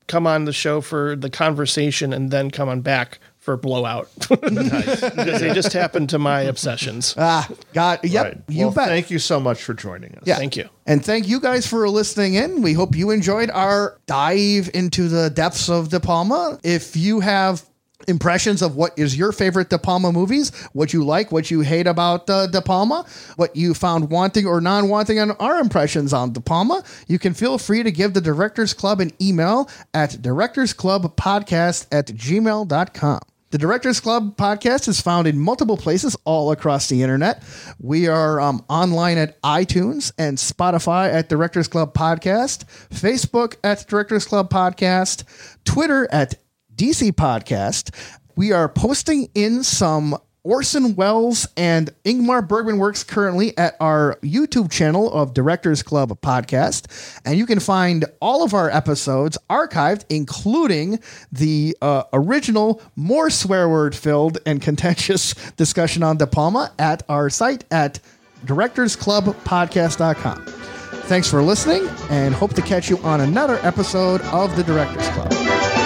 [0.08, 4.10] come on the show for the conversation and then come on back for Blow Out
[4.30, 7.16] because they just happen to my obsessions.
[7.18, 8.38] ah, God, yep, Right.
[8.48, 8.88] you well, bet.
[8.90, 10.24] thank you so much for joining us.
[10.26, 10.36] Yeah.
[10.36, 10.68] Thank you.
[10.86, 12.62] And thank you guys for listening in.
[12.62, 16.60] We hope you enjoyed our dive into the depths of De Palma.
[16.64, 17.64] If you have
[18.08, 21.88] impressions of what is your favorite De Palma movies, what you like, what you hate
[21.88, 23.06] about uh, De Palma,
[23.36, 27.58] what you found wanting or non-wanting on our impressions on De Palma, you can feel
[27.58, 33.20] free to give the Directors Club an email at directorsclubpodcast at gmail.com.
[33.52, 37.42] The Directors Club podcast is found in multiple places all across the internet.
[37.80, 44.26] We are um, online at iTunes and Spotify at Directors Club Podcast, Facebook at Directors
[44.26, 45.24] Club Podcast,
[45.66, 46.36] Twitter at
[46.80, 47.94] DC Podcast.
[48.38, 54.72] We are posting in some Orson Welles and Ingmar Bergman works currently at our YouTube
[54.72, 57.20] channel of Directors Club Podcast.
[57.26, 61.02] And you can find all of our episodes archived, including
[61.34, 67.30] the uh, original, more swear word filled and contentious discussion on De Palma at our
[67.30, 68.00] site at
[68.46, 70.46] directorsclubpodcast.com.
[70.46, 75.79] Thanks for listening and hope to catch you on another episode of the Directors Club.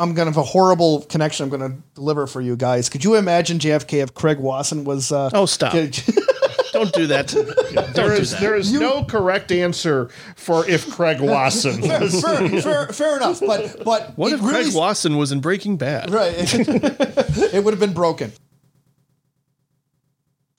[0.00, 1.44] I'm gonna have a horrible connection.
[1.44, 2.88] I'm gonna deliver for you guys.
[2.88, 5.12] Could you imagine JFK if Craig Wasson was?
[5.12, 5.72] Uh, Oh, stop.
[6.72, 7.26] Don't do that.
[7.28, 8.40] Don't do is that.
[8.40, 12.22] there is no correct answer for if Craig Wasson fair, was.
[12.22, 16.10] fair, fair, fair enough, but but What it if Craig Wasson was in Breaking Bad?
[16.10, 18.32] Right, it would have been broken.